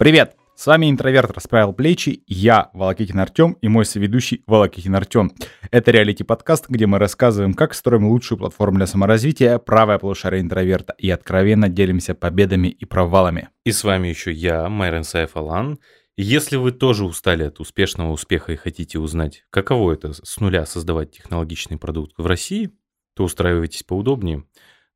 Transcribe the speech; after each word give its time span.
Привет! 0.00 0.34
С 0.56 0.66
вами 0.66 0.90
интроверт 0.90 1.30
расправил 1.32 1.74
плечи, 1.74 2.22
я 2.26 2.70
Волокитин 2.72 3.20
Артем 3.20 3.58
и 3.60 3.68
мой 3.68 3.84
соведущий 3.84 4.42
Волокитин 4.46 4.94
Артем. 4.94 5.30
Это 5.70 5.90
реалити-подкаст, 5.90 6.70
где 6.70 6.86
мы 6.86 6.98
рассказываем, 6.98 7.52
как 7.52 7.74
строим 7.74 8.06
лучшую 8.06 8.38
платформу 8.38 8.78
для 8.78 8.86
саморазвития, 8.86 9.58
правая 9.58 9.98
полушарие 9.98 10.40
интроверта 10.40 10.94
и 10.96 11.10
откровенно 11.10 11.68
делимся 11.68 12.14
победами 12.14 12.68
и 12.68 12.86
провалами. 12.86 13.50
И 13.66 13.72
с 13.72 13.84
вами 13.84 14.08
еще 14.08 14.32
я, 14.32 14.70
Майрон 14.70 15.04
Саев 15.04 15.36
Алан. 15.36 15.78
Если 16.16 16.56
вы 16.56 16.72
тоже 16.72 17.04
устали 17.04 17.42
от 17.42 17.60
успешного 17.60 18.10
успеха 18.10 18.52
и 18.52 18.56
хотите 18.56 18.98
узнать, 18.98 19.44
каково 19.50 19.92
это 19.92 20.14
с 20.14 20.40
нуля 20.40 20.64
создавать 20.64 21.10
технологичный 21.10 21.76
продукт 21.76 22.14
в 22.16 22.24
России, 22.24 22.70
то 23.14 23.24
устраивайтесь 23.24 23.82
поудобнее. 23.82 24.44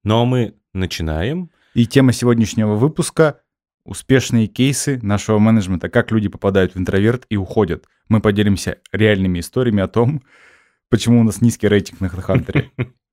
Ну 0.02 0.22
а 0.22 0.24
мы 0.24 0.54
начинаем. 0.72 1.50
И 1.74 1.86
тема 1.86 2.14
сегодняшнего 2.14 2.76
выпуска 2.76 3.40
успешные 3.84 4.46
кейсы 4.46 4.98
нашего 5.02 5.38
менеджмента, 5.38 5.88
как 5.88 6.10
люди 6.10 6.28
попадают 6.28 6.74
в 6.74 6.78
интроверт 6.78 7.26
и 7.28 7.36
уходят. 7.36 7.86
Мы 8.08 8.20
поделимся 8.20 8.78
реальными 8.92 9.40
историями 9.40 9.82
о 9.82 9.88
том, 9.88 10.22
почему 10.88 11.20
у 11.20 11.24
нас 11.24 11.40
низкий 11.40 11.68
рейтинг 11.68 12.00
на 12.00 12.06
HeadHunter. 12.06 12.70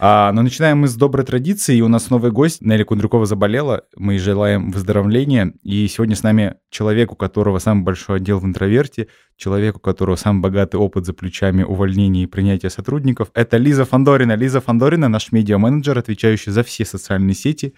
А, 0.00 0.30
но 0.32 0.42
начинаем 0.42 0.78
мы 0.78 0.88
с 0.88 0.94
доброй 0.94 1.26
традиции. 1.26 1.76
И 1.76 1.82
у 1.82 1.88
нас 1.88 2.08
новый 2.08 2.30
гость. 2.30 2.62
Нелли 2.62 2.84
Кундрюкова 2.84 3.26
заболела. 3.26 3.84
Мы 3.96 4.18
желаем 4.18 4.70
выздоровления. 4.70 5.54
И 5.64 5.88
сегодня 5.88 6.14
с 6.14 6.22
нами 6.22 6.54
человек, 6.70 7.12
у 7.12 7.16
которого 7.16 7.58
самый 7.58 7.82
большой 7.82 8.18
отдел 8.18 8.38
в 8.38 8.44
интроверте, 8.44 9.08
человек, 9.36 9.76
у 9.76 9.80
которого 9.80 10.14
самый 10.14 10.40
богатый 10.40 10.76
опыт 10.76 11.04
за 11.04 11.14
плечами 11.14 11.64
увольнения 11.64 12.22
и 12.22 12.26
принятия 12.26 12.70
сотрудников. 12.70 13.30
Это 13.34 13.56
Лиза 13.56 13.84
Фандорина. 13.84 14.36
Лиза 14.36 14.60
Фандорина, 14.60 15.08
наш 15.08 15.32
медиа-менеджер, 15.32 15.98
отвечающий 15.98 16.52
за 16.52 16.62
все 16.62 16.84
социальные 16.84 17.34
сети. 17.34 17.74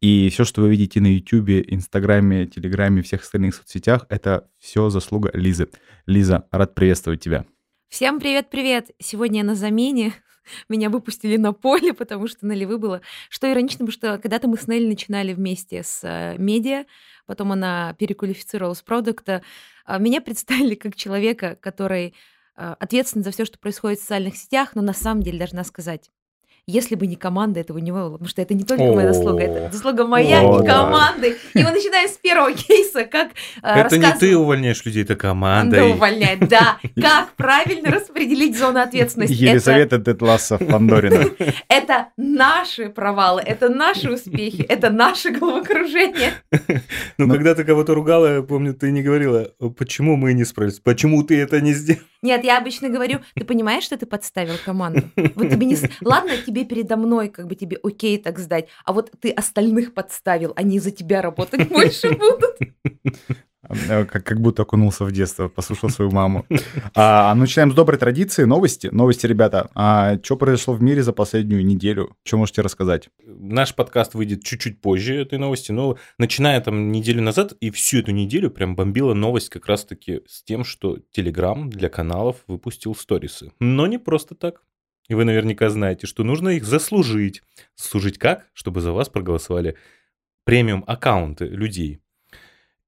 И 0.00 0.28
все, 0.30 0.44
что 0.44 0.62
вы 0.62 0.70
видите 0.70 1.00
на 1.00 1.12
YouTube, 1.12 1.64
Инстаграме, 1.66 2.46
Телеграме, 2.46 3.02
всех 3.02 3.22
остальных 3.22 3.56
соцсетях, 3.56 4.06
это 4.08 4.46
все 4.60 4.88
заслуга 4.88 5.32
Лизы. 5.34 5.68
Лиза, 6.06 6.46
рад 6.52 6.76
приветствовать 6.76 7.20
тебя. 7.20 7.44
Всем 7.88 8.20
привет-привет! 8.20 8.90
Сегодня 9.00 9.38
я 9.38 9.44
на 9.44 9.54
замене. 9.54 10.12
Меня 10.68 10.90
выпустили 10.90 11.36
на 11.36 11.52
поле, 11.52 11.92
потому 11.92 12.26
что 12.28 12.46
нулевы 12.46 12.78
было. 12.78 13.00
Что 13.28 13.50
иронично, 13.50 13.86
потому 13.86 13.92
что 13.92 14.18
когда-то 14.18 14.48
мы 14.48 14.56
с 14.56 14.66
Нелли 14.66 14.86
начинали 14.86 15.32
вместе 15.32 15.82
с 15.82 16.00
э, 16.02 16.36
медиа, 16.38 16.84
потом 17.26 17.52
она 17.52 17.94
переквалифицировалась 17.98 18.80
в 18.80 18.84
продукта. 18.84 19.42
А 19.84 19.98
меня 19.98 20.20
представили 20.20 20.74
как 20.74 20.96
человека, 20.96 21.56
который 21.60 22.14
э, 22.56 22.74
ответственен 22.78 23.24
за 23.24 23.30
все, 23.30 23.44
что 23.44 23.58
происходит 23.58 23.98
в 23.98 24.02
социальных 24.02 24.36
сетях, 24.36 24.74
но 24.74 24.82
на 24.82 24.94
самом 24.94 25.22
деле 25.22 25.38
должна 25.38 25.64
сказать, 25.64 26.10
если 26.66 26.96
бы 26.96 27.06
не 27.06 27.14
команда, 27.14 27.60
этого 27.60 27.78
не 27.78 27.92
было. 27.92 28.10
Потому 28.10 28.28
что 28.28 28.42
это 28.42 28.54
не 28.54 28.64
только 28.64 28.84
моя 28.84 29.12
заслуга, 29.12 29.42
это 29.42 29.72
заслуга 29.72 30.04
моя 30.04 30.42
и 30.42 30.66
команды. 30.66 31.36
И 31.54 31.62
мы 31.62 31.70
начинаем 31.70 32.08
с 32.08 32.16
первого 32.16 32.52
кейса, 32.52 33.04
как 33.04 33.28
э, 33.62 33.80
Это 33.80 33.96
не 33.96 34.12
ты 34.18 34.36
увольняешь 34.36 34.84
людей, 34.84 35.04
это 35.04 35.14
команда. 35.14 35.76
Команда 35.76 35.96
увольняет, 35.96 36.48
да. 36.48 36.78
Как 37.00 37.32
правильно 37.36 37.90
распределить 37.90 38.58
зону 38.58 38.80
ответственности. 38.80 39.34
Елизавета 39.34 39.98
Детласа 39.98 40.58
Фандорина. 40.58 41.30
Это 41.68 42.08
наши 42.16 42.88
провалы, 42.88 43.42
это 43.42 43.68
наши 43.68 44.10
успехи, 44.10 44.62
это 44.62 44.90
наше 44.90 45.30
головокружение. 45.30 46.32
Ну, 47.18 47.28
когда 47.30 47.54
ты 47.54 47.64
кого-то 47.64 47.94
ругала, 47.94 48.36
я 48.36 48.42
помню, 48.42 48.74
ты 48.74 48.90
не 48.90 49.02
говорила, 49.02 49.50
почему 49.76 50.16
мы 50.16 50.32
не 50.32 50.44
справились, 50.44 50.80
почему 50.80 51.22
ты 51.22 51.40
это 51.40 51.60
не 51.60 51.72
сделал. 51.72 52.00
Нет, 52.26 52.42
я 52.42 52.58
обычно 52.58 52.88
говорю, 52.88 53.20
ты 53.36 53.44
понимаешь, 53.44 53.84
что 53.84 53.96
ты 53.96 54.04
подставил 54.04 54.54
команду? 54.64 55.08
Вот 55.36 55.48
тебе 55.48 55.64
не... 55.64 55.76
Ладно, 56.00 56.32
тебе 56.44 56.64
передо 56.64 56.96
мной, 56.96 57.28
как 57.28 57.46
бы 57.46 57.54
тебе 57.54 57.78
окей 57.80 58.18
так 58.18 58.40
сдать, 58.40 58.66
а 58.84 58.92
вот 58.92 59.12
ты 59.20 59.30
остальных 59.30 59.94
подставил, 59.94 60.52
они 60.56 60.80
за 60.80 60.90
тебя 60.90 61.22
работать 61.22 61.68
больше 61.68 62.10
будут. 62.10 62.58
Э, 63.88 64.04
как, 64.04 64.24
как 64.24 64.40
будто 64.40 64.62
окунулся 64.62 65.04
в 65.04 65.12
детство, 65.12 65.48
послушал 65.48 65.90
свою 65.90 66.10
маму. 66.10 66.46
А, 66.94 67.34
начинаем 67.34 67.72
с 67.72 67.74
доброй 67.74 67.98
традиции. 67.98 68.44
Новости. 68.44 68.88
Новости, 68.88 69.26
ребята. 69.26 69.70
А, 69.74 70.18
что 70.22 70.36
произошло 70.36 70.74
в 70.74 70.82
мире 70.82 71.02
за 71.02 71.12
последнюю 71.12 71.64
неделю? 71.64 72.16
Что 72.24 72.38
можете 72.38 72.62
рассказать? 72.62 73.08
Наш 73.26 73.74
подкаст 73.74 74.14
выйдет 74.14 74.44
чуть-чуть 74.44 74.80
позже 74.80 75.16
этой 75.16 75.38
новости, 75.38 75.72
но 75.72 75.96
начиная 76.18 76.60
там 76.60 76.92
неделю 76.92 77.22
назад 77.22 77.52
и 77.60 77.70
всю 77.70 77.98
эту 77.98 78.12
неделю 78.12 78.50
прям 78.50 78.76
бомбила 78.76 79.14
новость 79.14 79.48
как 79.48 79.66
раз-таки 79.66 80.22
с 80.26 80.42
тем, 80.42 80.64
что 80.64 80.98
Telegram 81.16 81.68
для 81.68 81.88
каналов 81.88 82.36
выпустил 82.46 82.94
сторисы. 82.94 83.52
Но 83.60 83.86
не 83.86 83.98
просто 83.98 84.34
так. 84.34 84.62
И 85.08 85.14
вы 85.14 85.24
наверняка 85.24 85.68
знаете, 85.70 86.06
что 86.06 86.24
нужно 86.24 86.50
их 86.50 86.64
заслужить. 86.64 87.42
Заслужить 87.76 88.18
как? 88.18 88.46
Чтобы 88.54 88.80
за 88.80 88.92
вас 88.92 89.08
проголосовали 89.08 89.76
премиум 90.44 90.84
аккаунты 90.86 91.46
людей. 91.46 92.00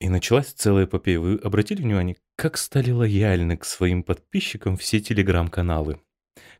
И 0.00 0.08
началась 0.08 0.52
целая 0.52 0.84
эпопея. 0.84 1.18
Вы 1.18 1.36
обратили 1.36 1.82
внимание, 1.82 2.16
как 2.36 2.56
стали 2.56 2.92
лояльны 2.92 3.56
к 3.56 3.64
своим 3.64 4.04
подписчикам 4.04 4.76
все 4.76 5.00
телеграм-каналы? 5.00 6.00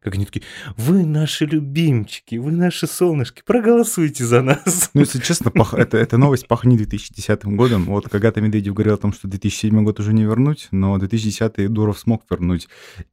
Как 0.01 0.15
они 0.15 0.27
такие, 0.27 0.45
вы 0.77 1.05
наши 1.05 1.45
любимчики, 1.45 2.37
вы 2.37 2.51
наши 2.51 2.87
солнышки, 2.87 3.43
проголосуйте 3.45 4.25
за 4.25 4.43
нас. 4.43 4.91
Ну, 4.95 5.01
если 5.03 5.21
честно, 5.21 5.51
пах... 5.51 5.75
это, 5.75 5.97
эта 5.97 6.19
новость 6.19 6.49
пахнет 6.49 6.79
2010 6.79 7.45
годом. 7.45 7.85
Вот 7.87 8.09
когда-то 8.09 8.41
Медведев 8.41 8.75
говорил 8.75 8.95
о 8.95 8.99
том, 8.99 9.13
что 9.13 9.29
2007 9.29 9.85
год 9.85 10.01
уже 10.01 10.13
не 10.13 10.25
вернуть, 10.25 10.69
но 10.71 10.99
2010 10.99 11.73
Дуров 11.73 11.99
смог 11.99 12.23
вернуть. 12.31 12.69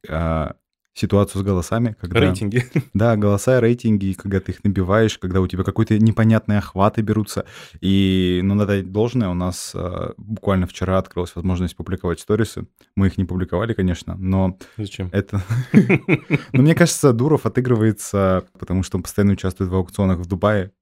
А, 0.08 0.56
ситуацию 0.96 1.42
с 1.42 1.44
голосами. 1.44 1.94
Когда, 2.00 2.20
рейтинги. 2.20 2.64
Да, 2.94 3.16
голоса, 3.16 3.60
рейтинги, 3.60 4.14
когда 4.14 4.40
ты 4.40 4.52
их 4.52 4.64
набиваешь, 4.64 5.18
когда 5.18 5.40
у 5.40 5.46
тебя 5.46 5.62
какой-то 5.62 5.98
непонятные 5.98 6.58
охваты 6.58 7.02
берутся. 7.02 7.44
И, 7.80 8.40
ну, 8.42 8.54
надо 8.54 8.78
дать 8.78 8.90
должное, 8.90 9.28
у 9.28 9.34
нас 9.34 9.72
э, 9.74 10.12
буквально 10.16 10.66
вчера 10.66 10.98
открылась 10.98 11.36
возможность 11.36 11.76
публиковать 11.76 12.20
сторисы. 12.20 12.66
Мы 12.96 13.08
их 13.08 13.18
не 13.18 13.24
публиковали, 13.24 13.74
конечно, 13.74 14.16
но... 14.16 14.58
Зачем? 14.78 15.10
Это... 15.12 15.42
Но 16.52 16.62
мне 16.62 16.74
кажется, 16.74 17.12
Дуров 17.12 17.44
отыгрывается, 17.44 18.44
потому 18.58 18.82
что 18.82 18.96
он 18.96 19.02
постоянно 19.02 19.34
участвует 19.34 19.70
в 19.70 19.74
аукционах 19.74 20.18
в 20.18 20.26
Дубае, 20.26 20.72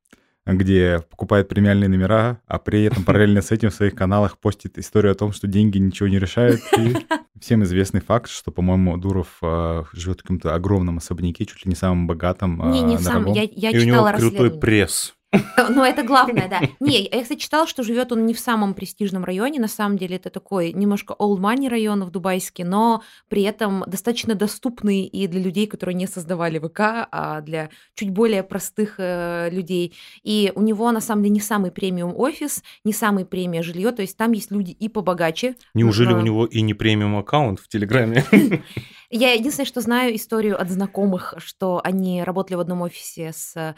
где 0.46 1.04
покупает 1.10 1.48
премиальные 1.48 1.88
номера, 1.88 2.40
а 2.46 2.58
при 2.58 2.84
этом 2.84 3.02
параллельно 3.04 3.42
с 3.42 3.50
этим 3.50 3.70
в 3.70 3.74
своих 3.74 3.94
каналах 3.94 4.38
постит 4.38 4.78
историю 4.78 5.12
о 5.12 5.14
том, 5.14 5.32
что 5.32 5.46
деньги 5.46 5.78
ничего 5.78 6.08
не 6.08 6.18
решают. 6.18 6.60
И 6.78 6.94
всем 7.40 7.62
известный 7.64 8.00
факт, 8.00 8.30
что, 8.30 8.50
по-моему, 8.50 8.96
Дуров 8.96 9.38
э, 9.42 9.84
живет 9.92 10.20
в 10.20 10.22
каком-то 10.22 10.54
огромном 10.54 10.98
особняке, 10.98 11.46
чуть 11.46 11.64
ли 11.64 11.70
не 11.70 11.76
самым 11.76 12.06
богатым. 12.06 12.70
Не, 12.70 12.82
не 12.82 12.98
сам. 12.98 13.26
Я, 13.32 13.42
я 13.42 13.70
и 13.70 13.80
читала 13.80 14.08
у 14.08 14.18
него 14.18 14.18
крутой 14.18 14.50
пресс. 14.58 15.14
Ну, 15.70 15.82
это 15.82 16.02
главное, 16.02 16.48
да. 16.48 16.60
Не, 16.80 17.08
я, 17.10 17.22
кстати, 17.22 17.38
читала, 17.38 17.66
что 17.66 17.82
живет 17.82 18.12
он 18.12 18.26
не 18.26 18.34
в 18.34 18.38
самом 18.38 18.74
престижном 18.74 19.24
районе. 19.24 19.60
На 19.60 19.68
самом 19.68 19.98
деле 19.98 20.16
это 20.16 20.30
такой 20.30 20.72
немножко 20.72 21.14
old 21.18 21.38
money 21.38 21.68
район 21.68 22.04
в 22.04 22.10
Дубайске, 22.10 22.64
но 22.64 23.02
при 23.28 23.42
этом 23.42 23.84
достаточно 23.86 24.34
доступный 24.34 25.04
и 25.04 25.26
для 25.26 25.40
людей, 25.40 25.66
которые 25.66 25.94
не 25.94 26.06
создавали 26.06 26.58
ВК, 26.58 27.08
а 27.10 27.40
для 27.40 27.70
чуть 27.94 28.10
более 28.10 28.42
простых 28.42 28.96
э, 28.98 29.48
людей. 29.50 29.94
И 30.22 30.52
у 30.54 30.62
него, 30.62 30.90
на 30.92 31.00
самом 31.00 31.22
деле, 31.22 31.34
не 31.34 31.40
самый 31.40 31.70
премиум 31.70 32.14
офис, 32.16 32.62
не 32.84 32.92
самый 32.92 33.24
премиум 33.24 33.62
жилье, 33.62 33.92
то 33.92 34.02
есть 34.02 34.16
там 34.16 34.32
есть 34.32 34.50
люди 34.50 34.70
и 34.72 34.88
побогаче. 34.88 35.56
Неужели 35.74 36.12
но... 36.12 36.18
у 36.18 36.22
него 36.22 36.46
и 36.46 36.60
не 36.62 36.74
премиум 36.74 37.16
аккаунт 37.16 37.60
в 37.60 37.68
Телеграме? 37.68 38.24
Я 39.10 39.32
единственное, 39.32 39.66
что 39.66 39.80
знаю 39.80 40.16
историю 40.16 40.60
от 40.60 40.70
знакомых, 40.70 41.34
что 41.38 41.80
они 41.84 42.24
работали 42.24 42.56
в 42.56 42.60
одном 42.60 42.82
офисе 42.82 43.32
с 43.32 43.76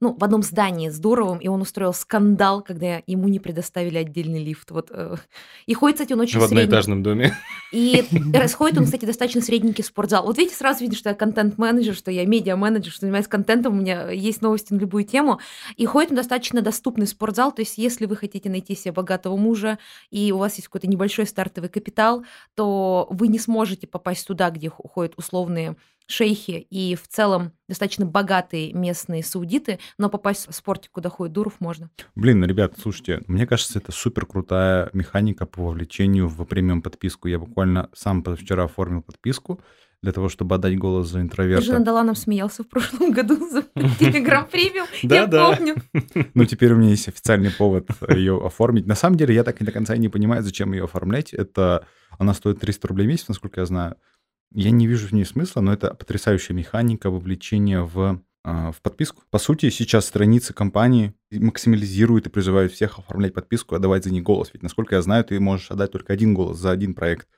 ну, 0.00 0.14
в 0.16 0.22
одном 0.22 0.42
здании 0.42 0.90
с 0.90 0.98
Дуровым, 0.98 1.38
и 1.38 1.48
он 1.48 1.60
устроил 1.60 1.92
скандал, 1.92 2.62
когда 2.62 3.02
ему 3.06 3.26
не 3.28 3.40
предоставили 3.40 3.98
отдельный 3.98 4.42
лифт. 4.42 4.70
Вот. 4.70 4.90
Э, 4.92 5.16
и 5.66 5.74
ходит, 5.74 5.96
кстати, 5.96 6.12
он 6.12 6.20
очень 6.20 6.38
В 6.38 6.44
одноэтажном 6.44 7.02
доме. 7.02 7.36
И 7.72 8.04
расходит 8.32 8.78
он, 8.78 8.84
кстати, 8.84 9.04
достаточно 9.04 9.40
средненький 9.40 9.82
спортзал. 9.82 10.24
Вот 10.24 10.38
видите, 10.38 10.56
сразу 10.56 10.80
видно, 10.80 10.96
что 10.96 11.08
я 11.08 11.16
контент-менеджер, 11.16 11.94
что 11.94 12.12
я 12.12 12.24
медиа-менеджер, 12.26 12.92
что 12.92 13.00
занимаюсь 13.02 13.26
контентом, 13.26 13.76
у 13.76 13.80
меня 13.80 14.10
есть 14.10 14.40
новости 14.40 14.72
на 14.72 14.78
любую 14.78 15.02
тему. 15.02 15.40
И 15.76 15.84
ходит 15.84 16.10
он 16.10 16.16
достаточно 16.16 16.62
доступный 16.62 17.08
спортзал, 17.08 17.50
то 17.50 17.62
есть 17.62 17.76
если 17.76 18.06
вы 18.06 18.16
хотите 18.16 18.48
найти 18.48 18.76
себе 18.76 18.92
богатого 18.92 19.36
мужа, 19.36 19.78
и 20.10 20.30
у 20.30 20.38
вас 20.38 20.54
есть 20.56 20.68
какой-то 20.68 20.86
небольшой 20.86 21.26
стартовый 21.26 21.70
капитал, 21.70 22.24
то 22.54 23.08
вы 23.10 23.26
не 23.26 23.38
сможете 23.40 23.88
попасть 23.88 24.26
туда, 24.26 24.50
где 24.50 24.68
ходят 24.68 25.14
условные 25.16 25.76
шейхи 26.08 26.66
и 26.70 26.94
в 26.96 27.06
целом 27.06 27.52
достаточно 27.68 28.06
богатые 28.06 28.72
местные 28.72 29.22
саудиты, 29.22 29.78
но 29.98 30.08
попасть 30.08 30.48
в 30.48 30.54
спортик, 30.54 30.90
куда 30.90 31.10
ходит 31.10 31.34
Дуров, 31.34 31.60
можно. 31.60 31.90
Блин, 32.16 32.44
ребят, 32.44 32.74
слушайте, 32.80 33.20
мне 33.26 33.46
кажется, 33.46 33.78
это 33.78 33.92
супер 33.92 34.26
крутая 34.26 34.90
механика 34.94 35.46
по 35.46 35.62
вовлечению 35.62 36.26
в 36.28 36.42
премиум 36.44 36.82
подписку. 36.82 37.28
Я 37.28 37.38
буквально 37.38 37.90
сам 37.94 38.24
вчера 38.24 38.64
оформил 38.64 39.02
подписку 39.02 39.60
для 40.02 40.12
того, 40.12 40.28
чтобы 40.28 40.54
отдать 40.54 40.78
голос 40.78 41.08
за 41.08 41.20
интроверта. 41.20 41.62
Ты 41.62 41.72
же 41.72 41.78
над 41.78 41.88
Аланом 41.88 42.14
смеялся 42.14 42.62
в 42.62 42.68
прошлом 42.68 43.10
году 43.12 43.36
за 43.50 43.62
Телеграм 43.98 44.46
премиум, 44.46 44.86
я 45.02 45.26
помню. 45.26 45.76
Ну, 46.34 46.44
теперь 46.44 46.72
у 46.72 46.76
меня 46.76 46.90
есть 46.90 47.08
официальный 47.08 47.50
повод 47.50 47.88
ее 48.08 48.40
оформить. 48.44 48.86
На 48.86 48.94
самом 48.94 49.16
деле, 49.16 49.34
я 49.34 49.44
так 49.44 49.60
и 49.60 49.64
до 49.64 49.72
конца 49.72 49.96
не 49.96 50.08
понимаю, 50.08 50.42
зачем 50.42 50.72
ее 50.72 50.84
оформлять. 50.84 51.34
Это 51.34 51.86
она 52.18 52.32
стоит 52.34 52.60
300 52.60 52.88
рублей 52.88 53.06
в 53.06 53.08
месяц, 53.08 53.28
насколько 53.28 53.60
я 53.60 53.66
знаю. 53.66 53.96
Я 54.52 54.70
не 54.70 54.86
вижу 54.86 55.08
в 55.08 55.12
ней 55.12 55.24
смысла, 55.24 55.60
но 55.60 55.72
это 55.72 55.94
потрясающая 55.94 56.54
механика 56.54 57.10
вовлечения 57.10 57.82
в 57.82 58.22
а, 58.44 58.72
в 58.72 58.80
подписку. 58.80 59.24
По 59.30 59.38
сути, 59.38 59.68
сейчас 59.68 60.06
страницы 60.06 60.54
компании 60.54 61.12
максимализируют 61.30 62.26
и 62.26 62.30
призывают 62.30 62.72
всех 62.72 62.98
оформлять 62.98 63.34
подписку, 63.34 63.74
отдавать 63.74 64.04
за 64.04 64.10
них 64.10 64.22
голос. 64.22 64.50
Ведь, 64.54 64.62
насколько 64.62 64.94
я 64.94 65.02
знаю, 65.02 65.22
ты 65.24 65.38
можешь 65.38 65.70
отдать 65.70 65.92
только 65.92 66.14
один 66.14 66.32
голос 66.32 66.58
за 66.58 66.70
один 66.70 66.94
проект. 66.94 67.28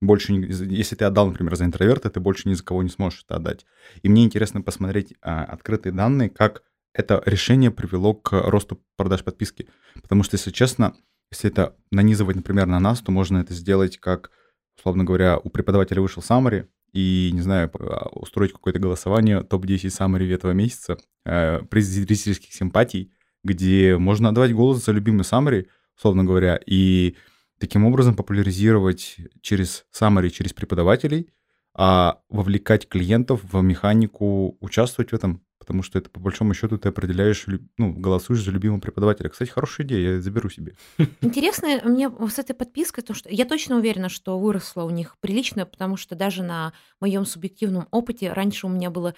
Больше, 0.00 0.32
если 0.32 0.96
ты 0.96 1.04
отдал, 1.04 1.26
например, 1.26 1.54
за 1.56 1.66
интроверта, 1.66 2.08
ты 2.08 2.18
больше 2.18 2.48
ни 2.48 2.54
за 2.54 2.64
кого 2.64 2.82
не 2.82 2.88
сможешь 2.88 3.24
это 3.26 3.36
отдать. 3.36 3.66
И 4.02 4.08
мне 4.08 4.24
интересно 4.24 4.62
посмотреть 4.62 5.12
а, 5.20 5.44
открытые 5.44 5.92
данные, 5.92 6.30
как 6.30 6.62
это 6.94 7.22
решение 7.26 7.70
привело 7.70 8.14
к 8.14 8.32
росту 8.32 8.80
продаж 8.96 9.22
подписки. 9.22 9.68
Потому 10.00 10.22
что, 10.22 10.36
если 10.36 10.50
честно, 10.50 10.94
если 11.30 11.50
это 11.50 11.76
нанизывать, 11.90 12.36
например, 12.36 12.66
на 12.66 12.80
нас, 12.80 13.00
то 13.00 13.12
можно 13.12 13.38
это 13.38 13.52
сделать 13.52 13.98
как, 13.98 14.30
условно 14.78 15.04
говоря, 15.04 15.38
у 15.38 15.50
преподавателя 15.50 16.00
вышел 16.00 16.22
summary, 16.22 16.66
и, 16.92 17.30
не 17.32 17.40
знаю, 17.40 17.70
а, 17.74 18.08
устроить 18.10 18.52
какое-то 18.52 18.78
голосование 18.78 19.42
топ-10 19.42 19.86
summary 19.86 20.32
этого 20.32 20.52
месяца, 20.52 20.96
э, 21.24 21.60
приз 21.68 21.86
зрительских 21.86 22.54
симпатий, 22.54 23.12
где 23.42 23.96
можно 23.98 24.28
отдавать 24.28 24.54
голос 24.54 24.84
за 24.84 24.92
любимый 24.92 25.22
summary, 25.22 25.66
условно 25.96 26.24
говоря, 26.24 26.58
и 26.66 27.16
таким 27.58 27.84
образом 27.84 28.14
популяризировать 28.14 29.16
через 29.40 29.86
summary, 29.92 30.30
через 30.30 30.52
преподавателей, 30.52 31.30
а 31.74 32.20
вовлекать 32.28 32.88
клиентов 32.88 33.40
в 33.42 33.60
механику, 33.60 34.56
участвовать 34.60 35.10
в 35.10 35.14
этом, 35.14 35.43
потому 35.58 35.82
что 35.82 35.98
это 35.98 36.10
по 36.10 36.20
большому 36.20 36.54
счету 36.54 36.78
ты 36.78 36.88
определяешь, 36.88 37.46
ну, 37.78 37.92
голосуешь 37.92 38.42
за 38.42 38.50
любимого 38.50 38.80
преподавателя. 38.80 39.28
Кстати, 39.28 39.50
хорошая 39.50 39.86
идея, 39.86 40.14
я 40.14 40.20
заберу 40.20 40.50
себе. 40.50 40.74
Интересно 41.20 41.80
мне 41.84 42.10
с 42.10 42.38
этой 42.38 42.54
подпиской, 42.54 43.02
то, 43.02 43.14
что 43.14 43.28
я 43.30 43.44
точно 43.44 43.76
уверена, 43.76 44.08
что 44.08 44.38
выросла 44.38 44.84
у 44.84 44.90
них 44.90 45.16
прилично, 45.20 45.66
потому 45.66 45.96
что 45.96 46.14
даже 46.14 46.42
на 46.42 46.72
моем 47.00 47.24
субъективном 47.24 47.88
опыте 47.90 48.32
раньше 48.32 48.66
у 48.66 48.70
меня 48.70 48.90
было 48.90 49.14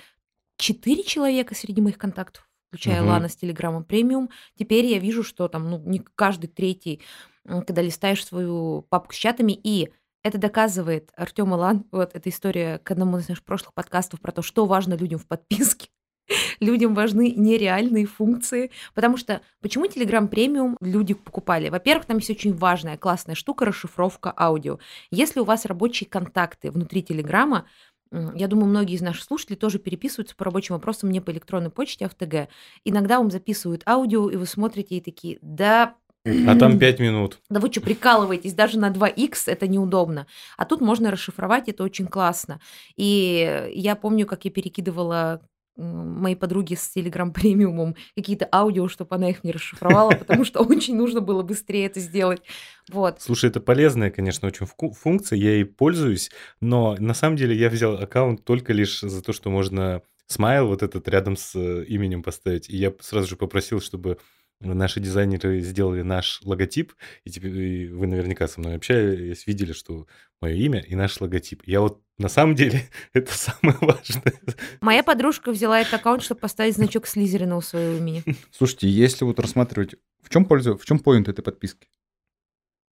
четыре 0.57 1.03
человека 1.03 1.55
среди 1.55 1.81
моих 1.81 1.99
контактов, 1.99 2.49
включая 2.69 3.03
угу. 3.03 3.11
Лана 3.11 3.29
с 3.29 3.37
Телеграмом 3.37 3.85
премиум. 3.85 4.31
Теперь 4.59 4.87
я 4.87 4.99
вижу, 4.99 5.23
что 5.23 5.49
там 5.49 5.71
ну, 5.71 5.83
не 5.85 6.03
каждый 6.15 6.49
третий, 6.49 7.01
когда 7.45 7.83
листаешь 7.83 8.25
свою 8.25 8.87
папку 8.89 9.13
с 9.13 9.17
чатами, 9.17 9.53
и 9.53 9.91
это 10.23 10.39
доказывает 10.39 11.13
Артем 11.17 11.55
Илан, 11.55 11.85
вот 11.93 12.11
эта 12.15 12.29
история 12.31 12.79
к 12.79 12.91
одному 12.91 13.19
из 13.19 13.29
наших 13.29 13.45
прошлых 13.45 13.73
подкастов 13.75 14.21
про 14.21 14.33
то, 14.33 14.43
что 14.43 14.67
важно 14.67 14.95
людям 14.95 15.21
в 15.21 15.27
подписке. 15.27 15.89
Людям 16.61 16.95
важны 16.95 17.33
нереальные 17.37 18.07
функции, 18.07 18.71
потому 18.95 19.17
что 19.17 19.41
почему 19.61 19.87
Telegram 19.87 20.27
премиум 20.27 20.77
люди 20.81 21.15
покупали? 21.15 21.69
Во-первых, 21.69 22.07
там 22.07 22.19
есть 22.19 22.31
очень 22.31 22.55
важная, 22.55 22.97
классная 22.97 23.35
штука 23.35 23.65
расшифровка 23.65 24.33
аудио. 24.37 24.79
Если 25.11 25.41
у 25.41 25.45
вас 25.45 25.67
рабочие 25.67 26.09
контакты 26.09 26.71
внутри 26.71 27.03
Телеграма, 27.03 27.67
я 28.13 28.47
думаю, 28.47 28.69
многие 28.69 28.95
из 28.95 29.03
наших 29.03 29.25
слушателей 29.25 29.57
тоже 29.57 29.79
переписываются 29.79 30.37
по 30.37 30.45
рабочим 30.45 30.75
вопросам 30.75 31.11
не 31.11 31.21
по 31.21 31.33
электронной 31.33 31.71
почте, 31.71 32.07
а 32.07 32.09
в 32.09 32.15
ТГ. 32.15 32.49
Иногда 32.85 33.19
вам 33.19 33.31
записывают 33.31 33.83
аудио, 33.87 34.31
и 34.31 34.37
вы 34.37 34.47
смотрите 34.47 34.97
и 34.97 35.01
такие, 35.01 35.39
да, 35.43 35.97
а 36.25 36.57
там 36.59 36.79
5 36.79 37.01
минут. 37.01 37.39
Да 37.51 37.61
вы 37.61 37.71
что, 37.71 37.81
прикалываетесь, 37.81 38.55
даже 38.55 38.79
на 38.79 38.91
2х 38.91 39.43
это 39.47 39.69
неудобно. 39.69 40.27
А 40.57 40.65
тут 40.65 40.81
можно 40.81 41.11
расшифровать, 41.11 41.69
это 41.69 41.85
очень 41.85 42.07
классно. 42.07 42.61
И 42.97 43.71
я 43.73 43.95
помню, 43.97 44.27
как 44.27 44.45
я 44.45 44.51
перекидывала 44.51 45.41
моей 45.77 46.37
подруги 46.37 46.75
с 46.75 46.91
Telegram 46.95 47.31
премиумом 47.35 47.97
какие-то 48.15 48.49
аудио, 48.53 48.89
чтобы 48.89 49.15
она 49.17 49.31
их 49.31 49.45
не 49.45 49.53
расшифровала, 49.53 50.11
потому 50.11 50.45
что 50.45 50.61
очень 50.61 50.97
нужно 50.97 51.21
было 51.21 51.43
быстрее 51.43 51.87
это 51.87 52.01
сделать. 52.01 52.43
Вот. 52.91 53.21
Слушай, 53.21 53.51
это 53.51 53.61
полезная, 53.61 54.11
конечно, 54.11 54.49
очень 54.49 54.67
функция, 54.67 55.37
я 55.37 55.53
ей 55.53 55.65
пользуюсь, 55.65 56.31
но 56.61 56.97
на 56.99 57.15
самом 57.15 57.37
деле 57.37 57.57
я 57.57 57.69
взял 57.69 57.97
аккаунт 57.97 58.45
только 58.45 58.73
лишь 58.73 59.01
за 59.01 59.23
то, 59.23 59.33
что 59.33 59.51
можно 59.51 60.03
смайл 60.27 60.69
вот 60.69 60.83
этот 60.83 61.09
рядом 61.09 61.37
с 61.37 61.55
э, 61.55 61.85
именем 61.85 62.23
поставить. 62.23 62.69
И 62.69 62.77
я 62.77 62.93
сразу 63.01 63.29
же 63.29 63.37
попросил, 63.37 63.81
чтобы 63.81 64.19
наши 64.61 65.01
дизайнеры 65.01 65.61
сделали 65.61 66.03
наш 66.03 66.41
логотип, 66.43 66.95
и 67.25 67.31
теперь 67.31 67.93
вы 67.93 68.07
наверняка 68.07 68.49
со 68.49 68.61
мной 68.61 68.77
общались, 68.77 69.47
видели, 69.47 69.73
что 69.73 70.07
мое 70.41 70.55
имя 70.55 70.81
и 70.81 70.95
наш 70.95 71.21
логотип. 71.21 71.63
Я 71.67 71.81
вот 71.81 72.03
на 72.19 72.29
самом 72.29 72.55
деле 72.55 72.83
это 73.13 73.33
самое 73.33 73.77
важное. 73.81 74.35
Моя 74.81 75.03
подружка 75.03 75.53
взяла 75.53 75.81
этот 75.81 75.95
аккаунт, 75.95 76.23
чтобы 76.23 76.41
поставить 76.41 76.75
значок 76.75 77.07
Слизерина 77.07 77.57
у 77.57 77.61
своего 77.61 77.99
имени. 77.99 78.25
Слушайте, 78.51 78.89
если 78.89 79.25
вот 79.25 79.39
рассматривать, 79.41 79.97
в 80.23 80.31
чем 80.31 80.45
польза, 80.47 80.77
в 80.77 80.85
чем 80.85 80.99
поинт 80.99 81.29
этой 81.29 81.43
подписки? 81.43 81.89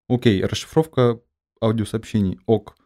Окей, 0.08 0.44
расшифровка 0.44 1.20
аудиосообщений, 1.62 2.38
ок. 2.46 2.76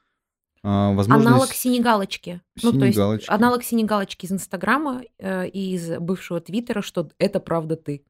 А, 0.63 0.93
возможность... 0.93 1.29
Аналог 1.29 1.53
синегалочки. 1.53 2.41
Ну, 2.63 2.73
то 2.73 2.85
есть 2.85 3.29
аналог 3.29 3.65
синегалочки 3.65 4.27
из 4.27 4.33
Инстаграма 4.33 5.03
э, 5.19 5.49
и 5.49 5.75
из 5.75 5.99
бывшего 5.99 6.41
Твиттера, 6.41 6.83
что 6.83 7.11
это 7.19 7.41
правда 7.41 7.77
ты. 7.77 8.05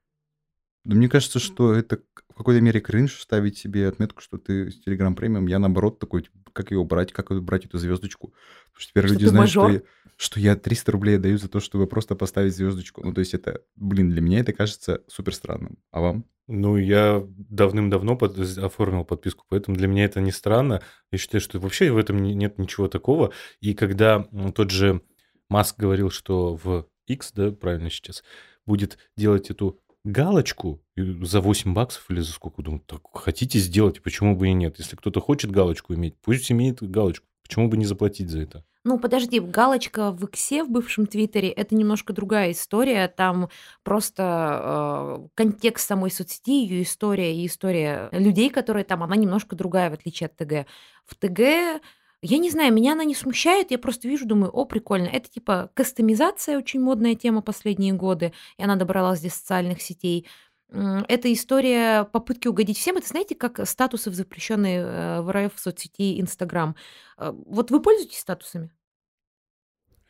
Да 0.88 0.96
мне 0.96 1.10
кажется, 1.10 1.38
что 1.38 1.74
это 1.74 2.00
в 2.30 2.34
какой-то 2.34 2.62
мере 2.62 2.80
кринж 2.80 3.20
ставить 3.20 3.58
себе 3.58 3.88
отметку, 3.88 4.22
что 4.22 4.38
ты 4.38 4.70
с 4.70 4.80
Telegram 4.86 5.14
премиум. 5.14 5.46
Я 5.46 5.58
наоборот 5.58 5.98
такой, 5.98 6.22
типа, 6.22 6.38
как 6.54 6.70
его 6.70 6.82
брать, 6.82 7.12
как 7.12 7.28
брать 7.42 7.66
эту 7.66 7.76
звездочку. 7.76 8.28
Потому 8.72 8.80
что 8.80 8.90
теперь 8.90 9.04
что 9.04 9.12
люди 9.12 9.24
знают, 9.26 9.50
что 9.50 9.68
я, 9.68 9.82
что 10.16 10.40
я 10.40 10.56
300 10.56 10.92
рублей 10.92 11.18
даю 11.18 11.36
за 11.36 11.50
то, 11.50 11.60
чтобы 11.60 11.86
просто 11.86 12.14
поставить 12.14 12.56
звездочку. 12.56 13.04
Ну, 13.04 13.12
то 13.12 13.18
есть 13.18 13.34
это, 13.34 13.60
блин, 13.76 14.08
для 14.08 14.22
меня 14.22 14.40
это 14.40 14.54
кажется 14.54 15.02
супер 15.08 15.34
странным. 15.34 15.76
А 15.90 16.00
вам? 16.00 16.24
Ну, 16.46 16.78
я 16.78 17.22
давным-давно 17.36 18.16
под, 18.16 18.38
оформил 18.56 19.04
подписку, 19.04 19.44
поэтому 19.50 19.76
для 19.76 19.88
меня 19.88 20.06
это 20.06 20.22
не 20.22 20.32
странно. 20.32 20.80
Я 21.12 21.18
считаю, 21.18 21.42
что 21.42 21.60
вообще 21.60 21.92
в 21.92 21.98
этом 21.98 22.22
нет 22.22 22.56
ничего 22.56 22.88
такого. 22.88 23.34
И 23.60 23.74
когда 23.74 24.26
тот 24.54 24.70
же 24.70 25.02
Маск 25.50 25.78
говорил, 25.78 26.08
что 26.08 26.54
в 26.54 26.88
X, 27.06 27.32
да, 27.34 27.50
правильно 27.50 27.90
сейчас, 27.90 28.24
будет 28.64 28.96
делать 29.18 29.50
эту 29.50 29.82
галочку 30.04 30.82
за 30.96 31.40
8 31.40 31.74
баксов 31.74 32.10
или 32.10 32.20
за 32.20 32.32
сколько, 32.32 32.62
думаю, 32.62 32.82
так 32.86 33.02
хотите 33.14 33.58
сделать, 33.58 34.02
почему 34.02 34.36
бы 34.36 34.48
и 34.48 34.52
нет? 34.52 34.78
Если 34.78 34.96
кто-то 34.96 35.20
хочет 35.20 35.50
галочку 35.50 35.94
иметь, 35.94 36.16
пусть 36.20 36.50
имеет 36.50 36.82
галочку. 36.82 37.26
Почему 37.42 37.68
бы 37.68 37.78
не 37.78 37.86
заплатить 37.86 38.28
за 38.28 38.40
это? 38.40 38.64
Ну, 38.84 38.98
подожди, 38.98 39.40
галочка 39.40 40.12
в 40.12 40.24
Иксе, 40.24 40.64
в 40.64 40.70
бывшем 40.70 41.06
Твиттере, 41.06 41.48
это 41.48 41.74
немножко 41.74 42.12
другая 42.12 42.52
история. 42.52 43.08
Там 43.08 43.48
просто 43.82 45.18
э, 45.22 45.28
контекст 45.34 45.86
самой 45.86 46.10
соцсети, 46.10 46.62
ее 46.62 46.82
история 46.82 47.34
и 47.34 47.46
история 47.46 48.08
людей, 48.12 48.50
которые 48.50 48.84
там, 48.84 49.02
она 49.02 49.16
немножко 49.16 49.56
другая, 49.56 49.90
в 49.90 49.94
отличие 49.94 50.28
от 50.28 50.36
ТГ. 50.36 50.66
В 51.04 51.16
ТГ 51.16 51.82
я 52.20 52.38
не 52.38 52.50
знаю, 52.50 52.72
меня 52.72 52.92
она 52.92 53.04
не 53.04 53.14
смущает, 53.14 53.70
я 53.70 53.78
просто 53.78 54.08
вижу, 54.08 54.26
думаю, 54.26 54.50
о, 54.50 54.64
прикольно. 54.64 55.06
Это 55.06 55.28
типа 55.28 55.70
кастомизация, 55.74 56.58
очень 56.58 56.80
модная 56.80 57.14
тема 57.14 57.42
последние 57.42 57.92
годы, 57.92 58.32
и 58.56 58.64
она 58.64 58.76
добралась 58.76 59.20
до 59.20 59.30
социальных 59.30 59.80
сетей. 59.80 60.26
Это 60.70 61.32
история 61.32 62.04
попытки 62.04 62.48
угодить 62.48 62.76
всем. 62.76 62.96
Это 62.96 63.08
знаете, 63.08 63.34
как 63.34 63.66
статусы 63.66 64.10
в 64.10 64.14
запрещенной 64.14 64.74
э, 64.74 65.20
в 65.22 65.32
РФ 65.32 65.54
в 65.54 65.58
соцсети 65.58 66.20
Инстаграм. 66.20 66.76
Э, 67.16 67.32
вот 67.46 67.70
вы 67.70 67.80
пользуетесь 67.80 68.18
статусами? 68.18 68.70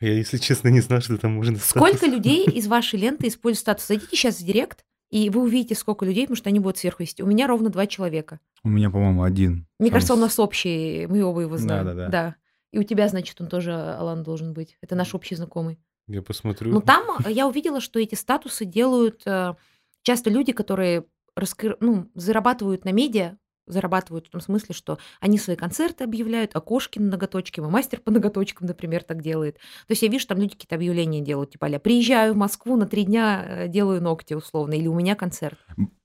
Я, 0.01 0.13
если 0.13 0.37
честно, 0.37 0.69
не 0.69 0.81
знаю, 0.81 1.01
что 1.01 1.17
там 1.17 1.33
можно 1.33 1.57
Сколько 1.59 1.97
статус. 1.97 2.13
людей 2.13 2.45
из 2.53 2.67
вашей 2.67 2.99
ленты 2.99 3.27
используют 3.27 3.61
статус? 3.61 3.87
Зайдите 3.87 4.15
сейчас 4.17 4.39
в 4.39 4.45
Директ, 4.45 4.83
и 5.09 5.29
вы 5.29 5.41
увидите, 5.41 5.75
сколько 5.75 6.05
людей, 6.05 6.25
потому 6.25 6.37
что 6.37 6.49
они 6.49 6.59
будут 6.59 6.77
сверху 6.77 7.03
вести. 7.03 7.23
У 7.23 7.27
меня 7.27 7.47
ровно 7.47 7.69
два 7.69 7.87
человека. 7.87 8.39
У 8.63 8.69
меня, 8.69 8.89
по-моему, 8.89 9.23
один. 9.23 9.67
Мне 9.79 9.89
Сам 9.89 9.93
кажется, 9.93 10.13
он 10.13 10.19
у 10.19 10.21
нас 10.23 10.39
общий, 10.39 11.07
мы 11.07 11.23
оба 11.23 11.41
его 11.41 11.57
знаем. 11.57 11.85
Да, 11.85 11.93
да, 11.93 12.03
да. 12.05 12.09
Да. 12.09 12.35
И 12.71 12.79
у 12.79 12.83
тебя, 12.83 13.07
значит, 13.07 13.39
он 13.41 13.47
тоже, 13.47 13.73
Алан, 13.73 14.23
должен 14.23 14.53
быть. 14.53 14.77
Это 14.81 14.95
наш 14.95 15.15
общий 15.15 15.35
знакомый. 15.35 15.79
Я 16.07 16.21
посмотрю. 16.21 16.71
Ну, 16.71 16.81
там 16.81 17.03
я 17.27 17.47
увидела, 17.47 17.81
что 17.81 17.99
эти 17.99 18.15
статусы 18.15 18.65
делают 18.65 19.23
э, 19.25 19.55
часто 20.03 20.29
люди, 20.29 20.53
которые 20.53 21.05
раскры... 21.35 21.77
ну, 21.79 22.09
зарабатывают 22.15 22.85
на 22.85 22.91
медиа, 22.91 23.37
зарабатывают 23.69 24.27
в 24.27 24.29
том 24.29 24.41
смысле, 24.41 24.75
что 24.75 24.97
они 25.21 25.37
свои 25.37 25.55
концерты 25.55 26.03
объявляют, 26.03 26.55
окошки 26.55 26.99
на 26.99 27.11
ноготочки, 27.11 27.59
мастер 27.59 28.01
по 28.01 28.11
ноготочкам, 28.11 28.67
например, 28.67 29.03
так 29.03 29.21
делает. 29.21 29.55
То 29.55 29.91
есть 29.91 30.01
я 30.01 30.09
вижу, 30.09 30.27
там 30.27 30.39
люди 30.39 30.53
какие-то 30.53 30.75
объявления 30.75 31.21
делают, 31.21 31.51
типа, 31.51 31.65
я 31.65 31.79
приезжаю 31.79 32.33
в 32.33 32.37
Москву 32.37 32.75
на 32.75 32.85
три 32.85 33.03
дня, 33.05 33.45
э, 33.47 33.67
делаю 33.67 34.01
ногти 34.01 34.33
условно, 34.33 34.73
или 34.73 34.87
у 34.87 34.93
меня 34.93 35.15
концерт. 35.15 35.57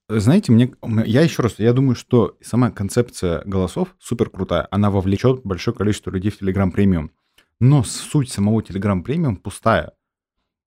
Знаете, 0.08 0.52
мне, 0.52 0.74
я 1.06 1.22
еще 1.22 1.42
раз, 1.42 1.58
я 1.58 1.72
думаю, 1.72 1.94
что 1.94 2.36
сама 2.42 2.70
концепция 2.70 3.42
голосов 3.44 3.96
супер 3.98 4.28
крутая. 4.28 4.68
Она 4.70 4.90
вовлечет 4.90 5.40
большое 5.44 5.74
количество 5.74 6.10
людей 6.10 6.30
в 6.30 6.40
Telegram 6.40 6.70
премиум. 6.70 7.10
Но 7.58 7.82
суть 7.84 8.30
самого 8.30 8.60
Telegram 8.60 9.02
премиум 9.02 9.36
пустая. 9.36 9.92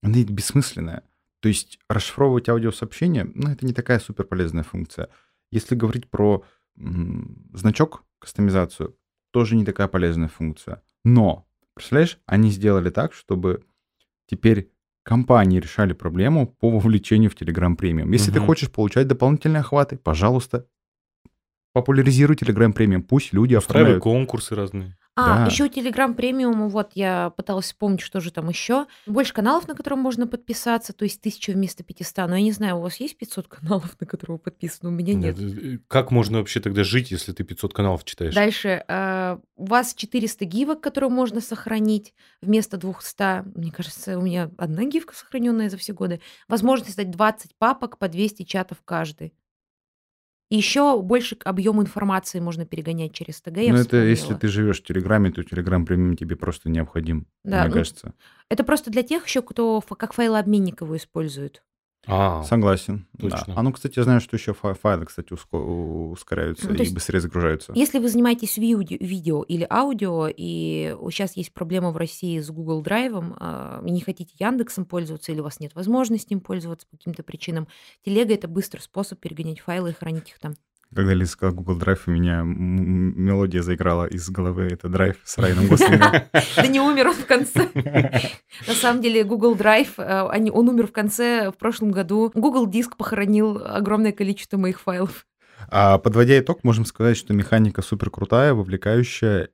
Она 0.01 0.17
бессмысленная. 0.23 1.03
То 1.39 1.49
есть 1.49 1.79
расшифровывать 1.87 2.49
аудиосообщения, 2.49 3.29
ну, 3.35 3.51
это 3.51 3.65
не 3.65 3.73
такая 3.73 3.99
супер 3.99 4.25
полезная 4.25 4.63
функция. 4.63 5.09
Если 5.51 5.75
говорить 5.75 6.09
про 6.09 6.43
значок, 7.53 8.03
кастомизацию, 8.19 8.95
тоже 9.31 9.55
не 9.55 9.65
такая 9.65 9.87
полезная 9.87 10.27
функция. 10.29 10.81
Но, 11.03 11.47
представляешь, 11.73 12.19
они 12.25 12.49
сделали 12.51 12.89
так, 12.89 13.13
чтобы 13.13 13.63
теперь 14.27 14.71
компании 15.03 15.59
решали 15.59 15.93
проблему 15.93 16.47
по 16.47 16.69
вовлечению 16.69 17.29
в 17.29 17.35
Telegram 17.35 17.75
премиум. 17.75 18.11
Если 18.11 18.29
угу. 18.31 18.39
ты 18.39 18.45
хочешь 18.45 18.71
получать 18.71 19.07
дополнительные 19.07 19.61
охваты, 19.61 19.97
пожалуйста, 19.97 20.67
популяризируй 21.73 22.35
Telegram 22.35 22.73
премиум, 22.73 23.03
пусть 23.03 23.33
люди 23.33 23.55
Устраивай 23.55 23.93
оформляют. 23.93 24.03
конкурсы 24.03 24.55
разные. 24.55 24.97
А, 25.19 25.37
Да. 25.39 25.45
еще 25.45 25.67
Telegram 25.67 26.13
премиум, 26.13 26.69
вот 26.69 26.91
я 26.93 27.31
пыталась 27.31 27.65
вспомнить, 27.65 28.01
что 28.01 28.19
же 28.19 28.31
там 28.31 28.47
еще. 28.49 28.85
Больше 29.07 29.33
каналов, 29.33 29.67
на 29.67 29.73
которые 29.75 29.99
можно 29.99 30.27
подписаться, 30.27 30.93
то 30.93 31.05
есть 31.05 31.21
тысяча 31.21 31.51
вместо 31.51 31.83
500. 31.83 32.29
Но 32.29 32.35
я 32.35 32.41
не 32.43 32.51
знаю, 32.51 32.77
у 32.77 32.81
вас 32.81 32.97
есть 32.97 33.17
500 33.17 33.47
каналов, 33.47 33.95
на 33.99 34.05
которые 34.05 34.35
вы 34.35 34.39
подписаны? 34.39 34.89
У 34.89 34.93
меня 34.93 35.15
нет. 35.15 35.37
Э, 35.39 35.79
Как 35.87 36.11
можно 36.11 36.37
вообще 36.37 36.59
тогда 36.59 36.83
жить, 36.83 37.09
если 37.11 37.31
ты 37.33 37.43
500 37.43 37.73
каналов 37.73 38.05
читаешь? 38.05 38.35
Дальше. 38.35 38.83
э, 38.87 39.37
у 39.55 39.65
вас 39.65 39.95
400 39.95 40.45
гивок, 40.45 40.81
которые 40.81 41.09
можно 41.09 41.41
сохранить 41.41 42.13
вместо 42.41 42.77
200. 42.77 43.57
Мне 43.57 43.71
кажется, 43.71 44.17
у 44.19 44.21
меня 44.21 44.51
одна 44.57 44.83
гифка 44.85 45.15
сохраненная 45.15 45.69
за 45.69 45.77
все 45.77 45.93
годы. 45.93 46.21
Возможность 46.47 46.89
создать 46.91 47.09
20 47.09 47.55
папок 47.57 47.97
по 47.97 48.07
200 48.07 48.43
чатов 48.43 48.77
каждый. 48.85 49.33
И 50.49 50.55
еще 50.55 51.01
больше 51.01 51.35
к 51.35 51.45
объему 51.45 51.81
информации 51.81 52.39
можно 52.39 52.65
перегонять 52.65 53.13
через 53.13 53.41
ТГ. 53.41 53.57
Ну, 53.57 53.75
это 53.75 53.97
если 53.97 54.33
ты 54.33 54.47
живешь 54.47 54.81
в 54.81 54.85
Телеграме, 54.85 55.31
то 55.31 55.43
Телеграм 55.43 55.85
премиум 55.85 56.15
тебе 56.15 56.35
просто 56.35 56.69
необходим, 56.69 57.27
Да, 57.43 57.61
мне 57.61 57.67
ну, 57.67 57.73
кажется. 57.73 58.13
Это 58.49 58.63
просто 58.63 58.89
для 58.89 59.03
тех 59.03 59.25
еще, 59.25 59.41
кто 59.41 59.81
как 59.81 60.13
файлообменник 60.13 60.81
его 60.81 60.95
использует. 60.95 61.63
А, 62.07 62.43
Согласен. 62.43 63.05
точно. 63.19 63.43
Да. 63.47 63.53
А 63.57 63.61
ну, 63.63 63.71
кстати, 63.73 63.97
я 63.99 64.03
знаю, 64.03 64.21
что 64.21 64.37
еще 64.37 64.53
фа- 64.53 64.73
файлы, 64.73 65.05
кстати, 65.05 65.33
уско- 65.33 66.11
ускоряются 66.11 66.67
Ну, 66.69 66.73
и 66.75 66.79
есть 66.79 66.93
быстрее 66.93 67.19
загружаются. 67.19 67.73
Если 67.75 67.99
вы 67.99 68.07
занимаетесь 68.09 68.57
видео, 68.57 68.79
видео 68.99 69.43
или 69.43 69.67
аудио, 69.69 70.27
и 70.29 70.95
сейчас 71.11 71.35
есть 71.35 71.53
проблема 71.53 71.91
в 71.91 71.97
России 71.97 72.39
с 72.39 72.49
Google 72.49 72.81
Драйвом, 72.81 73.35
а, 73.39 73.83
и 73.85 73.91
не 73.91 74.01
хотите 74.01 74.33
Яндексом 74.39 74.85
пользоваться, 74.85 75.31
или 75.31 75.41
у 75.41 75.43
вас 75.43 75.59
нет 75.59 75.75
возможности 75.75 76.33
им 76.33 76.39
пользоваться 76.39 76.87
по 76.89 76.97
каким-то 76.97 77.23
причинам, 77.23 77.67
телега— 78.05 78.33
это 78.35 78.47
быстрый 78.47 78.79
способ 78.81 79.19
перегонять 79.19 79.59
файлы 79.59 79.89
и 79.89 79.93
хранить 79.93 80.29
их 80.29 80.39
там. 80.39 80.53
Когда 80.95 81.13
Лиза 81.13 81.31
сказала 81.31 81.55
Google 81.55 81.77
Drive, 81.77 81.99
у 82.07 82.11
меня 82.11 82.41
мелодия 82.43 83.61
заиграла 83.61 84.05
из 84.05 84.29
головы. 84.29 84.63
Это 84.63 84.87
Drive 84.87 85.17
с 85.23 85.37
Райаном 85.37 85.67
Гослингом. 85.67 86.11
Да 86.55 86.67
не 86.67 86.79
умер 86.79 87.07
он 87.07 87.13
в 87.13 87.25
конце. 87.25 87.69
На 88.67 88.73
самом 88.73 89.01
деле 89.01 89.23
Google 89.23 89.55
Drive, 89.55 89.93
э, 89.97 90.49
он 90.49 90.69
умер 90.69 90.87
в 90.87 90.91
конце 90.91 91.51
в 91.51 91.57
прошлом 91.57 91.91
году. 91.91 92.31
Google 92.33 92.67
Диск 92.67 92.95
похоронил 92.95 93.61
огромное 93.63 94.11
количество 94.11 94.57
моих 94.57 94.79
файлов. 94.79 95.25
А 95.69 95.97
подводя 95.97 96.39
итог, 96.39 96.63
можем 96.63 96.85
сказать, 96.85 97.17
что 97.17 97.33
механика 97.33 97.81
супер 97.81 98.09
крутая, 98.09 98.53
вовлекающая. 98.53 99.49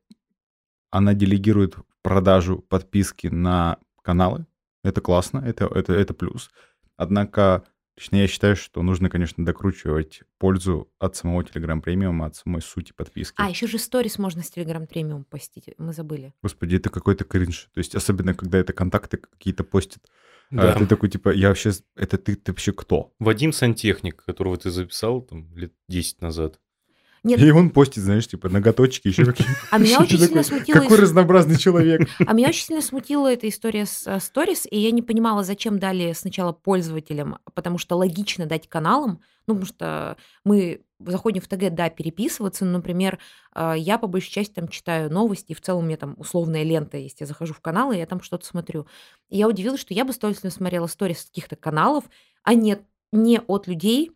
Она 0.92 1.13
делегирует 1.13 1.75
продажу 2.04 2.60
подписки 2.60 3.28
на 3.28 3.78
каналы. 4.04 4.46
Это 4.84 5.02
классно, 5.02 5.44
это, 5.46 5.66
это, 5.66 5.94
это 5.94 6.13
плюс. 6.13 6.52
Однако, 6.98 7.63
лично 7.98 8.18
я 8.18 8.28
считаю, 8.28 8.56
что 8.56 8.82
нужно, 8.82 9.10
конечно, 9.10 9.46
докручивать 9.46 10.24
пользу 10.38 10.92
от 11.00 11.16
самого 11.16 11.42
Telegram 11.42 11.82
премиума, 11.82 12.28
от 12.28 12.36
самой 12.36 12.62
сути 12.62 12.94
подписки. 12.94 13.36
А, 13.38 13.50
еще 13.50 13.68
же 13.68 13.78
сторис 13.78 14.18
можно 14.18 14.44
с 14.44 14.52
Telegram 14.56 14.86
премиум 14.86 15.24
постить, 15.26 15.70
мы 15.78 15.94
забыли. 15.94 16.34
Господи, 16.42 16.76
это 16.76 16.90
какой-то 16.90 17.24
кринж. 17.24 17.70
То 17.74 17.80
есть, 17.80 17.96
особенно, 17.96 18.34
когда 18.34 18.58
это 18.58 18.74
контакты 18.74 19.18
какие-то 19.18 19.64
постят. 19.64 20.04
А 20.52 20.56
да. 20.56 20.76
ты 20.76 20.86
такой, 20.86 21.10
типа, 21.10 21.30
я 21.30 21.50
вообще... 21.50 21.72
Это 21.96 22.18
ты, 22.18 22.36
ты 22.36 22.52
вообще 22.52 22.74
кто? 22.74 23.14
Вадим 23.20 23.52
Сантехник, 23.54 24.24
которого 24.24 24.58
ты 24.58 24.70
записал 24.70 25.22
там 25.22 25.56
лет 25.56 25.74
10 25.88 26.22
назад. 26.22 26.60
Нет, 27.24 27.39
И 27.39 27.51
он 27.51 27.70
постит, 27.70 28.03
знаешь, 28.03 28.27
типа, 28.27 28.50
ноготочки, 28.50 29.08
еще 29.08 29.25
какие-то... 29.25 29.53
а 29.72 29.77
меня 29.77 30.00
очень 30.01 30.20
сильно 30.20 30.44
смутило... 30.44 30.80
Какой 30.82 30.98
разнообразный 30.98 31.58
человек. 31.58 32.10
А 32.27 32.34
меня 32.34 32.50
очень 32.50 32.65
сильно 32.65 32.82
смутила 32.82 33.32
эта 33.32 33.48
история 33.48 33.86
с 33.86 34.06
э, 34.06 34.20
сторис, 34.20 34.68
и 34.70 34.77
я 34.77 34.92
не 34.92 35.01
понимала, 35.01 35.44
зачем 35.44 35.80
дали 35.80 36.12
сначала 36.13 36.51
пользователям, 36.51 37.38
потому 37.53 37.77
что 37.77 37.96
логично 37.96 38.46
дать 38.46 38.68
каналам, 38.68 39.22
ну, 39.48 39.56
потому 39.56 39.65
что 39.65 40.18
мы 40.44 40.82
заходим 41.00 41.42
в 41.42 41.48
ТГ, 41.48 41.74
да, 41.74 41.89
переписываться, 41.89 42.65
но, 42.65 42.74
например, 42.74 43.20
э, 43.56 43.75
я 43.77 43.98
по 43.98 44.08
большей 44.08 44.32
части 44.32 44.53
там 44.53 44.68
читаю 44.68 45.12
новости, 45.12 45.53
и 45.53 45.56
в 45.56 45.62
целом 45.62 45.84
у 45.84 45.88
меня 45.88 45.98
там 45.98 46.15
условная 46.18 46.63
лента 46.63 46.98
есть, 46.98 47.22
я 47.22 47.25
захожу 47.25 47.53
в 47.53 47.62
канал, 47.62 47.94
и 47.94 47.98
я 47.98 48.06
там 48.06 48.22
что-то 48.22 48.46
смотрю. 48.46 48.86
И 49.30 49.38
я 49.38 49.48
удивилась, 49.48 49.80
что 49.80 49.94
я 49.94 50.03
бы 50.03 50.12
с 50.12 50.18
удовольствием 50.18 50.51
смотрела 50.51 50.88
сторис 50.88 51.24
каких-то 51.24 51.56
каналов, 51.56 52.03
а 52.44 52.53
не, 52.53 52.80
не 53.13 53.39
от 53.39 53.68
людей, 53.68 54.12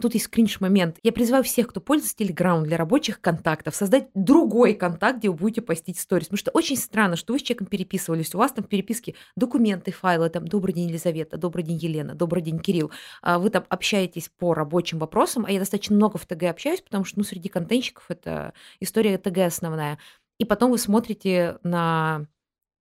Тут 0.00 0.14
есть 0.14 0.28
кринж-момент. 0.28 0.98
Я 1.02 1.12
призываю 1.12 1.44
всех, 1.44 1.68
кто 1.68 1.80
пользуется 1.80 2.16
Telegram 2.16 2.62
для 2.62 2.76
рабочих 2.76 3.20
контактов, 3.20 3.76
создать 3.76 4.08
другой 4.14 4.74
контакт, 4.74 5.18
где 5.18 5.28
вы 5.28 5.36
будете 5.36 5.62
постить 5.62 5.98
сторис. 5.98 6.26
Потому 6.26 6.38
что 6.38 6.50
очень 6.52 6.76
странно, 6.76 7.16
что 7.16 7.32
вы 7.32 7.38
с 7.38 7.42
человеком 7.42 7.66
переписывались, 7.66 8.34
у 8.34 8.38
вас 8.38 8.52
там 8.52 8.64
в 8.64 8.68
переписке 8.68 9.14
документы, 9.36 9.92
файлы, 9.92 10.30
там 10.30 10.48
«Добрый 10.48 10.74
день, 10.74 10.88
Елизавета», 10.88 11.36
«Добрый 11.36 11.64
день, 11.64 11.76
Елена», 11.76 12.14
«Добрый 12.14 12.42
день, 12.42 12.58
Кирилл». 12.58 12.90
А 13.22 13.38
Вы 13.38 13.50
там 13.50 13.64
общаетесь 13.68 14.30
по 14.36 14.54
рабочим 14.54 14.98
вопросам, 14.98 15.44
а 15.46 15.52
я 15.52 15.58
достаточно 15.58 15.94
много 15.94 16.18
в 16.18 16.26
ТГ 16.26 16.44
общаюсь, 16.44 16.80
потому 16.80 17.04
что 17.04 17.18
ну, 17.18 17.24
среди 17.24 17.48
контентщиков 17.48 18.04
это 18.08 18.52
история 18.80 19.18
ТГ 19.18 19.38
основная. 19.38 19.98
И 20.38 20.44
потом 20.44 20.72
вы 20.72 20.78
смотрите 20.78 21.58
на 21.62 22.26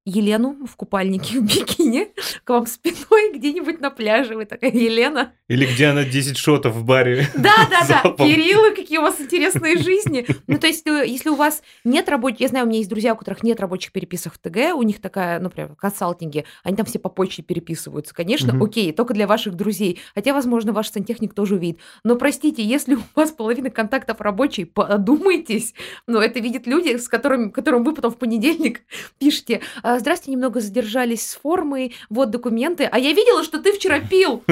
Елену 0.04 0.56
в 0.66 0.76
купальнике 0.76 1.38
в 1.38 1.42
бикини 1.44 2.08
к 2.44 2.50
вам 2.50 2.66
спиной 2.66 3.32
где-нибудь 3.34 3.80
на 3.80 3.90
пляже. 3.90 4.34
Вы 4.34 4.46
такая, 4.46 4.70
Елена, 4.72 5.32
Или 5.48 5.66
где 5.66 5.86
она 5.86 6.04
10 6.04 6.36
шотов 6.36 6.74
в 6.74 6.84
баре. 6.84 7.28
да, 7.34 7.54
да, 7.70 7.86
да. 8.04 8.24
Кириллы, 8.24 8.74
какие 8.74 8.98
у 8.98 9.02
вас 9.02 9.20
интересные 9.20 9.76
жизни. 9.78 10.26
Ну, 10.46 10.58
то 10.58 10.66
есть, 10.66 10.86
э, 10.86 11.04
если 11.06 11.28
у 11.28 11.34
вас 11.34 11.62
нет 11.84 12.08
рабочих... 12.08 12.40
Я 12.40 12.48
знаю, 12.48 12.66
у 12.66 12.68
меня 12.68 12.78
есть 12.78 12.90
друзья, 12.90 13.14
у 13.14 13.16
которых 13.16 13.42
нет 13.42 13.60
рабочих 13.60 13.92
переписок 13.92 14.34
в 14.34 14.38
ТГ, 14.38 14.74
у 14.74 14.82
них 14.82 15.00
такая, 15.00 15.38
ну, 15.38 15.50
прям, 15.50 15.76
консалтинги, 15.76 16.44
они 16.64 16.76
там 16.76 16.86
все 16.86 16.98
по 16.98 17.08
почте 17.08 17.42
переписываются. 17.42 18.14
Конечно, 18.14 18.58
окей, 18.62 18.92
только 18.92 19.14
для 19.14 19.26
ваших 19.26 19.54
друзей. 19.54 20.00
Хотя, 20.14 20.32
возможно, 20.32 20.72
ваш 20.72 20.90
сантехник 20.90 21.34
тоже 21.34 21.54
увидит. 21.54 21.78
Но, 22.04 22.16
простите, 22.16 22.64
если 22.64 22.94
у 22.94 23.02
вас 23.14 23.30
половина 23.30 23.70
контактов 23.70 24.20
рабочий, 24.20 24.64
подумайтесь. 24.64 25.74
Но 26.06 26.20
это 26.20 26.40
видят 26.40 26.66
люди, 26.66 26.96
с 26.96 27.08
которыми, 27.08 27.50
которым 27.50 27.84
вы 27.84 27.94
потом 27.94 28.10
в 28.10 28.16
понедельник 28.16 28.82
пишете. 29.18 29.60
«А, 29.92 29.98
Здравствуйте, 29.98 30.32
немного 30.32 30.60
задержались 30.60 31.28
с 31.28 31.34
формой, 31.34 31.94
вот 32.08 32.30
документы. 32.30 32.84
А 32.90 32.98
я 32.98 33.12
видела, 33.12 33.44
что 33.44 33.60
ты 33.60 33.72
вчера 33.72 34.00
пил. 34.00 34.42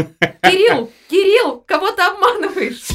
Кирилл, 0.43 0.91
Кирилл, 1.09 1.65
кого 1.67 1.91
ты 1.93 2.03
обманываешь? 2.03 2.87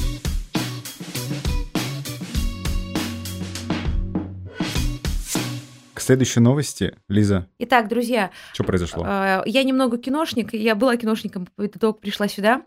К 5.96 6.00
следующей 6.00 6.40
новости, 6.40 6.96
Лиза, 7.10 7.48
Итак, 7.58 7.88
друзья, 7.88 8.30
что 8.54 8.64
произошло? 8.64 9.04
э, 9.08 9.42
я 9.48 9.64
немного 9.64 9.98
киношник, 9.98 10.54
я 10.54 10.76
была 10.76 10.98
киношником, 10.98 11.48
как 11.58 12.00
пришла 12.00 12.28
сюда. 12.28 12.62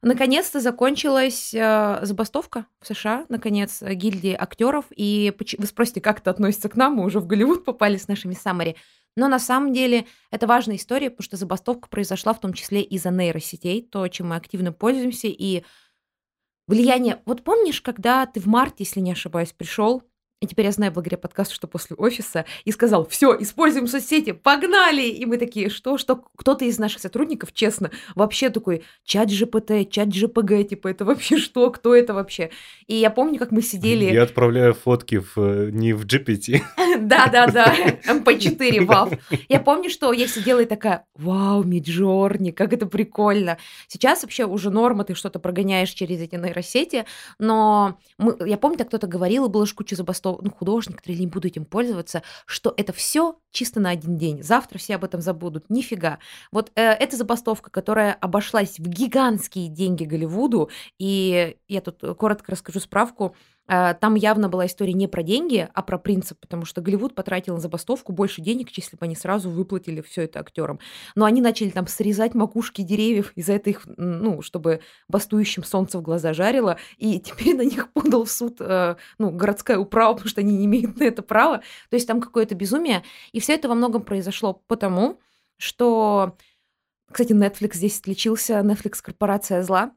Наконец-то 0.00 0.60
закончилась 0.60 1.52
э, 1.52 1.98
забастовка 2.02 2.66
в 2.80 2.86
США, 2.86 3.26
наконец, 3.28 3.82
гильдии 3.82 4.32
актеров. 4.32 4.84
И 4.94 5.34
вы 5.58 5.66
спросите, 5.66 6.00
как 6.00 6.20
это 6.20 6.30
относится 6.30 6.68
к 6.68 6.76
нам? 6.76 6.94
Мы 6.94 7.04
уже 7.04 7.18
в 7.18 7.26
Голливуд 7.26 7.64
попали 7.64 7.96
с 7.96 8.06
нашими 8.06 8.34
саммари. 8.34 8.76
Но 9.18 9.26
на 9.26 9.40
самом 9.40 9.72
деле 9.72 10.06
это 10.30 10.46
важная 10.46 10.76
история, 10.76 11.10
потому 11.10 11.24
что 11.24 11.36
забастовка 11.36 11.88
произошла 11.88 12.32
в 12.32 12.40
том 12.40 12.52
числе 12.52 12.82
из-за 12.82 13.10
нейросетей, 13.10 13.82
то, 13.82 14.06
чем 14.06 14.28
мы 14.28 14.36
активно 14.36 14.72
пользуемся, 14.72 15.26
и 15.26 15.64
влияние... 16.68 17.20
Вот 17.26 17.42
помнишь, 17.42 17.80
когда 17.80 18.26
ты 18.26 18.38
в 18.38 18.46
марте, 18.46 18.84
если 18.84 19.00
не 19.00 19.10
ошибаюсь, 19.10 19.52
пришел, 19.52 20.07
и 20.40 20.46
теперь 20.46 20.66
я 20.66 20.72
знаю 20.72 20.92
благодаря 20.92 21.18
подкасту, 21.18 21.54
что 21.54 21.66
после 21.66 21.96
офиса, 21.96 22.44
и 22.64 22.70
сказал, 22.70 23.06
все, 23.06 23.36
используем 23.40 23.88
соцсети, 23.88 24.32
погнали! 24.32 25.02
И 25.02 25.26
мы 25.26 25.36
такие, 25.36 25.68
что, 25.68 25.98
что? 25.98 26.22
Кто-то 26.36 26.64
из 26.64 26.78
наших 26.78 27.00
сотрудников, 27.00 27.52
честно, 27.52 27.90
вообще 28.14 28.50
такой, 28.50 28.84
чат 29.04 29.28
GPT, 29.28 29.88
чат 29.90 30.08
GPG, 30.08 30.64
типа, 30.64 30.88
это 30.88 31.04
вообще 31.04 31.38
что? 31.38 31.70
Кто 31.70 31.94
это 31.94 32.14
вообще? 32.14 32.50
И 32.86 32.94
я 32.94 33.10
помню, 33.10 33.38
как 33.38 33.50
мы 33.50 33.62
сидели... 33.62 34.04
Я 34.04 34.22
отправляю 34.22 34.74
фотки 34.74 35.18
в, 35.18 35.36
э, 35.36 35.70
не 35.72 35.92
в 35.92 36.04
GPT. 36.04 36.62
Да-да-да, 37.00 37.74
MP4, 38.06 38.84
вау. 38.84 39.10
Я 39.48 39.58
помню, 39.58 39.90
что 39.90 40.12
я 40.12 40.28
сидела 40.28 40.60
и 40.60 40.66
такая, 40.66 41.04
вау, 41.16 41.64
Midjourney, 41.64 42.52
как 42.52 42.72
это 42.72 42.86
прикольно. 42.86 43.58
Сейчас 43.88 44.22
вообще 44.22 44.44
уже 44.44 44.70
норма, 44.70 45.02
ты 45.02 45.14
что-то 45.14 45.40
прогоняешь 45.40 45.90
через 45.90 46.20
эти 46.20 46.36
нейросети, 46.36 47.06
но 47.40 47.98
я 48.44 48.56
помню, 48.56 48.78
так 48.78 48.88
кто-то 48.88 49.08
говорил, 49.08 49.46
и 49.46 49.48
было 49.48 49.66
же 49.66 49.74
куча 49.74 49.96
забастовок, 50.28 50.40
ну, 50.42 50.50
художники, 50.50 50.98
которые 50.98 51.18
не 51.18 51.26
буду 51.26 51.48
этим 51.48 51.64
пользоваться, 51.64 52.22
что 52.46 52.74
это 52.76 52.92
все 52.92 53.38
чисто 53.50 53.80
на 53.80 53.90
один 53.90 54.16
день. 54.16 54.42
Завтра 54.42 54.78
все 54.78 54.96
об 54.96 55.04
этом 55.04 55.20
забудут. 55.20 55.70
Нифига. 55.70 56.18
Вот 56.52 56.70
э, 56.74 56.82
эта 56.82 57.16
забастовка, 57.16 57.70
которая 57.70 58.12
обошлась 58.14 58.78
в 58.78 58.88
гигантские 58.88 59.68
деньги 59.68 60.04
Голливуду, 60.04 60.70
и 60.98 61.56
я 61.68 61.80
тут 61.80 62.02
э, 62.02 62.14
коротко 62.14 62.52
расскажу 62.52 62.80
справку, 62.80 63.34
Там 63.68 64.14
явно 64.14 64.48
была 64.48 64.64
история 64.64 64.94
не 64.94 65.06
про 65.06 65.22
деньги, 65.22 65.68
а 65.74 65.82
про 65.82 65.98
принцип, 65.98 66.40
потому 66.40 66.64
что 66.64 66.80
Голливуд 66.80 67.14
потратил 67.14 67.54
на 67.54 67.60
забастовку 67.60 68.12
больше 68.12 68.40
денег, 68.40 68.70
если 68.70 68.96
бы 68.96 69.04
они 69.04 69.14
сразу 69.14 69.50
выплатили 69.50 70.00
все 70.00 70.22
это 70.22 70.40
актерам. 70.40 70.80
Но 71.14 71.26
они 71.26 71.42
начали 71.42 71.68
там 71.68 71.86
срезать 71.86 72.34
макушки 72.34 72.80
деревьев, 72.80 73.32
из-за 73.34 73.52
этого 73.52 73.68
ну, 73.98 74.40
чтобы 74.40 74.80
бастующим 75.08 75.64
солнце 75.64 75.98
в 75.98 76.02
глаза 76.02 76.32
жарило, 76.32 76.78
и 76.96 77.20
теперь 77.20 77.56
на 77.56 77.62
них 77.62 77.92
подал 77.92 78.24
в 78.24 78.30
суд, 78.30 78.56
э, 78.60 78.96
ну, 79.18 79.30
городская 79.30 79.78
управа, 79.78 80.14
потому 80.14 80.30
что 80.30 80.40
они 80.40 80.56
не 80.56 80.64
имеют 80.64 80.98
на 80.98 81.04
это 81.04 81.22
права. 81.22 81.58
То 81.90 81.94
есть 81.94 82.06
там 82.06 82.20
какое-то 82.20 82.54
безумие. 82.54 83.04
И 83.32 83.40
все 83.40 83.54
это 83.54 83.68
во 83.68 83.74
многом 83.74 84.02
произошло 84.02 84.62
потому, 84.66 85.20
что, 85.58 86.36
кстати, 87.10 87.32
Netflix 87.32 87.74
здесь 87.74 88.00
отличился, 88.00 88.60
Netflix 88.60 89.02
корпорация 89.02 89.62
зла, 89.62 89.92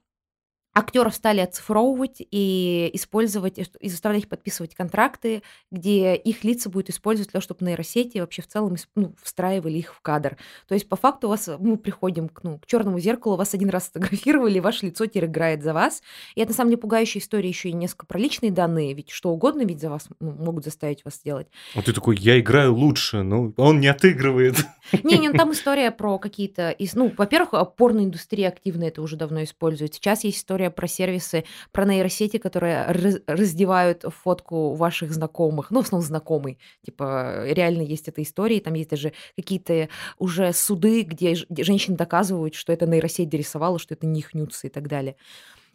актеров 0.73 1.15
стали 1.15 1.41
оцифровывать 1.41 2.17
и 2.19 2.89
использовать, 2.93 3.57
и 3.57 3.89
заставлять 3.89 4.23
их 4.23 4.29
подписывать 4.29 4.75
контракты, 4.75 5.43
где 5.69 6.15
их 6.15 6.43
лица 6.43 6.69
будут 6.69 6.89
использовать 6.89 7.27
для 7.27 7.33
того, 7.33 7.43
чтобы 7.43 7.65
нейросети 7.65 8.19
вообще 8.19 8.41
в 8.41 8.47
целом 8.47 8.75
ну, 8.95 9.13
встраивали 9.21 9.77
их 9.77 9.93
в 9.93 10.01
кадр. 10.01 10.37
То 10.67 10.73
есть, 10.73 10.87
по 10.87 10.95
факту, 10.95 11.27
у 11.27 11.29
вас 11.29 11.49
мы 11.59 11.77
приходим 11.77 12.29
к, 12.29 12.43
ну, 12.43 12.57
к 12.59 12.65
черному 12.65 12.99
зеркалу, 12.99 13.35
вас 13.35 13.53
один 13.53 13.69
раз 13.69 13.85
сфотографировали, 13.85 14.59
ваше 14.59 14.85
лицо 14.85 15.05
теперь 15.05 15.25
играет 15.25 15.63
за 15.63 15.73
вас. 15.73 16.01
И 16.35 16.41
это, 16.41 16.51
на 16.51 16.55
самом 16.55 16.69
деле, 16.71 16.81
пугающая 16.81 17.21
история 17.21 17.49
еще 17.49 17.69
и 17.69 17.73
несколько 17.73 18.05
про 18.05 18.19
личные 18.19 18.51
данные, 18.51 18.93
ведь 18.93 19.09
что 19.09 19.29
угодно 19.29 19.63
ведь 19.63 19.81
за 19.81 19.89
вас 19.89 20.07
ну, 20.19 20.31
могут 20.31 20.63
заставить 20.63 21.03
вас 21.03 21.15
сделать. 21.15 21.47
Вот 21.75 21.85
ты 21.85 21.93
такой, 21.93 22.17
я 22.17 22.39
играю 22.39 22.73
лучше, 22.73 23.23
но 23.23 23.53
он 23.57 23.79
не 23.79 23.87
отыгрывает. 23.87 24.55
Не, 25.03 25.17
не, 25.19 25.29
ну, 25.29 25.37
там 25.37 25.53
история 25.53 25.89
про 25.91 26.17
какие-то... 26.19 26.75
Ну, 26.95 27.13
во-первых, 27.17 27.53
порноиндустрия 27.77 28.49
активно 28.49 28.83
это 28.85 29.01
уже 29.01 29.15
давно 29.15 29.43
использует. 29.43 29.93
Сейчас 29.93 30.23
есть 30.23 30.39
история 30.39 30.60
история 30.61 30.69
про 30.69 30.87
сервисы, 30.87 31.43
про 31.71 31.85
нейросети, 31.85 32.37
которые 32.37 32.85
раздевают 33.27 34.05
фотку 34.07 34.75
ваших 34.75 35.11
знакомых, 35.11 35.71
ну, 35.71 35.81
в 35.81 35.85
основном 35.85 36.07
знакомый. 36.07 36.59
Типа, 36.85 37.43
реально 37.47 37.81
есть 37.81 38.07
эта 38.07 38.21
история, 38.21 38.59
там 38.59 38.75
есть 38.75 38.89
даже 38.89 39.13
какие-то 39.35 39.89
уже 40.19 40.53
суды, 40.53 41.01
где 41.01 41.35
женщины 41.35 41.97
доказывают, 41.97 42.53
что 42.55 42.73
это 42.73 42.85
нейросеть 42.85 43.29
дорисовала, 43.29 43.79
что 43.79 43.93
это 43.95 44.05
не 44.05 44.19
их 44.19 44.33
нюцы 44.33 44.67
и 44.67 44.69
так 44.69 44.87
далее. 44.87 45.15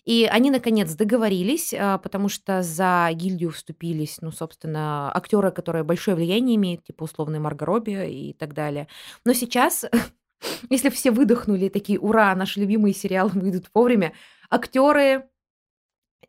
И 0.05 0.29
они, 0.31 0.53
наконец, 0.53 0.95
договорились, 0.95 1.75
а, 1.75 1.99
потому 1.99 2.29
что 2.29 2.63
за 2.63 3.09
гильдию 3.13 3.51
вступились, 3.51 4.19
ну, 4.21 4.31
собственно, 4.31 5.11
актеры, 5.13 5.51
которые 5.51 5.83
большое 5.83 6.17
влияние 6.17 6.55
имеют, 6.55 6.85
типа 6.85 7.05
условные 7.05 7.41
Марго 7.41 7.67
Робби 7.67 8.09
и 8.09 8.33
так 8.33 8.55
далее. 8.55 8.87
Но 9.25 9.33
сейчас, 9.33 9.85
если 10.71 10.89
все 10.91 11.11
выдохнули 11.11 11.69
такие, 11.69 11.99
ура, 11.99 12.35
наши 12.35 12.61
любимые 12.61 12.95
сериалы 12.95 13.31
выйдут 13.35 13.67
вовремя, 13.75 14.13
актеры 14.51 15.25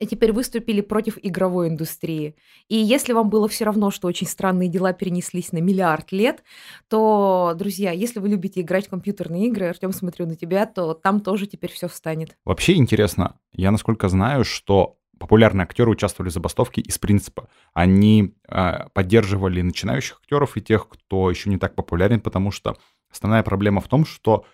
теперь 0.06 0.32
выступили 0.32 0.82
против 0.82 1.18
игровой 1.22 1.70
индустрии. 1.70 2.36
И 2.68 2.76
если 2.76 3.14
вам 3.14 3.30
было 3.30 3.48
все 3.48 3.66
равно, 3.66 3.90
что 3.90 4.08
очень 4.08 4.28
странные 4.28 4.70
дела 4.70 4.94
перенеслись 4.94 5.52
на 5.52 5.58
миллиард 5.58 6.12
лет, 6.12 6.44
то, 6.88 7.54
друзья, 7.58 7.92
если 7.92 8.20
вы 8.20 8.30
любите 8.30 8.62
играть 8.62 8.88
в 8.88 8.90
компьютерные 8.90 9.48
игры, 9.48 9.68
Артем, 9.68 9.92
смотрю 9.92 10.28
на 10.28 10.36
тебя, 10.36 10.66
то 10.66 10.94
там 10.94 11.22
тоже 11.22 11.48
теперь 11.48 11.72
все 11.72 11.88
встанет. 11.88 12.38
Вообще 12.46 12.76
интересно, 12.76 13.40
я 13.54 13.72
насколько 13.72 14.08
знаю, 14.10 14.44
что 14.44 14.98
популярные 15.18 15.64
актеры 15.64 15.90
участвовали 15.90 16.30
в 16.30 16.34
забастовке 16.34 16.82
из 16.82 17.00
принципа. 17.00 17.50
Они 17.74 18.36
э, 18.48 18.88
поддерживали 18.94 19.62
начинающих 19.62 20.20
актеров 20.22 20.58
и 20.58 20.62
тех, 20.62 20.88
кто 20.88 21.32
еще 21.32 21.50
не 21.50 21.58
так 21.58 21.74
популярен, 21.74 22.22
потому 22.22 22.52
что 22.52 22.78
основная 23.12 23.44
проблема 23.44 23.82
в 23.82 23.88
том, 23.88 24.06
что 24.06 24.46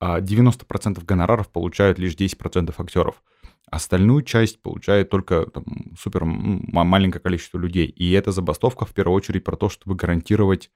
90% 0.00 0.98
а 0.98 1.04
гонораров 1.04 1.48
получают 1.48 1.98
лишь 1.98 2.14
10% 2.14 2.74
актеров. 2.76 3.22
Остальную 3.70 4.22
часть 4.22 4.62
получает 4.62 5.10
только 5.10 5.46
там, 5.46 5.64
супер 5.98 6.24
маленькое 6.24 7.20
количество 7.20 7.58
людей. 7.58 7.86
И 7.86 8.12
эта 8.12 8.32
забастовка 8.32 8.86
в 8.86 8.94
первую 8.94 9.16
очередь 9.16 9.44
про 9.44 9.56
то, 9.56 9.68
чтобы 9.68 9.94
гарантировать 9.96 10.70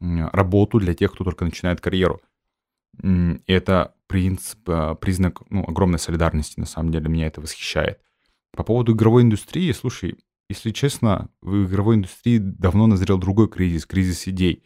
работу 0.00 0.78
для 0.78 0.94
тех, 0.94 1.12
кто 1.12 1.24
только 1.24 1.44
начинает 1.44 1.80
карьеру. 1.80 2.20
Это 3.46 3.94
принцип, 4.06 4.58
а, 4.68 4.94
признак 4.94 5.42
ну, 5.50 5.64
огромной 5.66 5.98
солидарности, 5.98 6.58
на 6.60 6.66
самом 6.66 6.92
деле, 6.92 7.08
меня 7.08 7.26
это 7.26 7.40
восхищает. 7.40 8.00
По 8.52 8.62
поводу 8.62 8.92
игровой 8.92 9.22
индустрии, 9.22 9.70
слушай, 9.72 10.16
если 10.48 10.70
честно, 10.70 11.28
в 11.40 11.66
игровой 11.66 11.96
индустрии 11.96 12.38
давно 12.38 12.86
назрел 12.86 13.18
другой 13.18 13.48
кризис, 13.48 13.84
кризис 13.84 14.28
идей. 14.28 14.62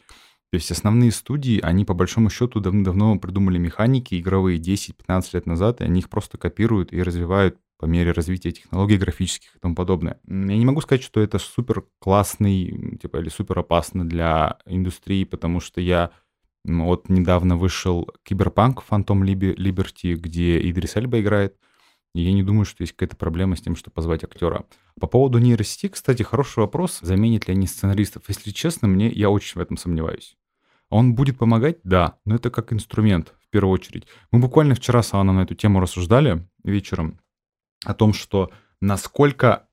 То 0.51 0.57
есть 0.57 0.71
основные 0.73 1.13
студии, 1.13 1.61
они 1.61 1.85
по 1.85 1.95
большому 1.95 2.29
счету 2.29 2.59
давно-давно 2.59 3.17
придумали 3.19 3.59
механики 3.59 4.19
игровые 4.19 4.59
10-15 4.59 5.29
лет 5.33 5.47
назад, 5.47 5.81
и 5.81 5.85
они 5.85 6.01
их 6.01 6.11
просто 6.11 6.39
копируют 6.39 6.93
и 6.93 7.03
развивают 7.03 7.57
по 7.79 7.87
мере 7.87 8.11
развития 8.11 8.51
технологий 8.51 8.99
графических 8.99 9.55
и 9.55 9.59
тому 9.61 9.77
подобное. 9.77 10.21
Я 10.27 10.35
не 10.35 10.67
могу 10.67 10.81
сказать, 10.81 11.03
что 11.05 11.21
это 11.21 11.39
супер 11.39 11.85
классный, 12.01 12.99
типа, 13.01 13.19
или 13.19 13.29
супер 13.29 13.61
опасно 13.61 14.07
для 14.07 14.59
индустрии, 14.67 15.25
потому 15.25 15.61
что 15.61 15.81
я 15.81 16.11
вот 16.65 17.09
недавно 17.09 17.57
вышел 17.57 18.09
Киберпанк 18.25 18.85
Phantom 18.91 19.23
Liberty, 19.23 20.15
где 20.15 20.61
Идрис 20.69 20.97
Эльба 20.97 21.21
играет, 21.21 21.57
и 22.15 22.23
я 22.23 22.33
не 22.33 22.43
думаю, 22.43 22.65
что 22.65 22.83
есть 22.83 22.93
какая-то 22.95 23.17
проблема 23.17 23.55
с 23.55 23.61
тем, 23.61 23.77
что 23.77 23.91
позвать 23.91 24.25
актера. 24.25 24.67
По 25.01 25.07
поводу 25.07 25.39
нейросети, 25.39 25.89
кстати, 25.89 26.23
хороший 26.23 26.59
вопрос. 26.59 26.99
Заменит 27.01 27.47
ли 27.47 27.55
они 27.55 27.69
сценаристов? 27.69 28.25
Если 28.29 28.51
честно, 28.51 28.89
мне 28.89 29.09
я 29.09 29.31
очень 29.31 29.59
в 29.59 29.63
этом 29.63 29.77
сомневаюсь. 29.77 30.37
Он 30.91 31.15
будет 31.15 31.39
помогать? 31.39 31.79
Да, 31.85 32.19
но 32.25 32.35
это 32.35 32.51
как 32.51 32.73
инструмент 32.73 33.33
в 33.41 33.49
первую 33.49 33.73
очередь. 33.73 34.07
Мы 34.33 34.41
буквально 34.41 34.75
вчера 34.75 35.03
с 35.03 35.15
Анной 35.15 35.35
на 35.35 35.43
эту 35.43 35.55
тему 35.55 35.81
рассуждали 35.81 36.47
вечером 36.65 37.21
о 37.85 37.95
том, 37.95 38.13
что 38.13 38.51
насколько 38.81 39.69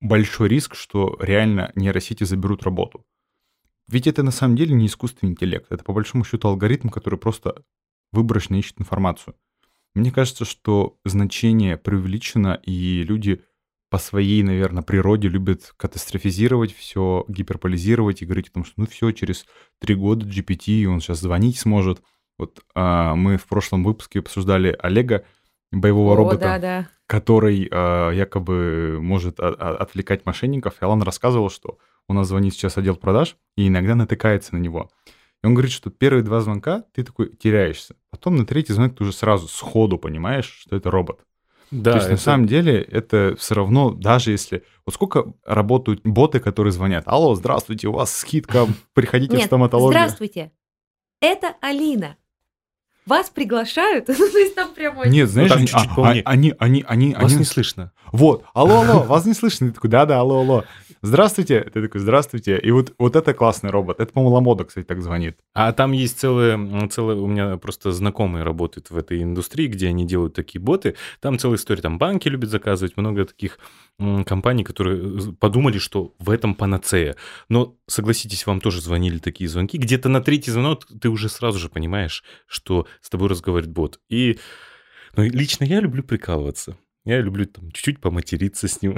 большой 0.00 0.48
риск, 0.48 0.74
что 0.74 1.18
реально 1.20 1.72
нейросети 1.74 2.24
заберут 2.24 2.62
работу. 2.62 3.04
Ведь 3.88 4.06
это 4.06 4.22
на 4.22 4.30
самом 4.30 4.56
деле 4.56 4.74
не 4.74 4.86
искусственный 4.86 5.32
интеллект. 5.32 5.66
Это 5.70 5.82
по 5.82 5.92
большому 5.92 6.24
счету 6.24 6.48
алгоритм, 6.48 6.88
который 6.88 7.18
просто 7.18 7.64
выборочно 8.12 8.54
ищет 8.54 8.80
информацию. 8.80 9.34
Мне 9.94 10.12
кажется, 10.12 10.44
что 10.44 10.98
значение 11.04 11.76
преувеличено, 11.76 12.60
и 12.64 13.02
люди 13.02 13.42
по 13.90 13.98
своей, 13.98 14.42
наверное, 14.44 14.82
природе 14.82 15.28
любят 15.28 15.74
катастрофизировать 15.76 16.74
все, 16.74 17.24
гиперполизировать 17.28 18.22
и 18.22 18.24
говорить 18.24 18.48
о 18.48 18.52
том, 18.52 18.64
что 18.64 18.74
ну 18.76 18.86
все, 18.86 19.10
через 19.10 19.46
три 19.80 19.96
года 19.96 20.24
GPT, 20.24 20.86
он 20.86 21.00
сейчас 21.00 21.20
звонить 21.20 21.58
сможет. 21.58 22.00
Вот 22.38 22.60
а, 22.74 23.16
мы 23.16 23.36
в 23.36 23.46
прошлом 23.46 23.82
выпуске 23.82 24.20
обсуждали 24.20 24.76
Олега, 24.80 25.24
боевого 25.72 26.12
О, 26.12 26.16
робота, 26.16 26.38
да, 26.38 26.58
да. 26.58 26.88
который 27.06 27.68
а, 27.70 28.10
якобы 28.12 28.98
может 29.00 29.40
а, 29.40 29.48
а, 29.58 29.76
отвлекать 29.76 30.24
мошенников. 30.24 30.74
И 30.80 30.84
Алан 30.84 31.02
рассказывал, 31.02 31.50
что 31.50 31.78
у 32.08 32.12
нас 32.12 32.28
звонит 32.28 32.54
сейчас 32.54 32.78
отдел 32.78 32.96
продаж 32.96 33.36
и 33.56 33.68
иногда 33.68 33.96
натыкается 33.96 34.54
на 34.54 34.60
него. 34.60 34.90
И 35.42 35.46
он 35.46 35.54
говорит, 35.54 35.72
что 35.72 35.90
первые 35.90 36.22
два 36.22 36.40
звонка 36.40 36.84
ты 36.94 37.02
такой 37.02 37.34
теряешься. 37.34 37.96
Потом 38.10 38.36
на 38.36 38.46
третий 38.46 38.72
звонок 38.72 38.96
ты 38.96 39.04
уже 39.04 39.12
сразу 39.12 39.48
сходу 39.48 39.98
понимаешь, 39.98 40.46
что 40.46 40.76
это 40.76 40.90
робот. 40.90 41.24
Да, 41.70 41.92
То 41.92 41.96
есть 41.98 42.06
это... 42.06 42.14
на 42.14 42.20
самом 42.20 42.46
деле 42.46 42.82
это 42.82 43.36
все 43.38 43.54
равно, 43.54 43.90
даже 43.90 44.32
если... 44.32 44.64
Вот 44.84 44.94
сколько 44.94 45.32
работают 45.44 46.00
боты, 46.02 46.40
которые 46.40 46.72
звонят? 46.72 47.04
Алло, 47.06 47.34
здравствуйте, 47.34 47.88
у 47.88 47.92
вас 47.92 48.14
скидка, 48.14 48.66
приходите 48.92 49.34
Нет, 49.34 49.44
в 49.44 49.46
стоматологию. 49.46 49.98
здравствуйте, 49.98 50.52
это 51.20 51.54
Алина. 51.60 52.16
Вас 53.06 53.30
приглашают? 53.30 54.08
Ну, 54.18 54.30
то 54.30 54.38
есть 54.38 54.54
там 54.54 54.74
прямо... 54.74 55.06
Нет, 55.06 55.28
знаешь, 55.30 55.52
они, 55.52 55.66
-чуть 55.66 55.88
а, 55.96 56.30
они, 56.30 56.54
они, 56.58 56.84
они... 56.86 57.14
Вас 57.14 57.30
они... 57.30 57.38
не 57.40 57.44
слышно. 57.44 57.92
Вот, 58.12 58.44
алло, 58.52 58.80
алло, 58.80 59.02
вас 59.02 59.24
не 59.24 59.34
слышно. 59.34 59.68
Ты 59.68 59.74
такой, 59.74 59.90
да-да, 59.90 60.18
алло, 60.18 60.40
алло 60.40 60.64
здравствуйте, 61.02 61.60
ты 61.60 61.82
такой, 61.82 62.00
здравствуйте. 62.00 62.58
И 62.58 62.70
вот, 62.70 62.94
вот 62.98 63.16
это 63.16 63.34
классный 63.34 63.70
робот. 63.70 64.00
Это, 64.00 64.12
по-моему, 64.12 64.34
Ламода, 64.34 64.64
кстати, 64.64 64.84
так 64.84 65.02
звонит. 65.02 65.38
А 65.54 65.72
там 65.72 65.92
есть 65.92 66.18
целые, 66.18 66.88
целые, 66.88 67.18
у 67.18 67.26
меня 67.26 67.56
просто 67.56 67.92
знакомые 67.92 68.44
работают 68.44 68.90
в 68.90 68.96
этой 68.96 69.22
индустрии, 69.22 69.66
где 69.66 69.88
они 69.88 70.06
делают 70.06 70.34
такие 70.34 70.60
боты. 70.60 70.96
Там 71.20 71.38
целая 71.38 71.56
история, 71.56 71.82
там 71.82 71.98
банки 71.98 72.28
любят 72.28 72.50
заказывать, 72.50 72.96
много 72.96 73.24
таких 73.24 73.58
компаний, 74.26 74.64
которые 74.64 75.34
подумали, 75.34 75.78
что 75.78 76.14
в 76.18 76.30
этом 76.30 76.54
панацея. 76.54 77.16
Но, 77.48 77.76
согласитесь, 77.86 78.46
вам 78.46 78.60
тоже 78.60 78.80
звонили 78.80 79.18
такие 79.18 79.48
звонки. 79.48 79.78
Где-то 79.78 80.08
на 80.08 80.20
третий 80.20 80.50
звонок 80.50 80.86
ты 81.00 81.08
уже 81.08 81.28
сразу 81.28 81.58
же 81.58 81.68
понимаешь, 81.68 82.24
что 82.46 82.86
с 83.00 83.10
тобой 83.10 83.28
разговаривает 83.28 83.72
бот. 83.72 84.00
И 84.08 84.38
ну, 85.16 85.24
лично 85.24 85.64
я 85.64 85.80
люблю 85.80 86.02
прикалываться. 86.02 86.76
Я 87.06 87.22
люблю 87.22 87.46
там 87.46 87.70
чуть-чуть 87.72 87.98
поматериться 87.98 88.68
с 88.68 88.82
ним. 88.82 88.94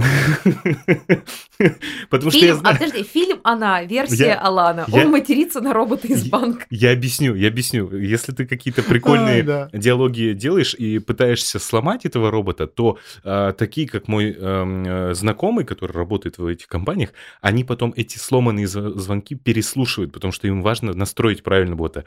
Потому 2.11 2.33
что 2.33 2.45
я 2.45 2.57
знаю... 2.57 2.75
А 2.75 2.79
подожди, 2.79 3.05
фильм 3.05 3.41
«Она», 3.45 3.85
версия 3.85 4.35
Алана. 4.35 4.87
Он 4.91 5.11
матерится 5.11 5.61
на 5.61 5.73
робота 5.73 6.09
из 6.09 6.29
банка. 6.29 6.67
Я 6.69 6.93
объясню, 6.93 7.37
я 7.37 7.47
объясню. 7.47 7.97
Если 7.97 8.33
ты 8.33 8.47
какие-то 8.47 8.83
прикольные 8.83 9.69
диалоги 9.73 10.33
делаешь 10.33 10.75
и 10.75 10.99
пытаешься 10.99 11.61
сломать 11.61 12.05
этого 12.05 12.31
робота, 12.33 12.67
то 12.67 12.99
а, 13.23 13.53
такие, 13.53 13.89
как 13.89 14.09
мой 14.09 14.33
эм, 14.33 14.85
э, 14.85 15.15
знакомый, 15.15 15.65
который 15.65 15.93
работает 15.93 16.39
в 16.39 16.47
этих 16.47 16.67
компаниях, 16.67 17.11
они 17.41 17.63
потом 17.63 17.95
эти 17.97 18.19
сломанные 18.19 18.67
звонки 18.67 19.37
переслушивают, 19.37 20.13
потому 20.13 20.33
что 20.33 20.49
им 20.49 20.63
важно 20.63 20.93
настроить 20.93 21.45
правильно 21.45 21.77
бота. 21.77 22.05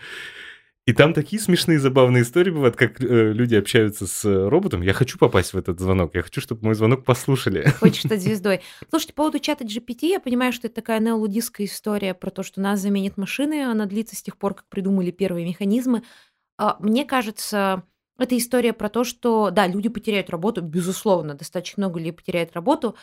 И 0.86 0.94
там 0.94 1.16
такие 1.16 1.42
смешные, 1.42 1.80
забавные 1.80 2.22
истории 2.22 2.52
бывают, 2.52 2.76
как 2.76 3.02
э, 3.02 3.34
люди 3.34 3.56
общаются 3.56 4.06
с 4.06 4.24
э, 4.24 4.48
роботом. 4.48 4.84
Я 4.84 4.94
хочу 4.94 5.18
попасть 5.18 5.54
в 5.54 5.58
этот 5.58 5.80
звонок. 5.80 6.14
Я 6.14 6.22
хочу, 6.22 6.42
чтобы 6.42 6.64
мой 6.64 6.76
звонок 6.76 7.04
послушали. 7.04 7.74
Хочешь 7.80 8.04
стать 8.04 8.22
звездой. 8.24 8.62
Слушайте, 8.92 9.14
по 9.14 9.24
поводу 9.24 9.40
чата 9.40 9.64
GPT, 9.64 10.06
я 10.10 10.20
понимаю, 10.20 10.54
что 10.54 10.68
это 10.68 10.76
такая 10.76 11.00
неолудистская 11.00 11.66
история 11.66 12.14
про 12.14 12.30
то, 12.30 12.44
что 12.44 12.62
нас 12.62 12.80
заменят 12.80 13.18
машины. 13.18 13.66
Она 13.66 13.88
длится 13.88 14.16
с 14.16 14.22
тех 14.22 14.38
пор, 14.38 14.54
как 14.54 14.68
придумали 14.68 15.10
первые 15.10 15.48
механизмы. 15.48 16.04
А, 16.60 16.78
мне 16.80 17.04
кажется, 17.04 17.84
это 18.20 18.38
история 18.38 18.72
про 18.72 18.90
то, 18.90 19.04
что, 19.04 19.50
да, 19.50 19.66
люди 19.66 19.90
потеряют 19.90 20.30
работу, 20.30 20.62
безусловно, 20.62 21.34
достаточно 21.34 21.82
много 21.82 21.98
людей 21.98 22.14
потеряют 22.14 22.54
работу, 22.54 22.96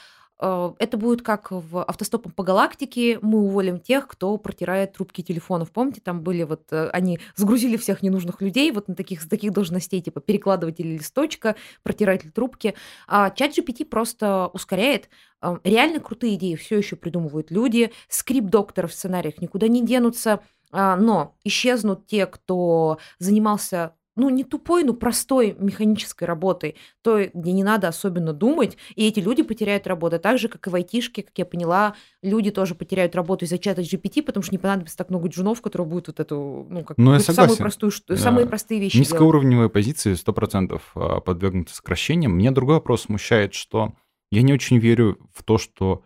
это 0.43 0.97
будет 0.97 1.23
как 1.23 1.51
в 1.51 1.85
автостопом 1.85 2.33
по 2.33 2.43
галактике. 2.43 3.19
Мы 3.23 3.41
уволим 3.41 3.79
тех, 3.79 4.09
кто 4.09 4.37
протирает 4.37 4.95
трубки 4.95 5.23
телефонов. 5.23 5.71
Помните, 5.71 6.01
там 6.03 6.23
были 6.23 6.43
вот, 6.43 6.65
э, 6.73 6.89
они 6.93 7.21
сгрузили 7.37 7.77
всех 7.77 8.03
ненужных 8.03 8.41
людей 8.41 8.73
вот 8.73 8.89
на 8.89 8.95
таких, 8.95 9.29
таких 9.29 9.53
должностей, 9.53 10.01
типа 10.01 10.21
перекладыватель 10.21 10.93
листочка, 10.93 11.55
протиратель 11.83 12.33
трубки. 12.33 12.75
А 13.07 13.31
чат 13.31 13.57
GPT 13.57 13.85
просто 13.85 14.49
ускоряет. 14.53 15.09
Э, 15.41 15.59
реально 15.63 16.01
крутые 16.01 16.35
идеи 16.35 16.57
все 16.57 16.77
еще 16.77 16.97
придумывают 16.97 17.51
люди. 17.51 17.93
Скрипт-докторов 18.09 18.91
в 18.91 18.95
сценариях 18.95 19.41
никуда 19.41 19.69
не 19.69 19.85
денутся. 19.85 20.41
А, 20.73 20.97
но 20.97 21.37
исчезнут 21.45 22.07
те, 22.07 22.27
кто 22.27 22.99
занимался 23.19 23.95
ну, 24.15 24.29
не 24.29 24.45
тупой, 24.45 24.85
но 24.85 24.93
простой 24.93 25.57
механической 25.59 26.25
работой, 26.25 26.77
той, 27.01 27.31
где 27.33 27.53
не 27.53 27.65
надо 27.65 27.89
особенно 27.89 28.33
думать, 28.33 28.77
и 28.95 29.07
эти 29.07 29.21
люди 29.21 29.43
потеряют 29.43 29.87
работу. 29.87 30.19
Так 30.19 30.39
же, 30.39 30.49
как 30.49 30.67
и 30.67 30.71
в 30.71 30.75
айтишке, 30.75 31.23
как 31.23 31.37
я 31.37 31.47
поняла, 31.47 31.95
люди 32.23 32.51
тоже 32.51 32.75
потеряют 32.75 33.15
работу 33.15 33.45
из-за 33.45 33.59
чата 33.59 33.81
GPT, 33.81 34.23
потому 34.23 34.43
что 34.43 34.53
не 34.53 34.59
понадобится 34.59 34.97
так 34.97 35.09
много 35.09 35.29
джунов, 35.29 35.63
которые 35.63 35.87
будут 35.87 36.09
вот 36.09 36.21
эту, 36.21 36.67
ну, 36.69 36.85
как 36.85 36.99
ну, 36.99 37.15
я 37.15 37.21
самую 37.21 37.57
простую, 37.57 37.93
да. 38.09 38.17
самые 38.17 38.47
простые 38.47 38.81
вещи 38.81 38.99
Низкоуровневые 38.99 39.69
делать. 39.69 39.73
позиции 39.73 40.13
100% 40.13 40.81
а, 40.95 41.21
подвергнуты 41.21 41.73
сокращениям. 41.73 42.33
Мне 42.33 42.51
другой 42.51 42.77
вопрос 42.77 43.03
смущает, 43.03 43.55
что 43.55 43.95
я 44.31 44.43
не 44.43 44.53
очень 44.53 44.79
верю 44.79 45.19
в 45.33 45.43
то, 45.43 45.59
что 45.59 46.05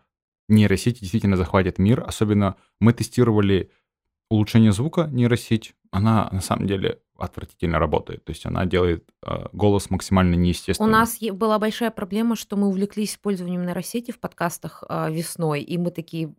нейросети 0.48 1.00
действительно 1.00 1.36
захватят 1.36 1.78
мир. 1.78 2.04
Особенно 2.06 2.56
мы 2.80 2.92
тестировали 2.92 3.70
улучшение 4.28 4.72
звука 4.72 5.08
нейросеть, 5.10 5.74
она 5.90 6.28
на 6.32 6.40
самом 6.40 6.66
деле 6.66 7.00
отвратительно 7.18 7.78
работает. 7.78 8.24
То 8.24 8.30
есть 8.30 8.46
она 8.46 8.66
делает 8.66 9.08
э, 9.24 9.46
голос 9.52 9.90
максимально 9.90 10.34
неестественным. 10.34 10.90
У 10.90 10.92
нас 10.92 11.18
была 11.32 11.58
большая 11.58 11.90
проблема, 11.90 12.36
что 12.36 12.56
мы 12.56 12.68
увлеклись 12.68 13.12
использованием 13.12 13.64
нейросети 13.64 14.10
в 14.10 14.18
подкастах 14.18 14.84
э, 14.88 15.10
весной, 15.10 15.62
и 15.62 15.78
мы 15.78 15.90
такие, 15.90 16.34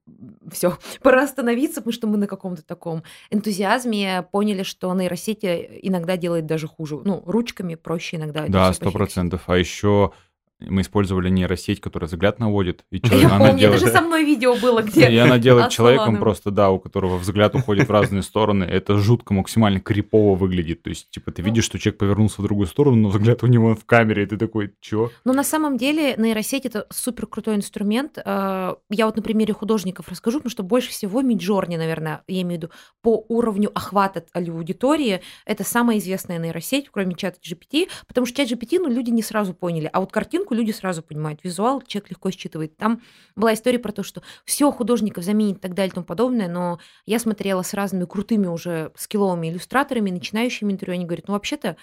все, 0.51 0.77
пора 1.01 1.23
остановиться, 1.23 1.81
потому 1.81 1.93
что 1.93 2.07
мы 2.07 2.17
на 2.17 2.27
каком-то 2.27 2.63
таком 2.63 3.03
энтузиазме 3.29 4.23
поняли, 4.31 4.63
что 4.63 4.93
нейросети 4.93 5.79
иногда 5.81 6.17
делает 6.17 6.45
даже 6.45 6.67
хуже. 6.67 6.99
Ну, 7.03 7.23
ручками 7.25 7.75
проще 7.75 8.17
иногда. 8.17 8.45
Да, 8.47 8.73
сто 8.73 8.91
процентов. 8.91 9.43
А 9.47 9.57
еще 9.57 10.11
мы 10.59 10.81
использовали 10.81 11.29
нейросеть, 11.29 11.79
которая 11.79 12.07
взгляд 12.07 12.39
наводит. 12.39 12.83
И 12.89 12.99
человек, 12.99 13.29
Я 13.29 13.35
она 13.35 13.45
помню, 13.47 13.59
делает... 13.59 13.81
даже 13.81 13.93
со 13.93 14.01
мной 14.01 14.25
видео 14.25 14.55
было, 14.55 14.81
где... 14.81 15.09
И 15.09 15.17
она 15.17 15.37
делает 15.37 15.69
человеком 15.69 16.17
просто, 16.17 16.51
да, 16.51 16.71
у 16.71 16.79
которого 16.79 17.17
взгляд 17.17 17.55
уходит 17.55 17.87
в 17.87 17.91
разные 17.91 18.23
стороны. 18.23 18.63
Это 18.63 18.97
жутко, 18.97 19.33
максимально 19.33 19.79
крипово 19.79 20.35
выглядит. 20.35 20.83
То 20.83 20.89
есть, 20.89 21.09
типа, 21.11 21.31
ты 21.31 21.41
видишь, 21.41 21.65
что 21.65 21.77
человек 21.77 21.99
повернулся 21.99 22.41
в 22.41 22.43
другую 22.43 22.67
сторону, 22.67 22.95
но 22.97 23.09
взгляд 23.09 23.43
у 23.43 23.47
него 23.47 23.75
в 23.75 23.85
камере, 23.85 24.23
и 24.23 24.25
ты 24.25 24.37
такой, 24.37 24.73
чё? 24.81 25.11
Но 25.25 25.33
на 25.33 25.43
самом 25.43 25.77
деле 25.77 26.15
нейросеть— 26.17 26.65
это 26.65 26.87
супер 26.89 27.27
крутой 27.27 27.55
инструмент. 27.55 28.17
А, 28.25 28.77
я 28.89 29.05
вот 29.05 29.15
на 29.15 29.21
примере 29.21 29.53
художников 29.53 30.09
расскажу, 30.09 30.39
потому 30.39 30.51
что 30.51 30.63
больше 30.63 30.89
всего 30.89 31.21
Миджорни, 31.21 31.77
наверное, 31.77 32.23
я 32.27 32.41
имею 32.41 32.59
в 32.59 32.63
виду, 32.63 32.73
по 33.01 33.25
уровню 33.29 33.71
охвата 33.73 34.25
аудитории, 34.33 35.21
это 35.45 35.63
самая 35.63 35.99
известная 35.99 36.39
нейросеть, 36.39 36.89
кроме 36.91 37.15
чата 37.15 37.37
GPT, 37.39 37.89
потому 38.07 38.25
что 38.25 38.37
чат 38.37 38.51
GPT, 38.51 38.79
ну, 38.79 38.89
люди 38.89 39.11
не 39.11 39.21
сразу 39.21 39.53
поняли. 39.53 39.89
А 39.91 39.99
вот 39.99 40.11
картинку 40.11 40.46
картинку 40.47 40.53
люди 40.53 40.71
сразу 40.71 41.01
понимают. 41.01 41.43
Визуал 41.43 41.81
человек 41.81 42.09
легко 42.09 42.31
считывает. 42.31 42.77
Там 42.77 43.01
была 43.35 43.53
история 43.53 43.79
про 43.79 43.91
то, 43.91 44.03
что 44.03 44.21
все 44.45 44.71
художников 44.71 45.23
заменит 45.23 45.57
и 45.57 45.59
так 45.59 45.73
далее 45.73 45.91
и 45.91 45.93
тому 45.93 46.05
подобное, 46.05 46.47
но 46.47 46.79
я 47.05 47.19
смотрела 47.19 47.63
с 47.63 47.73
разными 47.73 48.05
крутыми 48.05 48.47
уже 48.47 48.91
скилловыми 48.95 49.49
иллюстраторами, 49.49 50.11
начинающими 50.11 50.71
интервью, 50.71 50.95
они 50.95 51.05
говорят, 51.05 51.27
ну 51.27 51.33
вообще-то 51.33 51.75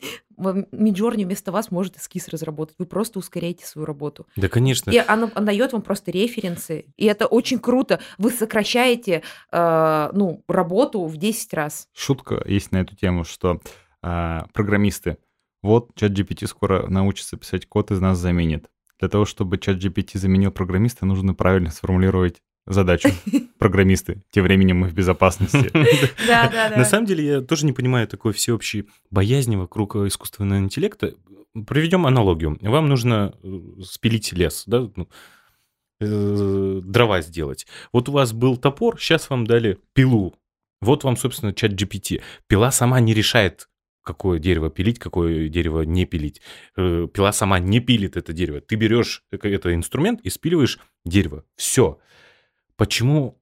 Миджорни 0.72 1.24
вместо 1.24 1.52
вас 1.52 1.70
может 1.70 1.96
эскиз 1.96 2.28
разработать. 2.28 2.76
Вы 2.78 2.86
просто 2.86 3.18
ускоряете 3.18 3.66
свою 3.66 3.86
работу. 3.86 4.26
Да, 4.36 4.48
конечно. 4.48 4.90
И 4.90 4.96
она, 4.96 5.30
она 5.34 5.46
дает 5.46 5.72
вам 5.72 5.82
просто 5.82 6.10
референсы. 6.10 6.86
И 6.96 7.04
это 7.06 7.26
очень 7.26 7.58
круто. 7.58 8.00
Вы 8.18 8.30
сокращаете 8.30 9.22
э, 9.52 10.10
ну, 10.14 10.42
работу 10.48 11.04
в 11.04 11.16
10 11.16 11.54
раз. 11.54 11.88
Шутка 11.92 12.42
есть 12.46 12.72
на 12.72 12.78
эту 12.78 12.96
тему, 12.96 13.24
что 13.24 13.60
э, 14.02 14.40
программисты 14.54 15.18
вот, 15.62 15.94
чат 15.94 16.12
GPT 16.12 16.46
скоро 16.46 16.86
научится 16.88 17.36
писать 17.36 17.66
код, 17.66 17.90
из 17.90 18.00
нас 18.00 18.18
заменит. 18.18 18.68
Для 18.98 19.08
того, 19.08 19.24
чтобы 19.24 19.58
чат 19.58 19.76
GPT 19.76 20.18
заменил 20.18 20.52
программиста, 20.52 21.06
нужно 21.06 21.34
правильно 21.34 21.70
сформулировать 21.70 22.42
задачу 22.66 23.08
программисты. 23.58 24.22
Тем 24.30 24.44
временем 24.44 24.78
мы 24.78 24.88
в 24.88 24.94
безопасности. 24.94 25.70
Да, 26.26 26.48
да, 26.48 26.68
да. 26.70 26.76
На 26.76 26.84
самом 26.84 27.06
деле 27.06 27.24
я 27.24 27.40
тоже 27.40 27.66
не 27.66 27.72
понимаю 27.72 28.06
такой 28.06 28.32
всеобщей 28.32 28.88
боязни 29.10 29.56
вокруг 29.56 29.96
искусственного 29.96 30.58
интеллекта. 30.60 31.14
Проведем 31.66 32.06
аналогию. 32.06 32.58
Вам 32.60 32.88
нужно 32.88 33.34
э, 33.42 33.60
спилить 33.82 34.32
лес, 34.32 34.64
да, 34.66 34.88
ну, 34.94 35.08
э, 36.00 36.80
дрова 36.84 37.22
сделать. 37.22 37.66
Вот 37.92 38.08
у 38.08 38.12
вас 38.12 38.32
был 38.32 38.56
топор, 38.56 39.00
сейчас 39.00 39.28
вам 39.30 39.46
дали 39.46 39.78
пилу. 39.92 40.34
Вот 40.80 41.02
вам, 41.02 41.16
собственно, 41.16 41.52
чат 41.52 41.72
GPT. 41.72 42.22
Пила 42.46 42.70
сама 42.70 43.00
не 43.00 43.14
решает, 43.14 43.68
какое 44.02 44.38
дерево 44.38 44.70
пилить, 44.70 44.98
какое 44.98 45.48
дерево 45.48 45.82
не 45.82 46.04
пилить. 46.06 46.40
Э, 46.76 47.08
пила 47.12 47.32
сама 47.32 47.58
не 47.58 47.80
пилит 47.80 48.16
это 48.16 48.32
дерево. 48.32 48.60
Ты 48.60 48.76
берешь 48.76 49.24
это 49.30 49.74
инструмент 49.74 50.20
и 50.22 50.30
спиливаешь 50.30 50.78
дерево. 51.04 51.44
Все. 51.56 51.98
Почему 52.76 53.39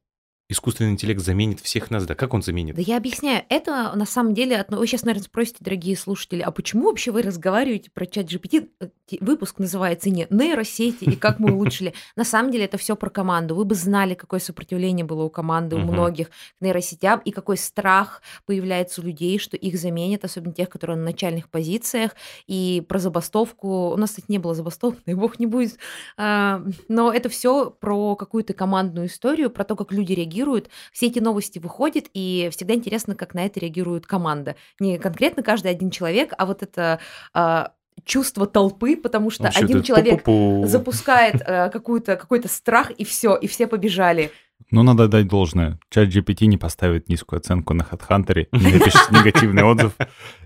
искусственный 0.50 0.92
интеллект 0.92 1.20
заменит 1.20 1.60
всех 1.60 1.90
нас, 1.90 2.06
да 2.06 2.14
как 2.14 2.32
он 2.32 2.40
заменит? 2.42 2.74
Да 2.74 2.80
я 2.80 2.96
объясняю, 2.96 3.44
это 3.50 3.92
на 3.94 4.06
самом 4.06 4.32
деле, 4.32 4.64
вы 4.68 4.86
сейчас, 4.86 5.02
наверное, 5.02 5.24
спросите, 5.24 5.58
дорогие 5.60 5.94
слушатели, 5.94 6.40
а 6.40 6.50
почему 6.50 6.86
вообще 6.86 7.10
вы 7.10 7.20
разговариваете 7.20 7.90
про 7.90 8.06
чат 8.06 8.26
GPT? 8.26 8.68
Э, 8.80 8.88
выпуск 9.20 9.58
называется 9.58 10.08
не 10.08 10.26
нейросети 10.30 11.04
и 11.04 11.16
как 11.16 11.38
мы 11.38 11.52
улучшили. 11.52 11.92
На 12.16 12.24
самом 12.24 12.50
деле 12.50 12.64
это 12.64 12.78
все 12.78 12.96
про 12.96 13.10
команду. 13.10 13.54
Вы 13.54 13.66
бы 13.66 13.74
знали, 13.74 14.14
какое 14.14 14.40
сопротивление 14.40 15.04
было 15.04 15.24
у 15.24 15.30
команды, 15.30 15.76
у 15.76 15.80
многих 15.80 16.30
к 16.30 16.32
нейросетям, 16.60 17.20
и 17.20 17.30
какой 17.30 17.58
страх 17.58 18.22
появляется 18.46 19.02
у 19.02 19.04
людей, 19.04 19.38
что 19.38 19.56
их 19.56 19.78
заменят, 19.78 20.24
особенно 20.24 20.54
тех, 20.54 20.70
которые 20.70 20.96
на 20.96 21.04
начальных 21.04 21.50
позициях. 21.50 22.12
И 22.46 22.82
про 22.88 22.98
забастовку, 22.98 23.90
у 23.90 23.96
нас, 23.96 24.10
кстати, 24.10 24.26
не 24.28 24.38
было 24.38 24.54
забастовок, 24.54 24.98
дай 25.04 25.14
бог 25.14 25.38
не 25.38 25.46
будет, 25.46 25.76
а, 26.16 26.62
но 26.88 27.12
это 27.12 27.28
все 27.28 27.70
про 27.70 28.16
какую-то 28.16 28.54
командную 28.54 29.08
историю, 29.08 29.50
про 29.50 29.64
то, 29.64 29.76
как 29.76 29.92
люди 29.92 30.14
реагируют 30.14 30.37
реагируют. 30.38 30.70
Все 30.92 31.06
эти 31.06 31.18
новости 31.18 31.58
выходят, 31.58 32.06
и 32.14 32.48
всегда 32.52 32.74
интересно, 32.74 33.14
как 33.14 33.34
на 33.34 33.44
это 33.46 33.60
реагирует 33.60 34.06
команда. 34.06 34.56
Не 34.80 34.98
конкретно 34.98 35.42
каждый 35.42 35.70
один 35.70 35.90
человек, 35.90 36.32
а 36.38 36.46
вот 36.46 36.62
это 36.62 37.00
а, 37.34 37.72
чувство 38.04 38.46
толпы, 38.46 38.96
потому 38.96 39.30
что 39.30 39.44
Вообще 39.44 39.64
один 39.64 39.82
человек 39.82 40.22
пу-пу-пу. 40.24 40.66
запускает 40.66 41.42
э, 41.44 41.70
какую-то, 41.70 42.16
какой-то 42.16 42.48
страх, 42.48 42.90
и 42.90 43.04
все, 43.04 43.36
и 43.36 43.46
все 43.46 43.66
побежали. 43.66 44.30
Ну, 44.70 44.82
надо 44.82 45.08
дать 45.08 45.28
должное. 45.28 45.78
Чат 45.88 46.08
GPT 46.08 46.46
не 46.46 46.58
поставит 46.58 47.08
низкую 47.08 47.38
оценку 47.38 47.74
на 47.74 47.82
HeadHunter, 47.82 48.48
не 48.52 48.72
напишет 48.72 49.10
негативный 49.10 49.62
отзыв. 49.62 49.92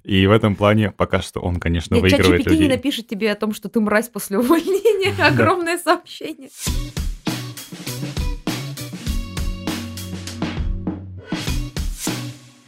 И 0.04 0.26
в 0.26 0.30
этом 0.30 0.54
плане 0.54 0.90
пока 0.90 1.20
что 1.22 1.40
он, 1.40 1.56
конечно, 1.56 1.98
выигрывает 1.98 2.40
людей. 2.40 2.44
Чат 2.44 2.52
GPT 2.52 2.58
не 2.58 2.68
напишет 2.68 3.08
тебе 3.08 3.32
о 3.32 3.34
том, 3.34 3.52
что 3.54 3.68
ты 3.68 3.80
мразь 3.80 4.08
после 4.08 4.38
увольнения. 4.38 5.14
Огромное 5.26 5.78
сообщение. 5.78 6.50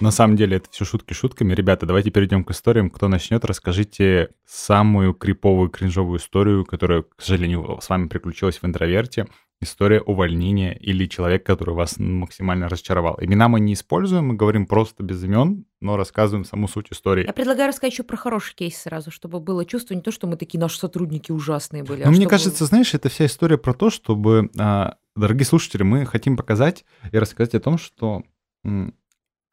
На 0.04 0.10
самом 0.10 0.36
деле 0.36 0.58
это 0.58 0.68
все 0.70 0.84
шутки 0.84 1.14
шутками. 1.14 1.54
Ребята, 1.54 1.86
давайте 1.86 2.10
перейдем 2.10 2.44
к 2.44 2.50
историям. 2.50 2.90
Кто 2.90 3.08
начнет, 3.08 3.42
расскажите 3.42 4.28
самую 4.44 5.14
криповую, 5.14 5.70
кринжовую 5.70 6.18
историю, 6.18 6.66
которая, 6.66 7.04
к 7.04 7.22
сожалению, 7.22 7.78
с 7.80 7.88
вами 7.88 8.08
приключилась 8.08 8.60
в 8.60 8.66
интроверте. 8.66 9.26
История 9.62 10.02
увольнения 10.02 10.76
или 10.76 11.06
человек, 11.06 11.46
который 11.46 11.74
вас 11.74 11.94
максимально 11.96 12.68
разочаровал. 12.68 13.16
Имена 13.18 13.48
мы 13.48 13.60
не 13.60 13.72
используем, 13.72 14.26
мы 14.26 14.34
говорим 14.34 14.66
просто 14.66 15.02
без 15.02 15.24
имен, 15.24 15.64
но 15.80 15.96
рассказываем 15.96 16.44
саму 16.44 16.68
суть 16.68 16.88
истории. 16.90 17.24
Я 17.24 17.32
предлагаю 17.32 17.68
рассказать 17.70 17.94
еще 17.94 18.02
про 18.02 18.18
хороший 18.18 18.54
кейс 18.54 18.76
сразу, 18.76 19.10
чтобы 19.10 19.40
было 19.40 19.64
чувство 19.64 19.94
не 19.94 20.02
то, 20.02 20.10
что 20.10 20.26
мы 20.26 20.36
такие 20.36 20.60
наши 20.60 20.78
сотрудники 20.78 21.32
ужасные 21.32 21.82
были. 21.82 22.02
Ну, 22.02 22.08
а 22.08 22.10
мне 22.10 22.16
чтобы... 22.16 22.30
кажется, 22.30 22.66
знаешь, 22.66 22.92
это 22.92 23.08
вся 23.08 23.24
история 23.24 23.56
про 23.56 23.72
то, 23.72 23.88
чтобы, 23.88 24.50
а, 24.58 24.96
дорогие 25.16 25.46
слушатели, 25.46 25.82
мы 25.82 26.04
хотим 26.04 26.36
показать 26.36 26.84
и 27.10 27.16
рассказать 27.16 27.54
о 27.54 27.60
том, 27.60 27.78
что 27.78 28.22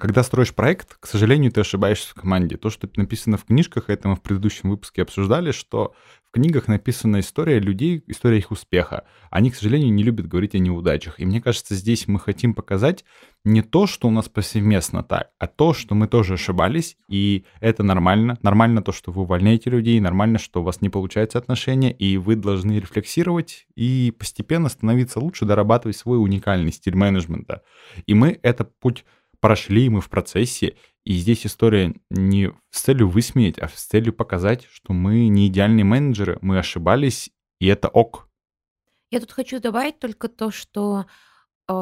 когда 0.02 0.24
строишь 0.24 0.56
проект, 0.56 0.98
к 1.00 1.06
сожалению, 1.06 1.52
ты 1.52 1.62
ошибаешься 1.62 2.10
в 2.10 2.16
команде. 2.16 2.58
То, 2.58 2.72
что 2.72 2.90
написано 2.96 3.38
в 3.38 3.46
книжках, 3.46 3.92
это 3.92 4.08
мы 4.08 4.16
в 4.16 4.22
предыдущем 4.24 4.72
выпуске 4.72 5.04
обсуждали, 5.04 5.52
что 5.52 5.94
в 6.28 6.32
книгах 6.32 6.68
написана 6.68 7.20
история 7.20 7.60
людей, 7.60 8.04
история 8.08 8.40
их 8.40 8.50
успеха. 8.50 9.04
Они, 9.30 9.52
к 9.52 9.56
сожалению, 9.56 9.94
не 9.94 10.02
любят 10.02 10.28
говорить 10.28 10.56
о 10.56 10.58
неудачах. 10.58 11.20
И 11.20 11.26
мне 11.26 11.40
кажется, 11.40 11.76
здесь 11.76 12.08
мы 12.08 12.20
хотим 12.20 12.56
показать 12.56 13.06
не 13.44 13.62
то, 13.62 13.86
что 13.86 14.08
у 14.08 14.12
нас 14.12 14.28
повсеместно 14.28 15.04
так, 15.04 15.30
а 15.38 15.46
то, 15.46 15.74
что 15.76 15.94
мы 15.94 16.08
тоже 16.08 16.34
ошибались, 16.34 16.98
и 17.08 17.46
это 17.60 17.84
нормально. 17.84 18.40
Нормально 18.42 18.82
то, 18.82 18.92
что 18.92 19.12
вы 19.12 19.22
увольняете 19.22 19.70
людей, 19.70 20.00
нормально, 20.00 20.40
что 20.40 20.62
у 20.62 20.64
вас 20.64 20.82
не 20.82 20.90
получается 20.90 21.38
отношения, 21.38 21.92
и 21.92 22.18
вы 22.18 22.36
должны 22.36 22.80
рефлексировать 22.80 23.68
и 23.76 24.12
постепенно 24.18 24.70
становиться 24.70 25.20
лучше, 25.20 25.46
дорабатывать 25.46 25.98
свой 25.98 26.20
уникальный 26.20 26.72
стиль 26.72 26.96
менеджмента. 26.96 27.62
И 28.08 28.16
мы 28.16 28.40
этот 28.42 28.80
путь 28.80 29.06
прошли 29.41 29.89
мы 29.89 29.99
в 29.99 30.10
процессе, 30.10 30.77
и 31.04 31.13
здесь 31.13 31.45
история 31.45 31.93
не 32.10 32.54
с 32.69 32.82
целью 32.82 33.10
высмеять, 33.10 33.60
а 33.60 33.67
с 33.67 33.84
целью 33.84 34.13
показать, 34.13 34.67
что 34.71 34.93
мы 34.93 35.27
не 35.27 35.47
идеальные 35.47 35.84
менеджеры, 35.84 36.38
мы 36.41 36.60
ошибались, 36.60 37.32
и 37.60 37.67
это 37.67 37.89
ок. 37.89 38.30
Я 39.10 39.19
тут 39.19 39.32
хочу 39.32 39.60
добавить 39.60 39.99
только 39.99 40.30
то, 40.30 40.51
что 40.51 41.06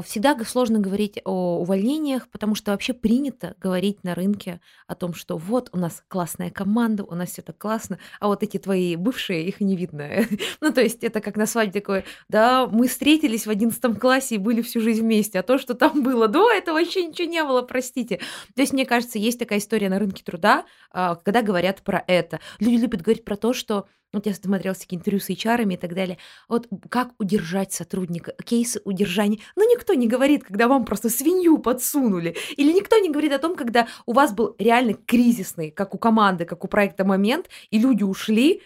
всегда 0.06 0.38
сложно 0.44 0.80
говорить 0.80 1.20
о 1.26 1.60
увольнениях, 1.60 2.28
потому 2.30 2.56
что 2.56 2.72
вообще 2.72 2.94
принято 2.94 3.56
говорить 3.60 4.04
на 4.04 4.16
рынке 4.16 4.62
о 4.88 4.96
том, 4.96 5.14
что 5.14 5.38
вот 5.38 5.70
у 5.74 5.78
нас 5.78 6.04
классная 6.08 6.50
команда, 6.50 7.04
у 7.04 7.16
нас 7.16 7.30
все 7.30 7.42
так 7.42 7.58
классно, 7.58 8.00
а 8.20 8.28
вот 8.28 8.44
эти 8.44 8.58
твои 8.58 8.96
бывшие, 8.96 9.46
их 9.46 9.62
не 9.62 9.76
видно. 9.76 10.10
ну, 10.62 10.72
то 10.72 10.82
есть 10.82 11.04
это 11.04 11.22
как 11.22 11.36
на 11.36 11.46
свадьбе 11.46 11.82
такое, 11.82 12.06
да, 12.28 12.68
мы 12.68 12.88
встретились 12.88 13.46
в 13.46 13.50
одиннадцатом 13.50 13.96
классе 13.96 14.36
и 14.36 14.38
были 14.38 14.62
всю 14.62 14.82
жизнь 14.82 15.02
вместе, 15.02 15.40
а 15.40 15.44
то, 15.44 15.58
что 15.58 15.74
там 15.74 16.04
было 16.04 16.28
до 16.28 16.52
этого, 16.52 16.78
вообще 16.78 17.06
ничего 17.06 17.28
не 17.28 17.44
было, 17.44 17.62
простите. 17.62 18.20
То 18.56 18.62
есть, 18.62 18.74
мне 18.74 18.86
кажется, 18.86 19.20
есть 19.20 19.40
такая 19.40 19.60
история 19.60 19.90
на 19.90 20.00
рынке 20.00 20.24
труда, 20.24 20.66
а, 20.92 21.16
когда 21.16 21.42
говорят 21.42 21.82
про 21.82 22.04
это. 22.08 22.40
Люди 22.60 22.78
любят 22.78 23.02
говорить 23.02 23.26
про 23.26 23.36
то, 23.36 23.54
что 23.54 23.86
вот 24.12 24.26
я 24.26 24.34
смотрела 24.34 24.76
всякие 24.76 25.00
интервью 25.00 25.20
с 25.20 25.30
HR 25.30 25.72
и 25.72 25.78
так 25.78 25.94
далее. 25.94 26.18
Вот 26.48 26.68
как 26.90 27.12
удержать 27.20 27.74
сотрудника, 27.74 28.34
кейсы 28.44 28.82
удержания. 28.84 29.40
Ну, 29.56 29.70
никто 29.72 29.94
не 29.94 30.08
говорит, 30.08 30.44
когда 30.44 30.68
вам 30.68 30.86
просто 30.86 31.10
свинью 31.10 31.60
подсунули. 31.60 32.36
Или 32.58 32.74
никто 32.74 32.98
не 32.98 33.10
говорит 33.10 33.34
о 33.34 33.40
том, 33.40 33.56
когда 33.56 33.88
у 34.06 34.14
вас 34.14 34.34
был 34.34 34.56
реально 34.58 34.94
кризисный, 34.94 35.70
как 35.70 35.94
у 35.94 36.00
команды, 36.00 36.46
как 36.46 36.64
у 36.64 36.68
проекта 36.68 37.06
момент, 37.06 37.50
и 37.70 37.78
люди 37.78 38.04
ушли, 38.04 38.64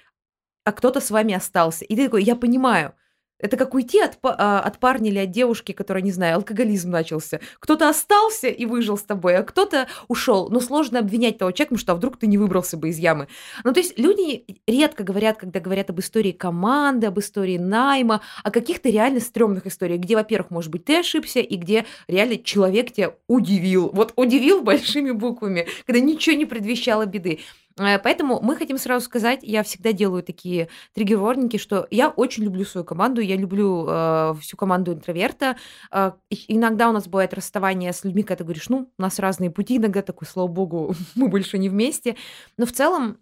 а 0.63 0.71
кто-то 0.71 1.01
с 1.01 1.11
вами 1.11 1.33
остался. 1.33 1.83
И 1.83 1.95
ты 1.95 2.05
такой, 2.05 2.23
я 2.23 2.35
понимаю, 2.35 2.93
это 3.39 3.57
как 3.57 3.73
уйти 3.73 3.99
от, 3.99 4.17
а, 4.23 4.59
от 4.59 4.79
парня 4.79 5.09
или 5.09 5.19
от 5.19 5.31
девушки, 5.31 5.73
которая, 5.73 6.03
не 6.03 6.11
знаю, 6.11 6.37
алкоголизм 6.37 6.91
начался. 6.91 7.39
Кто-то 7.59 7.89
остался 7.89 8.47
и 8.47 8.65
выжил 8.65 8.97
с 8.97 9.03
тобой, 9.03 9.35
а 9.35 9.43
кто-то 9.43 9.87
ушел. 10.07 10.49
Но 10.49 10.59
сложно 10.59 10.99
обвинять 10.99 11.37
того 11.37 11.51
человека, 11.51 11.75
потому 11.75 11.79
что 11.79 11.91
а 11.91 11.95
вдруг 11.95 12.17
ты 12.17 12.27
не 12.27 12.37
выбрался 12.37 12.77
бы 12.77 12.89
из 12.89 12.97
ямы. 12.97 13.27
Ну, 13.63 13.73
то 13.73 13.79
есть 13.79 13.99
люди 13.99 14.45
редко 14.65 15.03
говорят, 15.03 15.37
когда 15.37 15.59
говорят 15.59 15.89
об 15.89 15.99
истории 15.99 16.31
команды, 16.31 17.07
об 17.07 17.19
истории 17.19 17.57
найма, 17.57 18.21
о 18.43 18.51
каких-то 18.51 18.89
реально 18.89 19.19
стрёмных 19.19 19.67
историях, 19.67 19.99
где, 19.99 20.15
во-первых, 20.15 20.49
может 20.51 20.71
быть, 20.71 20.85
ты 20.85 20.99
ошибся, 20.99 21.39
и 21.39 21.55
где 21.55 21.85
реально 22.07 22.37
человек 22.37 22.91
тебя 22.91 23.13
удивил. 23.27 23.89
Вот 23.93 24.13
удивил 24.15 24.61
большими 24.61 25.11
буквами, 25.11 25.67
когда 25.85 25.99
ничего 25.99 26.35
не 26.35 26.45
предвещало 26.45 27.05
беды. 27.05 27.39
Э, 27.77 27.99
поэтому 27.99 28.39
мы 28.41 28.55
хотим 28.55 28.77
сразу 28.77 29.05
сказать, 29.05 29.39
я 29.43 29.63
всегда 29.63 29.91
делаю 29.91 30.23
такие 30.23 30.69
триггер-ворнинги, 30.93 31.57
что 31.57 31.87
я 31.91 32.09
очень 32.09 32.43
люблю 32.43 32.65
свою 32.65 32.85
команду, 32.85 33.21
я 33.21 33.35
люблю 33.35 33.85
э, 33.87 34.33
всю 34.41 34.57
команду 34.57 34.93
интроверта. 34.93 35.57
Э, 35.91 36.11
иногда 36.47 36.89
у 36.89 36.91
нас 36.91 37.07
бывает 37.07 37.33
расставание 37.33 37.93
с 37.93 38.03
людьми, 38.03 38.23
когда 38.23 38.37
ты 38.37 38.43
говоришь, 38.43 38.69
ну, 38.69 38.91
у 38.97 39.01
нас 39.01 39.19
разные 39.19 39.51
пути, 39.51 39.77
иногда 39.77 40.01
такой, 40.01 40.27
слава 40.27 40.47
богу, 40.47 40.95
мы 41.15 41.27
больше 41.27 41.57
не 41.57 41.69
вместе. 41.69 42.15
Но 42.57 42.65
в 42.65 42.71
целом 42.71 43.17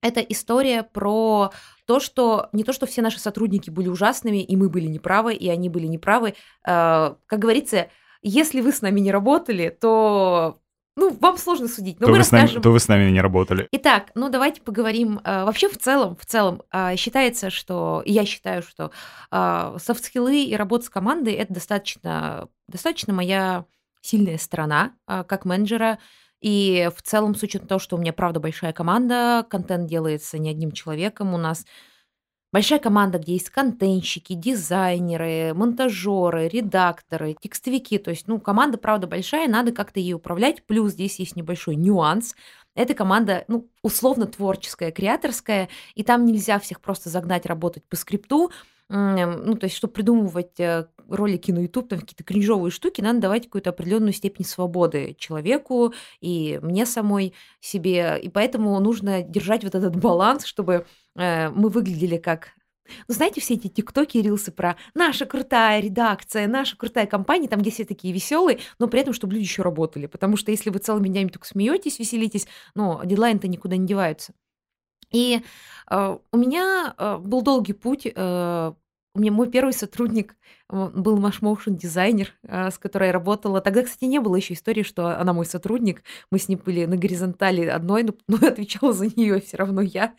это 0.00 0.20
история 0.20 0.82
про 0.84 1.50
то, 1.86 2.00
что 2.00 2.48
не 2.52 2.64
то, 2.64 2.72
что 2.72 2.86
все 2.86 3.02
наши 3.02 3.18
сотрудники 3.18 3.70
были 3.70 3.88
ужасными, 3.88 4.42
и 4.42 4.56
мы 4.56 4.68
были 4.68 4.86
неправы, 4.86 5.34
и 5.34 5.48
они 5.48 5.68
были 5.68 5.86
неправы. 5.86 6.34
Э, 6.66 7.14
как 7.26 7.38
говорится, 7.38 7.88
если 8.22 8.60
вы 8.60 8.72
с 8.72 8.82
нами 8.82 9.00
не 9.00 9.12
работали, 9.12 9.68
то 9.68 10.60
ну, 10.98 11.16
вам 11.20 11.38
сложно 11.38 11.68
судить, 11.68 12.00
но 12.00 12.06
то 12.06 12.12
мы 12.12 12.18
расскажем. 12.18 12.54
Нами, 12.54 12.62
то 12.62 12.72
вы 12.72 12.80
с 12.80 12.88
нами 12.88 13.10
не 13.10 13.20
работали. 13.20 13.68
Итак, 13.70 14.10
ну 14.16 14.28
давайте 14.28 14.60
поговорим. 14.60 15.20
Э, 15.22 15.44
вообще 15.44 15.68
в 15.68 15.78
целом, 15.78 16.16
в 16.16 16.26
целом 16.26 16.62
э, 16.72 16.96
считается, 16.96 17.50
что, 17.50 18.02
я 18.04 18.26
считаю, 18.26 18.62
что 18.62 18.90
э, 19.30 19.76
софт-скиллы 19.78 20.42
и 20.42 20.56
работа 20.56 20.86
с 20.86 20.90
командой– 20.90 21.32
это 21.34 21.54
достаточно, 21.54 22.48
достаточно 22.66 23.12
моя 23.12 23.64
сильная 24.00 24.38
сторона 24.38 24.92
как 25.06 25.44
менеджера. 25.44 25.98
И 26.40 26.88
в 26.96 27.02
целом, 27.02 27.34
с 27.34 27.42
учетом 27.42 27.66
того, 27.68 27.78
что 27.78 27.96
у 27.96 28.00
меня, 28.00 28.12
правда, 28.12 28.40
большая 28.40 28.72
команда, 28.72 29.44
контент 29.48 29.88
делается 29.88 30.38
не 30.38 30.50
одним 30.50 30.72
человеком, 30.72 31.34
у 31.34 31.36
нас 31.36 31.64
Большая 32.50 32.78
команда, 32.78 33.18
где 33.18 33.34
есть 33.34 33.50
контентщики, 33.50 34.32
дизайнеры, 34.32 35.52
монтажеры, 35.54 36.48
редакторы, 36.48 37.36
текстовики. 37.38 37.98
То 37.98 38.10
есть, 38.10 38.26
ну, 38.26 38.40
команда, 38.40 38.78
правда, 38.78 39.06
большая, 39.06 39.48
надо 39.48 39.72
как-то 39.72 40.00
ей 40.00 40.14
управлять. 40.14 40.64
Плюс 40.64 40.92
здесь 40.92 41.18
есть 41.18 41.36
небольшой 41.36 41.76
нюанс. 41.76 42.34
Эта 42.74 42.94
команда, 42.94 43.44
ну, 43.48 43.68
условно 43.82 44.26
творческая, 44.26 44.92
креаторская, 44.92 45.68
и 45.94 46.02
там 46.02 46.24
нельзя 46.24 46.58
всех 46.58 46.80
просто 46.80 47.10
загнать 47.10 47.44
работать 47.44 47.84
по 47.84 47.96
скрипту. 47.96 48.50
Ну, 48.88 49.54
то 49.56 49.64
есть, 49.64 49.76
чтобы 49.76 49.92
придумывать 49.92 50.58
э, 50.58 50.86
ролики 51.08 51.50
на 51.50 51.60
YouTube, 51.60 51.88
там 51.88 52.00
какие-то 52.00 52.24
кринжовые 52.24 52.70
штуки, 52.70 53.00
надо 53.00 53.20
давать 53.20 53.44
какую-то 53.44 53.70
определенную 53.70 54.12
степень 54.12 54.44
свободы 54.44 55.16
человеку 55.18 55.94
и 56.20 56.58
мне 56.62 56.86
самой 56.86 57.34
себе. 57.60 58.18
И 58.22 58.28
поэтому 58.28 58.78
нужно 58.80 59.22
держать 59.22 59.64
вот 59.64 59.74
этот 59.74 59.96
баланс, 59.96 60.44
чтобы 60.44 60.86
э, 61.16 61.50
мы 61.50 61.68
выглядели 61.68 62.16
как 62.16 62.52
ну, 63.06 63.14
знаете, 63.14 63.40
все 63.40 63.54
эти 63.54 63.68
тиктоки 63.68 64.18
и 64.18 64.22
рилсы 64.22 64.50
про 64.50 64.76
наша 64.94 65.26
крутая 65.26 65.80
редакция, 65.80 66.46
наша 66.46 66.76
крутая 66.76 67.06
компания, 67.06 67.48
там, 67.48 67.60
где 67.60 67.70
все 67.70 67.84
такие 67.84 68.14
веселые, 68.14 68.60
но 68.78 68.88
при 68.88 69.00
этом, 69.00 69.12
чтобы 69.12 69.34
люди 69.34 69.44
еще 69.44 69.62
работали. 69.62 70.06
Потому 70.06 70.36
что 70.36 70.50
если 70.50 70.70
вы 70.70 70.78
целыми 70.78 71.08
днями 71.08 71.28
только 71.28 71.46
смеетесь, 71.46 71.98
веселитесь, 71.98 72.46
ну, 72.74 73.00
дедлайн-то 73.04 73.48
никуда 73.48 73.76
не 73.76 73.86
деваются. 73.86 74.32
И 75.10 75.40
э, 75.90 76.18
у 76.32 76.36
меня 76.36 76.94
э, 76.96 77.18
был 77.18 77.42
долгий 77.42 77.72
путь 77.72 78.06
э, 78.06 78.72
меня 79.18 79.32
мой 79.32 79.50
первый 79.50 79.72
сотрудник 79.72 80.36
был 80.70 81.16
наш 81.16 81.40
motion 81.40 81.70
дизайнер, 81.70 82.34
а, 82.46 82.70
с 82.70 82.78
которой 82.78 83.06
я 83.06 83.12
работала. 83.12 83.60
Тогда, 83.60 83.82
кстати, 83.82 84.04
не 84.04 84.18
было 84.18 84.36
еще 84.36 84.52
истории, 84.54 84.82
что 84.82 85.18
она 85.18 85.32
мой 85.32 85.46
сотрудник. 85.46 86.02
Мы 86.30 86.38
с 86.38 86.48
ней 86.48 86.56
были 86.56 86.84
на 86.84 86.96
горизонтали 86.96 87.66
одной, 87.66 88.02
но, 88.02 88.14
но 88.26 88.36
отвечала 88.46 88.92
за 88.92 89.06
нее 89.06 89.40
все 89.40 89.56
равно 89.56 89.80
я. 89.80 90.14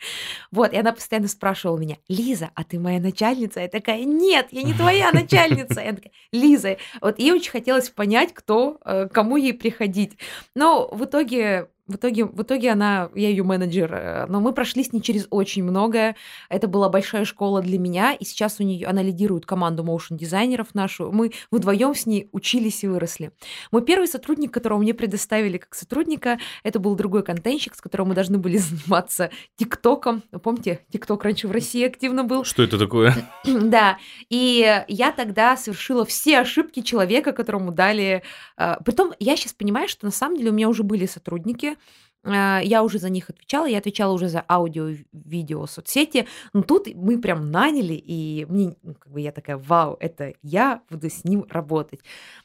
Вот, 0.51 0.73
и 0.73 0.77
она 0.77 0.91
постоянно 0.91 1.27
спрашивала 1.27 1.77
меня, 1.77 1.97
Лиза, 2.07 2.49
а 2.55 2.63
ты 2.63 2.79
моя 2.79 2.99
начальница? 2.99 3.59
Я 3.59 3.67
такая, 3.67 4.03
нет, 4.03 4.47
я 4.51 4.63
не 4.63 4.73
твоя 4.73 5.11
начальница. 5.11 5.81
Я 5.81 5.93
такая, 5.93 6.11
Лиза. 6.31 6.77
Вот 6.99 7.19
ей 7.19 7.31
очень 7.31 7.51
хотелось 7.51 7.89
понять, 7.89 8.33
кто, 8.33 8.79
э, 8.83 9.07
кому 9.07 9.37
ей 9.37 9.53
приходить. 9.53 10.17
Но 10.55 10.89
в 10.91 11.05
итоге 11.05 11.69
в 11.89 11.95
итоге, 11.95 12.25
в 12.25 12.43
итоге 12.43 12.71
она, 12.71 13.09
я 13.15 13.29
ее 13.29 13.43
менеджер, 13.43 13.91
э, 13.93 14.25
но 14.27 14.39
мы 14.39 14.53
прошли 14.53 14.83
с 14.83 14.93
ней 14.93 15.01
через 15.01 15.25
очень 15.31 15.63
многое. 15.63 16.15
Это 16.47 16.67
была 16.67 16.87
большая 16.87 17.25
школа 17.25 17.61
для 17.61 17.79
меня, 17.79 18.13
и 18.13 18.23
сейчас 18.23 18.59
у 18.59 18.63
нее 18.63 18.85
она 18.85 19.01
лидирует 19.01 19.47
команду 19.47 19.83
моушен 19.83 20.15
дизайнеров 20.15 20.75
нашу. 20.75 21.11
Мы 21.11 21.31
вдвоем 21.49 21.95
с 21.95 22.05
ней 22.05 22.29
учились 22.31 22.83
и 22.83 22.87
выросли. 22.87 23.31
Мой 23.71 23.83
первый 23.83 24.07
сотрудник, 24.07 24.53
которого 24.53 24.77
мне 24.77 24.93
предоставили 24.93 25.57
как 25.57 25.73
сотрудника, 25.73 26.37
это 26.63 26.77
был 26.77 26.95
другой 26.95 27.23
контентщик, 27.23 27.73
с 27.73 27.81
которым 27.81 28.09
мы 28.09 28.15
должны 28.15 28.37
были 28.37 28.57
заниматься 28.57 29.31
ТикТоком. 29.55 30.21
Помните, 30.43 30.81
ТикТок 30.91 31.23
раньше 31.23 31.47
в 31.47 31.51
России 31.51 31.83
активно 31.83 32.23
был. 32.23 32.43
Что 32.43 32.61
это 32.61 32.77
такое? 32.77 33.15
да. 33.45 33.97
И 34.29 34.83
я 34.87 35.11
тогда 35.11 35.57
совершила 35.57 36.05
все 36.05 36.39
ошибки 36.39 36.81
человека, 36.81 37.31
которому 37.31 37.71
дали. 37.71 38.21
Э, 38.57 38.75
притом 38.85 39.13
я 39.19 39.35
сейчас 39.35 39.53
понимаю, 39.53 39.87
что 39.87 40.05
на 40.05 40.11
самом 40.11 40.37
деле 40.37 40.51
у 40.51 40.53
меня 40.53 40.69
уже 40.69 40.83
были 40.83 41.07
сотрудники, 41.07 41.78
я 42.25 42.83
уже 42.83 42.99
за 42.99 43.09
них 43.09 43.29
отвечала, 43.29 43.65
я 43.65 43.77
отвечала 43.77 44.11
уже 44.13 44.27
за 44.27 44.43
аудио, 44.47 44.89
видео, 45.13 45.65
соцсети. 45.67 46.27
Но 46.53 46.63
тут 46.63 46.87
мы 46.93 47.19
прям 47.19 47.49
наняли, 47.49 47.93
и 47.93 48.45
мне, 48.49 48.75
ну, 48.83 48.93
как 48.95 49.11
бы 49.11 49.21
я 49.21 49.31
такая, 49.31 49.57
вау, 49.57 49.95
это 49.99 50.33
я 50.41 50.81
буду 50.89 51.09
с 51.09 51.23
ним 51.23 51.45
работать. 51.49 52.01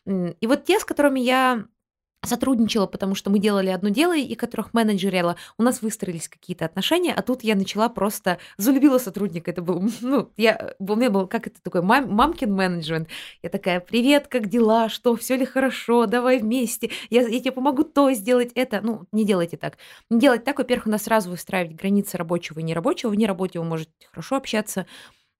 И 0.06 0.46
вот 0.46 0.64
те, 0.64 0.78
с 0.78 0.84
которыми 0.84 1.20
я 1.20 1.64
сотрудничала, 2.26 2.86
потому 2.86 3.14
что 3.14 3.30
мы 3.30 3.38
делали 3.38 3.68
одно 3.68 3.88
дело, 3.88 4.16
и 4.16 4.34
которых 4.34 4.74
менеджерила, 4.74 5.36
у 5.58 5.62
нас 5.62 5.82
выстроились 5.82 6.28
какие-то 6.28 6.64
отношения, 6.64 7.12
а 7.14 7.22
тут 7.22 7.44
я 7.44 7.54
начала 7.54 7.88
просто 7.88 8.38
залюбила 8.56 8.98
сотрудника. 8.98 9.50
Это 9.50 9.62
был, 9.62 9.82
ну, 10.00 10.30
я, 10.36 10.74
у 10.78 10.96
меня 10.96 11.10
был, 11.10 11.26
как 11.26 11.46
это 11.46 11.62
такой, 11.62 11.82
мам, 11.82 12.10
мамкин 12.10 12.52
менеджмент. 12.52 13.08
Я 13.42 13.50
такая, 13.50 13.80
привет, 13.80 14.28
как 14.28 14.48
дела, 14.48 14.88
что, 14.88 15.16
все 15.16 15.36
ли 15.36 15.44
хорошо, 15.44 16.06
давай 16.06 16.38
вместе, 16.38 16.90
я, 17.10 17.22
я 17.22 17.40
тебе 17.40 17.52
помогу 17.52 17.84
то 17.84 18.12
сделать, 18.12 18.52
это. 18.54 18.80
Ну, 18.82 19.04
не 19.12 19.24
делайте 19.24 19.56
так. 19.56 19.78
Не 20.10 20.20
делать 20.20 20.44
так, 20.44 20.58
во-первых, 20.58 20.86
у 20.86 20.90
нас 20.90 21.04
сразу 21.04 21.30
выстраивать 21.30 21.76
границы 21.76 22.16
рабочего 22.16 22.60
и 22.60 22.62
нерабочего. 22.62 23.10
В 23.10 23.14
нерабочего 23.14 23.62
вы 23.62 23.68
можете 23.68 23.92
хорошо 24.10 24.36
общаться, 24.36 24.86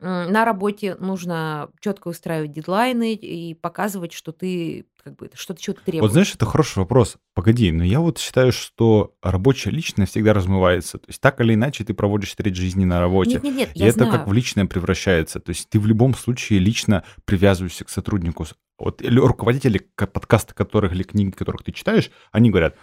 на 0.01 0.45
работе 0.45 0.97
нужно 0.97 1.71
четко 1.81 2.09
устраивать 2.09 2.53
дедлайны 2.53 3.15
и 3.15 3.55
показывать, 3.55 4.13
что 4.13 4.33
ты 4.33 4.87
как 5.05 5.17
бы 5.17 5.31
что-то 5.35 5.63
что-то 5.63 5.83
требуешь. 5.85 6.01
Вот 6.01 6.13
знаешь, 6.13 6.35
это 6.35 6.47
хороший 6.47 6.79
вопрос. 6.79 7.19
Погоди, 7.35 7.71
но 7.71 7.85
я 7.85 8.01
вот 8.01 8.19
считаю, 8.19 8.53
что 8.53 9.15
рабочая 9.23 9.71
личность 9.71 10.13
всегда 10.13 10.33
размывается. 10.33 10.97
То 10.99 11.05
есть 11.09 11.21
так 11.21 11.41
или 11.43 11.53
иначе 11.53 11.85
ты 11.85 11.93
проводишь 11.93 12.35
треть 12.35 12.57
жизни 12.57 12.87
на 12.87 13.01
работе. 13.01 13.33
Нет, 13.33 13.45
нет, 13.45 13.55
нет, 13.55 13.71
и 13.75 13.81
я 13.81 13.89
это 13.89 14.05
знаю. 14.05 14.13
как 14.13 14.27
в 14.27 14.33
личное 14.33 14.65
превращается. 14.65 15.41
То 15.41 15.51
есть 15.51 15.69
ты 15.69 15.79
в 15.79 15.87
любом 15.87 16.15
случае 16.15 16.59
лично 16.59 17.05
привязываешься 17.27 17.85
к 17.85 17.91
сотруднику. 17.91 18.47
Вот 18.79 19.03
руководители 19.03 19.79
подкаста 19.95 20.55
которых 20.55 20.93
или 20.93 21.03
книги 21.03 21.31
которых 21.31 21.63
ты 21.63 21.73
читаешь, 21.73 22.11
они 22.33 22.51
говорят, 22.51 22.77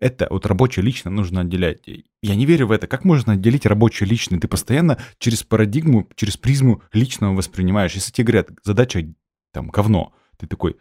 это 0.00 0.26
вот 0.30 0.46
рабочее 0.46 0.84
лично 0.84 1.10
нужно 1.10 1.42
отделять. 1.42 1.86
Я 2.22 2.34
не 2.34 2.46
верю 2.46 2.68
в 2.68 2.72
это. 2.72 2.86
Как 2.86 3.04
можно 3.04 3.34
отделить 3.34 3.66
рабочее 3.66 4.08
личное? 4.08 4.40
Ты 4.40 4.48
постоянно 4.48 4.98
через 5.18 5.42
парадигму, 5.42 6.08
через 6.16 6.36
призму 6.36 6.82
личного 6.92 7.34
воспринимаешь. 7.34 7.92
Если 7.94 8.12
тебе 8.12 8.24
говорят, 8.24 8.48
задача 8.64 9.06
там 9.52 9.68
говно, 9.68 10.14
ты 10.38 10.46
такой, 10.46 10.76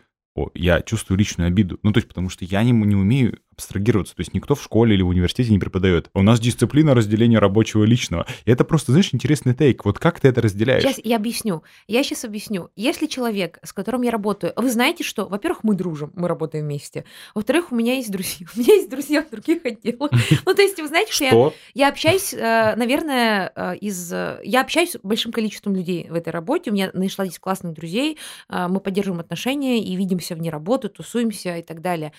я 0.54 0.82
чувствую 0.82 1.18
личную 1.18 1.48
обиду. 1.48 1.80
Ну, 1.84 1.92
то 1.92 1.98
есть, 1.98 2.08
потому 2.08 2.30
что 2.30 2.46
я 2.46 2.64
не, 2.64 2.72
не 2.72 2.96
умею 2.96 3.40
абстрагироваться. 3.56 4.16
То 4.16 4.22
есть 4.22 4.34
никто 4.34 4.56
в 4.56 4.64
школе 4.64 4.96
или 4.96 5.02
в 5.02 5.08
университете 5.08 5.52
не 5.52 5.60
преподает. 5.60 6.10
У 6.14 6.22
нас 6.22 6.40
дисциплина 6.40 6.94
разделения 6.94 7.40
рабочего 7.40 7.84
и 7.84 7.88
личного. 7.88 8.26
И 8.46 8.52
это 8.52 8.64
просто, 8.64 8.92
знаешь, 8.92 9.10
интересный 9.14 9.54
тейк. 9.54 9.86
Вот 9.86 10.00
как 10.00 10.20
ты 10.20 10.28
это 10.28 10.42
разделяешь? 10.42 10.84
Сейчас 10.84 11.00
я 11.04 11.16
объясню. 11.16 11.64
Я 11.88 12.04
сейчас 12.04 12.26
объясню. 12.26 12.70
Если 12.76 13.08
человек, 13.08 13.60
с 13.64 13.74
которым 13.74 14.02
я 14.02 14.12
работаю, 14.12 14.54
вы 14.56 14.70
знаете, 14.70 15.04
что, 15.04 15.28
во-первых, 15.28 15.64
мы 15.64 15.76
дружим, 15.76 16.12
мы 16.16 16.28
работаем 16.28 16.66
вместе. 16.66 17.06
Во-вторых, 17.34 17.72
у 17.72 17.76
меня 17.76 17.96
есть 17.96 18.12
друзья. 18.12 18.48
У 18.56 18.60
меня 18.60 18.74
есть 18.76 18.90
друзья 18.90 19.22
в 19.22 19.30
других 19.30 19.66
отделах. 19.66 20.12
Ну, 20.46 20.54
то 20.54 20.62
есть, 20.62 20.80
вы 20.80 20.88
знаете, 20.88 21.12
что 21.12 21.54
я, 21.74 21.90
общаюсь, 21.90 22.34
э, 22.34 22.76
наверное, 22.76 23.52
э, 23.56 23.78
из... 23.78 24.12
Я 24.12 24.62
общаюсь 24.62 24.92
с 24.92 25.00
большим 25.02 25.32
количеством 25.32 25.76
людей 25.76 26.08
в 26.10 26.14
этой 26.14 26.30
работе. 26.30 26.72
У 26.72 26.74
меня 26.74 26.92
нашла 26.94 27.26
здесь 27.26 27.40
классных 27.40 27.74
друзей. 27.74 28.18
Э, 28.50 28.68
мы 28.68 28.80
поддерживаем 28.80 29.22
отношения 29.22 29.84
и 29.84 29.96
видимся 29.96 30.36
вне 30.36 30.50
работы, 30.50 30.90
тусуемся 30.90 31.58
и 31.58 31.64
так 31.64 31.82
далее. 31.82 32.12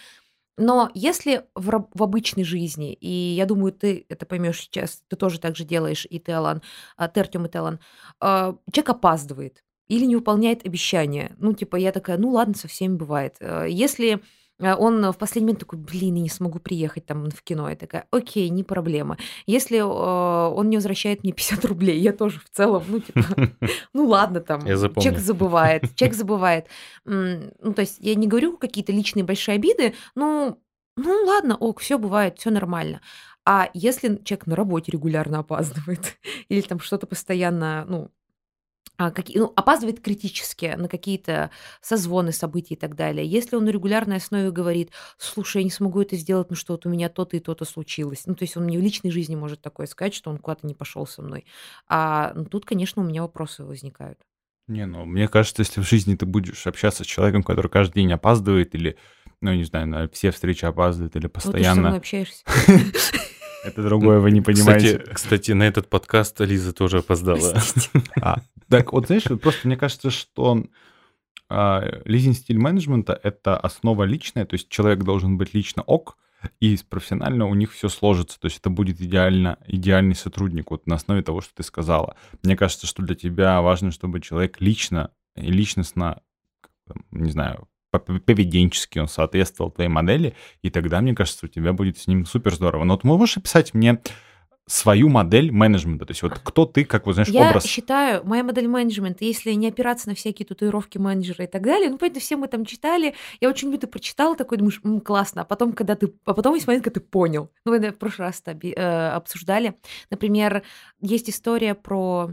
Но 0.57 0.91
если 0.95 1.45
в, 1.55 1.89
в 1.93 2.03
обычной 2.03 2.45
жизни, 2.45 2.95
и 2.95 3.09
я 3.09 3.47
думаю, 3.47 3.73
ты 3.73 4.07
это 4.09 4.25
поймешь 4.27 4.61
сейчас, 4.61 5.03
ты 5.09 5.17
тоже 5.17 5.39
так 5.39 5.57
же 5.57 5.65
делаешь, 5.65 6.07
и 6.09 6.19
ты, 6.19 6.33
Алан, 6.33 6.63
а, 6.97 7.09
ты, 7.09 7.21
Артем 7.21 7.47
и 7.47 7.49
ты, 7.49 7.59
Алан, 7.59 7.81
а, 8.21 8.57
человек 8.73 8.91
опаздывает 8.91 9.63
или 9.89 10.05
не 10.05 10.17
выполняет 10.17 10.67
обещания. 10.67 11.35
Ну, 11.39 11.53
типа, 11.53 11.77
я 11.77 11.93
такая, 11.93 12.19
ну 12.19 12.31
ладно, 12.31 12.55
со 12.55 12.69
всеми 12.69 12.97
бывает. 12.97 13.37
Э, 13.41 13.67
если 13.69 14.21
он 14.61 15.13
в 15.13 15.19
последний 15.19 15.47
момент 15.47 15.61
такой, 15.61 15.79
блин, 15.79 16.15
я 16.15 16.23
не 16.23 16.29
смогу 16.29 16.59
приехать 16.59 17.07
там 17.07 17.31
в 17.31 17.43
кино. 17.43 17.69
Я 17.69 17.77
такая, 17.77 18.07
окей, 18.11 18.49
не 18.49 18.65
проблема. 18.65 19.19
Если 19.47 19.79
э, 19.79 19.83
он 19.83 20.71
не 20.71 20.77
возвращает 20.77 21.23
мне 21.23 21.33
50 21.33 21.65
рублей, 21.67 22.01
я 22.01 22.13
тоже 22.13 22.41
в 22.41 22.49
целом, 22.51 22.83
ну, 22.89 23.01
типа, 23.01 23.21
ну 23.93 24.07
ладно 24.07 24.41
там, 24.41 24.61
человек 25.03 25.21
забывает, 25.21 25.95
человек 25.95 26.17
забывает. 26.17 26.67
Ну, 27.05 27.75
то 27.75 27.81
есть 27.81 27.99
я 28.01 28.15
не 28.15 28.27
говорю 28.27 28.57
какие-то 28.57 28.93
личные 28.93 29.25
большие 29.25 29.57
обиды, 29.57 29.95
ну, 30.15 30.59
ну 30.97 31.25
ладно, 31.27 31.57
ок, 31.57 31.81
все 31.81 31.99
бывает, 31.99 32.39
все 32.39 32.51
нормально. 32.51 33.01
А 33.45 33.71
если 33.75 34.17
человек 34.25 34.47
на 34.47 34.57
работе 34.57 34.91
регулярно 34.91 35.39
опаздывает 35.39 36.19
или 36.49 36.63
там 36.63 36.81
что-то 36.81 37.07
постоянно, 37.07 37.85
ну, 37.89 38.11
а, 38.99 39.11
какие, 39.11 39.39
ну, 39.39 39.53
опаздывает 39.55 40.01
критически 40.01 40.75
на 40.77 40.89
какие-то 40.89 41.51
созвоны, 41.83 42.33
события 42.33 42.75
и 42.75 42.79
так 42.79 42.97
далее. 42.97 43.27
Если 43.27 43.57
он 43.57 43.65
на 43.65 43.71
регулярной 43.71 44.17
основе 44.17 44.51
говорит, 44.51 44.91
слушай, 45.19 45.59
я 45.59 45.65
не 45.65 45.71
смогу 45.71 46.01
это 46.01 46.17
сделать, 46.17 46.49
ну 46.51 46.57
что 46.57 46.75
вот 46.75 46.87
у 46.87 46.89
меня 46.89 47.09
то-то 47.09 47.37
и 47.37 47.41
то-то 47.41 47.65
случилось. 47.65 48.23
Ну, 48.27 48.35
то 48.35 48.45
есть 48.45 48.57
он 48.57 48.65
мне 48.65 48.79
в 48.79 48.83
личной 48.83 49.11
жизни 49.11 49.37
может 49.37 49.61
такое 49.61 49.87
сказать, 49.87 50.15
что 50.15 50.31
он 50.31 50.39
куда-то 50.39 50.67
не 50.67 50.75
пошел 50.75 51.07
со 51.07 51.21
мной. 51.21 51.45
А 51.89 52.33
ну, 52.35 52.47
тут, 52.47 52.65
конечно, 52.65 53.03
у 53.03 53.05
меня 53.05 53.23
вопросы 53.23 53.65
возникают. 53.65 54.19
Не, 54.67 54.87
ну, 54.87 55.05
мне 55.05 55.29
кажется, 55.29 55.63
если 55.63 55.81
в 55.81 55.89
жизни 55.89 56.17
ты 56.17 56.27
будешь 56.27 56.67
общаться 56.67 57.05
с 57.05 57.07
человеком, 57.07 57.43
который 57.43 57.71
каждый 57.71 58.01
день 58.01 58.13
опаздывает 58.13 58.75
или, 58.75 58.97
ну, 59.41 59.53
не 59.53 59.65
знаю, 59.65 59.87
на 59.87 60.09
все 60.09 60.31
встречи 60.31 60.65
опаздывает 60.65 61.15
или 61.15 61.27
постоянно... 61.29 61.61
Вот 61.61 61.63
ты 61.63 61.75
со 61.75 61.81
мной 61.81 61.99
общаешься. 61.99 62.45
Это 63.67 63.83
другое 63.83 64.21
вы 64.21 64.31
не 64.31 64.41
понимаете. 64.41 64.99
Кстати, 64.99 65.15
кстати, 65.15 65.53
на 65.53 65.65
этот 65.65 65.89
подкаст 65.89 66.41
Лиза 66.41 66.73
тоже 66.73 66.99
опоздала. 66.99 67.61
А, 68.21 68.41
так 68.69 68.93
вот, 68.93 69.07
знаешь, 69.07 69.25
просто 69.41 69.67
мне 69.67 69.77
кажется, 69.77 70.11
что 70.11 70.65
а, 71.49 72.01
лизинг 72.05 72.37
стиль 72.37 72.59
менеджмента— 72.59 73.19
это 73.23 73.57
основа 73.57 74.05
личная, 74.05 74.47
то 74.47 74.55
есть 74.55 74.69
человек 74.69 75.03
должен 75.03 75.37
быть 75.37 75.55
лично 75.55 75.83
ок, 75.83 76.17
и 76.61 76.79
профессионально 76.89 77.47
у 77.47 77.55
них 77.55 77.73
все 77.73 77.89
сложится, 77.89 78.39
то 78.39 78.47
есть 78.47 78.59
это 78.59 78.71
будет 78.71 79.01
идеально, 79.01 79.59
идеальный 79.67 80.15
сотрудник 80.15 80.71
вот 80.71 80.87
на 80.87 80.97
основе 80.97 81.23
того, 81.23 81.41
что 81.41 81.55
ты 81.55 81.63
сказала. 81.63 82.17
Мне 82.43 82.57
кажется, 82.57 82.87
что 82.87 83.03
для 83.03 83.15
тебя 83.15 83.61
важно, 83.63 83.91
чтобы 83.91 84.21
человек 84.21 84.61
лично 84.61 85.11
и 85.35 85.51
личностно, 85.51 86.23
не 87.11 87.31
знаю, 87.31 87.69
поведенчески 87.99 88.99
он 88.99 89.09
соответствовал 89.09 89.71
твоей 89.71 89.89
модели, 89.89 90.35
и 90.63 90.71
тогда, 90.71 91.01
мне 91.01 91.15
кажется, 91.15 91.47
у 91.47 91.49
тебя 91.49 91.73
будет 91.73 91.99
с 91.99 92.07
ним 92.07 92.27
супер 92.27 92.55
здорово. 92.55 92.85
Но 92.85 92.95
вот 92.95 93.05
можешь 93.05 93.37
описать 93.39 93.75
мне 93.75 94.01
свою 94.69 95.09
модель 95.09 95.53
менеджмента? 95.53 96.07
То 96.07 96.11
есть 96.11 96.23
вот 96.23 96.39
кто 96.43 96.67
ты, 96.67 96.85
как 96.85 97.07
вот, 97.07 97.15
знаешь, 97.15 97.29
я 97.29 97.49
образ? 97.49 97.65
Я 97.65 97.71
считаю, 97.71 98.27
моя 98.27 98.43
модель 98.43 98.67
менеджмента, 98.67 99.25
если 99.25 99.53
не 99.53 99.69
опираться 99.69 100.09
на 100.09 100.15
всякие 100.15 100.47
татуировки 100.47 100.99
менеджера 100.99 101.45
и 101.45 101.49
так 101.49 101.63
далее, 101.63 101.89
ну, 101.89 101.99
поэтому 101.99 102.21
все 102.21 102.37
мы 102.37 102.49
там 102.49 102.65
читали, 102.65 103.15
я 103.41 103.49
очень 103.49 103.77
ты 103.77 103.87
прочитала, 103.87 104.37
такой 104.37 104.59
думаешь, 104.59 104.81
М, 104.85 105.01
классно, 105.01 105.43
а 105.43 105.45
потом, 105.45 105.73
когда 105.73 105.95
ты, 105.95 106.13
а 106.25 106.35
потом 106.35 106.55
есть 106.55 106.67
момент, 106.67 106.85
когда 106.85 107.01
ты 107.01 107.07
понял. 107.07 107.51
Ну, 107.65 107.73
мы 107.73 107.91
в 107.91 107.99
прошлый 107.99 108.29
раз 108.29 108.43
э, 108.47 109.09
обсуждали. 109.11 109.79
Например, 110.11 110.63
есть 111.01 111.29
история 111.31 111.75
про 111.75 112.31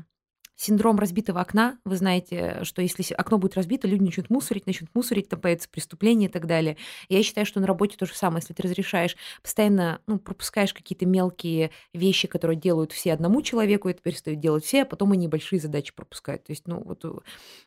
синдром 0.55 0.99
разбитого 0.99 1.41
окна. 1.41 1.77
Вы 1.83 1.97
знаете, 1.97 2.59
что 2.63 2.81
если 2.81 3.03
окно 3.13 3.37
будет 3.37 3.55
разбито, 3.55 3.87
люди 3.87 4.03
начнут 4.03 4.29
мусорить, 4.29 4.67
начнут 4.67 4.89
мусорить, 4.93 5.29
там 5.29 5.39
появятся 5.39 5.69
преступления 5.69 6.27
и 6.27 6.29
так 6.29 6.45
далее. 6.45 6.77
Я 7.09 7.23
считаю, 7.23 7.45
что 7.45 7.59
на 7.59 7.67
работе 7.67 7.97
то 7.97 8.05
же 8.05 8.13
самое. 8.15 8.41
Если 8.41 8.53
ты 8.53 8.63
разрешаешь, 8.63 9.15
постоянно 9.41 9.99
ну, 10.07 10.19
пропускаешь 10.19 10.73
какие-то 10.73 11.05
мелкие 11.05 11.71
вещи, 11.93 12.27
которые 12.27 12.57
делают 12.57 12.91
все 12.91 13.13
одному 13.13 13.41
человеку, 13.41 13.89
это 13.89 14.01
перестают 14.01 14.39
делать 14.39 14.63
все, 14.63 14.83
а 14.83 14.85
потом 14.85 15.11
они 15.11 15.27
большие 15.27 15.59
задачи 15.59 15.93
пропускают. 15.93 16.43
То 16.43 16.51
есть, 16.51 16.67
ну, 16.67 16.81
вот, 16.83 17.03
вот 17.03 17.23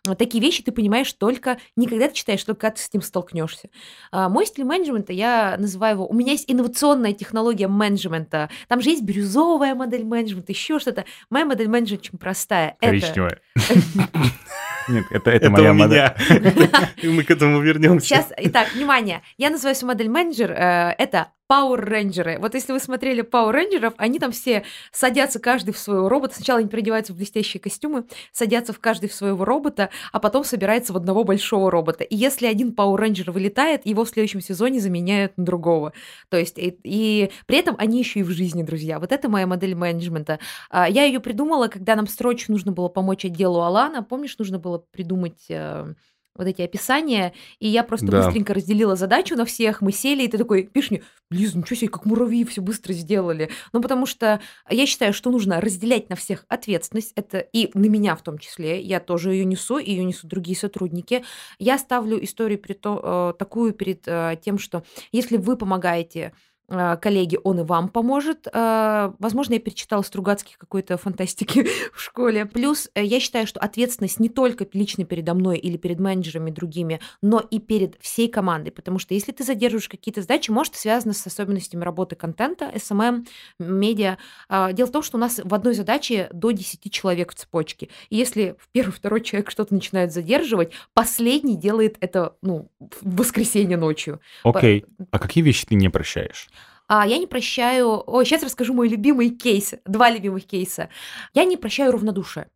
э, 0.09 0.15
такие 0.15 0.41
вещи 0.43 0.63
ты 0.63 0.73
понимаешь 0.73 1.13
только, 1.13 1.59
никогда 1.77 2.09
ты 2.09 2.15
читаешь, 2.15 2.43
только 2.45 2.61
когда 2.61 2.77
ты 2.77 2.83
с 2.83 2.93
ним 2.93 3.03
столкнешься. 3.03 3.69
А, 4.13 4.29
мой 4.29 4.47
стиль 4.47 4.65
менеджмента, 4.65 5.13
я 5.13 5.57
называю 5.59 5.97
его, 5.97 6.07
у 6.07 6.15
меня 6.15 6.33
есть 6.33 6.51
инновационная 6.51 7.13
технология 7.13 7.69
менеджмента. 7.69 8.49
Там 8.69 8.81
же 8.81 8.91
есть 8.91 9.03
бирюзовая 9.03 9.75
модель 9.75 10.05
менеджмента, 10.05 10.53
еще 10.53 10.79
что-то. 10.79 11.05
Моя 11.31 11.45
модель 11.45 11.69
менеджмента 11.69 12.07
очень 12.07 12.19
простая 12.19 12.76
Коричневая. 12.81 13.41
Нет, 14.89 15.05
это, 15.11 15.31
это, 15.31 15.47
это 15.47 15.51
моя 15.51 15.73
модель. 15.73 16.13
И 17.03 17.09
мы 17.09 17.25
к 17.25 17.31
этому 17.31 17.61
вернемся. 17.61 18.07
Сейчас, 18.07 18.33
итак, 18.37 18.73
внимание. 18.73 19.23
Я 19.37 19.51
называю 19.51 19.75
свою 19.75 19.93
модель 19.93 20.09
менеджер. 20.09 20.53
Э, 20.53 20.95
это 20.97 21.33
Power 21.51 21.77
Рейнджеры. 21.77 22.39
Вот 22.41 22.55
если 22.55 22.73
вы 22.73 22.81
смотрели 22.81 23.23
Power 23.23 23.53
Рейнджеров, 23.53 23.95
они 23.99 24.19
там 24.19 24.33
все 24.33 24.65
садятся 24.93 25.39
каждый 25.39 25.73
в 25.73 25.79
своего 25.79 26.09
робота. 26.09 26.35
Сначала 26.35 26.59
они 26.59 26.69
переодеваются 26.69 27.13
в 27.13 27.17
блестящие 27.17 27.61
костюмы, 27.61 28.05
садятся 28.33 28.73
в 28.73 28.81
каждый 28.81 29.09
в 29.09 29.15
своего 29.15 29.45
робота, 29.45 29.91
а 30.13 30.19
потом 30.19 30.45
собирается 30.45 30.93
в 30.93 30.97
одного 30.97 31.25
большого 31.25 31.71
робота. 31.71 32.05
И 32.05 32.17
если 32.17 32.47
один 32.47 32.73
Power 32.73 32.97
Рейнджер 32.97 33.31
вылетает, 33.31 33.87
его 33.87 34.05
в 34.05 34.09
следующем 34.09 34.41
сезоне 34.41 34.81
заменяют 34.81 35.37
на 35.37 35.45
другого. 35.45 35.93
То 36.29 36.37
есть, 36.37 36.59
и, 36.59 36.79
и 36.83 37.31
при 37.47 37.59
этом 37.59 37.77
они 37.79 37.99
еще 37.99 38.21
и 38.21 38.25
в 38.25 38.31
жизни, 38.31 38.63
друзья. 38.63 38.99
Вот 38.99 39.13
это 39.13 39.29
моя 39.29 39.47
модель 39.47 39.75
менеджмента. 39.75 40.41
А, 40.71 40.89
я 40.89 41.05
ее 41.05 41.21
придумала, 41.21 41.69
когда 41.69 41.95
нам 41.95 42.07
срочно 42.07 42.53
нужно 42.53 42.73
было 42.73 42.89
помочь 42.89 43.25
отделу 43.25 43.61
Алана. 43.61 44.03
Помнишь, 44.03 44.37
нужно 44.39 44.59
было 44.59 44.79
придумать 44.79 45.45
э, 45.49 45.95
вот 46.39 46.47
эти 46.47 46.63
описания, 46.63 47.33
и 47.59 47.69
я 47.69 47.83
просто 47.83 48.07
да. 48.07 48.25
быстренько 48.25 48.55
разделила 48.55 48.97
задачу 48.97 49.37
на 49.37 49.45
всех, 49.45 49.81
мы 49.81 49.93
сели, 49.93 50.25
и 50.25 50.29
ты 50.29 50.39
такой, 50.39 50.65
пишешь 50.65 50.91
мне, 50.91 51.03
Лиз, 51.31 51.55
ничего 51.55 51.77
себе, 51.77 51.89
как 51.89 52.05
муравьи 52.05 52.45
все 52.45 52.61
быстро 52.61 52.93
сделали. 52.93 53.51
Ну, 53.73 53.81
потому 53.83 54.07
что 54.07 54.41
я 54.71 54.87
считаю, 54.87 55.13
что 55.13 55.31
нужно 55.31 55.61
разделять 55.61 56.09
на 56.09 56.15
всех 56.15 56.45
ответственность, 56.49 57.13
это 57.17 57.39
и 57.39 57.71
на 57.75 57.87
меня 57.87 58.15
в 58.15 58.23
том 58.23 58.39
числе, 58.39 58.81
я 58.81 59.01
тоже 59.01 59.33
ее 59.33 59.45
несу, 59.45 59.79
ее 59.79 60.05
несут 60.05 60.31
другие 60.31 60.57
сотрудники. 60.57 61.25
Я 61.59 61.79
ставлю 61.79 62.23
историю 62.23 62.59
перед 62.59 62.81
то, 62.81 63.33
э, 63.35 63.39
такую 63.39 63.73
перед 63.73 64.07
э, 64.07 64.37
тем, 64.45 64.59
что 64.59 64.85
если 65.11 65.37
вы 65.37 65.57
помогаете 65.57 66.33
коллеги, 66.69 67.39
он 67.45 67.61
и 67.61 67.63
вам 67.63 67.89
поможет. 67.89 68.49
А, 68.53 69.15
возможно, 69.19 69.55
я 69.55 69.61
перечитала 69.61 70.03
Стругацких 70.03 70.59
какой-то 70.59 70.97
фантастики 70.97 71.67
в 71.93 72.01
школе. 72.01 72.45
Плюс 72.47 72.91
э, 72.95 73.05
я 73.05 73.21
считаю, 73.21 73.47
что 73.47 73.61
ответственность 73.61 74.19
не 74.19 74.29
только 74.29 74.67
лично 74.73 75.05
передо 75.05 75.35
мной 75.35 75.59
или 75.59 75.77
перед 75.77 76.01
менеджерами 76.01 76.51
другими, 76.51 77.01
но 77.23 77.39
и 77.39 77.61
перед 77.61 77.97
всей 78.01 78.29
командой. 78.29 78.71
Потому 78.71 78.99
что 78.99 79.15
если 79.15 79.33
ты 79.33 79.45
задерживаешь 79.45 79.89
какие-то 79.89 80.23
задачи, 80.23 80.51
может, 80.51 80.75
связано 80.75 81.15
с 81.15 81.27
особенностями 81.27 81.85
работы 81.85 82.17
контента, 82.17 82.71
SMM, 82.75 83.27
медиа. 83.59 84.17
А, 84.49 84.73
дело 84.73 84.89
в 84.89 84.93
том, 84.93 85.03
что 85.03 85.19
у 85.19 85.21
нас 85.21 85.41
в 85.43 85.55
одной 85.55 85.75
задаче 85.75 86.29
до 86.33 86.51
10 86.51 86.91
человек 86.93 87.33
в 87.33 87.37
цепочке. 87.37 87.91
И 88.11 88.17
если 88.17 88.57
первый, 88.73 88.93
второй 88.93 89.21
человек 89.21 89.51
что-то 89.51 89.73
начинает 89.73 90.13
задерживать, 90.13 90.73
последний 90.95 91.57
делает 91.57 91.97
это 92.01 92.35
ну, 92.43 92.71
в 92.81 93.17
воскресенье 93.17 93.77
ночью. 93.77 94.21
Окей. 94.43 94.81
Okay. 94.81 95.07
А 95.13 95.19
какие 95.19 95.45
вещи 95.45 95.67
ты 95.67 95.75
не 95.77 95.89
прощаешь? 95.89 96.49
А 96.89 97.07
я 97.07 97.19
не 97.19 97.27
прощаю... 97.27 98.03
Ой, 98.07 98.25
сейчас 98.25 98.43
расскажу 98.43 98.73
мой 98.73 98.89
любимый 98.89 99.31
кейс. 99.31 99.75
Два 99.85 100.11
любимых 100.11 100.47
кейса. 100.47 100.89
Я 101.35 101.45
не 101.45 101.57
прощаю 101.57 101.93
равнодушие. 101.93 102.49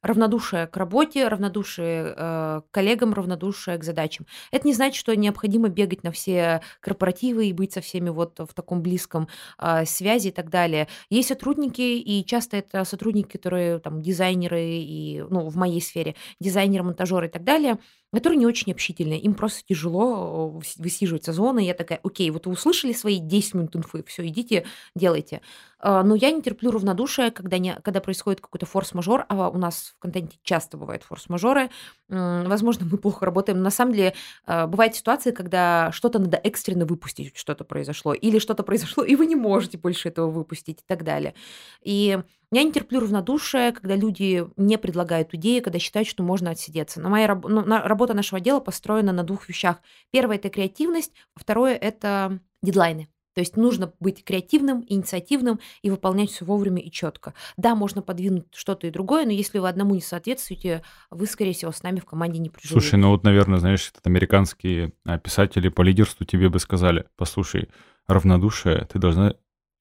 Равнодушие 0.00 0.68
к 0.68 0.76
работе, 0.76 1.26
равнодушие 1.26 2.14
э, 2.16 2.60
к 2.60 2.70
коллегам, 2.70 3.14
равнодушие 3.14 3.78
к 3.78 3.84
задачам. 3.84 4.26
Это 4.52 4.66
не 4.68 4.72
значит, 4.72 5.00
что 5.00 5.16
необходимо 5.16 5.68
бегать 5.68 6.04
на 6.04 6.12
все 6.12 6.62
корпоративы 6.80 7.46
и 7.46 7.52
быть 7.52 7.72
со 7.72 7.80
всеми 7.80 8.10
вот 8.10 8.38
в 8.38 8.54
таком 8.54 8.80
близком 8.80 9.26
э, 9.58 9.84
связи 9.86 10.28
и 10.28 10.30
так 10.32 10.50
далее. 10.50 10.86
Есть 11.10 11.28
сотрудники, 11.28 11.80
и 11.80 12.24
часто 12.24 12.58
это 12.58 12.84
сотрудники, 12.84 13.36
которые 13.36 13.80
там 13.80 14.00
дизайнеры 14.00 14.62
и, 14.62 15.24
ну, 15.30 15.48
в 15.48 15.56
моей 15.56 15.80
сфере, 15.80 16.14
дизайнеры, 16.38 16.84
монтажеры 16.84 17.26
и 17.26 17.30
так 17.30 17.42
далее– 17.42 17.78
которые 18.12 18.38
не 18.38 18.46
очень 18.46 18.72
общительные. 18.72 19.20
Им 19.20 19.34
просто 19.34 19.62
тяжело 19.66 20.60
высиживать 20.76 21.26
зоны. 21.26 21.60
Я 21.60 21.74
такая, 21.74 22.00
окей, 22.02 22.30
вот 22.30 22.46
вы 22.46 22.52
услышали 22.52 22.92
свои 22.92 23.18
10 23.18 23.54
минут 23.54 23.76
инфы, 23.76 24.02
все, 24.06 24.26
идите, 24.26 24.64
делайте. 24.94 25.40
А, 25.80 26.02
но 26.02 26.14
я 26.14 26.30
не 26.30 26.42
терплю 26.42 26.70
равнодушие, 26.70 27.30
когда, 27.30 27.58
не, 27.58 27.74
когда 27.82 28.00
происходит 28.00 28.40
какой-то 28.40 28.66
форс-мажор, 28.66 29.26
а 29.28 29.48
у 29.50 29.58
нас 29.58 29.94
в 29.96 29.98
контенте 30.00 30.38
часто 30.42 30.76
бывают 30.76 31.02
форс-мажоры. 31.02 31.70
Возможно, 32.08 32.86
мы 32.90 32.98
плохо 32.98 33.26
работаем, 33.26 33.58
но 33.58 33.64
на 33.64 33.70
самом 33.70 33.92
деле 33.92 34.14
а, 34.46 34.66
бывают 34.66 34.96
ситуации, 34.96 35.30
когда 35.30 35.92
что-то 35.92 36.18
надо 36.18 36.38
экстренно 36.38 36.86
выпустить, 36.86 37.36
что-то 37.36 37.64
произошло, 37.64 38.14
или 38.14 38.38
что-то 38.38 38.62
произошло, 38.62 39.04
и 39.04 39.14
вы 39.16 39.26
не 39.26 39.36
можете 39.36 39.78
больше 39.78 40.08
этого 40.08 40.30
выпустить 40.30 40.80
и 40.80 40.84
так 40.86 41.04
далее. 41.04 41.34
И 41.82 42.18
я 42.50 42.62
не 42.62 42.72
терплю 42.72 43.00
равнодушие, 43.00 43.72
когда 43.72 43.94
люди 43.94 44.46
не 44.56 44.78
предлагают 44.78 45.34
идеи, 45.34 45.60
когда 45.60 45.78
считают, 45.78 46.08
что 46.08 46.22
можно 46.22 46.50
отсидеться. 46.50 47.00
Но 47.00 47.10
моя 47.10 47.34
ну, 47.34 47.62
работа 47.64 48.14
нашего 48.14 48.40
дела 48.40 48.60
построена 48.60 49.12
на 49.12 49.22
двух 49.22 49.48
вещах. 49.48 49.80
Первое– 50.10 50.36
это 50.38 50.48
креативность, 50.48 51.12
второе– 51.34 51.74
это 51.76 52.40
дедлайны. 52.62 53.08
То 53.38 53.40
есть 53.40 53.56
нужно 53.56 53.92
быть 54.00 54.24
креативным, 54.24 54.84
инициативным 54.88 55.60
и 55.82 55.90
выполнять 55.90 56.30
все 56.30 56.44
вовремя 56.44 56.82
и 56.82 56.90
четко. 56.90 57.34
Да, 57.56 57.76
можно 57.76 58.02
подвинуть 58.02 58.46
что-то 58.52 58.88
и 58.88 58.90
другое, 58.90 59.26
но 59.26 59.30
если 59.30 59.60
вы 59.60 59.68
одному 59.68 59.94
не 59.94 60.00
соответствуете, 60.00 60.82
вы, 61.10 61.26
скорее 61.26 61.52
всего, 61.52 61.70
с 61.70 61.84
нами 61.84 62.00
в 62.00 62.04
команде 62.04 62.40
не 62.40 62.48
проживете. 62.48 62.80
Слушай, 62.80 62.98
ну 62.98 63.10
вот, 63.10 63.22
наверное, 63.22 63.60
знаешь, 63.60 63.90
этот 63.90 64.04
американские 64.08 64.92
а, 65.04 65.18
писатели 65.18 65.68
по 65.68 65.82
лидерству 65.82 66.26
тебе 66.26 66.48
бы 66.48 66.58
сказали, 66.58 67.04
послушай, 67.16 67.68
равнодушие, 68.08 68.88
ты 68.92 68.98
должна... 68.98 69.34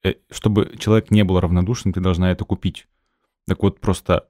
Э, 0.04 0.14
чтобы 0.30 0.76
человек 0.78 1.12
не 1.12 1.24
был 1.24 1.40
равнодушным, 1.40 1.94
ты 1.94 2.00
должна 2.00 2.32
это 2.32 2.46
купить. 2.46 2.88
Так 3.48 3.64
вот, 3.64 3.80
просто 3.80 4.30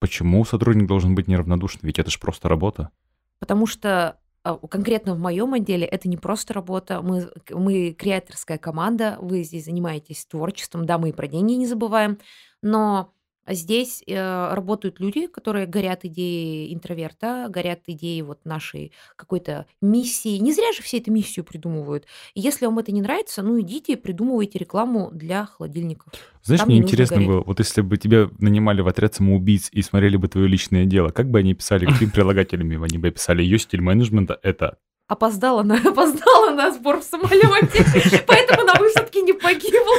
почему 0.00 0.44
сотрудник 0.44 0.86
должен 0.86 1.14
быть 1.14 1.28
неравнодушным? 1.28 1.86
Ведь 1.86 1.98
это 1.98 2.10
же 2.10 2.18
просто 2.18 2.48
работа. 2.48 2.90
Потому 3.38 3.66
что 3.66 4.18
а, 4.44 4.56
конкретно 4.56 5.14
в 5.14 5.18
моем 5.20 5.54
отделе 5.54 5.86
это 5.86 6.08
не 6.08 6.16
просто 6.16 6.54
работа, 6.54 7.00
мы, 7.02 7.30
мы 7.50 7.92
креаторская 7.92 8.58
команда, 8.58 9.16
вы 9.20 9.44
здесь 9.44 9.66
занимаетесь 9.66 10.26
творчеством, 10.26 10.84
да, 10.84 10.98
мы 10.98 11.10
и 11.10 11.12
про 11.12 11.28
деньги 11.28 11.52
не 11.52 11.66
забываем, 11.66 12.18
но 12.60 13.14
Здесь 13.48 14.02
э, 14.06 14.54
работают 14.54 15.00
люди, 15.00 15.26
которые 15.26 15.66
горят 15.66 16.04
идеей 16.04 16.72
интроверта, 16.72 17.46
горят 17.48 17.80
идеей 17.86 18.22
вот 18.22 18.44
нашей 18.44 18.92
какой-то 19.16 19.66
миссии. 19.80 20.38
Не 20.38 20.52
зря 20.52 20.72
же 20.72 20.82
все 20.82 20.98
эту 20.98 21.10
миссию 21.10 21.44
придумывают. 21.44 22.06
И 22.34 22.40
если 22.40 22.66
вам 22.66 22.78
это 22.78 22.92
не 22.92 23.02
нравится, 23.02 23.42
ну 23.42 23.60
идите 23.60 23.96
придумывайте 23.96 24.58
рекламу 24.58 25.10
для 25.12 25.46
холодильников. 25.46 26.12
Знаешь, 26.42 26.60
Там 26.60 26.68
мне 26.68 26.78
интересно 26.78 27.16
гореть. 27.16 27.28
было, 27.28 27.42
вот 27.42 27.58
если 27.58 27.80
бы 27.80 27.96
тебя 27.96 28.28
нанимали 28.38 28.80
в 28.80 28.88
отряд 28.88 29.14
самоубийц 29.14 29.68
и 29.72 29.82
смотрели 29.82 30.16
бы 30.16 30.28
твое 30.28 30.46
личное 30.46 30.84
дело, 30.84 31.10
как 31.10 31.30
бы 31.30 31.38
они 31.40 31.54
писали, 31.54 31.86
какими 31.86 32.10
прилагательными 32.14 32.84
они 32.84 32.98
бы 32.98 33.10
писали? 33.10 33.42
Ее 33.42 33.58
стиль 33.58 33.80
менеджмента— 33.80 34.38
это 34.42 34.78
опоздала 35.08 35.62
на, 35.62 35.76
опоздала 35.88 36.54
на 36.54 36.70
сбор 36.72 37.00
в 37.00 37.04
самолете, 37.04 37.84
поэтому 38.26 38.64
на 38.64 38.74
высадке 38.74 39.22
не 39.22 39.32
погибла. 39.32 39.96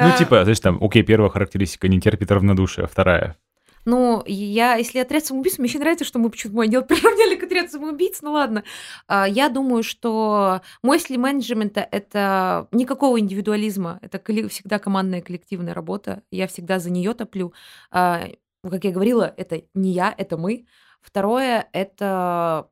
Ну, 0.00 0.18
типа, 0.18 0.42
знаешь, 0.44 0.60
там, 0.60 0.78
окей, 0.82 1.02
первая 1.02 1.30
характеристика 1.30 1.88
не 1.88 2.00
терпит 2.00 2.30
равнодушия, 2.30 2.86
вторая. 2.86 3.36
Ну, 3.84 4.22
я, 4.26 4.76
если 4.76 4.98
отряд 4.98 5.26
самоубийц, 5.26 5.58
мне 5.58 5.68
очень 5.68 5.80
нравится, 5.80 6.06
что 6.06 6.18
мы 6.18 6.30
почему-то 6.30 6.56
мой 6.56 6.66
отдел 6.66 6.82
приравняли 6.86 7.36
к 7.36 7.44
отряду 7.44 7.68
самоубийц, 7.68 8.22
ну 8.22 8.32
ладно. 8.32 8.64
А, 9.06 9.28
я 9.28 9.48
думаю, 9.48 9.82
что 9.82 10.62
мой 10.82 10.98
стиль 10.98 11.18
менеджмента— 11.18 11.86
это 11.90 12.68
никакого 12.72 13.20
индивидуализма, 13.20 13.98
это 14.02 14.20
всегда 14.48 14.78
командная 14.78 15.20
коллективная 15.20 15.74
работа, 15.74 16.22
я 16.30 16.46
всегда 16.46 16.78
за 16.78 16.90
нее 16.90 17.12
топлю. 17.12 17.52
А, 17.90 18.28
как 18.62 18.84
я 18.84 18.90
говорила, 18.90 19.32
это 19.36 19.62
не 19.74 19.92
я, 19.92 20.14
это 20.16 20.38
мы. 20.38 20.66
Второе— 21.02 21.68
это 21.72 22.68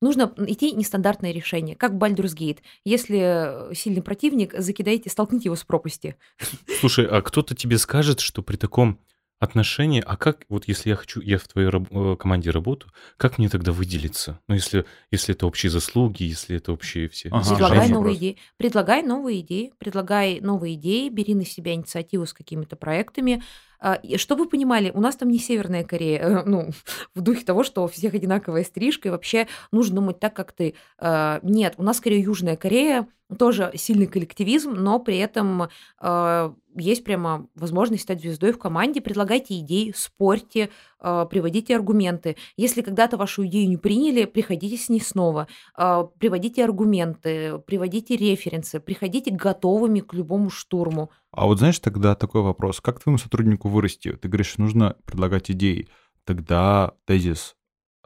нужно 0.00 0.32
идти 0.46 0.72
нестандартное 0.72 1.32
решение, 1.32 1.76
как 1.76 1.92
Baldur's 1.92 2.36
Gate. 2.36 2.58
Если 2.84 3.74
сильный 3.74 4.02
противник, 4.02 4.54
закидайте, 4.56 5.10
столкните 5.10 5.44
его 5.46 5.56
с 5.56 5.64
пропасти. 5.64 6.16
Слушай, 6.80 7.06
а 7.06 7.22
кто-то 7.22 7.54
тебе 7.54 7.78
скажет, 7.78 8.20
что 8.20 8.42
при 8.42 8.56
таком 8.56 8.98
отношении, 9.40 10.02
а 10.06 10.16
как, 10.16 10.44
вот 10.50 10.68
если 10.68 10.90
я 10.90 10.96
хочу, 10.96 11.20
я 11.22 11.38
в 11.38 11.48
твоей 11.48 11.68
раб, 11.68 11.90
э, 11.90 12.16
команде 12.16 12.50
работаю, 12.50 12.92
как 13.16 13.38
мне 13.38 13.48
тогда 13.48 13.72
выделиться? 13.72 14.38
Ну, 14.48 14.54
если, 14.54 14.84
если 15.10 15.34
это 15.34 15.46
общие 15.46 15.70
заслуги, 15.70 16.24
если 16.24 16.56
это 16.58 16.72
общие 16.72 17.08
все... 17.08 17.30
Ага, 17.30 17.48
предлагай 17.48 17.88
новые 17.88 18.16
идеи. 18.16 18.36
Предлагай 18.58 19.02
новые 19.02 19.40
идеи. 19.40 19.72
Предлагай 19.78 20.40
новые 20.40 20.74
идеи, 20.74 21.08
бери 21.08 21.34
на 21.34 21.46
себя 21.46 21.72
инициативу 21.72 22.26
с 22.26 22.34
какими-то 22.34 22.76
проектами, 22.76 23.42
а, 23.80 24.00
Чтобы 24.16 24.44
вы 24.44 24.50
понимали, 24.50 24.90
у 24.94 25.00
нас 25.00 25.16
там 25.16 25.30
не 25.30 25.38
Северная 25.38 25.84
Корея, 25.84 26.20
э, 26.20 26.42
ну, 26.44 26.70
в 27.14 27.20
духе 27.20 27.44
того, 27.44 27.64
что 27.64 27.84
у 27.84 27.88
всех 27.88 28.14
одинаковая 28.14 28.64
стрижка, 28.64 29.08
и 29.08 29.10
вообще 29.10 29.46
нужно 29.72 29.96
думать 29.96 30.20
так, 30.20 30.34
как 30.34 30.52
ты. 30.52 30.74
А, 30.98 31.40
нет, 31.42 31.74
у 31.78 31.82
нас 31.82 31.98
скорее 31.98 32.20
Южная 32.20 32.56
Корея, 32.56 33.08
тоже 33.38 33.72
сильный 33.74 34.06
коллективизм, 34.06 34.72
но 34.72 34.98
при 34.98 35.18
этом 35.18 35.68
э, 36.00 36.52
есть 36.76 37.04
прямо 37.04 37.46
возможность 37.54 38.02
стать 38.02 38.20
звездой 38.20 38.52
в 38.52 38.58
команде. 38.58 39.00
Предлагайте 39.00 39.58
идеи, 39.58 39.92
спорьте, 39.96 40.70
э, 41.00 41.26
приводите 41.30 41.76
аргументы. 41.76 42.36
Если 42.56 42.82
когда-то 42.82 43.16
вашу 43.16 43.46
идею 43.46 43.68
не 43.68 43.76
приняли, 43.76 44.24
приходите 44.24 44.76
с 44.76 44.88
ней 44.88 45.00
снова. 45.00 45.48
Э, 45.76 46.04
приводите 46.18 46.64
аргументы, 46.64 47.58
приводите 47.66 48.16
референсы, 48.16 48.80
приходите 48.80 49.30
готовыми 49.30 50.00
к 50.00 50.12
любому 50.14 50.50
штурму. 50.50 51.10
А 51.32 51.46
вот 51.46 51.58
знаешь, 51.58 51.78
тогда 51.78 52.14
такой 52.14 52.42
вопрос. 52.42 52.80
Как 52.80 53.00
твоему 53.00 53.18
сотруднику 53.18 53.68
вырасти? 53.68 54.12
Ты 54.12 54.28
говоришь, 54.28 54.58
нужно 54.58 54.96
предлагать 55.04 55.50
идеи. 55.50 55.88
Тогда 56.24 56.92
тезис. 57.06 57.56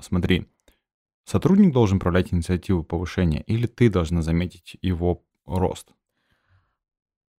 Смотри, 0.00 0.46
Сотрудник 1.24 1.72
должен 1.72 1.98
проявлять 1.98 2.32
инициативу 2.32 2.84
повышения 2.84 3.42
или 3.42 3.66
ты 3.66 3.90
должна 3.90 4.22
заметить 4.22 4.76
его 4.82 5.24
рост? 5.46 5.88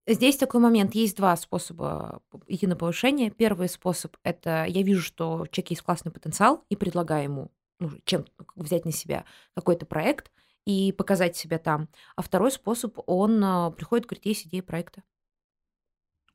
Здесь 0.07 0.37
такой 0.37 0.61
момент. 0.61 0.95
Есть 0.95 1.17
два 1.17 1.35
способа 1.37 2.21
идти 2.47 2.67
на 2.67 2.77
повышение. 2.77 3.31
Первый 3.31 3.69
способ– 3.69 4.17
это 4.23 4.65
я 4.67 4.83
вижу, 4.83 5.01
что 5.01 5.35
у 5.37 5.47
человека 5.47 5.73
есть 5.73 5.83
классный 5.83 6.13
потенциал 6.13 6.65
и 6.69 6.77
предлагаю 6.77 7.25
ему 7.25 7.51
ну, 7.81 7.91
чем 8.05 8.25
взять 8.55 8.85
на 8.85 8.93
себя 8.93 9.25
какой-то 9.55 9.87
проект 9.87 10.31
и 10.67 10.93
показать 10.93 11.37
себя 11.37 11.59
там. 11.59 11.89
А 12.17 12.23
второй 12.23 12.51
способ, 12.51 12.99
он 13.07 13.43
а, 13.43 13.71
приходит, 13.71 14.07
говорит, 14.07 14.27
есть 14.27 14.47
идея 14.47 14.63
проекта. 14.63 15.03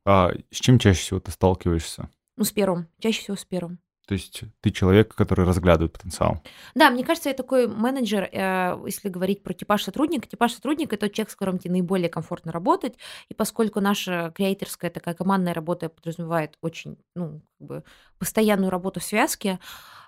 А 0.06 0.32
с 0.52 0.58
чем 0.58 0.80
чаще 0.80 1.02
всего 1.02 1.20
ты 1.20 1.32
сталкиваешься? 1.32 2.10
Ну, 2.36 2.44
с 2.44 2.52
первым. 2.52 2.88
Чаще 3.00 3.22
всего 3.22 3.38
с 3.38 3.46
первым. 3.46 3.80
То 4.10 4.14
есть 4.14 4.42
ты 4.62 4.72
человек, 4.72 5.14
который 5.14 5.46
разглядывает 5.46 5.94
потенциал. 5.94 6.42
Да, 6.74 6.90
мне 6.90 7.04
кажется, 7.04 7.30
я 7.30 7.36
такой 7.36 7.68
менеджер, 7.68 8.24
э, 8.24 8.82
если 8.88 9.08
говорить 9.08 9.44
про 9.44 9.54
типаж 9.54 9.84
сотрудника. 9.84 10.28
Типаж 10.28 10.54
сотрудника– 10.54 10.96
это 10.96 11.06
тот 11.06 11.14
человек, 11.14 11.30
с 11.30 11.36
которым 11.36 11.60
тебе 11.60 11.74
наиболее 11.74 12.10
комфортно 12.10 12.52
работать. 12.52 12.96
И 13.30 13.36
поскольку 13.36 13.82
наша 13.82 14.32
креаторская 14.34 14.90
такая 14.90 15.14
командная 15.14 15.54
работа 15.54 15.90
подразумевает 15.90 16.58
очень 16.62 16.98
ну, 17.14 17.44
как 17.60 17.68
бы 17.68 17.84
постоянную 18.18 18.72
работу 18.72 19.00
в 19.00 19.04
связке, 19.04 19.60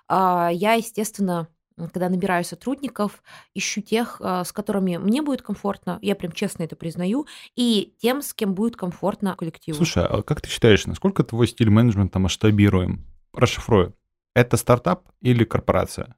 а, 0.08 0.50
я, 0.52 0.72
естественно, 0.72 1.46
когда 1.76 2.08
набираю 2.08 2.42
сотрудников, 2.42 3.22
ищу 3.54 3.82
тех, 3.82 4.16
а, 4.18 4.42
с 4.42 4.50
которыми 4.50 4.96
мне 4.96 5.22
будет 5.22 5.42
комфортно, 5.42 6.00
я 6.02 6.16
прям 6.16 6.32
честно 6.32 6.64
это 6.64 6.74
признаю, 6.74 7.28
и 7.54 7.94
тем, 8.02 8.20
с 8.20 8.34
кем 8.34 8.54
будет 8.54 8.74
комфортно 8.74 9.36
коллективу. 9.36 9.76
Слушай, 9.76 10.06
а 10.06 10.22
как 10.22 10.40
ты 10.40 10.48
считаешь, 10.48 10.86
насколько 10.86 11.22
твой 11.22 11.46
стиль 11.46 11.70
менеджмента 11.70 12.18
масштабируем? 12.18 13.06
Расшифрую. 13.32 13.96
Это 14.34 14.56
стартап 14.56 15.08
или 15.20 15.44
корпорация? 15.44 16.16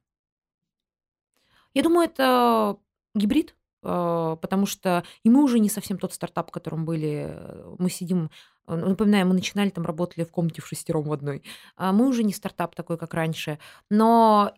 Я 1.73 1.83
думаю, 1.83 2.07
это 2.07 2.77
гибрид, 3.13 3.55
э, 3.83 4.37
потому 4.41 4.65
что 4.65 5.03
и 5.23 5.29
мы 5.29 5.43
уже 5.43 5.59
не 5.59 5.69
совсем 5.69 5.97
тот 5.97 6.13
стартап, 6.13 6.49
в 6.49 6.51
котором 6.51 6.85
были. 6.85 7.37
Мы 7.77 7.89
сидим, 7.89 8.29
э, 8.67 8.75
напоминаю, 8.75 9.27
мы 9.27 9.33
начинали 9.33 9.69
там, 9.69 9.85
работали 9.85 10.23
в 10.23 10.31
комнате 10.31 10.61
в 10.61 10.67
шестером 10.67 11.03
в 11.03 11.13
одной. 11.13 11.43
А 11.75 11.91
мы 11.91 12.07
уже 12.07 12.23
не 12.23 12.33
стартап 12.33 12.75
такой, 12.75 12.97
как 12.97 13.13
раньше. 13.13 13.59
Но 13.89 14.53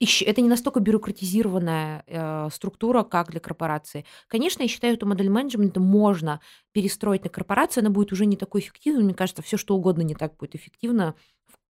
это 0.00 0.40
не 0.40 0.48
настолько 0.48 0.80
бюрократизированная 0.80 2.04
э, 2.06 2.48
структура, 2.52 3.02
как 3.04 3.30
для 3.30 3.40
корпорации. 3.40 4.06
Конечно, 4.28 4.62
я 4.62 4.68
считаю, 4.68 4.94
эту 4.94 5.06
модель 5.06 5.28
менеджмента 5.28 5.78
можно 5.78 6.40
перестроить 6.72 7.24
на 7.24 7.30
корпорацию, 7.30 7.82
она 7.82 7.90
будет 7.90 8.10
уже 8.12 8.24
не 8.24 8.36
такой 8.36 8.62
эффективной. 8.62 9.04
Мне 9.04 9.14
кажется, 9.14 9.42
все 9.42 9.58
что 9.58 9.76
угодно 9.76 10.02
не 10.02 10.14
так 10.14 10.36
будет 10.36 10.54
эффективно 10.54 11.14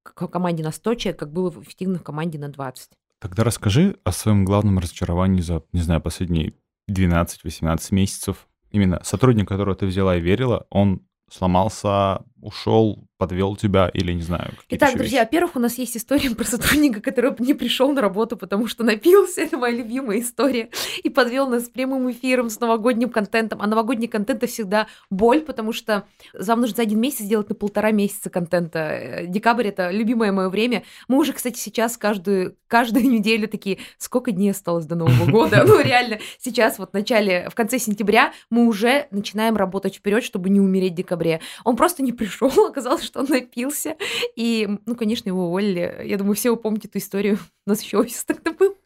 команде 0.03 0.63
на 0.63 0.73
100 0.73 0.95
человек, 0.95 1.19
как 1.19 1.33
было 1.33 1.51
эффективно 1.51 1.99
в 1.99 2.03
команде 2.03 2.39
на 2.39 2.49
20. 2.49 2.91
Тогда 3.19 3.45
расскажи 3.45 3.97
о 4.05 4.13
своем 4.13 4.45
главном 4.45 4.79
разочаровании 4.79 5.43
за, 5.43 5.63
не 5.73 5.81
знаю, 5.81 6.01
последние 6.01 6.55
12-18 6.91 7.95
месяцев. 7.95 8.49
Именно 8.71 9.01
сотрудник, 9.05 9.49
которого 9.49 9.77
ты 9.77 9.87
взяла 9.87 10.17
и 10.17 10.21
верила, 10.21 10.67
он 10.71 11.07
сломался 11.31 12.25
ушел, 12.41 13.05
подвел 13.21 13.55
тебя 13.55 13.91
или 13.93 14.13
не 14.13 14.23
знаю. 14.23 14.53
Итак, 14.71 14.97
друзья, 14.97 15.21
во-первых, 15.21 15.57
у 15.57 15.59
нас 15.59 15.77
есть 15.77 15.97
история 15.97 16.31
про 16.31 16.45
сотрудника, 16.45 17.01
который 17.01 17.35
не 17.39 17.53
пришел 17.55 17.93
на 17.93 18.01
работу, 18.01 18.37
потому 18.37 18.67
что 18.67 18.83
напился. 18.83 19.43
Это 19.43 19.59
моя 19.59 19.77
любимая 19.77 20.21
история. 20.21 20.71
И 21.03 21.11
подвел 21.11 21.47
нас 21.47 21.65
прямым 21.65 22.11
эфиром, 22.11 22.49
с 22.49 22.59
новогодним 22.61 23.11
контентом. 23.11 23.61
А 23.61 23.67
новогодний 23.67 24.09
контент 24.09 24.43
это 24.43 24.51
всегда 24.51 24.87
боль, 25.11 25.43
потому 25.43 25.73
что 25.73 26.05
вам 26.33 26.61
нужно 26.61 26.77
за 26.77 26.83
один 26.83 26.99
месяц 26.99 27.21
сделать 27.21 27.51
на 27.51 27.55
полтора 27.55 27.91
месяца 27.91 28.31
контента. 28.31 28.79
Э, 28.79 29.27
декабрь 29.27 29.67
это 29.67 29.91
любимое 29.91 30.33
мое 30.33 30.49
время. 30.49 30.85
Мы 31.07 31.19
уже, 31.19 31.35
кстати, 31.35 31.59
сейчас 31.59 31.99
каждую, 31.99 32.57
каждую 32.69 33.05
неделю 33.11 33.49
такие, 33.49 33.79
сколько 33.99 34.33
дней 34.33 34.51
осталось 34.51 34.87
до 34.87 34.95
Нового 34.95 35.27
года? 35.31 35.63
Ну, 35.67 35.81
реально, 35.83 36.21
сейчас 36.39 36.79
вот 36.79 36.91
в 36.91 36.95
начале, 36.95 37.49
в 37.51 37.55
конце 37.55 37.79
сентября 37.79 38.33
мы 38.49 38.67
уже 38.67 39.09
начинаем 39.11 39.57
работать 39.57 39.97
вперед, 39.97 40.25
чтобы 40.25 40.49
не 40.49 40.61
умереть 40.61 40.93
в 40.93 40.97
декабре. 40.97 41.41
Он 41.65 41.77
просто 41.77 42.03
не 42.03 42.13
пришел, 42.13 42.30
оказалось, 42.69 43.05
что 43.05 43.21
он 43.21 43.27
напился. 43.27 43.97
И, 44.37 44.69
ну, 44.87 44.95
конечно, 44.95 45.29
его 45.29 45.47
уволили. 45.47 46.03
Я 46.05 46.17
думаю, 46.19 46.35
все 46.35 46.51
вы 46.51 46.57
помните 46.57 46.89
эту 46.89 46.99
историю. 46.99 47.39
У 47.67 47.71
нас 47.71 47.83
еще 47.83 47.99
офис 47.99 48.25
тогда 48.25 48.53
был. 48.53 48.77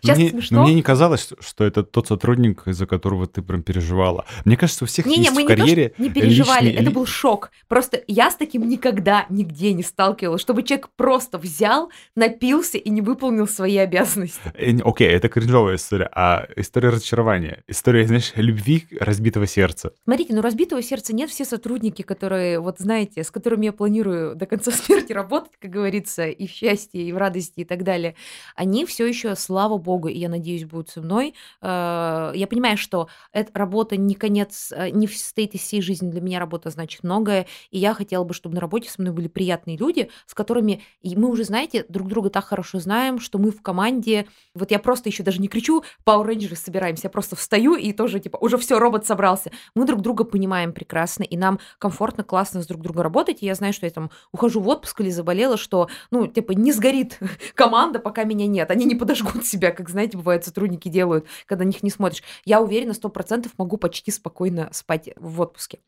Сейчас 0.00 0.18
мне, 0.18 0.30
смешно. 0.30 0.58
Но 0.58 0.64
мне 0.64 0.74
не 0.74 0.82
казалось, 0.82 1.28
что 1.40 1.64
это 1.64 1.82
тот 1.82 2.08
сотрудник, 2.08 2.66
из-за 2.66 2.86
которого 2.86 3.26
ты 3.26 3.42
прям 3.42 3.62
переживала. 3.62 4.24
Мне 4.44 4.56
кажется, 4.56 4.84
у 4.84 4.86
всех 4.86 5.06
не, 5.06 5.18
есть 5.18 5.30
не, 5.30 5.34
мы 5.34 5.44
в 5.44 5.46
карьере 5.46 5.94
не, 5.98 6.08
то, 6.08 6.14
не 6.14 6.22
переживали, 6.22 6.66
личный... 6.66 6.82
это 6.82 6.90
был 6.90 7.06
шок. 7.06 7.50
Просто 7.68 8.02
я 8.06 8.30
с 8.30 8.36
таким 8.36 8.68
никогда 8.68 9.26
нигде 9.28 9.72
не 9.72 9.82
сталкивалась, 9.82 10.40
чтобы 10.40 10.62
человек 10.62 10.88
просто 10.96 11.38
взял, 11.38 11.90
напился 12.16 12.78
и 12.78 12.90
не 12.90 13.00
выполнил 13.00 13.46
свои 13.46 13.76
обязанности. 13.76 14.40
Э, 14.54 14.76
окей, 14.84 15.08
это 15.08 15.28
кринжовая 15.28 15.76
история, 15.76 16.10
а 16.12 16.46
история 16.56 16.88
разочарования, 16.90 17.62
история, 17.68 18.06
знаешь, 18.06 18.32
любви 18.34 18.86
разбитого 18.98 19.46
сердца. 19.46 19.92
Смотрите, 20.04 20.34
ну 20.34 20.42
разбитого 20.42 20.82
сердца 20.82 21.14
нет, 21.14 21.30
все 21.30 21.44
сотрудники, 21.44 22.02
которые, 22.02 22.60
вот 22.60 22.78
знаете, 22.78 23.22
с 23.22 23.30
которыми 23.30 23.66
я 23.66 23.72
планирую 23.72 24.34
до 24.34 24.46
конца 24.46 24.70
смерти 24.72 25.12
работать, 25.12 25.52
как 25.60 25.70
говорится, 25.70 26.26
и 26.26 26.46
в 26.46 26.50
счастье, 26.50 27.02
и 27.02 27.12
в 27.12 27.16
радости, 27.16 27.60
и 27.60 27.64
так 27.64 27.84
далее, 27.84 28.16
они 28.56 28.84
все 28.86 29.06
еще, 29.06 29.34
слава 29.52 29.76
богу, 29.76 30.08
и 30.08 30.18
я 30.18 30.30
надеюсь, 30.30 30.64
будут 30.64 30.88
со 30.88 31.02
мной. 31.02 31.34
Э, 31.60 32.32
я 32.34 32.46
понимаю, 32.46 32.78
что 32.78 33.08
эта 33.32 33.50
работа 33.52 33.98
не 33.98 34.14
конец, 34.14 34.72
э, 34.74 34.88
не 34.88 35.06
состоит 35.06 35.54
из 35.54 35.60
всей 35.60 35.82
жизни. 35.82 36.10
Для 36.10 36.22
меня 36.22 36.38
работа 36.38 36.70
значит 36.70 37.04
многое, 37.04 37.46
и 37.70 37.78
я 37.78 37.92
хотела 37.92 38.24
бы, 38.24 38.32
чтобы 38.32 38.54
на 38.54 38.62
работе 38.62 38.88
со 38.88 39.02
мной 39.02 39.12
были 39.12 39.28
приятные 39.28 39.76
люди, 39.76 40.08
с 40.24 40.32
которыми 40.32 40.82
мы 41.04 41.28
уже, 41.28 41.44
знаете, 41.44 41.84
друг 41.90 42.08
друга 42.08 42.30
так 42.30 42.46
хорошо 42.46 42.78
знаем, 42.78 43.20
что 43.20 43.38
мы 43.38 43.50
в 43.50 43.60
команде. 43.60 44.26
Вот 44.54 44.70
я 44.70 44.78
просто 44.78 45.10
еще 45.10 45.22
даже 45.22 45.38
не 45.38 45.48
кричу 45.48 45.84
Power 46.06 46.26
Rangers 46.26 46.56
собираемся, 46.56 47.08
я 47.08 47.10
просто 47.10 47.36
встаю 47.36 47.74
и 47.74 47.92
тоже 47.92 48.20
типа 48.20 48.38
уже 48.38 48.56
все, 48.56 48.78
робот 48.78 49.04
собрался. 49.04 49.50
Мы 49.74 49.84
друг 49.84 50.00
друга 50.00 50.24
понимаем 50.24 50.72
прекрасно, 50.72 51.24
и 51.24 51.36
нам 51.36 51.58
комфортно, 51.78 52.24
классно 52.24 52.62
с 52.62 52.66
друг 52.66 52.80
другом 52.80 53.02
работать. 53.02 53.42
И 53.42 53.46
я 53.46 53.54
знаю, 53.54 53.74
что 53.74 53.84
я 53.84 53.92
там 53.92 54.10
ухожу 54.32 54.60
в 54.60 54.68
отпуск 54.68 55.02
или 55.02 55.10
заболела, 55.10 55.58
что, 55.58 55.90
ну, 56.10 56.26
типа, 56.26 56.52
не 56.52 56.72
сгорит 56.72 57.18
команда, 57.54 57.98
пока 57.98 58.24
меня 58.24 58.46
нет. 58.46 58.70
Они 58.70 58.86
не 58.86 58.94
подожгут 58.94 59.41
себя, 59.46 59.70
как, 59.70 59.88
знаете, 59.88 60.16
бывает, 60.16 60.44
сотрудники 60.44 60.88
делают, 60.88 61.26
когда 61.46 61.64
на 61.64 61.68
них 61.68 61.82
не 61.82 61.90
смотришь. 61.90 62.22
Я 62.44 62.60
уверена, 62.60 62.94
сто 62.94 63.08
процентов 63.08 63.52
могу 63.58 63.76
почти 63.76 64.10
спокойно 64.10 64.68
спать 64.72 65.10
в 65.16 65.40
отпуске. 65.40 65.80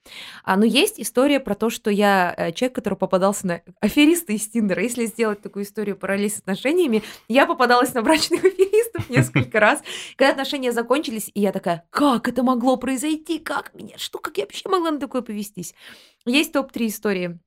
А, 0.42 0.56
но 0.56 0.64
есть 0.64 1.00
история 1.00 1.40
про 1.40 1.54
то, 1.54 1.70
что 1.70 1.90
я 1.90 2.34
э, 2.36 2.52
человек, 2.52 2.74
который 2.74 2.94
попадался 2.94 3.46
на 3.46 3.62
аферисты 3.80 4.34
из 4.34 4.48
Тиндера. 4.48 4.82
Если 4.82 5.06
сделать 5.06 5.40
такую 5.42 5.64
историю 5.64 5.96
параллель 5.96 6.30
с 6.30 6.38
отношениями, 6.38 7.02
я 7.28 7.46
попадалась 7.46 7.94
на 7.94 8.02
брачных 8.02 8.44
аферистов 8.44 9.08
несколько 9.10 9.60
раз, 9.60 9.82
когда 10.16 10.32
отношения 10.32 10.72
закончились, 10.72 11.30
и 11.34 11.40
я 11.40 11.52
такая, 11.52 11.86
как 11.90 12.28
это 12.28 12.42
могло 12.42 12.76
произойти? 12.76 13.38
Как 13.38 13.74
меня? 13.74 13.98
Что, 13.98 14.18
как 14.18 14.36
я 14.38 14.44
вообще 14.44 14.68
могла 14.68 14.90
на 14.90 15.00
такое 15.00 15.22
повестись? 15.22 15.74
Есть 16.26 16.52
топ-3 16.52 16.86
истории 16.86 17.38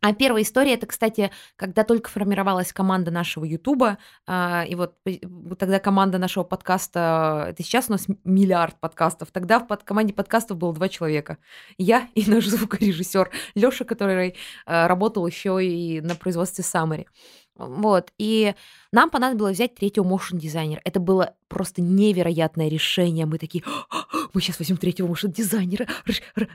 а 0.00 0.14
первая 0.14 0.42
история 0.42 0.74
это, 0.74 0.86
кстати, 0.86 1.30
когда 1.56 1.84
только 1.84 2.10
формировалась 2.10 2.72
команда 2.72 3.10
нашего 3.10 3.44
Ютуба, 3.44 3.98
а, 4.26 4.64
и 4.66 4.74
вот 4.74 4.94
тогда 5.58 5.78
команда 5.78 6.18
нашего 6.18 6.44
подкаста, 6.44 7.46
это 7.50 7.62
сейчас 7.62 7.88
у 7.88 7.92
нас 7.92 8.06
миллиард 8.24 8.78
подкастов, 8.80 9.30
тогда 9.30 9.58
в 9.58 9.66
под 9.66 9.84
команде 9.84 10.14
подкастов 10.14 10.56
было 10.56 10.72
два 10.72 10.88
человека. 10.88 11.38
Я 11.76 12.08
и 12.14 12.28
наш 12.30 12.46
звукорежиссер 12.46 13.30
Лёша, 13.54 13.84
который 13.84 14.36
а, 14.66 14.88
работал 14.88 15.26
еще 15.26 15.64
и 15.64 16.00
на 16.00 16.14
производстве 16.14 16.64
Самари. 16.64 17.06
Вот. 17.60 18.12
И 18.18 18.54
нам 18.92 19.10
понадобилось 19.10 19.56
взять 19.56 19.74
третьего 19.74 20.04
motion 20.04 20.38
дизайнера. 20.38 20.80
Это 20.84 20.98
было 20.98 21.34
просто 21.48 21.82
невероятное 21.82 22.68
решение. 22.68 23.26
Мы 23.26 23.38
такие, 23.38 23.62
мы 24.32 24.40
сейчас 24.40 24.58
возьмем 24.58 24.78
третьего 24.78 25.06
motion 25.06 25.32
дизайнера, 25.32 25.86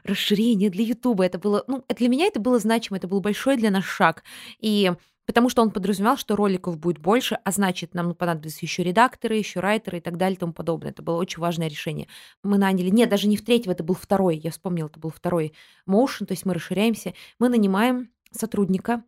расширение 0.03 0.70
для 0.70 0.84
Ютуба. 0.84 1.26
Это 1.26 1.38
было, 1.38 1.64
ну, 1.68 1.84
для 1.95 2.10
меня 2.10 2.26
это 2.26 2.39
было 2.39 2.60
значимо, 2.60 2.97
это 2.97 3.08
был 3.08 3.22
большой 3.22 3.58
для 3.58 3.70
нас 3.70 3.86
шаг. 3.86 4.24
И 4.60 4.91
потому 5.28 5.49
что 5.49 5.62
он 5.62 5.72
подразумевал, 5.72 6.18
что 6.18 6.36
роликов 6.36 6.78
будет 6.78 6.97
больше, 6.97 7.38
а 7.43 7.51
значит, 7.51 7.93
нам 7.93 8.16
понадобятся 8.16 8.60
еще 8.62 8.84
редакторы, 8.84 9.36
еще 9.36 9.60
райтеры 9.60 9.99
и 9.99 10.01
так 10.01 10.18
далее 10.18 10.36
и 10.36 10.39
тому 10.39 10.53
подобное. 10.53 10.91
Это 10.91 11.03
было 11.03 11.18
очень 11.18 11.39
важное 11.39 11.68
решение. 11.68 12.08
Мы 12.43 12.58
наняли, 12.58 12.89
нет, 12.89 13.10
даже 13.10 13.28
не 13.28 13.38
в 13.38 13.43
третьего, 13.43 13.74
это 13.74 13.84
был 13.84 13.95
второй, 13.95 14.38
я 14.38 14.51
вспомнила, 14.51 14.88
это 14.88 14.99
был 14.99 15.12
второй 15.12 15.53
motion, 15.88 16.26
то 16.26 16.32
есть 16.32 16.45
мы 16.45 16.53
расширяемся, 16.53 17.14
мы 17.39 17.49
нанимаем 17.49 18.10
сотрудника, 18.32 19.03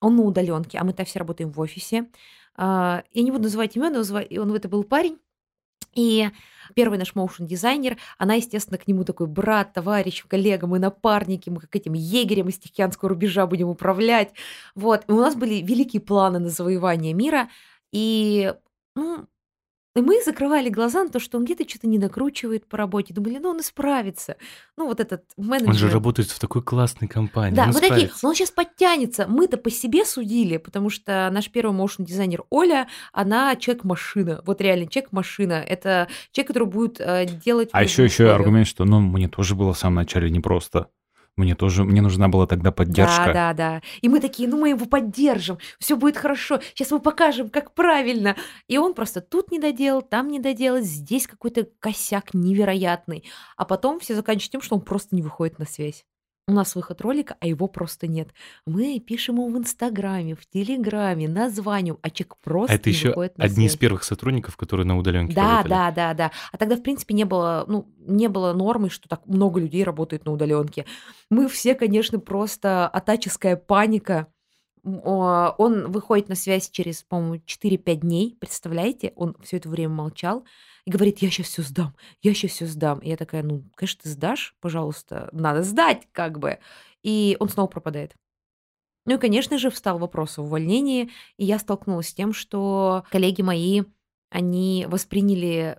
он 0.00 0.16
на 0.16 0.22
удаленке, 0.22 0.78
а 0.78 0.84
мы-то 0.84 1.04
все 1.04 1.18
работаем 1.18 1.50
в 1.50 1.60
офисе. 1.60 2.06
А, 2.56 3.04
я 3.12 3.22
не 3.22 3.30
буду 3.30 3.44
называть 3.44 3.76
имен, 3.76 3.96
он 3.96 4.54
это 4.54 4.68
был 4.68 4.84
парень. 4.84 5.18
И 5.94 6.28
первый 6.74 6.98
наш 6.98 7.14
моушен 7.14 7.46
дизайнер, 7.46 7.96
она, 8.16 8.34
естественно, 8.34 8.78
к 8.78 8.86
нему 8.86 9.04
такой 9.04 9.26
брат, 9.26 9.72
товарищ, 9.72 10.24
коллега, 10.26 10.66
мы 10.66 10.78
напарники, 10.78 11.50
мы 11.50 11.60
как 11.60 11.74
этим 11.74 11.94
егерем 11.94 12.48
из 12.48 12.58
Тихоокеанского 12.58 13.08
рубежа 13.10 13.46
будем 13.46 13.68
управлять. 13.68 14.32
Вот. 14.74 15.04
И 15.08 15.12
у 15.12 15.16
нас 15.16 15.34
были 15.34 15.54
великие 15.54 16.00
планы 16.00 16.38
на 16.38 16.48
завоевание 16.48 17.12
мира. 17.12 17.48
И 17.92 18.54
ну, 18.94 19.26
и 19.96 20.00
мы 20.00 20.22
закрывали 20.22 20.68
глаза 20.68 21.04
на 21.04 21.10
то, 21.10 21.18
что 21.18 21.36
он 21.36 21.44
где-то 21.44 21.68
что-то 21.68 21.88
не 21.88 21.98
докручивает 21.98 22.66
по 22.68 22.76
работе. 22.76 23.12
Думали, 23.12 23.38
ну 23.38 23.50
он 23.50 23.60
исправится. 23.60 24.36
Ну 24.76 24.86
вот 24.86 25.00
этот 25.00 25.24
менеджер. 25.36 25.68
Он 25.68 25.74
же 25.74 25.90
работает 25.90 26.30
в 26.30 26.38
такой 26.38 26.62
классной 26.62 27.08
компании. 27.08 27.56
Да, 27.56 27.66
мы 27.66 27.72
справится. 27.72 27.94
такие, 27.94 28.12
ну 28.22 28.28
он 28.28 28.34
сейчас 28.36 28.52
подтянется. 28.52 29.26
Мы-то 29.26 29.56
по 29.56 29.68
себе 29.68 30.04
судили, 30.04 30.58
потому 30.58 30.90
что 30.90 31.28
наш 31.32 31.50
первый 31.50 31.72
моушен 31.72 32.04
дизайнер 32.04 32.44
Оля, 32.50 32.86
она 33.12 33.56
человек-машина. 33.56 34.42
Вот 34.46 34.60
реально 34.60 34.86
человек-машина. 34.86 35.54
Это 35.54 36.08
человек, 36.30 36.48
который 36.48 36.68
будет 36.68 37.00
э, 37.00 37.26
делать... 37.44 37.70
А 37.72 37.82
еще, 37.82 38.04
еще 38.04 38.30
аргумент, 38.30 38.68
что 38.68 38.84
ну 38.84 39.00
мне 39.00 39.28
тоже 39.28 39.56
было 39.56 39.72
в 39.72 39.78
самом 39.78 39.96
начале 39.96 40.30
непросто. 40.30 40.88
Мне 41.40 41.54
тоже, 41.54 41.84
мне 41.84 42.02
нужна 42.02 42.28
была 42.28 42.46
тогда 42.46 42.70
поддержка. 42.70 43.26
Да, 43.26 43.32
да, 43.32 43.52
да. 43.54 43.82
И 44.02 44.08
мы 44.10 44.20
такие, 44.20 44.46
ну 44.46 44.58
мы 44.58 44.68
его 44.68 44.84
поддержим, 44.84 45.58
все 45.78 45.96
будет 45.96 46.18
хорошо, 46.18 46.60
сейчас 46.74 46.90
мы 46.90 47.00
покажем, 47.00 47.48
как 47.48 47.72
правильно. 47.72 48.36
И 48.68 48.76
он 48.76 48.92
просто 48.92 49.22
тут 49.22 49.50
не 49.50 49.58
доделал, 49.58 50.02
там 50.02 50.28
не 50.28 50.38
доделал, 50.38 50.82
здесь 50.82 51.26
какой-то 51.26 51.66
косяк 51.78 52.34
невероятный. 52.34 53.24
А 53.56 53.64
потом 53.64 54.00
все 54.00 54.14
заканчивают 54.14 54.52
тем, 54.52 54.60
что 54.60 54.76
он 54.76 54.82
просто 54.82 55.16
не 55.16 55.22
выходит 55.22 55.58
на 55.58 55.64
связь 55.64 56.04
у 56.50 56.54
нас 56.54 56.74
выход 56.74 57.00
ролика, 57.00 57.36
а 57.40 57.46
его 57.46 57.66
просто 57.68 58.06
нет. 58.06 58.28
Мы 58.66 59.00
пишем 59.00 59.36
ему 59.36 59.48
в 59.50 59.56
Инстаграме, 59.56 60.34
в 60.34 60.46
Телеграме, 60.46 61.28
названием, 61.28 61.98
а 62.02 62.10
человек 62.10 62.36
просто 62.42 62.72
а 62.72 62.76
это 62.76 62.90
еще 62.90 63.12
одни 63.12 63.68
связь. 63.68 63.72
из 63.72 63.76
первых 63.76 64.04
сотрудников, 64.04 64.56
которые 64.56 64.86
на 64.86 64.98
удаленке 64.98 65.34
Да, 65.34 65.58
работали. 65.62 65.70
да, 65.70 65.90
да, 65.92 66.14
да. 66.14 66.30
А 66.52 66.56
тогда, 66.58 66.76
в 66.76 66.82
принципе, 66.82 67.14
не 67.14 67.24
было, 67.24 67.64
ну, 67.68 67.88
не 67.98 68.28
было 68.28 68.52
нормы, 68.52 68.90
что 68.90 69.08
так 69.08 69.26
много 69.26 69.60
людей 69.60 69.84
работает 69.84 70.24
на 70.26 70.32
удаленке. 70.32 70.84
Мы 71.30 71.48
все, 71.48 71.74
конечно, 71.74 72.18
просто 72.18 72.88
атаческая 72.88 73.56
паника. 73.56 74.26
Он 74.82 75.90
выходит 75.92 76.28
на 76.30 76.34
связь 76.34 76.70
через, 76.70 77.02
по-моему, 77.02 77.42
4-5 77.46 77.94
дней, 77.96 78.36
представляете? 78.40 79.12
Он 79.14 79.36
все 79.42 79.58
это 79.58 79.68
время 79.68 79.94
молчал 79.94 80.44
и 80.84 80.90
говорит, 80.90 81.18
я 81.18 81.30
сейчас 81.30 81.46
все 81.46 81.62
сдам, 81.62 81.94
я 82.22 82.34
сейчас 82.34 82.52
все 82.52 82.66
сдам. 82.66 82.98
И 83.00 83.08
я 83.08 83.16
такая, 83.16 83.42
ну, 83.42 83.64
конечно, 83.74 84.00
ты 84.02 84.08
сдашь, 84.08 84.54
пожалуйста, 84.60 85.28
надо 85.32 85.62
сдать, 85.62 86.08
как 86.12 86.38
бы. 86.38 86.58
И 87.02 87.36
он 87.40 87.48
снова 87.48 87.66
пропадает. 87.68 88.14
Ну 89.06 89.14
и, 89.16 89.18
конечно 89.18 89.58
же, 89.58 89.70
встал 89.70 89.98
вопрос 89.98 90.38
о 90.38 90.42
увольнении, 90.42 91.10
и 91.36 91.44
я 91.44 91.58
столкнулась 91.58 92.08
с 92.08 92.14
тем, 92.14 92.32
что 92.32 93.04
коллеги 93.10 93.42
мои, 93.42 93.82
они 94.30 94.86
восприняли, 94.88 95.78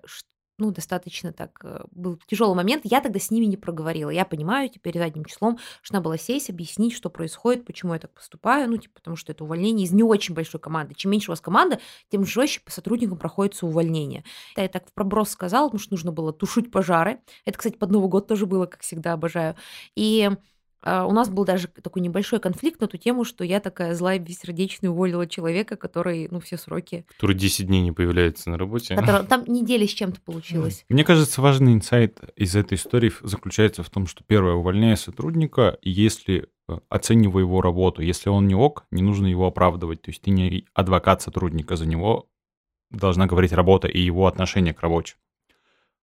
ну, 0.62 0.70
достаточно 0.70 1.32
так, 1.32 1.58
э, 1.64 1.80
был 1.90 2.18
тяжелый 2.26 2.54
момент. 2.54 2.82
Я 2.84 3.00
тогда 3.00 3.18
с 3.18 3.30
ними 3.32 3.46
не 3.46 3.56
проговорила. 3.56 4.10
Я 4.10 4.24
понимаю 4.24 4.68
теперь 4.68 4.96
задним 4.96 5.24
числом, 5.24 5.58
что 5.82 5.94
надо 5.94 6.04
было 6.04 6.18
сесть, 6.18 6.50
объяснить, 6.50 6.94
что 6.94 7.10
происходит, 7.10 7.64
почему 7.64 7.94
я 7.94 7.98
так 7.98 8.12
поступаю, 8.12 8.70
ну, 8.70 8.76
типа, 8.76 8.94
потому 8.94 9.16
что 9.16 9.32
это 9.32 9.42
увольнение 9.42 9.84
из 9.84 9.92
не 9.92 10.04
очень 10.04 10.34
большой 10.34 10.60
команды. 10.60 10.94
Чем 10.94 11.10
меньше 11.10 11.30
у 11.30 11.32
вас 11.32 11.40
команда, 11.40 11.80
тем 12.10 12.24
жестче 12.24 12.60
по 12.64 12.70
сотрудникам 12.70 13.18
проходится 13.18 13.66
увольнение. 13.66 14.22
Я 14.56 14.68
так 14.68 14.88
в 14.88 14.92
проброс 14.92 15.30
сказала, 15.30 15.66
потому 15.66 15.80
что 15.80 15.92
нужно 15.92 16.12
было 16.12 16.32
тушить 16.32 16.70
пожары. 16.70 17.18
Это, 17.44 17.58
кстати, 17.58 17.76
под 17.76 17.90
Новый 17.90 18.08
год 18.08 18.28
тоже 18.28 18.46
было, 18.46 18.66
как 18.66 18.82
всегда, 18.82 19.14
обожаю. 19.14 19.56
И 19.96 20.30
у 20.84 21.12
нас 21.12 21.28
был 21.28 21.44
даже 21.44 21.68
такой 21.68 22.02
небольшой 22.02 22.40
конфликт 22.40 22.80
на 22.80 22.88
ту 22.88 22.96
тему, 22.96 23.24
что 23.24 23.44
я 23.44 23.60
такая 23.60 23.94
злая, 23.94 24.18
бессердечная, 24.18 24.90
уволила 24.90 25.26
человека, 25.26 25.76
который, 25.76 26.28
ну, 26.30 26.40
все 26.40 26.56
сроки... 26.56 27.06
Который 27.08 27.36
10 27.36 27.66
дней 27.68 27.82
не 27.82 27.92
появляется 27.92 28.50
на 28.50 28.58
работе. 28.58 28.96
Который, 28.96 29.24
там 29.26 29.44
неделя 29.46 29.86
с 29.86 29.90
чем-то 29.90 30.20
получилось. 30.20 30.84
Мне 30.88 31.04
кажется, 31.04 31.40
важный 31.40 31.72
инсайт 31.72 32.20
из 32.36 32.56
этой 32.56 32.74
истории 32.74 33.12
заключается 33.22 33.82
в 33.82 33.90
том, 33.90 34.06
что 34.06 34.24
первое, 34.24 34.54
увольняя 34.54 34.96
сотрудника, 34.96 35.78
если 35.82 36.48
э, 36.68 36.78
оценивая 36.88 37.42
его 37.42 37.60
работу, 37.60 38.02
если 38.02 38.28
он 38.30 38.48
не 38.48 38.54
ок, 38.54 38.84
не 38.90 39.02
нужно 39.02 39.26
его 39.26 39.46
оправдывать. 39.46 40.02
То 40.02 40.10
есть 40.10 40.22
ты 40.22 40.30
не 40.30 40.66
адвокат 40.74 41.22
сотрудника, 41.22 41.76
за 41.76 41.86
него 41.86 42.28
должна 42.90 43.26
говорить 43.26 43.52
работа 43.52 43.88
и 43.88 44.00
его 44.00 44.26
отношение 44.26 44.74
к 44.74 44.80
работе. 44.80 45.14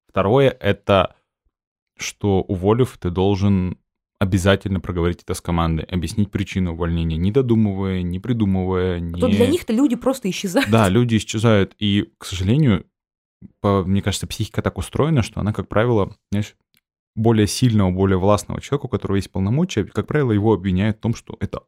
Второе— 0.08 0.50
это 0.60 1.16
что, 1.98 2.42
уволив, 2.42 2.98
ты 2.98 3.10
должен 3.10 3.78
обязательно 4.20 4.80
проговорить 4.80 5.24
это 5.24 5.34
с 5.34 5.42
командой, 5.42 5.86
объяснить 5.86 6.30
причину 6.30 6.74
увольнения, 6.74 7.18
не 7.18 7.32
додумывая, 7.32 8.02
не 8.02 8.20
придумывая. 8.20 8.98
А 8.98 9.00
не... 9.00 9.20
то 9.20 9.28
для 9.28 9.48
них-то 9.48 9.74
люди 9.74 9.96
просто 9.96 10.30
исчезают. 10.30 10.70
Да, 10.70 10.90
люди 10.90 11.18
исчезают. 11.18 11.74
И, 11.80 12.10
к 12.18 12.26
сожалению, 12.26 12.86
по, 13.62 13.84
мне 13.84 14.02
кажется, 14.02 14.28
психика 14.28 14.62
так 14.62 14.78
устроена, 14.78 15.24
что 15.24 15.40
она, 15.40 15.54
как 15.54 15.70
правило, 15.70 16.16
знаешь, 16.32 16.56
более 17.16 17.48
сильного, 17.48 17.92
более 17.92 18.18
властного 18.18 18.62
человека, 18.62 18.86
у 18.86 18.90
которого 18.90 19.16
есть 19.16 19.32
полномочия, 19.32 19.86
как 19.86 20.08
правило, 20.08 20.32
его 20.32 20.54
обвиняют 20.54 20.98
в 20.98 21.02
том, 21.02 21.16
что 21.16 21.38
это 21.40 21.62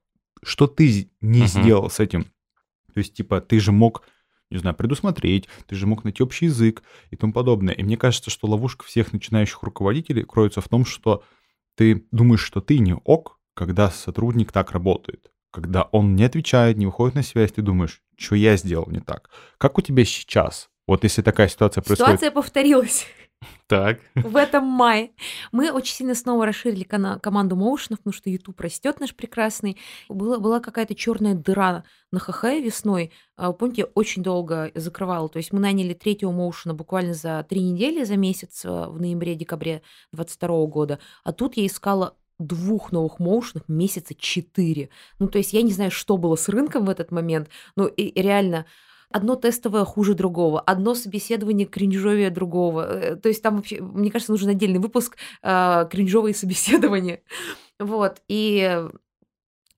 что 0.44 0.68
ты 0.68 1.12
не 1.22 1.44
uh-huh. 1.44 1.48
сделал 1.48 1.90
с 1.90 2.00
этим. 2.00 2.24
То 2.94 2.98
есть, 2.98 3.14
типа, 3.14 3.42
ты 3.42 3.60
же 3.60 3.72
мог, 3.72 4.04
не 4.50 4.58
знаю, 4.58 4.76
предусмотреть, 4.76 5.48
ты 5.68 5.76
же 5.76 5.88
мог 5.88 6.04
найти 6.04 6.24
общий 6.24 6.46
язык 6.46 6.84
и 7.10 7.16
тому 7.16 7.32
подобное. 7.32 7.74
И 7.74 7.84
мне 7.84 7.96
кажется, 7.96 8.30
что 8.30 8.48
ловушка 8.48 8.84
всех 8.86 9.14
начинающих 9.14 9.62
руководителей 9.64 10.24
кроется 10.24 10.62
в 10.62 10.68
том, 10.68 10.84
что 10.84 11.24
ты 11.76 12.06
думаешь, 12.12 12.42
что 12.44 12.62
ты 12.62 12.80
не 12.80 12.94
ок, 12.94 13.40
когда 13.54 13.90
сотрудник 13.90 14.52
так 14.52 14.72
работает. 14.72 15.32
Когда 15.52 15.84
он 15.84 16.16
не 16.16 16.24
отвечает, 16.24 16.78
не 16.78 16.86
выходит 16.86 17.16
на 17.16 17.24
связь, 17.24 17.52
ты 17.52 17.62
думаешь, 17.62 18.02
что 18.18 18.36
я 18.36 18.56
сделал 18.56 18.88
не 18.90 19.02
так. 19.02 19.30
Как 19.58 19.78
у 19.78 19.82
тебя 19.82 20.06
сейчас? 20.06 20.70
Вот 20.88 21.04
если 21.04 21.22
такая 21.22 21.48
ситуация 21.48 21.82
происходит... 21.82 22.20
Ситуация 22.20 22.32
повторилась. 22.32 23.06
Так. 23.68 24.00
В 24.16 24.36
этом 24.36 24.66
мае. 24.66 25.12
Мы 25.52 25.72
очень 25.72 25.96
сильно 25.96 26.16
снова 26.16 26.46
расширили 26.46 26.84
команду 26.84 27.56
моушенов, 27.56 28.00
потому 28.00 28.14
что 28.14 28.30
YouTube 28.30 28.60
растет 28.60 29.00
наш 29.00 29.16
прекрасный. 29.16 29.78
Была, 30.10 30.40
была 30.40 30.60
какая-то 30.60 30.94
черная 30.96 31.36
дыра 31.36 31.84
на 32.12 32.20
ХХ 32.20 32.44
весной. 32.44 33.12
А, 33.38 33.54
помните, 33.54 33.86
очень 33.86 34.24
долго 34.24 34.72
закрывала. 34.76 35.30
То 35.30 35.38
есть 35.38 35.54
мы 35.54 35.60
наняли 35.60 35.94
третьего 35.94 36.32
моушена 36.32 36.74
буквально 36.74 37.14
за 37.14 37.46
три 37.48 37.62
недели, 37.62 38.04
за 38.04 38.18
месяц 38.18 38.64
а, 38.66 38.90
в 38.90 39.00
ноябре-декабре 39.00 39.82
22 40.12 40.66
года. 40.66 41.00
А 41.24 41.32
тут 41.32 41.56
я 41.56 41.66
искала 41.66 42.16
двух 42.40 42.92
новых 42.92 43.20
моушенов 43.20 43.68
месяца 43.70 44.16
четыре. 44.16 44.90
Ну, 45.20 45.28
то 45.28 45.38
есть 45.38 45.54
я 45.54 45.62
не 45.62 45.72
знаю, 45.72 45.92
что 45.92 46.18
было 46.18 46.36
с 46.36 46.50
рынком 46.50 46.86
в 46.86 46.90
этот 46.90 47.12
момент, 47.12 47.50
но 47.76 47.88
и 47.88 48.20
реально 48.20 48.66
одно 49.14 49.36
тестовое 49.36 49.86
хуже 49.86 50.14
другого, 50.14 50.60
одно 50.60 50.96
собеседование 50.96 51.68
кринжовее 51.68 52.30
другого. 52.30 52.88
Э, 52.88 53.16
то 53.16 53.30
есть 53.30 53.42
там 53.42 53.58
вообще, 53.58 53.82
мне 53.82 54.12
кажется, 54.12 54.32
нужен 54.32 54.50
отдельный 54.50 54.80
выпуск 54.80 55.18
э, 55.44 55.88
кринжовые 55.90 56.34
собеседования. 56.34 57.22
Вот. 57.80 58.22
И 58.28 58.80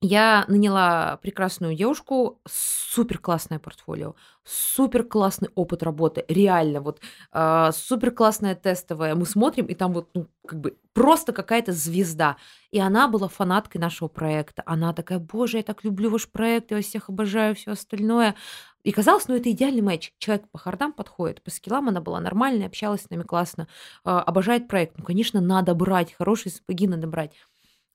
я 0.05 0.43
наняла 0.49 1.15
прекрасную 1.21 1.75
девушку, 1.75 2.41
супер 2.45 3.19
классное 3.19 3.57
портфолио, 3.57 4.15
супер 4.43 5.05
классный 5.05 5.47
опыт 5.55 5.81
работы, 5.81 6.25
реально 6.27 6.81
вот 6.81 6.99
э, 7.31 7.69
супер 7.73 8.11
классная 8.11 8.53
тестовая. 8.53 9.15
Мы 9.15 9.25
смотрим 9.25 9.67
и 9.67 9.75
там 9.75 9.93
вот 9.93 10.09
ну 10.13 10.27
как 10.45 10.59
бы 10.59 10.77
просто 10.91 11.31
какая-то 11.31 11.71
звезда. 11.71 12.35
И 12.71 12.79
она 12.79 13.07
была 13.07 13.29
фанаткой 13.29 13.79
нашего 13.79 14.09
проекта. 14.09 14.61
Она 14.65 14.91
такая, 14.91 15.19
боже, 15.19 15.57
я 15.57 15.63
так 15.63 15.85
люблю 15.85 16.09
ваш 16.09 16.27
проект, 16.29 16.71
я 16.71 16.77
вас 16.77 16.85
всех 16.85 17.07
обожаю, 17.07 17.55
все 17.55 17.71
остальное. 17.71 18.35
И 18.83 18.91
казалось, 18.91 19.27
ну 19.27 19.35
это 19.35 19.49
идеальный 19.51 19.81
матч. 19.81 20.13
Человек 20.17 20.49
по 20.51 20.57
хардам 20.57 20.91
подходит, 20.91 21.41
по 21.41 21.51
скиллам 21.51 21.89
она 21.89 22.01
была 22.01 22.19
нормальная, 22.19 22.67
общалась 22.67 23.03
с 23.03 23.09
нами 23.09 23.23
классно, 23.23 23.67
э, 24.05 24.09
обожает 24.09 24.67
проект. 24.67 24.97
Ну, 24.97 25.05
конечно, 25.05 25.39
надо 25.41 25.73
брать, 25.73 26.13
хорошие 26.13 26.51
сапоги 26.51 26.87
надо 26.87 27.07
брать. 27.07 27.33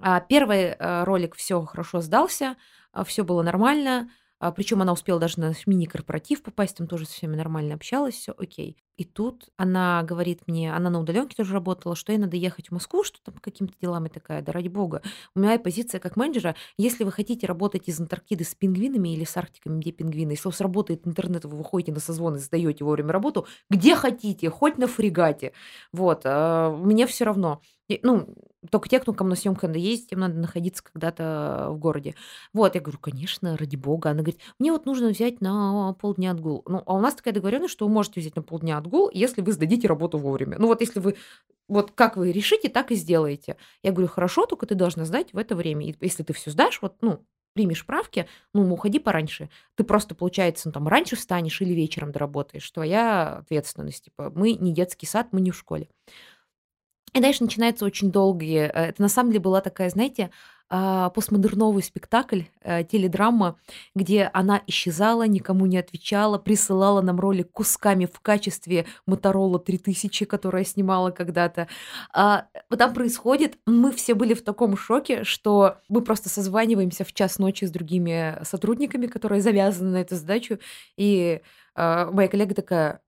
А 0.00 0.20
первый 0.20 0.76
э, 0.78 1.04
ролик 1.04 1.34
все 1.34 1.62
хорошо 1.62 2.00
сдался, 2.00 2.56
а, 2.92 3.04
все 3.04 3.24
было 3.24 3.42
нормально. 3.42 4.10
А, 4.40 4.52
Причем 4.52 4.80
она 4.82 4.92
успела 4.92 5.18
даже 5.18 5.40
на 5.40 5.52
мини-корпоратив 5.66 6.42
попасть, 6.42 6.76
там 6.76 6.86
тоже 6.86 7.06
со 7.06 7.12
всеми 7.14 7.34
нормально 7.36 7.74
общалась, 7.74 8.14
все 8.14 8.32
окей. 8.36 8.76
И 8.96 9.04
тут 9.04 9.48
она 9.56 10.02
говорит 10.02 10.42
мне, 10.46 10.74
она 10.74 10.90
на 10.90 11.00
удаленке 11.00 11.36
тоже 11.36 11.52
работала, 11.54 11.94
что 11.96 12.12
ей 12.12 12.18
надо 12.18 12.36
ехать 12.36 12.68
в 12.68 12.72
Москву, 12.72 13.04
что 13.04 13.20
там 13.22 13.34
по 13.34 13.40
каким-то 13.40 13.74
делам 13.80 14.06
и 14.06 14.08
такая, 14.08 14.42
да 14.42 14.52
ради 14.52 14.68
бога. 14.68 15.02
У 15.34 15.40
меня 15.40 15.58
позиция 15.58 16.00
как 16.00 16.16
менеджера, 16.16 16.56
если 16.76 17.04
вы 17.04 17.12
хотите 17.12 17.46
работать 17.46 17.88
из 17.88 18.00
Антарктиды 18.00 18.44
с 18.44 18.54
пингвинами 18.54 19.10
или 19.10 19.24
с 19.24 19.36
Арктиками, 19.36 19.80
где 19.80 19.92
пингвины, 19.92 20.32
если 20.32 20.48
у 20.48 20.50
вас 20.50 20.60
работает 20.60 21.06
интернет, 21.06 21.44
вы 21.44 21.56
выходите 21.56 21.92
на 21.92 22.00
созвон 22.00 22.36
и 22.36 22.38
сдаете 22.38 22.84
вовремя 22.84 23.12
работу, 23.12 23.46
где 23.70 23.94
хотите, 23.94 24.50
хоть 24.50 24.78
на 24.78 24.86
фрегате. 24.88 25.52
Вот, 25.92 26.24
мне 26.24 27.06
все 27.06 27.24
равно. 27.24 27.60
И, 27.88 28.00
ну, 28.02 28.34
только 28.70 28.88
те, 28.88 29.00
кто 29.00 29.12
ко 29.12 29.24
мне 29.24 29.30
на 29.30 29.36
съемку 29.36 29.66
надо 29.66 29.78
ездить, 29.78 30.12
им 30.12 30.20
надо 30.20 30.34
находиться 30.34 30.82
когда-то 30.82 31.68
в 31.70 31.78
городе. 31.78 32.14
Вот, 32.52 32.74
я 32.74 32.80
говорю, 32.80 32.98
конечно, 32.98 33.56
ради 33.56 33.76
бога. 33.76 34.10
Она 34.10 34.22
говорит, 34.22 34.40
мне 34.58 34.72
вот 34.72 34.86
нужно 34.86 35.08
взять 35.08 35.40
на 35.40 35.94
полдня 35.94 36.32
отгул. 36.32 36.62
Ну, 36.66 36.82
а 36.86 36.94
у 36.94 37.00
нас 37.00 37.14
такая 37.14 37.34
договоренность, 37.34 37.72
что 37.72 37.86
вы 37.86 37.92
можете 37.92 38.20
взять 38.20 38.36
на 38.36 38.42
полдня 38.42 38.78
отгул, 38.78 39.10
если 39.12 39.42
вы 39.42 39.52
сдадите 39.52 39.88
работу 39.88 40.18
вовремя. 40.18 40.56
Ну, 40.58 40.66
вот 40.66 40.80
если 40.80 41.00
вы, 41.00 41.16
вот 41.68 41.92
как 41.92 42.16
вы 42.16 42.32
решите, 42.32 42.68
так 42.68 42.90
и 42.90 42.94
сделаете. 42.94 43.56
Я 43.82 43.92
говорю, 43.92 44.08
хорошо, 44.08 44.46
только 44.46 44.66
ты 44.66 44.74
должна 44.74 45.04
сдать 45.04 45.32
в 45.32 45.38
это 45.38 45.54
время. 45.54 45.86
И 45.86 45.94
если 46.00 46.22
ты 46.22 46.32
все 46.32 46.50
сдашь, 46.50 46.80
вот, 46.82 46.96
ну, 47.00 47.24
примешь 47.54 47.84
правки, 47.86 48.28
ну, 48.54 48.72
уходи 48.72 48.98
пораньше. 48.98 49.50
Ты 49.74 49.84
просто, 49.84 50.14
получается, 50.14 50.68
ну, 50.68 50.72
там, 50.72 50.86
раньше 50.86 51.16
встанешь 51.16 51.60
или 51.60 51.72
вечером 51.74 52.12
доработаешь. 52.12 52.70
Твоя 52.70 53.38
ответственность. 53.38 54.04
Типа, 54.04 54.30
мы 54.34 54.52
не 54.52 54.72
детский 54.72 55.06
сад, 55.06 55.28
мы 55.32 55.40
не 55.40 55.50
в 55.50 55.56
школе. 55.56 55.88
И 57.14 57.20
дальше 57.20 57.42
начинается 57.44 57.84
очень 57.84 58.10
долгий. 58.10 58.56
Э, 58.56 58.88
это 58.88 59.02
на 59.02 59.08
самом 59.08 59.30
деле 59.30 59.40
была 59.40 59.60
такая, 59.60 59.88
знаете, 59.90 60.30
а, 60.70 61.08
постмодерновый 61.10 61.82
спектакль, 61.82 62.42
э, 62.60 62.84
теледрама, 62.84 63.56
где 63.94 64.28
она 64.34 64.62
исчезала, 64.66 65.26
никому 65.26 65.64
не 65.64 65.78
отвечала, 65.78 66.36
присылала 66.36 67.00
нам 67.00 67.18
ролик 67.18 67.50
кусками 67.52 68.04
в 68.04 68.20
качестве 68.20 68.84
Моторола 69.06 69.58
3000, 69.58 70.26
которая 70.26 70.64
снимала 70.64 71.10
когда-то. 71.10 71.68
А, 72.12 72.48
там 72.76 72.92
происходит, 72.92 73.56
мы 73.64 73.92
все 73.92 74.12
были 74.14 74.34
в 74.34 74.42
таком 74.42 74.76
шоке, 74.76 75.24
что 75.24 75.78
мы 75.88 76.02
просто 76.02 76.28
созваниваемся 76.28 77.04
в 77.04 77.14
час 77.14 77.38
ночи 77.38 77.64
с 77.64 77.70
другими 77.70 78.38
сотрудниками, 78.42 79.06
которые 79.06 79.40
завязаны 79.40 79.92
на 79.92 80.00
эту 80.02 80.16
задачу, 80.16 80.58
и 80.98 81.40
а, 81.74 82.10
моя 82.10 82.28
коллега 82.28 82.54
такая, 82.54 83.00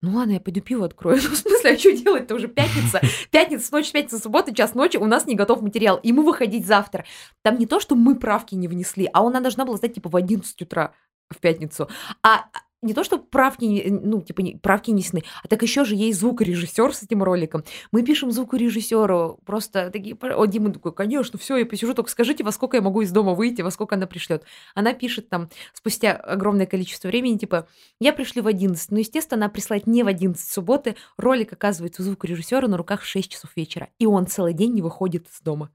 ну 0.00 0.16
ладно, 0.16 0.32
я 0.32 0.40
пойду 0.40 0.60
пиво 0.60 0.86
открою. 0.86 1.20
Ну, 1.22 1.30
в 1.30 1.36
смысле, 1.36 1.72
а 1.72 1.78
что 1.78 1.92
делать-то 1.92 2.34
уже 2.34 2.48
пятница? 2.48 3.00
Пятница, 3.30 3.72
ночь, 3.72 3.90
пятница, 3.90 4.18
суббота, 4.18 4.54
час 4.54 4.74
ночи, 4.74 4.96
у 4.96 5.06
нас 5.06 5.26
не 5.26 5.34
готов 5.34 5.62
материал, 5.62 6.00
мы 6.04 6.24
выходить 6.24 6.66
завтра. 6.66 7.04
Там 7.42 7.58
не 7.58 7.66
то, 7.66 7.80
что 7.80 7.94
мы 7.94 8.16
правки 8.16 8.54
не 8.54 8.68
внесли, 8.68 9.08
а 9.12 9.20
она 9.20 9.40
должна 9.40 9.64
была 9.64 9.76
сдать 9.76 9.94
типа 9.94 10.08
в 10.08 10.16
11 10.16 10.62
утра 10.62 10.92
в 11.30 11.38
пятницу. 11.38 11.88
А 12.22 12.44
не 12.82 12.94
то, 12.94 13.04
что 13.04 13.18
правки, 13.18 13.86
ну, 13.88 14.22
типа, 14.22 14.42
правки 14.62 14.90
не 14.90 15.02
сны, 15.02 15.24
а 15.42 15.48
так 15.48 15.62
еще 15.62 15.84
же 15.84 15.94
есть 15.94 16.20
звукорежиссер 16.20 16.94
с 16.94 17.02
этим 17.02 17.22
роликом. 17.22 17.64
Мы 17.90 18.02
пишем 18.02 18.30
звукорежиссеру, 18.30 19.40
просто 19.44 19.90
такие, 19.90 20.16
о, 20.20 20.46
Дима 20.46 20.72
такой, 20.72 20.92
конечно, 20.92 21.38
все, 21.38 21.56
я 21.56 21.66
посижу, 21.66 21.94
только 21.94 22.10
скажите, 22.10 22.44
во 22.44 22.52
сколько 22.52 22.76
я 22.76 22.82
могу 22.82 23.02
из 23.02 23.10
дома 23.10 23.34
выйти, 23.34 23.62
во 23.62 23.70
сколько 23.70 23.96
она 23.96 24.06
пришлет. 24.06 24.44
Она 24.74 24.94
пишет 24.94 25.28
там 25.28 25.50
спустя 25.72 26.12
огромное 26.12 26.66
количество 26.66 27.08
времени, 27.08 27.38
типа, 27.38 27.68
я 28.00 28.12
пришлю 28.12 28.42
в 28.42 28.46
11, 28.46 28.90
но, 28.90 28.98
естественно, 28.98 29.44
она 29.44 29.48
прислать 29.48 29.86
не 29.86 30.02
в 30.02 30.06
11 30.06 30.48
субботы, 30.48 30.96
ролик 31.16 31.52
оказывается 31.52 32.02
у 32.02 32.04
звукорежиссера 32.04 32.68
на 32.68 32.76
руках 32.76 33.02
в 33.02 33.06
6 33.06 33.30
часов 33.30 33.50
вечера, 33.56 33.88
и 33.98 34.06
он 34.06 34.26
целый 34.26 34.52
день 34.52 34.74
не 34.74 34.82
выходит 34.82 35.26
из 35.28 35.40
дома 35.40 35.70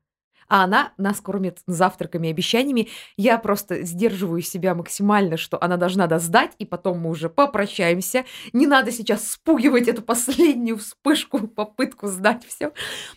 а 0.53 0.65
она 0.65 0.93
нас 0.97 1.19
кормит 1.19 1.61
завтраками 1.65 2.27
и 2.27 2.29
обещаниями. 2.29 2.87
Я 3.17 3.39
просто 3.39 3.81
сдерживаю 3.81 4.43
себя 4.43 4.75
максимально, 4.75 5.35
что 5.35 5.57
она 5.59 5.77
должна 5.77 6.07
сдать, 6.19 6.51
и 6.59 6.65
потом 6.67 6.99
мы 6.99 7.09
уже 7.09 7.27
попрощаемся. 7.27 8.23
Не 8.53 8.67
надо 8.67 8.91
сейчас 8.91 9.31
спугивать 9.31 9.87
эту 9.87 10.03
последнюю 10.03 10.77
вспышку, 10.77 11.47
попытку 11.47 12.05
сдать 12.05 12.45
все. 12.45 12.71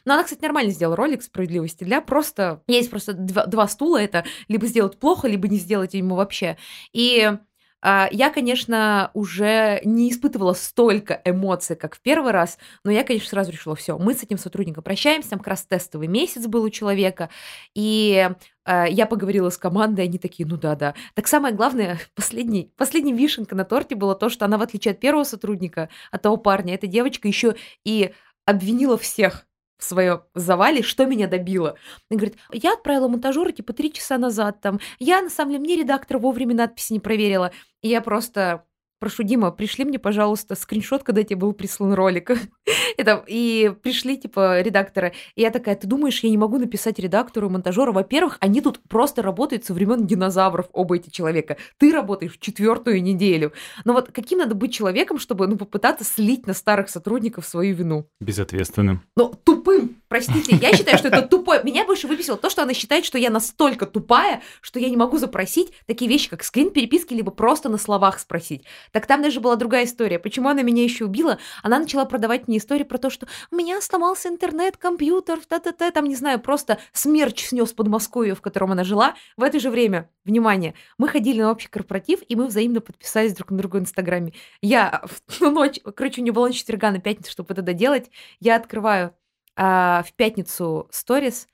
Но 0.06 0.14
она, 0.14 0.24
кстати, 0.24 0.40
нормально 0.40 0.72
сделала 0.72 0.96
ролик 0.96 1.22
справедливости 1.22 1.84
для 1.84 2.00
просто... 2.00 2.62
Есть 2.68 2.88
просто 2.88 3.12
два, 3.12 3.44
два 3.44 3.68
стула, 3.68 3.98
это 3.98 4.24
либо 4.48 4.66
сделать 4.66 4.98
плохо, 4.98 5.28
либо 5.28 5.46
не 5.46 5.58
сделать 5.58 5.92
ему 5.92 6.14
вообще. 6.14 6.56
И 6.94 7.36
я, 7.82 8.30
конечно, 8.30 9.10
уже 9.14 9.80
не 9.84 10.10
испытывала 10.10 10.54
столько 10.54 11.20
эмоций, 11.24 11.76
как 11.76 11.96
в 11.96 12.00
первый 12.00 12.32
раз, 12.32 12.58
но 12.84 12.90
я, 12.90 13.04
конечно, 13.04 13.28
сразу 13.28 13.52
решила, 13.52 13.76
все, 13.76 13.98
мы 13.98 14.14
с 14.14 14.22
этим 14.22 14.38
сотрудником 14.38 14.82
прощаемся, 14.82 15.30
там 15.30 15.38
как 15.38 15.48
раз 15.48 15.64
тестовый 15.64 16.08
месяц 16.08 16.46
был 16.46 16.64
у 16.64 16.70
человека, 16.70 17.30
и 17.74 18.28
а, 18.66 18.86
я 18.86 19.06
поговорила 19.06 19.48
с 19.50 19.56
командой, 19.56 20.04
они 20.04 20.18
такие, 20.18 20.46
ну 20.46 20.56
да-да. 20.56 20.94
Так 21.14 21.28
самое 21.28 21.54
главное, 21.54 22.00
последний, 22.14 22.72
последний 22.76 23.12
вишенка 23.12 23.54
на 23.54 23.64
торте 23.64 23.94
было 23.94 24.14
то, 24.14 24.28
что 24.28 24.44
она, 24.44 24.58
в 24.58 24.62
отличие 24.62 24.92
от 24.92 25.00
первого 25.00 25.24
сотрудника, 25.24 25.88
от 26.10 26.22
того 26.22 26.36
парня, 26.36 26.74
эта 26.74 26.86
девочка 26.86 27.28
еще 27.28 27.54
и 27.84 28.12
обвинила 28.44 28.98
всех 28.98 29.46
в 29.78 29.84
своем 29.84 30.22
завале, 30.34 30.82
что 30.82 31.06
меня 31.06 31.26
добило. 31.26 31.76
Он 32.10 32.18
говорит, 32.18 32.36
я 32.52 32.74
отправила 32.74 33.08
монтажера 33.08 33.52
типа 33.52 33.72
три 33.72 33.92
часа 33.92 34.18
назад 34.18 34.60
там. 34.60 34.80
Я, 34.98 35.22
на 35.22 35.30
самом 35.30 35.52
деле, 35.52 35.64
мне 35.64 35.76
редактор 35.76 36.18
вовремя 36.18 36.54
надписи 36.54 36.92
не 36.92 37.00
проверила. 37.00 37.52
И 37.82 37.88
я 37.88 38.00
просто 38.00 38.65
прошу, 38.98 39.22
Дима, 39.22 39.50
пришли 39.50 39.84
мне, 39.84 39.98
пожалуйста, 39.98 40.54
скриншот, 40.54 41.02
когда 41.02 41.22
тебе 41.22 41.36
был 41.36 41.52
прислан 41.52 41.92
ролик. 41.94 42.30
Это, 42.96 43.22
и 43.26 43.72
пришли, 43.82 44.16
типа, 44.16 44.60
редакторы. 44.60 45.12
И 45.34 45.42
я 45.42 45.50
такая, 45.50 45.76
ты 45.76 45.86
думаешь, 45.86 46.20
я 46.20 46.30
не 46.30 46.38
могу 46.38 46.58
написать 46.58 46.98
редактору, 46.98 47.50
монтажеру? 47.50 47.92
Во-первых, 47.92 48.38
они 48.40 48.60
тут 48.60 48.80
просто 48.88 49.22
работают 49.22 49.64
со 49.64 49.74
времен 49.74 50.06
динозавров, 50.06 50.66
оба 50.72 50.96
эти 50.96 51.10
человека. 51.10 51.56
Ты 51.78 51.92
работаешь 51.92 52.36
четвертую 52.40 53.02
неделю. 53.02 53.52
Но 53.84 53.92
вот 53.92 54.10
каким 54.12 54.38
надо 54.38 54.54
быть 54.54 54.72
человеком, 54.72 55.18
чтобы 55.18 55.46
ну, 55.46 55.56
попытаться 55.56 56.04
слить 56.04 56.46
на 56.46 56.54
старых 56.54 56.88
сотрудников 56.88 57.46
свою 57.46 57.74
вину? 57.74 58.08
Безответственным. 58.20 59.02
Ну, 59.16 59.32
тупым, 59.44 59.96
простите. 60.08 60.56
Я 60.56 60.72
считаю, 60.74 60.98
что 60.98 61.08
это 61.08 61.22
тупое. 61.22 61.62
Меня 61.62 61.84
больше 61.84 62.06
выписало 62.06 62.38
то, 62.38 62.50
что 62.50 62.62
она 62.62 62.74
считает, 62.74 63.04
что 63.04 63.18
я 63.18 63.30
настолько 63.30 63.86
тупая, 63.86 64.42
что 64.60 64.78
я 64.78 64.88
не 64.88 64.96
могу 64.96 65.18
запросить 65.18 65.72
такие 65.86 66.08
вещи, 66.08 66.28
как 66.28 66.42
скрин 66.44 66.70
переписки, 66.70 67.14
либо 67.14 67.30
просто 67.30 67.68
на 67.68 67.78
словах 67.78 68.18
спросить. 68.18 68.64
Так 68.92 69.06
там 69.06 69.22
даже 69.22 69.40
была 69.40 69.56
другая 69.56 69.84
история. 69.84 70.18
Почему 70.18 70.48
она 70.48 70.62
меня 70.62 70.82
еще 70.82 71.04
убила? 71.04 71.38
Она 71.62 71.78
начала 71.78 72.04
продавать 72.04 72.48
мне 72.48 72.58
историю 72.58 72.86
про 72.86 72.98
то, 72.98 73.10
что 73.10 73.26
у 73.50 73.56
меня 73.56 73.80
сломался 73.80 74.28
интернет, 74.28 74.76
компьютер, 74.76 75.40
та-та-та, 75.46 75.90
там, 75.90 76.06
не 76.06 76.14
знаю, 76.14 76.40
просто 76.40 76.78
смерч 76.92 77.46
снес 77.46 77.72
Подмосковье, 77.72 78.34
в 78.34 78.40
котором 78.40 78.72
она 78.72 78.84
жила. 78.84 79.14
В 79.36 79.42
это 79.42 79.60
же 79.60 79.70
время, 79.70 80.10
внимание, 80.24 80.74
мы 80.98 81.08
ходили 81.08 81.40
на 81.40 81.50
общий 81.50 81.68
корпоратив, 81.68 82.20
и 82.28 82.36
мы 82.36 82.46
взаимно 82.46 82.80
подписались 82.80 83.34
друг 83.34 83.50
на 83.50 83.58
друга 83.58 83.76
в 83.76 83.80
Инстаграме. 83.80 84.32
Я 84.60 85.02
в 85.26 85.40
ночь, 85.40 85.80
короче, 85.94 86.20
у 86.20 86.24
нее 86.24 86.32
была 86.32 86.48
ночь 86.48 86.56
четверга 86.56 86.90
на 86.90 87.00
пятницу, 87.00 87.30
чтобы 87.30 87.52
это 87.52 87.62
доделать, 87.62 88.10
я 88.40 88.56
открываю 88.56 89.14
а, 89.56 90.02
в 90.02 90.12
пятницу 90.12 90.88
сторис, 90.90 91.48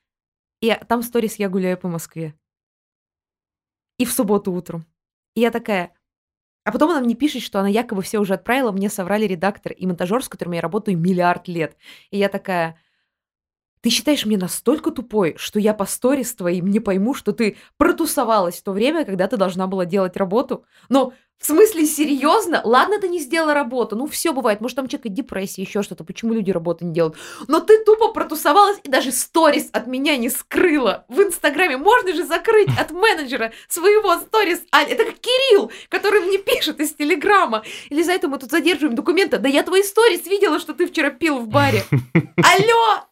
и 0.61 0.73
там 0.89 1.03
сторис 1.03 1.37
я 1.37 1.49
гуляю 1.49 1.79
по 1.79 1.89
Москве. 1.89 2.35
И 3.99 4.05
в 4.05 4.13
субботу 4.13 4.53
утром. 4.53 4.87
И 5.35 5.41
я 5.41 5.51
такая, 5.51 5.95
а 6.65 6.73
потом 6.73 6.91
она 6.91 7.01
мне 7.01 7.15
пишет, 7.15 7.43
что 7.43 7.59
она 7.59 7.69
якобы 7.69 8.03
все 8.03 8.19
уже 8.19 8.35
отправила, 8.35 8.73
мне 8.73 8.89
соврали 8.89 9.27
редактор 9.27 9.73
и 9.73 9.87
монтажер, 9.87 10.23
с 10.23 10.29
которым 10.29 10.55
я 10.55 10.61
работаю 10.61 10.97
миллиард 10.99 11.49
лет. 11.49 11.77
И 12.11 12.19
я 12.19 12.29
такая, 12.29 12.77
ты 13.83 13.91
считаешь 13.91 14.25
меня 14.25 14.39
настолько 14.39 14.91
тупой, 14.93 15.35
что 15.37 15.59
я 15.59 15.75
по 15.75 15.85
сторис 15.87 16.35
твоим 16.35 16.69
не 16.69 16.81
пойму, 16.81 17.15
что 17.15 17.33
ты 17.33 17.57
протусовалась 17.77 18.57
в 18.59 18.63
то 18.63 18.73
время, 18.73 19.05
когда 19.05 19.27
ты 19.27 19.37
должна 19.37 19.67
была 19.67 19.85
делать 19.85 20.17
работу? 20.17 20.65
Но 20.89 21.13
в 21.43 21.47
смысле, 21.47 21.87
серьезно? 21.87 22.61
Ладно, 22.63 23.01
ты 23.01 23.09
не 23.09 23.19
сделала 23.19 23.53
работу. 23.53 23.97
Ну, 23.97 24.07
все 24.07 24.33
бывает. 24.33 24.61
Может, 24.61 24.77
там 24.77 24.87
человек 24.87 25.13
депрессия, 25.13 25.63
еще 25.63 25.83
что-то. 25.83 26.05
Почему 26.05 26.33
люди 26.33 26.53
работу 26.53 26.85
не 26.85 26.93
делают? 26.93 27.17
Но 27.49 27.59
ты 27.59 27.85
тупо 27.85 28.13
протусовалась 28.13 28.79
и 28.85 28.89
даже 28.89 29.11
сторис 29.11 29.69
от 29.73 29.89
меня 29.89 30.17
не 30.17 30.31
скрыла. 30.31 31.05
В 31.09 31.21
Инстаграме 31.21 31.77
можно 31.79 32.15
же 32.15 32.25
закрыть 32.25 32.69
от 32.79 32.93
менеджера 32.93 33.53
своего 33.67 34.15
сторис. 34.21 34.63
А, 34.71 34.83
это 34.83 35.05
как 35.05 35.17
Кирилл, 35.19 35.73
который 35.89 36.21
мне 36.21 36.39
пишет 36.39 36.79
из 36.79 36.95
Телеграма. 36.95 37.65
Или 37.91 38.05
за 38.05 38.13
это 38.13 38.29
мы 38.29 38.39
тут 38.39 38.53
задерживаем 38.53 38.95
документы. 38.95 39.39
Да 39.39 39.49
я 39.49 39.65
твои 39.65 39.83
сторис 39.83 40.25
видела, 40.27 40.61
что 40.61 40.75
ты 40.75 40.87
вчера 40.87 41.11
пил 41.11 41.41
в 41.41 41.49
баре. 41.49 41.83
Алло! 42.37 43.12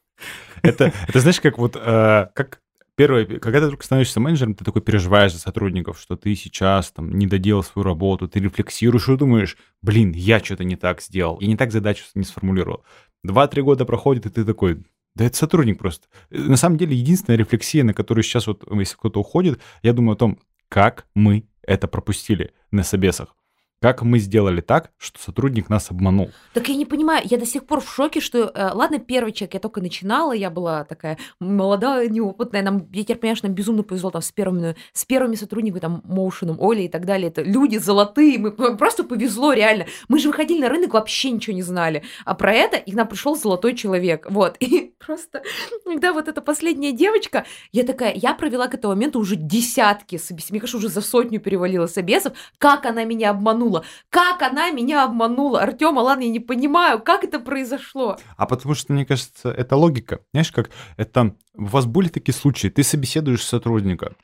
Это, 0.62 0.92
это 1.08 1.20
знаешь, 1.20 1.40
как 1.40 1.58
вот, 1.58 1.76
э, 1.76 2.28
как 2.34 2.60
первое, 2.96 3.24
когда 3.24 3.60
ты 3.60 3.68
только 3.68 3.84
становишься 3.84 4.20
менеджером, 4.20 4.54
ты 4.54 4.64
такой 4.64 4.82
переживаешь 4.82 5.32
за 5.32 5.38
сотрудников, 5.38 5.98
что 5.98 6.16
ты 6.16 6.34
сейчас 6.34 6.90
там 6.92 7.16
не 7.16 7.26
доделал 7.26 7.62
свою 7.62 7.84
работу, 7.84 8.28
ты 8.28 8.40
рефлексируешь 8.40 9.08
и 9.08 9.16
думаешь, 9.16 9.56
блин, 9.80 10.12
я 10.12 10.38
что-то 10.38 10.64
не 10.64 10.76
так 10.76 11.00
сделал, 11.00 11.38
я 11.40 11.46
не 11.46 11.56
так 11.56 11.72
задачу 11.72 12.04
не 12.14 12.24
сформулировал. 12.24 12.84
Два-три 13.22 13.62
года 13.62 13.84
проходит, 13.86 14.26
и 14.26 14.30
ты 14.30 14.44
такой, 14.44 14.82
да 15.14 15.24
это 15.24 15.36
сотрудник 15.36 15.78
просто. 15.78 16.08
На 16.30 16.56
самом 16.56 16.76
деле, 16.76 16.94
единственная 16.94 17.38
рефлексия, 17.38 17.84
на 17.84 17.94
которую 17.94 18.22
сейчас 18.22 18.46
вот, 18.46 18.64
если 18.70 18.96
кто-то 18.96 19.20
уходит, 19.20 19.60
я 19.82 19.92
думаю 19.92 20.14
о 20.14 20.18
том, 20.18 20.38
как 20.68 21.06
мы 21.14 21.46
это 21.62 21.88
пропустили 21.88 22.52
на 22.70 22.82
собесах. 22.82 23.34
Как 23.82 24.02
мы 24.02 24.18
сделали 24.18 24.60
так, 24.60 24.90
что 24.98 25.18
сотрудник 25.18 25.70
нас 25.70 25.90
обманул? 25.90 26.30
Так 26.52 26.68
я 26.68 26.76
не 26.76 26.84
понимаю, 26.84 27.22
я 27.24 27.38
до 27.38 27.46
сих 27.46 27.64
пор 27.64 27.80
в 27.80 27.90
шоке, 27.90 28.20
что, 28.20 28.52
э, 28.54 28.70
ладно, 28.74 28.98
первый 28.98 29.32
человек, 29.32 29.54
я 29.54 29.60
только 29.60 29.80
начинала, 29.80 30.32
я 30.32 30.50
была 30.50 30.84
такая 30.84 31.16
молодая, 31.40 32.10
неопытная, 32.10 32.60
нам, 32.60 32.88
я 32.92 33.04
теперь 33.04 33.16
понимаю, 33.16 33.36
что 33.36 33.46
нам 33.46 33.54
безумно 33.54 33.82
повезло 33.82 34.10
там 34.10 34.20
с 34.20 34.32
первыми, 34.32 34.76
с 34.92 35.06
первыми 35.06 35.34
сотрудниками, 35.34 35.80
там, 35.80 36.02
Моушеном, 36.04 36.58
Олей 36.60 36.84
и 36.84 36.88
так 36.90 37.06
далее, 37.06 37.28
это 37.28 37.40
люди 37.40 37.78
золотые, 37.78 38.38
мы 38.38 38.50
просто 38.52 39.02
повезло 39.02 39.54
реально. 39.54 39.86
Мы 40.08 40.18
же 40.18 40.28
выходили 40.28 40.60
на 40.60 40.68
рынок, 40.68 40.92
вообще 40.92 41.30
ничего 41.30 41.56
не 41.56 41.62
знали, 41.62 42.02
а 42.26 42.34
про 42.34 42.52
это 42.52 42.76
и 42.76 42.92
к 42.92 42.94
нам 42.94 43.08
пришел 43.08 43.34
золотой 43.34 43.74
человек, 43.74 44.26
вот, 44.28 44.56
и 44.60 44.92
просто, 44.98 45.42
когда 45.86 46.12
вот 46.12 46.28
эта 46.28 46.42
последняя 46.42 46.92
девочка, 46.92 47.46
я 47.72 47.84
такая, 47.84 48.12
я 48.14 48.34
провела 48.34 48.68
к 48.68 48.74
этому 48.74 48.92
моменту 48.92 49.20
уже 49.20 49.36
десятки 49.36 50.18
собесов, 50.18 50.50
мне 50.50 50.60
кажется, 50.60 50.76
уже 50.76 50.90
за 50.90 51.00
сотню 51.00 51.40
перевалила 51.40 51.86
собесов, 51.86 52.34
как 52.58 52.84
она 52.84 53.04
меня 53.04 53.30
обманула, 53.30 53.69
обманула. 53.70 53.84
Как 54.08 54.42
она 54.42 54.70
меня 54.70 55.04
обманула? 55.04 55.62
Артема, 55.62 56.00
ладно, 56.00 56.24
я 56.24 56.30
не 56.30 56.40
понимаю, 56.40 57.00
как 57.00 57.24
это 57.24 57.40
произошло. 57.40 58.18
А 58.36 58.46
потому 58.46 58.74
что, 58.74 58.92
мне 58.92 59.04
кажется, 59.04 59.50
это 59.50 59.76
логика. 59.76 60.20
Знаешь, 60.32 60.52
как 60.52 60.70
это... 60.96 61.36
У 61.54 61.66
вас 61.66 61.86
были 61.86 62.08
такие 62.08 62.34
случаи, 62.34 62.68
ты 62.68 62.82
собеседуешь 62.82 63.44
сотрудника. 63.44 64.14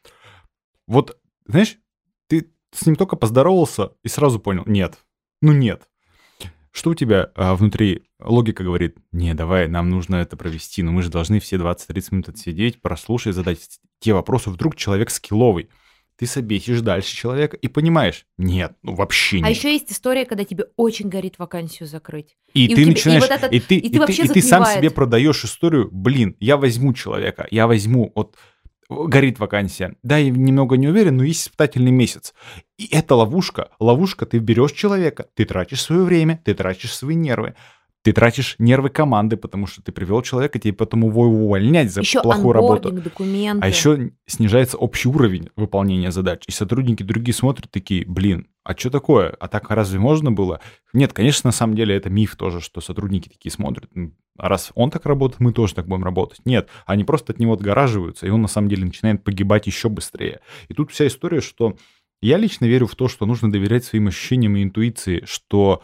Вот, 0.86 1.18
знаешь, 1.46 1.78
ты 2.28 2.50
с 2.72 2.86
ним 2.86 2.96
только 2.96 3.16
поздоровался 3.16 3.92
и 4.02 4.08
сразу 4.08 4.38
понял, 4.38 4.62
нет, 4.66 4.98
ну 5.42 5.52
нет. 5.52 5.88
Что 6.70 6.90
у 6.90 6.94
тебя 6.94 7.30
а, 7.34 7.54
внутри 7.54 8.04
логика 8.20 8.62
говорит, 8.62 8.98
не, 9.10 9.32
давай, 9.34 9.66
нам 9.66 9.88
нужно 9.88 10.16
это 10.16 10.36
провести, 10.36 10.82
но 10.82 10.92
мы 10.92 11.02
же 11.02 11.10
должны 11.10 11.40
все 11.40 11.56
20-30 11.56 12.08
минут 12.10 12.28
отсидеть, 12.28 12.82
прослушать, 12.82 13.34
задать 13.34 13.80
те 13.98 14.12
вопросы. 14.12 14.50
Вдруг 14.50 14.76
человек 14.76 15.08
скилловый 15.10 15.70
ты 16.18 16.26
собесишь 16.26 16.80
дальше 16.80 17.14
человека 17.14 17.56
и 17.56 17.68
понимаешь, 17.68 18.26
нет, 18.38 18.72
ну 18.82 18.94
вообще 18.94 19.38
нет. 19.38 19.46
А 19.46 19.50
еще 19.50 19.72
есть 19.72 19.92
история, 19.92 20.24
когда 20.24 20.44
тебе 20.44 20.66
очень 20.76 21.08
горит 21.08 21.38
вакансию 21.38 21.86
закрыть. 21.86 22.36
И, 22.54 22.66
и 22.66 22.68
ты 22.68 22.82
тебя, 22.82 22.86
начинаешь, 22.86 23.22
и, 23.22 23.26
вот 23.26 23.30
этот, 23.30 23.52
и 23.52 23.60
ты, 23.60 23.76
и, 23.76 23.80
ты, 23.90 23.98
и, 23.98 24.06
ты, 24.06 24.22
и 24.24 24.28
ты 24.28 24.42
сам 24.42 24.64
себе 24.64 24.90
продаешь 24.90 25.44
историю, 25.44 25.88
блин, 25.92 26.36
я 26.40 26.56
возьму 26.56 26.94
человека, 26.94 27.46
я 27.50 27.66
возьму, 27.66 28.12
вот 28.14 28.36
горит 28.88 29.38
вакансия. 29.38 29.96
Да, 30.02 30.16
я 30.16 30.30
немного 30.30 30.76
не 30.76 30.88
уверен, 30.88 31.16
но 31.16 31.24
есть 31.24 31.42
испытательный 31.42 31.90
месяц. 31.90 32.34
И 32.78 32.86
это 32.90 33.14
ловушка. 33.14 33.70
Ловушка, 33.80 34.26
ты 34.26 34.38
берешь 34.38 34.72
человека, 34.72 35.26
ты 35.34 35.44
тратишь 35.44 35.82
свое 35.82 36.02
время, 36.02 36.40
ты 36.44 36.54
тратишь 36.54 36.94
свои 36.94 37.16
нервы. 37.16 37.54
Ты 38.06 38.12
тратишь 38.12 38.54
нервы 38.60 38.88
команды, 38.88 39.36
потому 39.36 39.66
что 39.66 39.82
ты 39.82 39.90
привел 39.90 40.22
человека, 40.22 40.60
тебе 40.60 40.72
потом 40.72 41.04
его 41.04 41.22
увольнять 41.22 41.92
за 41.92 42.02
еще 42.02 42.22
плохую 42.22 42.52
работу. 42.52 42.92
Документы. 42.92 43.66
А 43.66 43.68
еще 43.68 44.12
снижается 44.26 44.76
общий 44.76 45.08
уровень 45.08 45.50
выполнения 45.56 46.12
задач. 46.12 46.44
И 46.46 46.52
сотрудники 46.52 47.02
другие 47.02 47.34
смотрят 47.34 47.68
такие, 47.68 48.06
блин, 48.06 48.46
а 48.62 48.76
что 48.76 48.90
такое? 48.90 49.30
А 49.40 49.48
так 49.48 49.68
разве 49.70 49.98
можно 49.98 50.30
было? 50.30 50.60
Нет, 50.92 51.12
конечно, 51.12 51.48
на 51.48 51.52
самом 51.52 51.74
деле 51.74 51.96
это 51.96 52.08
миф 52.08 52.36
тоже, 52.36 52.60
что 52.60 52.80
сотрудники 52.80 53.28
такие 53.28 53.50
смотрят. 53.50 53.90
А 54.38 54.48
раз 54.48 54.70
он 54.76 54.92
так 54.92 55.04
работает, 55.04 55.40
мы 55.40 55.52
тоже 55.52 55.74
так 55.74 55.88
будем 55.88 56.04
работать. 56.04 56.38
Нет, 56.44 56.68
они 56.86 57.02
просто 57.02 57.32
от 57.32 57.40
него 57.40 57.54
отгораживаются, 57.54 58.24
и 58.24 58.30
он 58.30 58.40
на 58.40 58.46
самом 58.46 58.68
деле 58.68 58.84
начинает 58.84 59.24
погибать 59.24 59.66
еще 59.66 59.88
быстрее. 59.88 60.42
И 60.68 60.74
тут 60.74 60.92
вся 60.92 61.08
история, 61.08 61.40
что 61.40 61.76
я 62.22 62.36
лично 62.36 62.66
верю 62.66 62.86
в 62.86 62.94
то, 62.94 63.08
что 63.08 63.26
нужно 63.26 63.50
доверять 63.50 63.84
своим 63.84 64.06
ощущениям 64.06 64.54
и 64.54 64.62
интуиции, 64.62 65.24
что 65.26 65.82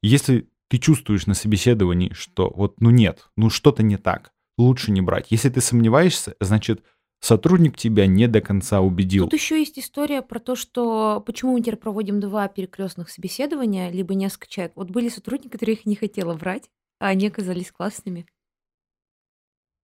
если 0.00 0.48
ты 0.68 0.78
чувствуешь 0.78 1.26
на 1.26 1.34
собеседовании, 1.34 2.12
что 2.12 2.52
вот, 2.54 2.80
ну 2.80 2.90
нет, 2.90 3.28
ну 3.36 3.50
что-то 3.50 3.82
не 3.82 3.96
так, 3.96 4.32
лучше 4.56 4.90
не 4.92 5.00
брать. 5.00 5.26
Если 5.30 5.48
ты 5.48 5.60
сомневаешься, 5.60 6.34
значит, 6.40 6.82
сотрудник 7.20 7.76
тебя 7.76 8.06
не 8.06 8.28
до 8.28 8.40
конца 8.40 8.80
убедил. 8.80 9.24
Тут 9.24 9.38
еще 9.38 9.58
есть 9.58 9.78
история 9.78 10.22
про 10.22 10.38
то, 10.38 10.56
что 10.56 11.22
почему 11.26 11.54
мы 11.54 11.60
теперь 11.60 11.76
проводим 11.76 12.20
два 12.20 12.48
перекрестных 12.48 13.10
собеседования, 13.10 13.90
либо 13.90 14.14
несколько 14.14 14.48
человек. 14.48 14.72
Вот 14.76 14.90
были 14.90 15.08
сотрудники, 15.08 15.52
которых 15.52 15.86
не 15.86 15.96
хотела 15.96 16.34
брать, 16.34 16.70
а 17.00 17.08
они 17.08 17.26
оказались 17.26 17.72
классными. 17.72 18.26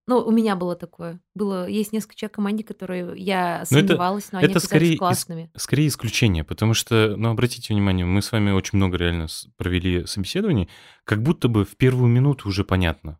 Ну, 0.06 0.18
у 0.18 0.30
меня 0.30 0.54
было 0.54 0.76
такое. 0.76 1.18
Было, 1.34 1.66
есть 1.66 1.92
несколько 1.92 2.14
человек 2.14 2.34
в 2.34 2.36
команде, 2.36 2.62
которые 2.62 3.14
я 3.16 3.64
сомневалась, 3.64 4.30
но, 4.32 4.38
это, 4.38 4.40
но 4.40 4.40
они 4.40 4.50
это 4.50 4.60
скорее 4.60 4.98
классными. 4.98 5.50
Ис, 5.54 5.62
скорее 5.62 5.88
исключение, 5.88 6.44
потому 6.44 6.74
что, 6.74 7.14
ну, 7.16 7.30
обратите 7.30 7.72
внимание, 7.72 8.04
мы 8.04 8.20
с 8.20 8.30
вами 8.30 8.50
очень 8.50 8.76
много 8.76 8.98
реально 8.98 9.28
провели 9.56 10.04
собеседований, 10.06 10.68
как 11.04 11.22
будто 11.22 11.48
бы 11.48 11.64
в 11.64 11.76
первую 11.76 12.08
минуту 12.08 12.48
уже 12.48 12.64
понятно, 12.64 13.18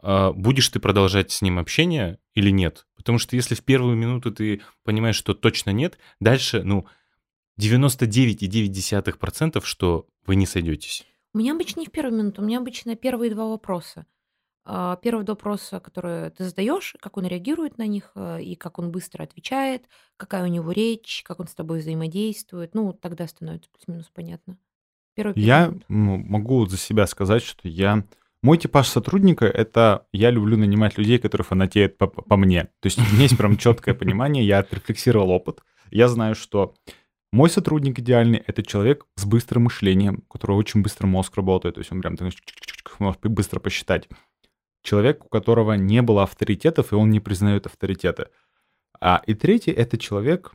а 0.00 0.32
будешь 0.32 0.68
ты 0.68 0.78
продолжать 0.78 1.32
с 1.32 1.42
ним 1.42 1.58
общение 1.58 2.20
или 2.34 2.50
нет. 2.50 2.86
Потому 2.96 3.18
что 3.18 3.34
если 3.34 3.56
в 3.56 3.64
первую 3.64 3.96
минуту 3.96 4.30
ты 4.30 4.62
понимаешь, 4.84 5.16
что 5.16 5.34
точно 5.34 5.70
нет, 5.70 5.98
дальше, 6.20 6.62
ну, 6.62 6.86
99,9%, 7.60 9.64
что 9.64 10.06
вы 10.26 10.36
не 10.36 10.46
сойдетесь. 10.46 11.04
У 11.34 11.38
меня 11.38 11.54
обычно 11.54 11.80
не 11.80 11.86
в 11.86 11.90
первую 11.90 12.16
минуту, 12.16 12.42
у 12.42 12.44
меня 12.44 12.58
обычно 12.58 12.94
первые 12.94 13.32
два 13.32 13.48
вопроса. 13.48 14.06
А, 14.70 14.96
первый 14.96 15.24
вопрос, 15.24 15.72
который 15.82 16.28
ты 16.28 16.44
задаешь, 16.44 16.94
как 17.00 17.16
он 17.16 17.26
реагирует 17.26 17.78
на 17.78 17.86
них, 17.86 18.12
э, 18.14 18.42
и 18.42 18.54
как 18.54 18.78
он 18.78 18.90
быстро 18.90 19.22
отвечает, 19.22 19.88
какая 20.18 20.44
у 20.44 20.46
него 20.46 20.72
речь, 20.72 21.22
как 21.24 21.40
он 21.40 21.48
с 21.48 21.54
тобой 21.54 21.78
взаимодействует. 21.78 22.74
Ну, 22.74 22.92
тогда 22.92 23.26
становится 23.26 23.70
плюс-минус 23.70 24.10
понятно. 24.12 24.58
Первый 25.14 25.40
Я 25.40 25.72
ну, 25.88 26.18
могу 26.18 26.66
за 26.66 26.76
себя 26.76 27.06
сказать, 27.06 27.42
что 27.42 27.66
я 27.66 28.04
Мой 28.42 28.58
типаж 28.58 28.88
сотрудника— 28.88 29.46
это 29.46 30.06
я 30.12 30.30
люблю 30.30 30.58
нанимать 30.58 30.98
людей, 30.98 31.18
которые 31.18 31.46
фанатеют 31.46 31.96
по, 31.96 32.06
по 32.06 32.36
мне. 32.36 32.64
То 32.80 32.88
есть 32.88 32.98
у 32.98 33.14
меня 33.14 33.22
есть 33.22 33.38
прям 33.38 33.56
четкое 33.56 33.94
понимание, 33.94 34.46
я 34.46 34.58
отрефлексировал 34.58 35.30
опыт. 35.30 35.60
Я 35.90 36.08
знаю, 36.08 36.34
что 36.34 36.74
мой 37.32 37.48
сотрудник 37.48 37.98
идеальный— 38.00 38.42
это 38.46 38.62
человек 38.62 39.06
с 39.16 39.24
быстрым 39.24 39.64
мышлением, 39.64 40.24
у 40.28 40.32
которого 40.32 40.56
очень 40.56 40.82
быстро 40.82 41.06
мозг 41.06 41.36
работает, 41.36 41.76
то 41.76 41.80
есть 41.80 41.90
он 41.90 42.02
прям 42.02 42.16
может 42.98 43.20
быстро 43.22 43.60
посчитать. 43.60 44.08
Человек, 44.82 45.24
у 45.24 45.28
которого 45.28 45.74
не 45.74 46.02
было 46.02 46.22
авторитетов, 46.22 46.92
и 46.92 46.96
он 46.96 47.10
не 47.10 47.20
признает 47.20 47.66
авторитеты. 47.66 48.28
А 49.00 49.22
и 49.26 49.34
третий— 49.34 49.70
это 49.72 49.98
человек, 49.98 50.52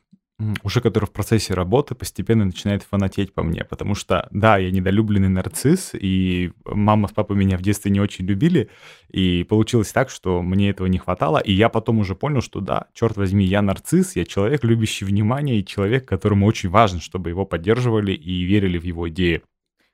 уже 0.63 0.81
который 0.81 1.05
в 1.05 1.11
процессе 1.11 1.53
работы 1.53 1.95
постепенно 1.95 2.45
начинает 2.45 2.83
фанатеть 2.83 3.33
по 3.33 3.43
мне, 3.43 3.63
потому 3.63 3.95
что, 3.95 4.27
да, 4.31 4.57
я 4.57 4.71
недолюбленный 4.71 5.29
нарцисс, 5.29 5.91
и 5.93 6.51
мама 6.65 7.07
с 7.07 7.11
папой 7.11 7.37
меня 7.37 7.57
в 7.57 7.61
детстве 7.61 7.91
не 7.91 8.01
очень 8.01 8.25
любили, 8.25 8.69
и 9.09 9.43
получилось 9.43 9.91
так, 9.91 10.09
что 10.09 10.41
мне 10.41 10.71
этого 10.71 10.87
не 10.87 10.97
хватало, 10.97 11.37
и 11.37 11.53
я 11.53 11.69
потом 11.69 11.99
уже 11.99 12.15
понял, 12.15 12.41
что 12.41 12.59
да, 12.59 12.87
черт 12.93 13.15
возьми, 13.15 13.45
я 13.45 13.61
нарцисс, 13.61 14.15
я 14.15 14.25
человек, 14.25 14.63
любящий 14.63 15.05
внимание, 15.05 15.59
и 15.59 15.65
человек, 15.65 16.07
которому 16.07 16.45
очень 16.47 16.69
важно, 16.69 16.99
чтобы 16.99 17.29
его 17.29 17.45
поддерживали 17.45 18.13
и 18.13 18.43
верили 18.43 18.77
в 18.77 18.83
его 18.83 19.07
идеи. 19.09 19.43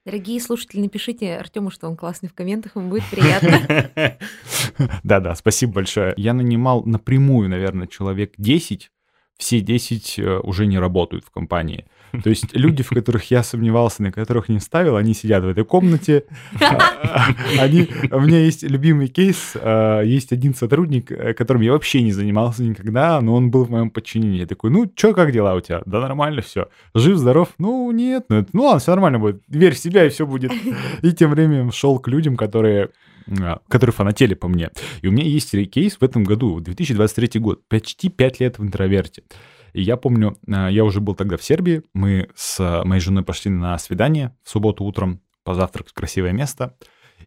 Дорогие 0.09 0.41
слушатели, 0.41 0.81
напишите 0.81 1.35
Артему, 1.35 1.69
что 1.69 1.87
он 1.87 1.95
классный 1.95 2.29
в 2.29 2.33
комментах, 2.33 2.75
ему 2.75 2.89
будет 2.89 3.03
приятно. 3.11 4.17
Да-да, 5.03 5.35
спасибо 5.35 5.73
большое. 5.73 6.15
Я 6.17 6.33
нанимал 6.33 6.83
напрямую, 6.83 7.47
наверное, 7.47 7.85
человек 7.85 8.33
10, 8.39 8.89
все 9.39 9.61
10 9.61 10.19
э, 10.19 10.39
уже 10.43 10.67
не 10.67 10.77
работают 10.77 11.23
в 11.25 11.31
компании. 11.31 11.85
То 12.23 12.29
есть 12.29 12.55
люди, 12.55 12.83
в 12.83 12.89
которых 12.89 13.31
я 13.31 13.41
сомневался, 13.41 14.03
на 14.03 14.11
которых 14.11 14.49
не 14.49 14.59
ставил, 14.59 14.97
они 14.97 15.13
сидят 15.13 15.43
в 15.43 15.47
этой 15.47 15.63
комнате. 15.63 16.25
Они, 17.59 17.87
у 18.11 18.19
меня 18.19 18.39
есть 18.39 18.63
любимый 18.63 19.07
кейс. 19.07 19.53
Э, 19.55 20.01
есть 20.05 20.33
один 20.33 20.53
сотрудник, 20.53 21.11
э, 21.11 21.33
которым 21.33 21.61
я 21.61 21.71
вообще 21.71 22.01
не 22.01 22.11
занимался 22.11 22.63
никогда, 22.63 23.21
но 23.21 23.33
он 23.33 23.49
был 23.49 23.63
в 23.63 23.71
моем 23.71 23.91
подчинении. 23.91 24.39
Я 24.39 24.45
такой, 24.45 24.71
ну, 24.71 24.91
чё, 24.93 25.13
как 25.13 25.31
дела 25.31 25.55
у 25.55 25.61
тебя? 25.61 25.81
Да 25.85 26.01
нормально 26.01 26.41
все. 26.41 26.67
Жив, 26.93 27.17
здоров? 27.17 27.49
Ну, 27.57 27.89
нет. 27.91 28.25
Ну, 28.27 28.45
ну 28.51 28.63
ладно, 28.63 28.79
все 28.79 28.91
нормально 28.91 29.19
будет. 29.19 29.41
Верь 29.47 29.73
в 29.73 29.79
себя, 29.79 30.05
и 30.05 30.09
все 30.09 30.25
будет. 30.25 30.51
И 31.01 31.13
тем 31.13 31.31
временем 31.31 31.71
шел 31.71 31.97
к 31.99 32.09
людям, 32.09 32.35
которые 32.35 32.85
а, 32.85 32.89
которые 33.67 33.93
фанатели 33.93 34.33
по 34.33 34.47
мне. 34.47 34.69
И 35.01 35.07
у 35.07 35.11
меня 35.11 35.25
есть 35.25 35.51
кейс 35.71 35.95
в 35.95 36.03
этом 36.03 36.23
году, 36.23 36.59
2023 36.59 37.39
год, 37.39 37.67
почти 37.67 38.09
5 38.09 38.39
лет 38.39 38.59
в 38.59 38.63
интроверте. 38.63 39.23
И 39.73 39.81
я 39.81 39.97
помню, 39.97 40.37
а, 40.47 40.69
я 40.69 40.83
уже 40.83 40.99
был 40.99 41.15
тогда 41.15 41.37
в 41.37 41.43
Сербии, 41.43 41.83
мы 41.93 42.29
с 42.35 42.83
моей 42.83 43.01
женой 43.01 43.23
пошли 43.23 43.51
на 43.51 43.77
свидание 43.77 44.35
в 44.43 44.49
субботу 44.49 44.83
утром, 44.83 45.21
позавтракать 45.43 45.91
в 45.91 45.95
красивое 45.95 46.31
место, 46.31 46.75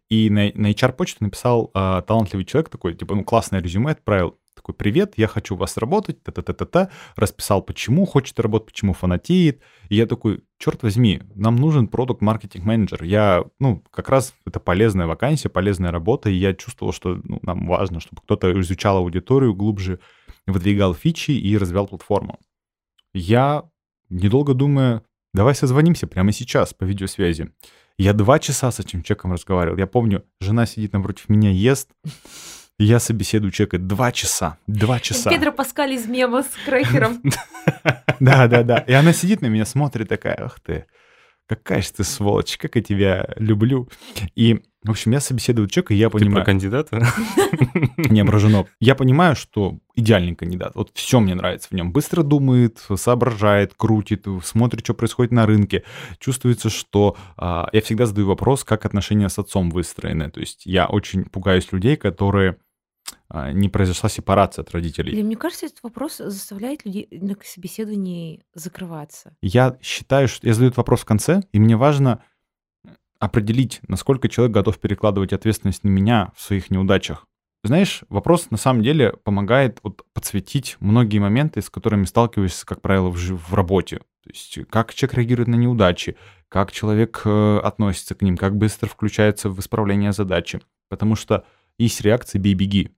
и 0.09 0.29
на, 0.31 0.51
на 0.55 0.71
HR-почту 0.71 1.25
написал 1.25 1.71
э, 1.75 2.03
талантливый 2.07 2.45
человек 2.45 2.69
такой, 2.69 2.95
типа, 2.95 3.15
ну, 3.15 3.25
классное 3.25 3.61
резюме 3.61 3.93
отправил, 3.93 4.39
такой, 4.63 4.75
привет, 4.77 5.15
я 5.17 5.27
хочу 5.27 5.55
у 5.55 5.59
вас 5.59 5.77
работать, 5.77 6.23
та-та-та-та-та, 6.23 6.91
расписал, 7.17 7.63
почему 7.63 8.07
хочет 8.07 8.39
работать, 8.39 8.69
почему 8.69 8.93
фанатеет. 8.93 9.61
И 9.89 9.97
я 9.97 10.07
такой, 10.07 10.45
черт 10.59 10.83
возьми, 10.83 11.21
нам 11.35 11.57
нужен 11.57 11.89
продукт-маркетинг 11.89 12.65
менеджер. 12.65 13.03
Я, 13.03 13.45
ну, 13.59 13.83
как 13.91 14.09
раз 14.09 14.35
это 14.47 14.61
полезная 14.61 15.07
вакансия, 15.07 15.49
полезная 15.49 15.91
работа, 15.91 16.31
и 16.31 16.35
я 16.35 16.55
чувствовал, 16.55 16.93
что 16.93 17.21
ну, 17.25 17.41
нам 17.43 17.67
важно, 17.67 17.99
чтобы 17.99 18.23
кто-то 18.23 18.59
изучал 18.61 18.99
аудиторию, 18.99 19.55
глубже 19.55 19.99
выдвигал 20.47 20.95
фичи 20.95 21.33
и 21.33 21.59
развивал 21.59 21.89
платформу. 21.89 22.39
Я, 23.13 23.65
недолго 24.11 24.55
думая, 24.55 25.03
давай 25.35 25.55
созвонимся 25.57 26.07
прямо 26.07 26.33
сейчас 26.33 26.73
по 26.73 26.85
видеосвязи. 26.85 27.53
Я 27.99 28.13
два 28.13 28.39
часа 28.39 28.71
с 28.71 28.81
этим 28.81 29.03
человеком 29.03 29.33
разговаривал. 29.33 29.77
Я 29.77 29.87
помню, 29.87 30.25
жена 30.41 30.67
сидит 30.67 30.93
напротив 30.93 31.29
меня, 31.29 31.51
ест, 31.51 31.91
я 32.83 33.01
собеседую 33.01 33.53
человека 33.53 33.79
два 33.79 34.13
часа. 34.13 34.59
Два 34.67 35.01
часа. 35.01 35.31
Педро 35.31 35.53
Паскаль 35.53 35.93
из 35.93 36.07
мема 36.07 36.43
с 36.43 36.51
крекером. 36.67 37.23
Да, 38.21 38.47
да, 38.47 38.63
да. 38.63 38.79
И 38.79 38.93
она 38.93 39.13
сидит 39.13 39.43
на 39.43 39.47
меня, 39.47 39.65
смотрит 39.65 40.09
такая, 40.09 40.37
ах 40.45 40.61
ты, 40.61 40.87
какая 41.47 41.83
же 41.83 41.93
ты 41.93 42.05
сволочь, 42.05 42.57
как 42.57 42.77
я 42.77 42.83
тебя 42.83 43.29
люблю. 43.37 43.89
И, 44.37 44.61
в 44.85 44.91
общем, 44.91 45.13
я 45.13 45.21
собеседую 45.21 45.67
человека, 45.69 45.95
и 45.95 45.97
я 45.97 46.09
понимаю... 46.09 46.37
Ты 46.37 46.41
про 46.41 46.45
кандидата? 46.45 47.07
Не, 47.97 48.25
про 48.25 48.39
жену. 48.39 48.69
Я 48.81 48.95
понимаю, 48.95 49.35
что 49.35 49.79
идеальный 49.95 50.35
кандидат. 50.35 50.73
Вот 50.75 50.91
все 50.95 51.21
мне 51.21 51.35
нравится 51.35 51.69
в 51.71 51.73
нем. 51.73 51.93
Быстро 51.93 52.23
думает, 52.23 52.79
соображает, 52.97 53.75
крутит, 53.77 54.27
смотрит, 54.45 54.85
что 54.85 54.95
происходит 54.95 55.33
на 55.33 55.47
рынке. 55.47 55.83
Чувствуется, 56.19 56.71
что 56.71 57.17
а, 57.37 57.69
я 57.73 57.81
всегда 57.81 58.07
задаю 58.07 58.29
вопрос, 58.29 58.65
как 58.65 58.87
отношения 58.87 59.29
с 59.29 59.39
отцом 59.39 59.71
выстроены. 59.71 60.31
То 60.31 60.41
есть 60.41 60.65
я 60.65 60.87
очень 60.87 61.25
пугаюсь 61.25 61.71
людей, 61.73 61.97
которые 61.97 62.57
не 63.53 63.69
произошла 63.69 64.09
сепарация 64.09 64.63
от 64.63 64.71
родителей. 64.73 65.13
Или, 65.13 65.23
мне 65.23 65.37
кажется, 65.37 65.67
этот 65.67 65.83
вопрос 65.83 66.19
заставляет 66.19 66.85
людей 66.85 67.09
на 67.11 67.37
собеседовании 67.43 68.45
закрываться. 68.55 69.35
Я 69.41 69.79
считаю, 69.81 70.29
что 70.29 70.47
я 70.47 70.53
задаю 70.53 70.69
этот 70.69 70.79
вопрос 70.79 71.01
в 71.01 71.05
конце, 71.07 71.43
и 71.53 71.59
мне 71.59 71.77
важно 71.77 72.23
определить, 73.19 73.81
насколько 73.89 74.29
человек 74.29 74.55
готов 74.55 74.79
перекладывать 74.79 75.33
ответственность 75.33 75.85
на 75.85 75.89
меня 75.89 76.33
в 76.37 76.43
своих 76.43 76.71
неудачах. 76.71 77.27
Знаешь, 77.65 78.03
вопрос 78.09 78.51
на 78.51 78.57
самом 78.57 78.83
деле 78.83 79.13
помогает 79.13 79.79
вот 79.85 80.05
подсветить 80.13 80.77
многие 80.81 81.21
моменты, 81.21 81.63
с 81.63 81.71
которыми 81.71 82.05
сталкиваешься, 82.05 82.67
как 82.67 82.83
правило, 82.83 83.09
в, 83.09 83.17
в 83.17 83.55
работе. 83.55 83.99
То 84.25 84.31
есть 84.31 84.59
как 84.69 84.93
человек 84.93 85.19
реагирует 85.19 85.49
на 85.49 85.55
неудачи, 85.55 86.17
как 86.49 86.73
человек 86.73 87.23
э, 87.25 87.61
относится 87.63 88.17
к 88.17 88.23
ним, 88.23 88.37
как 88.37 88.57
быстро 88.57 88.89
включается 88.89 89.49
в 89.49 89.59
исправление 89.61 90.13
задачи. 90.13 90.61
Потому 90.89 91.15
что 91.15 91.45
есть 91.79 92.01
реакция 92.01 92.41
«бей-беги». 92.41 92.91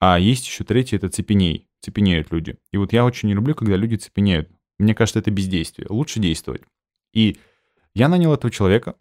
А 0.00 0.18
есть 0.18 0.46
еще 0.46 0.64
третье, 0.64 0.96
это 0.96 1.08
цепеней. 1.10 1.68
Цепенеют 1.80 2.32
люди. 2.32 2.56
И 2.72 2.78
вот 2.78 2.92
я 2.92 3.04
очень 3.04 3.28
не 3.28 3.34
люблю, 3.34 3.54
когда 3.54 3.76
люди 3.76 3.96
цепенеют. 3.96 4.50
Мне 4.78 4.94
кажется, 4.94 5.18
это 5.18 5.30
бездействие. 5.30 5.86
Лучше 5.90 6.20
действовать. 6.20 6.62
И 7.12 7.38
я 7.94 8.08
нанял 8.08 8.32
этого 8.32 8.50
человека. 8.50 8.96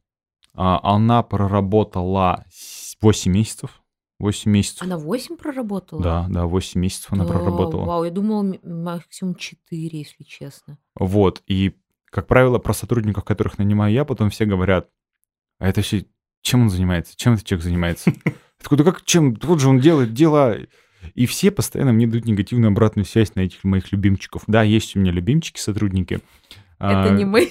А 0.54 0.80
она 0.84 1.24
проработала 1.24 2.46
8 3.02 3.32
месяцев. 3.32 3.82
8 4.20 4.52
месяцев. 4.52 4.82
Она 4.82 4.98
8 4.98 5.38
проработала? 5.38 6.02
Да, 6.02 6.28
да, 6.30 6.46
8 6.46 6.82
месяцев 6.82 7.14
она 7.14 7.24
Да, 7.24 7.32
проработала. 7.32 7.86
Вау, 7.86 8.04
я 8.04 8.12
думала 8.12 8.58
максимум 8.64 9.36
4, 9.36 9.98
если 9.98 10.24
честно. 10.24 10.78
Вот. 10.96 11.42
И, 11.48 11.78
как 12.06 12.28
правило, 12.28 12.60
про 12.60 12.74
сотрудников, 12.74 13.24
которых 13.24 13.58
нанимаю 13.58 13.94
я, 13.94 14.04
потом 14.04 14.30
все 14.30 14.46
говорят, 14.46 14.90
а 15.60 15.68
это 15.68 15.82
все, 15.82 16.06
чем 16.42 16.64
он 16.64 16.70
занимается? 16.70 17.16
Чем 17.16 17.34
этот 17.34 17.46
человек 17.46 17.64
занимается? 17.64 18.12
Я 18.26 18.34
такой, 18.64 18.78
да 18.78 18.84
как, 18.84 19.06
чем? 19.06 19.36
Вот 19.44 19.62
же 19.62 19.70
он 19.70 19.80
делает 19.80 20.14
дела. 20.14 20.58
И 21.16 21.26
все 21.26 21.52
постоянно 21.52 21.94
мне 21.94 22.08
дают 22.08 22.26
негативную 22.26 22.70
обратную 22.72 23.06
связь 23.06 23.36
на 23.36 23.42
этих 23.42 23.64
моих 23.64 23.92
любимчиков. 23.92 24.44
Да, 24.48 24.64
есть 24.64 24.96
у 24.96 25.00
меня 25.00 25.12
любимчики, 25.12 25.60
сотрудники. 25.60 26.20
Это 26.80 27.04
А, 27.04 27.10
не 27.10 27.26
мы. 27.26 27.50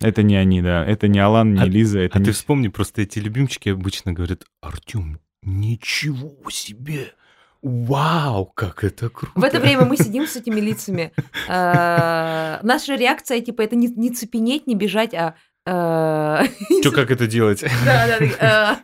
Это 0.00 0.22
не 0.22 0.36
они, 0.36 0.62
да. 0.62 0.84
Это 0.84 1.08
не 1.08 1.18
Алан, 1.18 1.54
не 1.54 1.60
А- 1.62 1.66
Лиза. 1.66 1.98
Это 2.00 2.16
А 2.16 2.18
не 2.18 2.26
ты 2.26 2.32
вспомни, 2.32 2.68
просто 2.68 3.02
эти 3.02 3.18
любимчики 3.18 3.68
обычно 3.68 4.12
говорят, 4.12 4.44
Артем, 4.62 5.20
ничего 5.42 6.34
себе! 6.50 7.12
Вау, 7.62 8.46
как 8.46 8.84
это 8.84 9.10
круто! 9.10 9.38
В 9.38 9.44
это 9.44 9.60
время 9.60 9.84
мы 9.84 9.98
сидим 9.98 10.26
с 10.26 10.34
этими 10.36 10.60
лицами. 10.60 11.12
Э, 11.46 12.58
Наша 12.62 12.94
реакция, 12.94 13.40
типа, 13.42 13.60
это 13.60 13.76
не 13.76 13.88
не 13.88 14.10
цепенеть, 14.10 14.66
не 14.66 14.74
бежать, 14.74 15.12
а... 15.12 15.34
э, 15.66 16.46
Что, 16.80 16.90
как 16.92 17.10
это 17.10 17.26
делать? 17.26 17.62
Да, 17.84 18.18
да, 18.40 18.80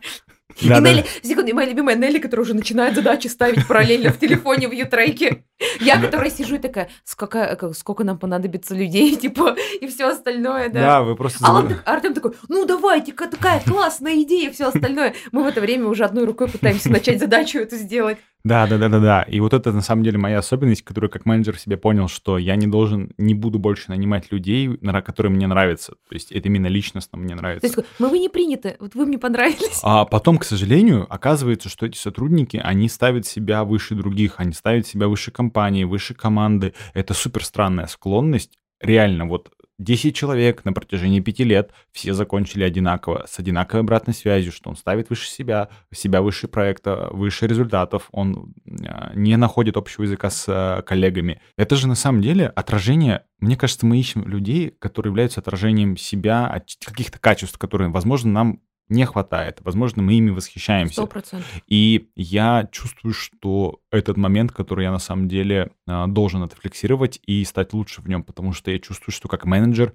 да. 0.49 0.55
э, 0.55 0.65
И 0.65 0.69
Да. 0.69 0.79
Нелли, 0.79 1.05
секунду, 1.23 1.49
и 1.49 1.53
моя 1.53 1.69
любимая 1.69 1.95
Нелли, 1.95 2.19
которая 2.19 2.43
уже 2.43 2.53
начинает 2.53 2.95
задачи 2.95 3.27
ставить 3.27 3.67
параллельно 3.67 4.11
в 4.11 4.19
телефоне 4.19 4.67
в 4.67 4.71
ютреке. 4.71 5.43
Я, 5.79 5.99
которая 5.99 6.29
сижу 6.29 6.55
и 6.55 6.59
такая, 6.59 6.89
сколько, 7.03 7.55
как- 7.55 7.75
сколько 7.75 8.03
нам 8.03 8.17
понадобится 8.19 8.75
людей, 8.75 9.15
типа, 9.17 9.55
и 9.81 9.87
все 9.87 10.07
остальное, 10.09 10.69
да. 10.69 10.79
Да, 10.81 11.01
вы 11.03 11.15
просто... 11.15 11.39
А 11.45 11.67
Артем 11.85 12.13
такой, 12.13 12.33
ну 12.47 12.65
давайте, 12.65 13.11
ка- 13.13 13.27
такая 13.27 13.61
классная 13.65 14.21
идея, 14.23 14.51
все 14.51 14.67
остальное. 14.67 15.13
Мы 15.31 15.43
в 15.43 15.47
это 15.47 15.61
время 15.61 15.87
уже 15.87 16.05
одной 16.05 16.25
рукой 16.25 16.47
пытаемся 16.47 16.89
начать 16.91 17.19
задачу 17.19 17.59
эту 17.59 17.75
сделать. 17.75 18.17
Да, 18.47 18.65
да, 18.65 18.77
да, 18.77 18.87
да, 18.87 18.99
да. 18.99 19.21
И 19.23 19.39
вот 19.41 19.53
это 19.53 19.73
на 19.73 19.81
самом 19.81 20.03
деле 20.03 20.17
моя 20.17 20.39
особенность, 20.39 20.83
которую 20.83 21.09
как 21.09 21.25
менеджер 21.25 21.57
себе 21.57 21.75
понял, 21.75 22.07
что 22.07 22.37
я 22.37 22.55
не 22.55 22.67
должен, 22.67 23.11
не 23.17 23.33
буду 23.33 23.59
больше 23.59 23.89
нанимать 23.89 24.31
людей, 24.31 24.69
которые 25.05 25.31
мне 25.31 25.47
нравятся. 25.47 25.93
То 26.07 26.13
есть 26.13 26.31
это 26.31 26.47
именно 26.47 26.67
личностно 26.67 27.17
мне 27.17 27.35
То 27.35 27.41
нравится. 27.41 27.65
есть, 27.65 27.75
такой, 27.75 27.89
мы 27.99 28.09
вы 28.09 28.19
не 28.19 28.29
приняты, 28.29 28.77
вот 28.79 28.95
вы 28.95 29.05
мне 29.05 29.17
понравились. 29.17 29.81
А 29.83 30.05
потом, 30.05 30.37
к 30.37 30.45
сожалению, 30.45 31.05
оказывается, 31.09 31.67
что 31.67 31.85
эти 31.85 31.97
сотрудники, 31.97 32.57
они 32.63 32.87
ставят 32.87 33.25
себя 33.25 33.63
выше 33.63 33.95
других, 33.95 34.35
они 34.37 34.53
ставят 34.53 34.87
себя 34.87 35.07
выше 35.07 35.31
компании, 35.31 35.83
выше 35.83 36.13
команды. 36.13 36.73
Это 36.93 37.13
супер 37.13 37.43
странная 37.43 37.87
склонность. 37.87 38.57
Реально, 38.79 39.25
вот 39.25 39.51
10 39.79 40.15
человек 40.15 40.65
на 40.65 40.73
протяжении 40.73 41.19
5 41.19 41.39
лет 41.39 41.71
все 41.91 42.13
закончили 42.13 42.63
одинаково, 42.63 43.25
с 43.27 43.37
одинаковой 43.37 43.81
обратной 43.81 44.13
связью, 44.13 44.51
что 44.51 44.69
он 44.69 44.75
ставит 44.75 45.09
выше 45.09 45.29
себя, 45.29 45.69
себя 45.93 46.21
выше 46.21 46.47
проекта, 46.47 47.09
выше 47.11 47.45
результатов, 47.47 48.07
он 48.11 48.53
а, 48.87 49.11
не 49.13 49.37
находит 49.37 49.77
общего 49.77 50.03
языка 50.03 50.29
с 50.29 50.45
а, 50.47 50.81
коллегами. 50.81 51.41
Это 51.57 51.75
же 51.75 51.87
на 51.87 51.95
самом 51.95 52.21
деле 52.21 52.47
отражение, 52.47 53.23
мне 53.39 53.55
кажется, 53.55 53.85
мы 53.85 53.99
ищем 53.99 54.27
людей, 54.27 54.71
которые 54.79 55.11
являются 55.11 55.41
отражением 55.41 55.95
себя, 55.95 56.47
от 56.47 56.69
каких-то 56.83 57.19
качеств, 57.19 57.57
которые, 57.57 57.89
возможно, 57.89 58.31
нам 58.31 58.59
не 58.89 59.05
хватает. 59.05 59.59
Возможно, 59.61 60.01
мы 60.01 60.13
ими 60.13 60.29
восхищаемся. 60.29 60.93
Сто 60.93 61.07
процентов. 61.07 61.49
И 61.67 62.09
я 62.15 62.67
чувствую, 62.71 63.13
что 63.13 63.81
этот 63.91 64.17
момент, 64.17 64.51
который 64.51 64.85
я 64.85 64.91
на 64.91 64.99
самом 64.99 65.27
деле 65.27 65.71
а, 65.85 66.07
должен 66.07 66.43
отрефлексировать 66.43 67.19
и 67.25 67.43
стать 67.43 67.73
лучше 67.73 68.01
в 68.01 68.07
нем, 68.07 68.23
потому 68.23 68.53
что 68.53 68.71
я 68.71 68.79
чувствую, 68.79 69.13
что 69.13 69.27
как 69.27 69.45
менеджер 69.45 69.93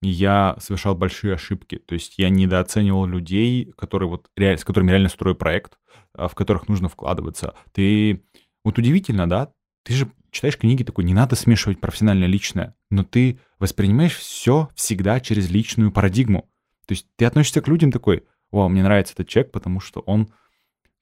я 0.00 0.56
совершал 0.60 0.94
большие 0.94 1.34
ошибки. 1.34 1.78
То 1.78 1.94
есть 1.94 2.18
я 2.18 2.28
недооценивал 2.28 3.06
людей, 3.06 3.72
которые 3.76 4.08
вот 4.08 4.28
реаль, 4.36 4.58
с 4.58 4.64
которыми 4.64 4.90
реально 4.90 5.08
строю 5.08 5.34
проект, 5.34 5.78
а, 6.14 6.28
в 6.28 6.34
которых 6.34 6.68
нужно 6.68 6.88
вкладываться. 6.88 7.54
Ты 7.72 8.24
вот 8.64 8.78
удивительно, 8.78 9.28
да? 9.28 9.52
Ты 9.84 9.94
же 9.94 10.12
читаешь 10.30 10.58
книги 10.58 10.82
такой, 10.82 11.04
не 11.04 11.14
надо 11.14 11.36
смешивать 11.36 11.80
профессиональное 11.80 12.28
и 12.28 12.30
личное, 12.30 12.76
но 12.90 13.04
ты 13.04 13.40
воспринимаешь 13.58 14.16
все 14.16 14.68
всегда 14.74 15.20
через 15.20 15.50
личную 15.50 15.90
парадигму. 15.90 16.50
То 16.88 16.92
есть 16.94 17.06
ты 17.16 17.26
относишься 17.26 17.60
к 17.60 17.68
людям 17.68 17.92
такой, 17.92 18.24
вау, 18.50 18.70
мне 18.70 18.82
нравится 18.82 19.12
этот 19.12 19.28
человек, 19.28 19.52
потому 19.52 19.78
что 19.78 20.00
он 20.00 20.30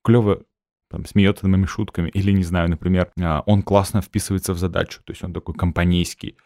клево 0.02 0.42
там, 0.88 1.04
смеется 1.04 1.44
над 1.44 1.52
моими 1.52 1.66
шутками, 1.66 2.10
или, 2.10 2.30
не 2.30 2.44
знаю, 2.44 2.68
например, 2.68 3.10
а, 3.20 3.42
он 3.46 3.62
классно 3.62 4.02
вписывается 4.02 4.52
в 4.52 4.58
задачу, 4.58 5.00
то 5.04 5.12
есть 5.12 5.22
он 5.24 5.32
такой 5.32 5.54
компанейский. 5.54 6.36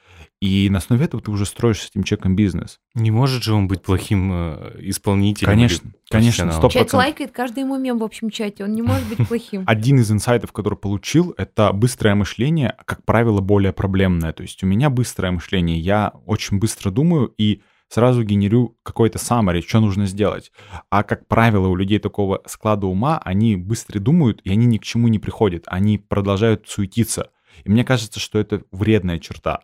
И 0.41 0.68
на 0.70 0.78
основе 0.78 1.05
этого 1.05 1.22
ты 1.22 1.30
уже 1.30 1.45
строишь 1.45 1.80
с 1.80 1.91
этим 1.91 2.05
человеком 2.05 2.36
бизнес. 2.36 2.78
Не 2.95 3.11
может 3.11 3.43
же 3.43 3.53
он 3.53 3.68
быть 3.68 3.82
плохим 3.82 4.30
э, 4.32 4.76
исполнителем? 4.80 5.51
Конечно, 5.51 5.91
конечно, 6.09 6.53
стоп. 6.53 6.72
Человек 6.72 6.93
лайкает 6.95 7.32
каждый 7.32 7.61
ему 7.61 7.78
мем 7.78 7.99
в 7.99 8.03
общем 8.03 8.30
чате, 8.30 8.64
он 8.64 8.72
не 8.72 8.82
может 8.82 9.07
быть 9.09 9.26
плохим. 9.28 9.64
Один 9.66 9.99
из 9.99 10.11
инсайтов, 10.11 10.53
который 10.53 10.78
получил, 10.78 11.34
это 11.36 11.72
быстрое 11.72 12.14
мышление, 12.14 12.74
как 12.86 13.05
правило, 13.05 13.41
более 13.41 13.72
проблемное. 13.72 14.32
То 14.32 14.43
есть 14.43 14.62
у 14.62 14.66
меня 14.66 14.88
быстрое 14.88 15.32
мышление, 15.32 15.78
я 15.78 16.12
очень 16.24 16.59
быстро 16.59 16.91
думаю, 16.91 17.32
и 17.36 17.61
сразу 17.91 18.22
генерю 18.22 18.78
какой-то 18.82 19.18
summary, 19.18 19.61
что 19.61 19.80
нужно 19.80 20.07
сделать. 20.07 20.53
А, 20.88 21.03
как 21.03 21.26
правило, 21.26 21.68
у 21.68 21.74
людей 21.74 21.99
такого 21.99 22.41
склада 22.47 22.86
ума, 22.86 23.20
они 23.24 23.57
быстро 23.57 23.99
думают, 23.99 24.41
и 24.45 24.51
они 24.51 24.66
ни 24.66 24.78
к 24.78 24.84
чему 24.84 25.09
не 25.09 25.18
приходят. 25.18 25.64
Они 25.66 25.99
продолжают 25.99 26.68
суетиться. 26.68 27.30
И 27.64 27.70
мне 27.70 27.84
кажется, 27.84 28.20
что 28.20 28.38
это 28.38 28.62
вредная 28.70 29.18
черта. 29.18 29.61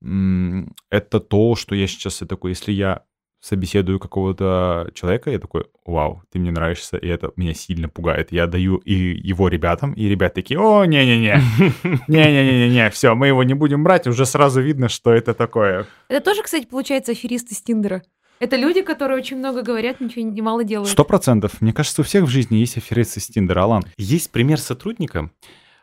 Это 0.00 1.20
то, 1.20 1.54
что 1.54 1.74
я 1.76 1.86
сейчас 1.86 2.18
такой, 2.28 2.50
если 2.50 2.72
я 2.72 3.04
собеседую 3.42 3.98
какого-то 3.98 4.88
человека, 4.94 5.30
я 5.30 5.40
такой, 5.40 5.66
вау, 5.84 6.22
ты 6.30 6.38
мне 6.38 6.52
нравишься, 6.52 6.96
и 6.96 7.08
это 7.08 7.32
меня 7.34 7.54
сильно 7.54 7.88
пугает. 7.88 8.30
Я 8.30 8.46
даю 8.46 8.76
и 8.76 8.94
его 8.94 9.48
ребятам, 9.48 9.92
и 9.94 10.06
ребята 10.06 10.36
такие, 10.36 10.60
о, 10.60 10.84
не-не-не, 10.84 11.40
не-не-не-не, 12.08 12.88
все, 12.90 13.16
мы 13.16 13.26
его 13.26 13.42
не 13.42 13.54
будем 13.54 13.82
брать, 13.82 14.06
уже 14.06 14.26
сразу 14.26 14.60
видно, 14.60 14.88
что 14.88 15.12
это 15.12 15.34
такое. 15.34 15.86
Это 16.08 16.24
тоже, 16.24 16.42
кстати, 16.42 16.66
получается 16.66 17.12
аферисты 17.12 17.56
с 17.56 17.60
Тиндера. 17.60 18.02
Это 18.38 18.56
люди, 18.56 18.82
которые 18.82 19.18
очень 19.18 19.38
много 19.38 19.62
говорят, 19.62 20.00
ничего 20.00 20.24
не 20.24 20.42
мало 20.42 20.62
делают. 20.62 20.90
Сто 20.90 21.04
процентов. 21.04 21.60
Мне 21.60 21.72
кажется, 21.72 22.02
у 22.02 22.04
всех 22.04 22.24
в 22.24 22.28
жизни 22.28 22.56
есть 22.56 22.76
аферисты 22.76 23.20
с 23.20 23.26
Тиндера, 23.26 23.62
Алан. 23.62 23.82
Есть 23.96 24.30
пример 24.30 24.58
сотрудника, 24.58 25.30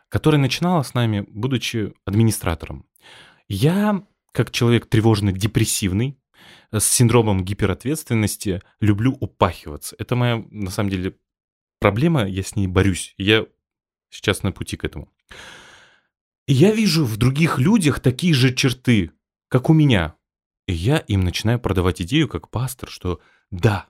который 0.08 0.38
начинал 0.38 0.82
с 0.82 0.94
нами, 0.94 1.26
будучи 1.28 1.92
администратором. 2.06 2.86
Я, 3.48 4.02
как 4.32 4.50
человек 4.50 4.86
тревожно-депрессивный, 4.86 6.16
с 6.72 6.84
синдромом 6.84 7.44
гиперответственности 7.44 8.62
люблю 8.80 9.16
упахиваться. 9.20 9.96
Это 9.98 10.16
моя, 10.16 10.44
на 10.50 10.70
самом 10.70 10.90
деле, 10.90 11.16
проблема, 11.78 12.26
я 12.26 12.42
с 12.42 12.56
ней 12.56 12.66
борюсь. 12.66 13.14
Я 13.16 13.46
сейчас 14.10 14.42
на 14.42 14.52
пути 14.52 14.76
к 14.76 14.84
этому. 14.84 15.12
Я 16.46 16.72
вижу 16.72 17.04
в 17.04 17.16
других 17.16 17.58
людях 17.58 18.00
такие 18.00 18.34
же 18.34 18.54
черты, 18.54 19.12
как 19.48 19.70
у 19.70 19.72
меня. 19.72 20.16
И 20.66 20.72
я 20.72 20.98
им 20.98 21.22
начинаю 21.22 21.58
продавать 21.60 22.02
идею 22.02 22.28
как 22.28 22.50
пастор, 22.50 22.88
что 22.88 23.20
да, 23.50 23.88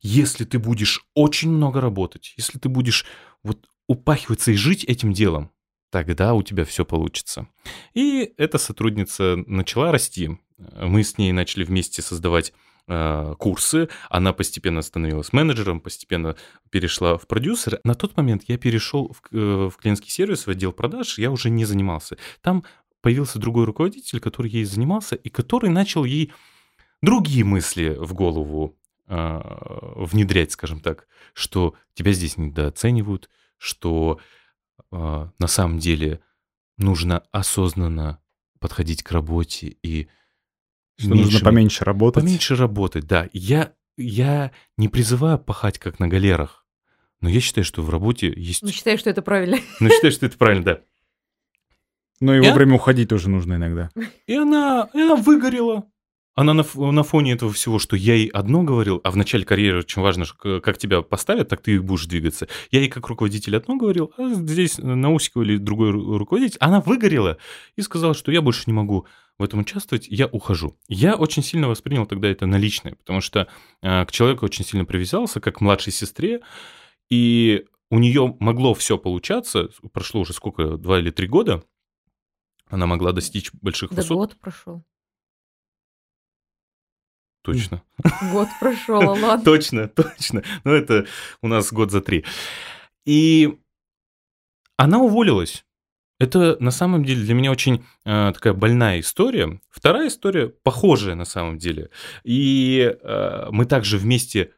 если 0.00 0.44
ты 0.44 0.58
будешь 0.58 1.04
очень 1.14 1.50
много 1.50 1.80
работать, 1.80 2.34
если 2.36 2.58
ты 2.58 2.68
будешь 2.68 3.04
вот 3.42 3.68
упахиваться 3.86 4.52
и 4.52 4.56
жить 4.56 4.84
этим 4.84 5.12
делом, 5.12 5.50
тогда 5.90 6.34
у 6.34 6.42
тебя 6.42 6.64
все 6.64 6.84
получится. 6.84 7.48
И 7.94 8.32
эта 8.36 8.58
сотрудница 8.58 9.36
начала 9.46 9.92
расти. 9.92 10.38
Мы 10.58 11.02
с 11.02 11.18
ней 11.18 11.32
начали 11.32 11.64
вместе 11.64 12.02
создавать 12.02 12.52
э, 12.86 13.34
курсы. 13.38 13.88
Она 14.10 14.32
постепенно 14.32 14.82
становилась 14.82 15.32
менеджером, 15.32 15.80
постепенно 15.80 16.36
перешла 16.70 17.16
в 17.16 17.26
продюсер. 17.26 17.80
На 17.84 17.94
тот 17.94 18.16
момент 18.16 18.44
я 18.48 18.58
перешел 18.58 19.12
в, 19.12 19.34
э, 19.34 19.70
в 19.70 19.76
клиентский 19.76 20.10
сервис, 20.10 20.46
в 20.46 20.50
отдел 20.50 20.72
продаж, 20.72 21.18
я 21.18 21.30
уже 21.30 21.50
не 21.50 21.64
занимался. 21.64 22.16
Там 22.42 22.64
появился 23.00 23.38
другой 23.38 23.64
руководитель, 23.64 24.20
который 24.20 24.50
ей 24.50 24.64
занимался, 24.64 25.14
и 25.14 25.28
который 25.28 25.70
начал 25.70 26.04
ей 26.04 26.32
другие 27.02 27.44
мысли 27.44 27.96
в 27.98 28.12
голову 28.14 28.76
э, 29.06 29.40
внедрять, 29.96 30.52
скажем 30.52 30.80
так, 30.80 31.06
что 31.32 31.74
тебя 31.94 32.12
здесь 32.12 32.36
недооценивают, 32.36 33.30
что 33.58 34.18
на 34.90 35.46
самом 35.46 35.78
деле 35.78 36.20
нужно 36.76 37.24
осознанно 37.32 38.20
подходить 38.60 39.02
к 39.02 39.12
работе 39.12 39.76
и 39.82 40.08
что 40.96 41.10
меньше, 41.10 41.32
нужно 41.32 41.44
поменьше 41.44 41.84
работать. 41.84 42.24
Поменьше 42.24 42.56
работать, 42.56 43.06
да. 43.06 43.28
Я, 43.32 43.72
я 43.96 44.50
не 44.76 44.88
призываю 44.88 45.38
пахать 45.38 45.78
как 45.78 46.00
на 46.00 46.08
галерах, 46.08 46.66
но 47.20 47.28
я 47.28 47.40
считаю, 47.40 47.64
что 47.64 47.82
в 47.82 47.90
работе 47.90 48.32
есть... 48.34 48.62
Ну, 48.62 48.70
считаю, 48.70 48.98
что 48.98 49.10
это 49.10 49.22
правильно. 49.22 49.58
Ну, 49.80 49.90
считаю, 49.90 50.12
что 50.12 50.26
это 50.26 50.36
правильно, 50.36 50.64
да. 50.64 50.80
Но 52.20 52.34
и, 52.34 52.38
и 52.38 52.48
вовремя 52.48 52.74
уходить 52.74 53.08
тоже 53.08 53.28
нужно 53.28 53.54
иногда. 53.54 53.90
И 54.26 54.34
она, 54.34 54.90
и 54.92 55.00
она 55.00 55.14
выгорела. 55.14 55.88
Она 56.38 56.54
на, 56.54 56.64
на 56.76 57.02
фоне 57.02 57.32
этого 57.32 57.52
всего, 57.52 57.80
что 57.80 57.96
я 57.96 58.14
ей 58.14 58.28
одно 58.28 58.62
говорил, 58.62 59.00
а 59.02 59.10
в 59.10 59.16
начале 59.16 59.44
карьеры 59.44 59.80
очень 59.80 60.00
важно, 60.00 60.24
как 60.24 60.78
тебя 60.78 61.02
поставят, 61.02 61.48
так 61.48 61.60
ты 61.62 61.72
и 61.72 61.78
будешь 61.80 62.06
двигаться. 62.06 62.46
Я 62.70 62.78
ей 62.78 62.88
как 62.88 63.08
руководитель 63.08 63.56
одно 63.56 63.74
говорил, 63.74 64.12
а 64.16 64.34
здесь 64.34 64.78
наускивал 64.78 65.44
или 65.44 65.56
другой 65.56 65.90
руководитель. 65.90 66.58
Она 66.60 66.80
выгорела 66.80 67.38
и 67.74 67.82
сказала, 67.82 68.14
что 68.14 68.30
я 68.30 68.40
больше 68.40 68.62
не 68.68 68.72
могу 68.72 69.04
в 69.36 69.42
этом 69.42 69.58
участвовать, 69.58 70.06
я 70.06 70.28
ухожу. 70.28 70.78
Я 70.86 71.16
очень 71.16 71.42
сильно 71.42 71.66
воспринял 71.66 72.06
тогда 72.06 72.28
это 72.28 72.46
на 72.46 72.54
личное, 72.54 72.94
потому 72.94 73.20
что 73.20 73.48
э, 73.82 74.04
к 74.06 74.12
человеку 74.12 74.44
очень 74.46 74.64
сильно 74.64 74.84
привязался, 74.84 75.40
как 75.40 75.56
к 75.56 75.60
младшей 75.60 75.92
сестре, 75.92 76.42
и 77.10 77.64
у 77.90 77.98
нее 77.98 78.36
могло 78.38 78.74
все 78.74 78.96
получаться, 78.96 79.70
прошло 79.92 80.20
уже 80.20 80.34
сколько, 80.34 80.76
два 80.76 81.00
или 81.00 81.10
три 81.10 81.26
года, 81.26 81.64
она 82.68 82.86
могла 82.86 83.10
достичь 83.10 83.50
больших 83.54 83.90
да 83.90 83.96
высот. 83.96 84.16
год 84.16 84.36
прошел. 84.38 84.84
Точно. 87.42 87.82
Год 88.32 88.48
прошел, 88.60 89.00
ладно. 89.00 89.42
Точно, 89.44 89.88
точно. 89.88 90.42
Ну, 90.64 90.72
это 90.72 91.06
у 91.42 91.48
нас 91.48 91.72
год 91.72 91.90
за 91.90 92.00
три. 92.00 92.24
И 93.06 93.58
она 94.76 94.98
уволилась. 94.98 95.64
Это 96.20 96.56
на 96.60 96.72
самом 96.72 97.04
деле 97.04 97.22
для 97.22 97.34
меня 97.34 97.52
очень 97.52 97.84
э, 98.04 98.32
такая 98.34 98.52
больная 98.52 99.00
история. 99.00 99.60
Вторая 99.70 100.08
история 100.08 100.48
похожая 100.48 101.14
на 101.14 101.24
самом 101.24 101.58
деле. 101.58 101.90
И 102.24 102.96
э, 103.00 103.46
мы 103.50 103.66
также 103.66 103.98
вместе 103.98 104.52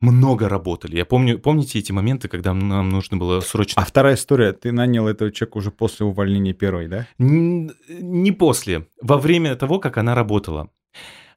много 0.00 0.48
работали. 0.48 0.96
Я 0.96 1.04
помню, 1.04 1.38
помните 1.38 1.78
эти 1.78 1.92
моменты, 1.92 2.28
когда 2.28 2.54
нам 2.54 2.88
нужно 2.90 3.16
было 3.16 3.40
срочно... 3.40 3.82
А 3.82 3.84
вторая 3.84 4.14
история, 4.14 4.52
ты 4.52 4.70
нанял 4.70 5.08
этого 5.08 5.32
человека 5.32 5.58
уже 5.58 5.70
после 5.70 6.06
увольнения 6.06 6.52
первой, 6.52 6.88
да? 6.88 7.06
Н- 7.18 7.72
не 7.88 8.30
после, 8.32 8.86
во 9.02 9.18
время 9.18 9.56
того, 9.56 9.80
как 9.80 9.96
она 9.96 10.14
работала. 10.14 10.70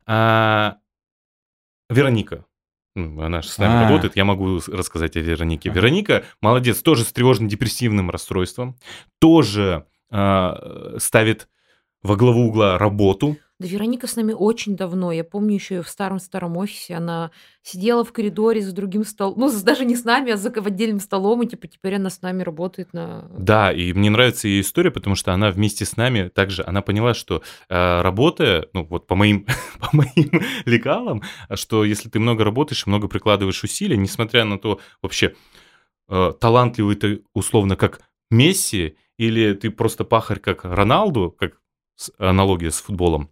А, 0.06 0.78
Вероника. 1.92 2.46
Ну, 2.96 3.22
она 3.22 3.42
же 3.42 3.48
с 3.48 3.58
нами 3.58 3.74
А-а-а. 3.76 3.89
работает, 3.89 4.16
я 4.18 4.26
могу 4.26 4.60
рассказать 4.68 5.16
о 5.16 5.22
Веронике. 5.22 5.70
А-а-а. 5.70 5.76
Вероника 5.76 6.24
молодец, 6.42 6.82
тоже 6.82 7.04
с 7.04 7.14
тревожно-депрессивным 7.14 8.10
расстройством, 8.10 8.76
тоже 9.20 9.86
э, 10.12 10.98
ставит 11.00 11.48
во 12.04 12.16
главу 12.16 12.48
угла 12.48 12.78
работу, 12.78 13.38
да 13.62 13.68
Вероника 13.68 14.07
с 14.07 14.16
нами 14.16 14.34
очень 14.34 14.76
давно. 14.76 15.12
Я 15.12 15.24
помню 15.24 15.53
еще 15.53 15.84
в 15.84 15.88
старом-старом 15.88 16.57
офисе 16.57 16.95
она 16.95 17.32
сидела 17.62 18.03
в 18.03 18.12
коридоре 18.12 18.62
за 18.62 18.74
другим 18.74 19.05
столом. 19.05 19.36
Ну, 19.38 19.62
даже 19.64 19.86
не 19.86 19.95
с 19.95 20.03
нами, 20.03 20.32
а 20.32 20.38
за 20.38 20.49
отдельным 20.49 20.99
столом. 20.99 21.43
И 21.43 21.47
типа 21.47 21.68
теперь 21.68 21.95
она 21.95 22.09
с 22.09 22.22
нами 22.22 22.41
работает 22.41 22.91
на... 22.93 23.30
Да, 23.38 23.72
и 23.72 23.93
мне 23.93 24.09
нравится 24.09 24.47
ее 24.47 24.62
история, 24.62 24.89
потому 24.89 25.16
что 25.16 25.32
она 25.32 25.51
вместе 25.51 25.86
с 25.86 25.95
нами 25.95 26.30
также, 26.30 26.64
она 26.66 26.82
поняла, 26.82 27.14
что 27.14 27.43
э, 27.70 28.01
работая, 28.01 28.68
ну 28.74 28.84
вот 28.84 29.05
по 29.05 29.16
моим, 29.16 29.45
по 29.80 29.89
моим 29.95 30.41
лекалам, 30.66 31.22
что 31.53 31.86
если 31.86 32.09
ты 32.09 32.20
много 32.20 32.43
работаешь, 32.43 32.88
много 32.88 33.07
прикладываешь 33.07 33.64
усилий, 33.64 33.97
несмотря 33.97 34.43
на 34.43 34.57
то 34.57 34.80
вообще 35.03 35.36
э, 36.09 36.34
талантливый 36.39 36.95
ты 36.95 37.24
условно 37.34 37.76
как 37.76 38.01
Месси, 38.32 38.95
или 39.18 39.53
ты 39.53 39.70
просто 39.70 40.03
пахарь 40.03 40.39
как 40.39 40.64
Роналду, 40.64 41.36
как 41.38 41.61
аналогия 42.18 42.72
с 42.72 42.82
футболом, 42.82 43.30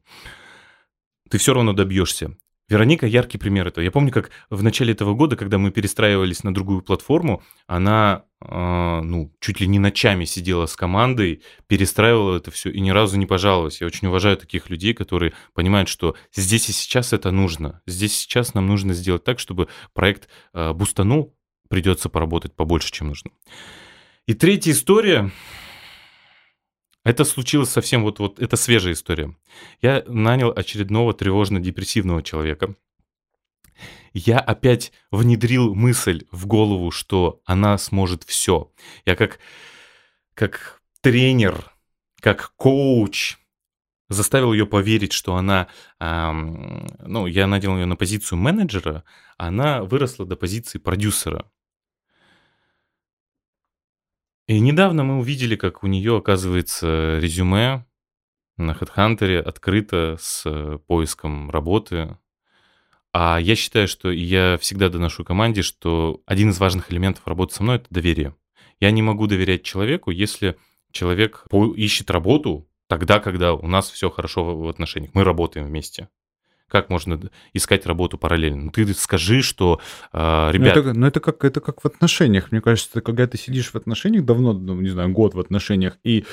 ты 1.29 1.37
все 1.37 1.53
равно 1.53 1.73
добьешься. 1.73 2.35
Вероника 2.69 3.07
яркий 3.07 3.39
пример 3.39 3.67
этого. 3.67 3.83
Я 3.83 3.89
помню, 3.89 4.11
как 4.11 4.29
в 4.51 4.61
начале 4.61 4.93
этого 4.93 5.15
года, 5.15 5.35
когда 5.35 5.57
мы 5.57 5.71
перестраивались 5.71 6.43
на 6.43 6.53
другую 6.53 6.83
платформу, 6.83 7.41
она 7.65 8.25
а, 8.41 9.01
ну, 9.01 9.33
чуть 9.39 9.59
ли 9.59 9.67
не 9.67 9.79
ночами 9.79 10.25
сидела 10.25 10.67
с 10.67 10.75
командой, 10.75 11.41
перестраивала 11.65 12.37
это 12.37 12.51
все 12.51 12.69
и 12.69 12.79
ни 12.79 12.91
разу 12.91 13.17
не 13.17 13.25
пожаловалась. 13.25 13.81
Я 13.81 13.87
очень 13.87 14.07
уважаю 14.07 14.37
таких 14.37 14.69
людей, 14.69 14.93
которые 14.93 15.33
понимают, 15.53 15.89
что 15.89 16.15
здесь 16.31 16.69
и 16.69 16.71
сейчас 16.71 17.11
это 17.11 17.31
нужно. 17.31 17.81
Здесь 17.87 18.13
и 18.13 18.21
сейчас 18.21 18.53
нам 18.53 18.67
нужно 18.67 18.93
сделать 18.93 19.23
так, 19.23 19.39
чтобы 19.39 19.67
проект 19.93 20.29
э, 20.53 20.71
бустанул, 20.73 21.35
придется 21.69 22.07
поработать 22.07 22.55
побольше, 22.55 22.91
чем 22.91 23.07
нужно. 23.07 23.31
И 24.27 24.35
третья 24.35 24.71
история. 24.71 25.31
Это 27.03 27.23
случилось 27.23 27.69
совсем 27.69 28.03
вот, 28.03 28.19
вот 28.19 28.39
это 28.39 28.55
свежая 28.55 28.93
история. 28.93 29.35
Я 29.81 30.03
нанял 30.07 30.51
очередного 30.55 31.13
тревожно-депрессивного 31.13 32.23
человека– 32.23 32.75
я 34.13 34.39
опять 34.39 34.91
внедрил 35.11 35.75
мысль 35.75 36.25
в 36.31 36.45
голову, 36.47 36.91
что 36.91 37.41
она 37.45 37.77
сможет 37.77 38.23
все. 38.23 38.71
Я 39.05 39.15
как, 39.15 39.39
как 40.33 40.81
тренер, 41.01 41.71
как 42.19 42.53
коуч 42.55 43.37
заставил 44.09 44.53
ее 44.53 44.65
поверить, 44.65 45.13
что 45.13 45.35
она, 45.35 45.67
эм, 45.99 46.87
ну, 46.99 47.27
я 47.27 47.45
надел 47.45 47.77
ее 47.77 47.85
на 47.85 47.95
позицию 47.95 48.39
менеджера, 48.39 49.03
она 49.37 49.83
выросла 49.83 50.25
до 50.25 50.35
позиции 50.35 50.79
продюсера. 50.79 51.45
И 54.49 54.59
недавно 54.59 55.03
мы 55.03 55.19
увидели, 55.19 55.55
как 55.55 55.83
у 55.83 55.87
нее 55.87 56.17
оказывается 56.17 57.19
резюме 57.19 57.85
на 58.57 58.71
HeadHunter 58.71 59.37
открыто 59.37 60.17
с 60.19 60.41
э, 60.43 60.79
поиском 60.87 61.51
работы. 61.51 62.17
А 63.13 63.37
я 63.39 63.55
считаю, 63.55 63.87
что 63.87 64.09
я 64.09 64.57
всегда 64.59 64.89
доношу 64.89 65.23
команде, 65.23 65.61
что 65.61 66.23
один 66.25 66.49
из 66.49 66.57
важных 66.57 66.91
элементов 66.91 67.27
работы 67.27 67.53
со 67.53 67.61
мной 67.61 67.75
это 67.75 67.85
доверие. 67.91 68.35
Я 68.79 68.89
не 68.89 69.03
могу 69.03 69.27
доверять 69.27 69.61
человеку, 69.61 70.09
если 70.09 70.57
человек 70.91 71.45
ищет 71.75 72.09
работу 72.09 72.67
тогда, 72.87 73.19
когда 73.19 73.53
у 73.53 73.67
нас 73.67 73.91
все 73.91 74.09
хорошо 74.09 74.57
в 74.57 74.67
отношениях. 74.67 75.11
Мы 75.13 75.25
работаем 75.25 75.67
вместе. 75.67 76.09
Как 76.69 76.89
можно 76.89 77.19
искать 77.53 77.85
работу 77.85 78.17
параллельно? 78.17 78.63
Ну, 78.65 78.71
ты 78.71 78.93
скажи, 78.93 79.41
что, 79.41 79.81
э, 80.13 80.51
ребят... 80.51 80.75
Ну, 80.75 80.81
это, 80.81 80.93
ну, 80.93 81.07
это, 81.07 81.19
как, 81.19 81.43
это 81.43 81.59
как 81.59 81.83
в 81.83 81.85
отношениях. 81.85 82.51
Мне 82.51 82.61
кажется, 82.61 83.01
когда 83.01 83.27
ты 83.27 83.37
сидишь 83.37 83.71
в 83.71 83.75
отношениях 83.75 84.23
давно, 84.23 84.53
ну, 84.53 84.79
не 84.79 84.89
знаю, 84.89 85.09
год 85.09 85.33
в 85.33 85.39
отношениях, 85.39 85.97
и 86.03 86.25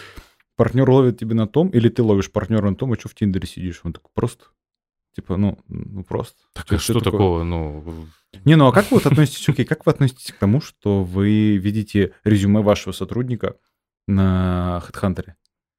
партнер 0.57 0.89
ловит 0.89 1.19
тебе 1.19 1.35
на 1.35 1.47
том, 1.47 1.69
или 1.69 1.89
ты 1.89 2.03
ловишь 2.03 2.31
партнера 2.31 2.71
на 2.71 2.77
том, 2.77 2.93
а 2.93 2.99
что 2.99 3.09
в 3.09 3.15
Тиндере 3.15 3.49
сидишь? 3.49 3.81
Он 3.83 3.93
такой, 3.93 4.11
просто 4.15 4.45
Типа, 5.17 5.39
ну, 5.39 5.59
ну 5.69 6.05
просто. 6.05 6.37
Так 6.53 6.71
а 6.71 6.79
что 6.79 7.01
такого, 7.01 7.43
ну... 7.43 8.07
Не, 8.45 8.55
ну 8.55 8.67
а 8.67 8.73
как 8.73 8.91
вы 8.91 8.99
вот 8.99 9.07
относитесь, 9.07 9.49
окей, 9.49 9.65
как 9.65 9.87
вы 9.87 9.93
относитесь 9.93 10.31
к 10.31 10.37
тому, 10.37 10.61
что 10.61 11.03
вы 11.03 11.57
видите 11.57 12.13
резюме 12.23 12.61
вашего 12.61 12.93
сотрудника 12.93 13.57
на 14.07 14.83
HeadHunter? 14.87 15.33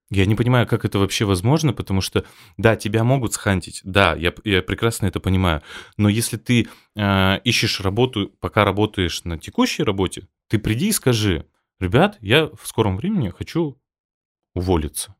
Я 0.09 0.25
не 0.25 0.35
понимаю, 0.35 0.65
как 0.67 0.85
это 0.85 0.99
вообще 0.99 1.25
возможно, 1.25 1.73
потому 1.73 1.99
что, 1.99 2.23
да, 2.55 2.77
тебя 2.77 3.03
могут 3.03 3.33
схантить, 3.33 3.81
да, 3.83 4.15
я, 4.15 4.33
я 4.45 4.61
прекрасно 4.61 5.05
это 5.07 5.19
понимаю, 5.19 5.61
но 5.97 6.07
если 6.07 6.37
ты 6.37 6.67
э, 6.95 7.39
ищешь 7.43 7.81
работу, 7.81 8.31
пока 8.39 8.63
работаешь 8.63 9.25
на 9.25 9.37
текущей 9.37 9.83
работе, 9.83 10.27
ты 10.47 10.59
приди 10.59 10.89
и 10.89 10.93
скажи, 10.93 11.45
ребят, 11.79 12.17
я 12.21 12.45
в 12.45 12.61
скором 12.63 12.95
времени 12.95 13.33
хочу 13.37 13.77
уволиться. 14.55 15.13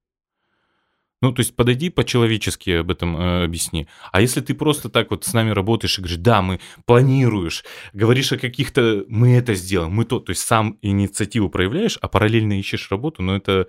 Ну, 1.22 1.32
то 1.32 1.40
есть 1.40 1.56
подойди 1.56 1.90
по-человечески 1.90 2.70
об 2.70 2.92
этом 2.92 3.18
э, 3.18 3.44
объясни. 3.46 3.88
А 4.12 4.22
если 4.22 4.40
ты 4.40 4.54
просто 4.54 4.88
так 4.88 5.10
вот 5.10 5.26
с 5.26 5.34
нами 5.34 5.50
работаешь 5.50 5.98
и 5.98 6.02
говоришь, 6.02 6.20
да, 6.20 6.42
мы 6.44 6.60
планируешь, 6.86 7.66
говоришь 7.94 8.32
о 8.32 8.38
каких-то, 8.38 9.04
мы 9.08 9.36
это 9.36 9.56
сделаем, 9.56 9.92
мы 9.92 10.06
то, 10.06 10.20
то 10.20 10.30
есть 10.30 10.44
сам 10.44 10.78
инициативу 10.84 11.50
проявляешь, 11.50 11.98
а 12.02 12.08
параллельно 12.08 12.60
ищешь 12.60 12.90
работу, 12.92 13.22
ну 13.22 13.36
это... 13.36 13.68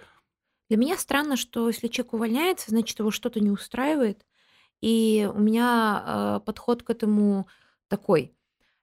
Для 0.68 0.76
меня 0.76 0.98
странно, 0.98 1.36
что 1.36 1.68
если 1.68 1.88
человек 1.88 2.14
увольняется, 2.14 2.70
значит, 2.70 2.98
его 2.98 3.10
что-то 3.10 3.40
не 3.40 3.50
устраивает. 3.50 4.24
И 4.80 5.28
у 5.32 5.38
меня 5.38 6.38
э, 6.40 6.40
подход 6.44 6.82
к 6.82 6.90
этому 6.90 7.48
такой. 7.88 8.34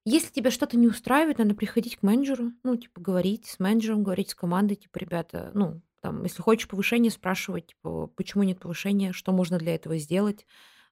Если 0.04 0.32
тебя 0.32 0.52
что-то 0.52 0.78
не 0.78 0.88
устраивает, 0.88 1.38
надо 1.40 1.56
приходить 1.56 1.98
к 1.98 2.04
менеджеру, 2.04 2.52
ну, 2.64 2.76
типа, 2.76 3.02
говорить 3.02 3.48
с 3.48 3.60
менеджером, 3.60 4.04
говорить 4.04 4.30
с 4.30 4.36
командой, 4.36 4.76
типа, 4.76 4.98
ребята, 5.00 5.52
ну, 5.54 5.82
там, 6.02 6.24
если 6.24 6.42
хочешь 6.44 6.68
повышение, 6.68 7.12
спрашивать, 7.12 7.68
типа, 7.68 8.08
почему 8.16 8.44
нет 8.44 8.60
повышения, 8.60 9.14
что 9.14 9.32
можно 9.32 9.58
для 9.58 9.74
этого 9.74 9.98
сделать. 9.98 10.46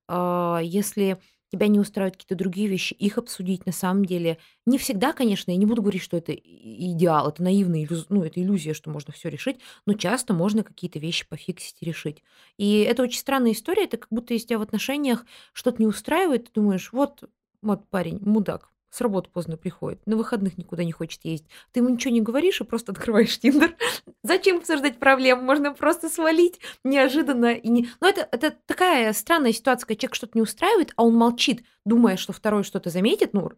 А, 0.08 0.60
если 0.64 1.20
тебя 1.54 1.68
не 1.68 1.80
устраивают 1.80 2.16
какие-то 2.16 2.36
другие 2.36 2.68
вещи, 2.68 2.94
их 2.96 3.20
обсудить 3.20 3.66
на 3.68 3.72
самом 3.72 4.06
деле. 4.06 4.40
Не 4.66 4.80
всегда, 4.80 5.14
конечно, 5.14 5.52
я 5.52 5.58
не 5.58 5.68
буду 5.68 5.84
говорить, 5.84 6.02
что 6.02 6.18
это 6.18 6.34
идеал, 6.34 7.30
это 7.30 7.44
наивная 7.44 7.84
иллюзия, 7.84 8.06
ну, 8.10 8.24
это 8.24 8.42
иллюзия, 8.42 8.74
что 8.74 8.90
можно 8.90 9.14
все 9.14 9.30
решить, 9.30 9.60
но 9.86 9.94
часто 9.94 10.34
можно 10.34 10.64
какие-то 10.64 10.98
вещи 11.00 11.28
пофиксить 11.30 11.78
и 11.82 11.86
решить. 11.86 12.24
И 12.58 12.80
это 12.80 13.04
очень 13.04 13.20
странная 13.20 13.52
история, 13.52 13.84
это 13.86 13.98
как 13.98 14.10
будто 14.10 14.34
если 14.34 14.48
тебя 14.48 14.60
в 14.60 14.64
отношениях 14.64 15.26
что-то 15.54 15.80
не 15.80 15.88
устраивает, 15.88 16.46
ты 16.46 16.52
думаешь, 16.60 16.92
вот, 16.92 17.24
вот 17.62 17.88
парень, 17.90 18.20
мудак, 18.22 18.73
с 18.94 19.02
работы 19.02 19.30
поздно 19.34 19.58
приходит, 19.58 20.06
на 20.06 20.16
выходных 20.16 20.56
никуда 20.58 20.84
не 20.84 20.92
хочет 20.92 21.26
ездить. 21.26 21.50
Ты 21.72 21.80
ему 21.80 21.90
ничего 21.90 22.14
не 22.14 22.22
говоришь 22.22 22.62
и 22.62 22.64
просто 22.64 22.92
открываешь 22.94 23.40
Тиндер. 23.40 23.76
Зачем 24.22 24.58
обсуждать 24.58 25.00
проблемы? 25.00 25.42
Можно 25.42 25.74
просто 25.74 26.10
свалить 26.10 26.60
неожиданно. 26.84 27.54
И 27.54 27.70
не... 27.70 27.90
Но 28.00 28.08
это, 28.08 28.28
это 28.32 28.56
такая 28.68 29.12
странная 29.14 29.52
ситуация, 29.52 29.88
когда 29.88 30.00
человек 30.00 30.16
что-то 30.16 30.38
не 30.38 30.44
устраивает, 30.44 30.94
а 30.96 31.06
он 31.06 31.16
молчит, 31.16 31.64
думая, 31.86 32.18
что 32.18 32.34
второй 32.34 32.64
что-то 32.64 32.90
заметит, 32.90 33.34
ну, 33.34 33.52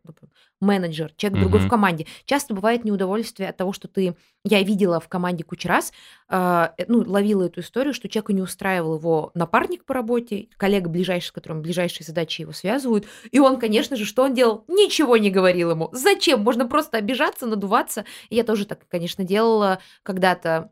менеджер, 0.59 1.13
человек 1.17 1.41
другой 1.41 1.59
в 1.61 1.69
команде. 1.69 2.07
Часто 2.26 2.53
бывает 2.53 2.84
неудовольствие 2.84 3.49
от 3.49 3.57
того, 3.57 3.73
что 3.73 3.88
ты... 3.88 4.15
Я 4.43 4.61
видела 4.61 4.99
в 4.99 5.07
команде 5.07 5.43
кучу 5.43 5.67
раз, 5.67 5.91
э, 6.30 6.67
ну, 6.88 7.03
ловила 7.05 7.43
эту 7.43 7.61
историю, 7.61 7.93
что 7.93 8.07
человеку 8.07 8.32
не 8.32 8.41
устраивал 8.41 8.97
его 8.97 9.32
напарник 9.34 9.86
по 9.86 9.93
работе, 9.93 10.49
коллега 10.57 10.89
ближайший, 10.89 11.30
с 11.30 11.32
которым 11.32 11.61
ближайшие 11.61 12.05
задачи 12.05 12.41
его 12.41 12.51
связывают, 12.51 13.05
и 13.32 13.39
он, 13.39 13.59
конечно 13.59 13.95
же, 13.95 14.05
что 14.05 14.23
он 14.23 14.34
делал? 14.34 14.63
Ничего 14.67 15.17
не 15.17 15.32
говорил 15.32 15.71
ему. 15.71 15.89
Зачем? 15.93 16.41
Можно 16.41 16.67
просто 16.67 16.97
обижаться, 16.97 17.47
надуваться. 17.47 18.05
И 18.30 18.36
я 18.36 18.43
тоже 18.43 18.65
так, 18.65 18.88
конечно, 18.88 19.23
делала 19.23 19.80
когда-то 20.03 20.71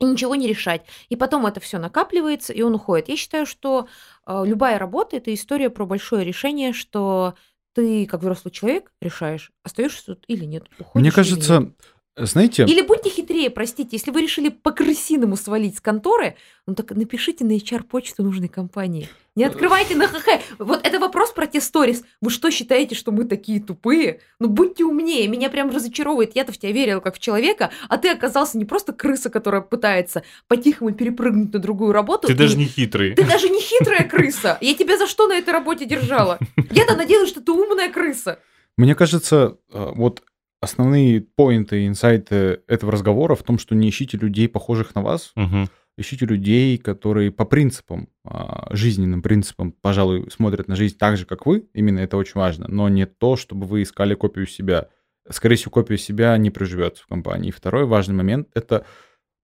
и 0.00 0.04
ничего 0.04 0.34
не 0.34 0.46
решать. 0.46 0.82
И 1.08 1.16
потом 1.16 1.46
это 1.46 1.60
все 1.60 1.78
накапливается, 1.78 2.52
и 2.52 2.62
он 2.62 2.74
уходит. 2.74 3.08
Я 3.08 3.16
считаю, 3.16 3.46
что 3.46 3.88
э, 4.26 4.42
любая 4.44 4.78
работа 4.78 5.16
это 5.16 5.32
история 5.32 5.70
про 5.70 5.86
большое 5.86 6.24
решение, 6.24 6.72
что 6.72 7.34
ты, 7.74 8.06
как 8.06 8.20
взрослый 8.20 8.52
человек, 8.52 8.92
решаешь, 9.00 9.52
остаешься 9.62 10.14
тут 10.14 10.24
или 10.28 10.44
нет. 10.44 10.66
Мне 10.94 11.10
кажется, 11.10 11.72
знаете... 12.16 12.64
Или 12.64 12.82
будьте 12.82 13.10
хитрее, 13.10 13.50
простите, 13.50 13.90
если 13.92 14.10
вы 14.10 14.22
решили 14.22 14.48
по-крысиному 14.48 15.36
свалить 15.36 15.78
с 15.78 15.80
конторы, 15.80 16.36
ну 16.66 16.74
так 16.74 16.92
напишите 16.92 17.44
на 17.44 17.56
HR-почту 17.56 18.22
нужной 18.22 18.48
компании. 18.48 19.08
Не 19.34 19.44
открывайте 19.44 19.96
на 19.96 20.06
ХХ. 20.06 20.28
Вот 20.60 20.86
это 20.86 21.00
вопрос 21.00 21.32
про 21.32 21.48
те 21.48 21.60
сторис. 21.60 22.04
Вы 22.20 22.30
что 22.30 22.52
считаете, 22.52 22.94
что 22.94 23.10
мы 23.10 23.24
такие 23.24 23.60
тупые? 23.60 24.20
Ну 24.38 24.48
будьте 24.48 24.84
умнее. 24.84 25.26
Меня 25.26 25.50
прям 25.50 25.70
разочаровывает. 25.70 26.36
Я-то 26.36 26.52
в 26.52 26.58
тебя 26.58 26.70
верила 26.70 27.00
как 27.00 27.16
в 27.16 27.18
человека, 27.18 27.72
а 27.88 27.98
ты 27.98 28.10
оказался 28.10 28.58
не 28.58 28.64
просто 28.64 28.92
крыса, 28.92 29.30
которая 29.30 29.60
пытается 29.60 30.22
по-тихому 30.46 30.92
перепрыгнуть 30.92 31.52
на 31.52 31.58
другую 31.58 31.92
работу. 31.92 32.28
Ты, 32.28 32.34
ты 32.34 32.38
даже 32.38 32.56
не 32.56 32.66
хитрый. 32.66 33.16
Ты 33.16 33.24
даже 33.24 33.48
не 33.48 33.60
хитрая 33.60 34.08
крыса. 34.08 34.56
Я 34.60 34.74
тебя 34.74 34.98
за 34.98 35.08
что 35.08 35.26
на 35.26 35.32
этой 35.32 35.50
работе 35.50 35.84
держала? 35.84 36.38
Я-то 36.70 36.94
надеялась, 36.94 37.28
что 37.28 37.40
ты 37.40 37.50
умная 37.50 37.90
крыса. 37.90 38.38
Мне 38.76 38.94
кажется, 38.94 39.58
э, 39.72 39.92
вот 39.96 40.22
основные 40.64 41.20
поинты, 41.20 41.86
инсайты 41.86 42.62
этого 42.66 42.92
разговора 42.92 43.34
в 43.34 43.42
том, 43.42 43.58
что 43.58 43.74
не 43.74 43.88
ищите 43.88 44.16
людей, 44.16 44.48
похожих 44.48 44.94
на 44.94 45.02
вас, 45.02 45.32
угу. 45.36 45.68
ищите 45.96 46.26
людей, 46.26 46.76
которые 46.78 47.30
по 47.30 47.44
принципам, 47.44 48.08
а, 48.24 48.68
жизненным 48.74 49.22
принципам, 49.22 49.72
пожалуй, 49.72 50.30
смотрят 50.30 50.66
на 50.66 50.76
жизнь 50.76 50.96
так 50.98 51.16
же, 51.16 51.26
как 51.26 51.46
вы, 51.46 51.68
именно 51.72 52.00
это 52.00 52.16
очень 52.16 52.40
важно, 52.40 52.66
но 52.68 52.88
не 52.88 53.06
то, 53.06 53.36
чтобы 53.36 53.66
вы 53.66 53.82
искали 53.82 54.14
копию 54.14 54.46
себя. 54.46 54.88
Скорее 55.30 55.56
всего, 55.56 55.70
копия 55.70 55.96
себя 55.96 56.36
не 56.36 56.50
приживется 56.50 57.04
в 57.04 57.06
компании. 57.06 57.48
И 57.48 57.52
второй 57.52 57.86
важный 57.86 58.14
момент— 58.14 58.48
это, 58.54 58.84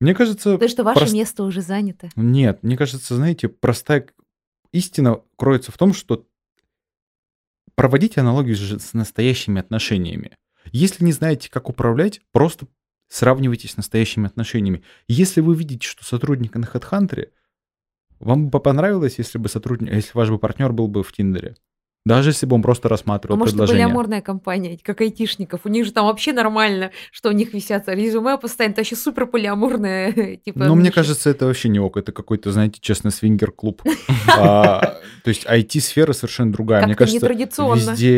мне 0.00 0.14
кажется... 0.14 0.58
То, 0.58 0.68
что 0.68 0.82
ваше 0.84 1.00
прост... 1.00 1.14
место 1.14 1.44
уже 1.44 1.62
занято. 1.62 2.10
Нет, 2.16 2.62
мне 2.62 2.76
кажется, 2.76 3.14
знаете, 3.14 3.48
простая 3.48 4.06
истина 4.72 5.20
кроется 5.36 5.72
в 5.72 5.78
том, 5.78 5.94
что 5.94 6.26
проводите 7.74 8.20
аналогию 8.20 8.56
с 8.56 8.92
настоящими 8.92 9.58
отношениями. 9.58 10.36
Если 10.72 11.04
не 11.04 11.12
знаете, 11.12 11.50
как 11.50 11.68
управлять, 11.68 12.20
просто 12.32 12.66
сравнивайте 13.08 13.68
с 13.68 13.76
настоящими 13.76 14.26
отношениями. 14.26 14.82
Если 15.08 15.40
вы 15.40 15.54
видите, 15.54 15.86
что 15.86 16.04
сотрудник 16.04 16.54
на 16.54 16.64
HeadHunter, 16.64 17.30
вам 18.18 18.50
бы 18.50 18.60
понравилось, 18.60 19.18
если 19.18 19.38
бы 19.38 19.48
сотрудник, 19.48 19.92
если 19.92 20.12
ваш 20.14 20.30
бы 20.30 20.38
партнер 20.38 20.72
был 20.72 20.88
бы 20.88 21.02
в 21.02 21.12
Тиндере? 21.12 21.56
Даже 22.06 22.30
если 22.30 22.46
бы 22.46 22.56
он 22.56 22.62
просто 22.62 22.88
рассматривал 22.88 23.36
А 23.36 23.38
может, 23.38 23.54
это 23.54 23.58
предложение. 23.58 23.86
полиаморная 23.86 24.20
компания, 24.22 24.78
как 24.82 25.02
айтишников. 25.02 25.60
У 25.64 25.68
них 25.68 25.84
же 25.84 25.92
там 25.92 26.06
вообще 26.06 26.32
нормально, 26.32 26.92
что 27.12 27.28
у 27.28 27.32
них 27.32 27.52
висят 27.52 27.88
резюме 27.88 28.38
постоянно. 28.38 28.72
Это 28.72 28.80
вообще 28.80 28.96
супер 28.96 29.26
полиаморная, 29.26 30.36
типа... 30.44 30.64
Ну, 30.64 30.74
мне 30.76 30.90
кажется, 30.90 31.28
это 31.28 31.44
вообще 31.46 31.68
не 31.68 31.78
ок. 31.78 31.98
Это 31.98 32.12
какой-то, 32.12 32.52
знаете, 32.52 32.78
честно, 32.80 33.10
свингер-клуб. 33.10 33.82
А, 34.38 34.98
То 35.24 35.28
есть 35.28 35.44
IT-сфера 35.44 36.12
совершенно 36.12 36.52
другая. 36.52 36.86
Мне 36.86 36.94
кажется, 36.94 37.18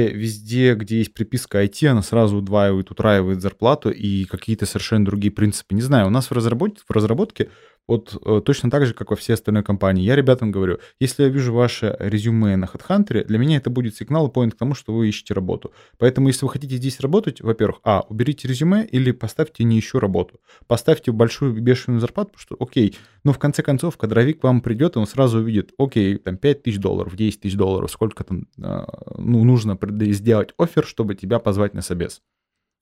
везде, 0.08 0.74
где 0.74 0.98
есть 0.98 1.14
приписка 1.14 1.64
IT, 1.64 1.86
она 1.86 2.02
сразу 2.02 2.36
удваивает, 2.36 2.90
утраивает 2.90 3.40
зарплату 3.40 3.90
и 3.90 4.24
какие-то 4.24 4.66
совершенно 4.66 5.04
другие 5.04 5.32
принципы. 5.32 5.74
Не 5.74 5.82
знаю, 5.82 6.06
у 6.06 6.10
нас 6.10 6.26
в 6.26 6.32
разработке 6.32 7.48
вот 7.88 8.16
э, 8.24 8.40
точно 8.44 8.70
так 8.70 8.86
же, 8.86 8.94
как 8.94 9.10
во 9.10 9.16
все 9.16 9.34
остальные 9.34 9.64
компании. 9.64 10.04
Я 10.04 10.16
ребятам 10.16 10.52
говорю, 10.52 10.78
если 11.00 11.24
я 11.24 11.28
вижу 11.28 11.52
ваше 11.52 11.96
резюме 11.98 12.56
на 12.56 12.66
HeadHunter, 12.66 13.24
для 13.24 13.38
меня 13.38 13.56
это 13.56 13.70
будет 13.70 13.96
сигнал 13.96 14.28
и 14.28 14.30
point 14.30 14.52
к 14.52 14.56
тому, 14.56 14.74
что 14.74 14.94
вы 14.94 15.08
ищете 15.08 15.34
работу. 15.34 15.72
Поэтому, 15.98 16.28
если 16.28 16.44
вы 16.44 16.52
хотите 16.52 16.76
здесь 16.76 17.00
работать, 17.00 17.40
во-первых, 17.40 17.80
а, 17.84 18.04
уберите 18.08 18.46
резюме 18.46 18.84
или 18.84 19.10
поставьте 19.10 19.64
«не 19.64 19.78
ищу 19.78 19.98
работу». 19.98 20.40
Поставьте 20.66 21.12
большую 21.12 21.60
бешеную 21.60 22.00
зарплату, 22.00 22.32
потому 22.32 22.42
что, 22.42 22.56
окей, 22.58 22.96
но 23.24 23.32
в 23.32 23.38
конце 23.38 23.62
концов, 23.62 23.96
кадровик 23.96 24.42
вам 24.42 24.60
придет, 24.60 24.96
и 24.96 24.98
он 24.98 25.06
сразу 25.06 25.38
увидит, 25.38 25.72
окей, 25.78 26.18
там 26.18 26.36
5 26.36 26.62
тысяч 26.62 26.78
долларов, 26.78 27.16
10 27.16 27.40
тысяч 27.40 27.56
долларов, 27.56 27.90
сколько 27.90 28.22
там 28.24 28.46
э, 28.58 28.84
ну, 29.18 29.44
нужно 29.44 29.78
сделать 30.12 30.54
офер, 30.56 30.86
чтобы 30.86 31.14
тебя 31.14 31.38
позвать 31.38 31.74
на 31.74 31.82
собес. 31.82 32.22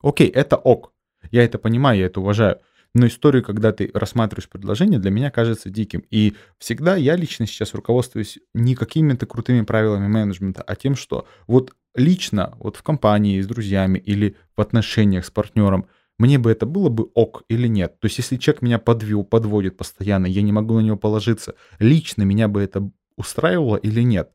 Окей, 0.02 0.28
это 0.28 0.56
ок. 0.56 0.92
Я 1.30 1.44
это 1.44 1.58
понимаю, 1.58 1.98
я 1.98 2.06
это 2.06 2.20
уважаю. 2.20 2.60
Но 2.94 3.06
историю, 3.06 3.44
когда 3.44 3.72
ты 3.72 3.90
рассматриваешь 3.94 4.48
предложение, 4.48 4.98
для 4.98 5.10
меня 5.10 5.30
кажется 5.30 5.70
диким. 5.70 6.02
И 6.10 6.34
всегда 6.58 6.96
я 6.96 7.14
лично 7.16 7.46
сейчас 7.46 7.74
руководствуюсь 7.74 8.38
не 8.52 8.74
какими-то 8.74 9.26
крутыми 9.26 9.62
правилами 9.62 10.08
менеджмента, 10.08 10.62
а 10.62 10.74
тем, 10.74 10.96
что 10.96 11.26
вот 11.46 11.72
лично, 11.94 12.54
вот 12.58 12.76
в 12.76 12.82
компании 12.82 13.40
с 13.40 13.46
друзьями 13.46 13.98
или 13.98 14.36
в 14.56 14.60
отношениях 14.60 15.24
с 15.24 15.30
партнером, 15.30 15.86
мне 16.18 16.38
бы 16.38 16.50
это 16.50 16.66
было 16.66 16.88
бы 16.88 17.04
ок 17.14 17.44
или 17.48 17.66
нет. 17.68 17.98
То 18.00 18.06
есть 18.06 18.18
если 18.18 18.36
человек 18.36 18.62
меня 18.62 18.78
подвел, 18.78 19.24
подводит 19.24 19.76
постоянно, 19.76 20.26
я 20.26 20.42
не 20.42 20.52
могу 20.52 20.74
на 20.74 20.80
него 20.80 20.96
положиться, 20.96 21.54
лично 21.78 22.24
меня 22.24 22.48
бы 22.48 22.60
это 22.60 22.90
устраивало 23.16 23.76
или 23.76 24.02
нет. 24.02 24.32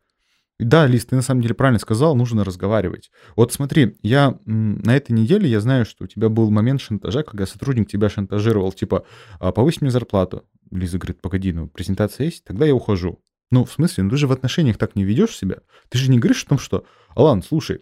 Да, 0.57 0.87
Лиз, 0.87 1.05
ты 1.05 1.15
на 1.15 1.21
самом 1.21 1.41
деле 1.41 1.53
правильно 1.53 1.79
сказал, 1.79 2.15
нужно 2.15 2.45
разговаривать. 2.45 3.11
Вот 3.35 3.51
смотри, 3.51 3.97
я 4.01 4.37
на 4.45 4.95
этой 4.95 5.11
неделе, 5.11 5.49
я 5.49 5.59
знаю, 5.59 5.85
что 5.85 6.05
у 6.05 6.07
тебя 6.07 6.29
был 6.29 6.49
момент 6.49 6.79
шантажа, 6.79 7.23
когда 7.23 7.45
сотрудник 7.45 7.89
тебя 7.89 8.07
шантажировал, 8.09 8.71
типа, 8.71 9.05
«А, 9.39 9.51
повысь 9.51 9.81
мне 9.81 9.91
зарплату. 9.91 10.45
Лиза 10.71 10.97
говорит, 10.97 11.21
погоди, 11.21 11.51
ну, 11.51 11.67
презентация 11.67 12.25
есть, 12.25 12.45
тогда 12.45 12.65
я 12.65 12.73
ухожу. 12.73 13.19
Ну, 13.51 13.65
в 13.65 13.71
смысле, 13.71 14.05
ну 14.05 14.09
ты 14.11 14.17
же 14.17 14.27
в 14.27 14.31
отношениях 14.31 14.77
так 14.77 14.95
не 14.95 15.03
ведешь 15.03 15.35
себя. 15.37 15.57
Ты 15.89 15.97
же 15.97 16.09
не 16.09 16.19
говоришь 16.19 16.43
о 16.45 16.49
том, 16.49 16.57
что, 16.57 16.85
Алан, 17.15 17.43
слушай, 17.43 17.81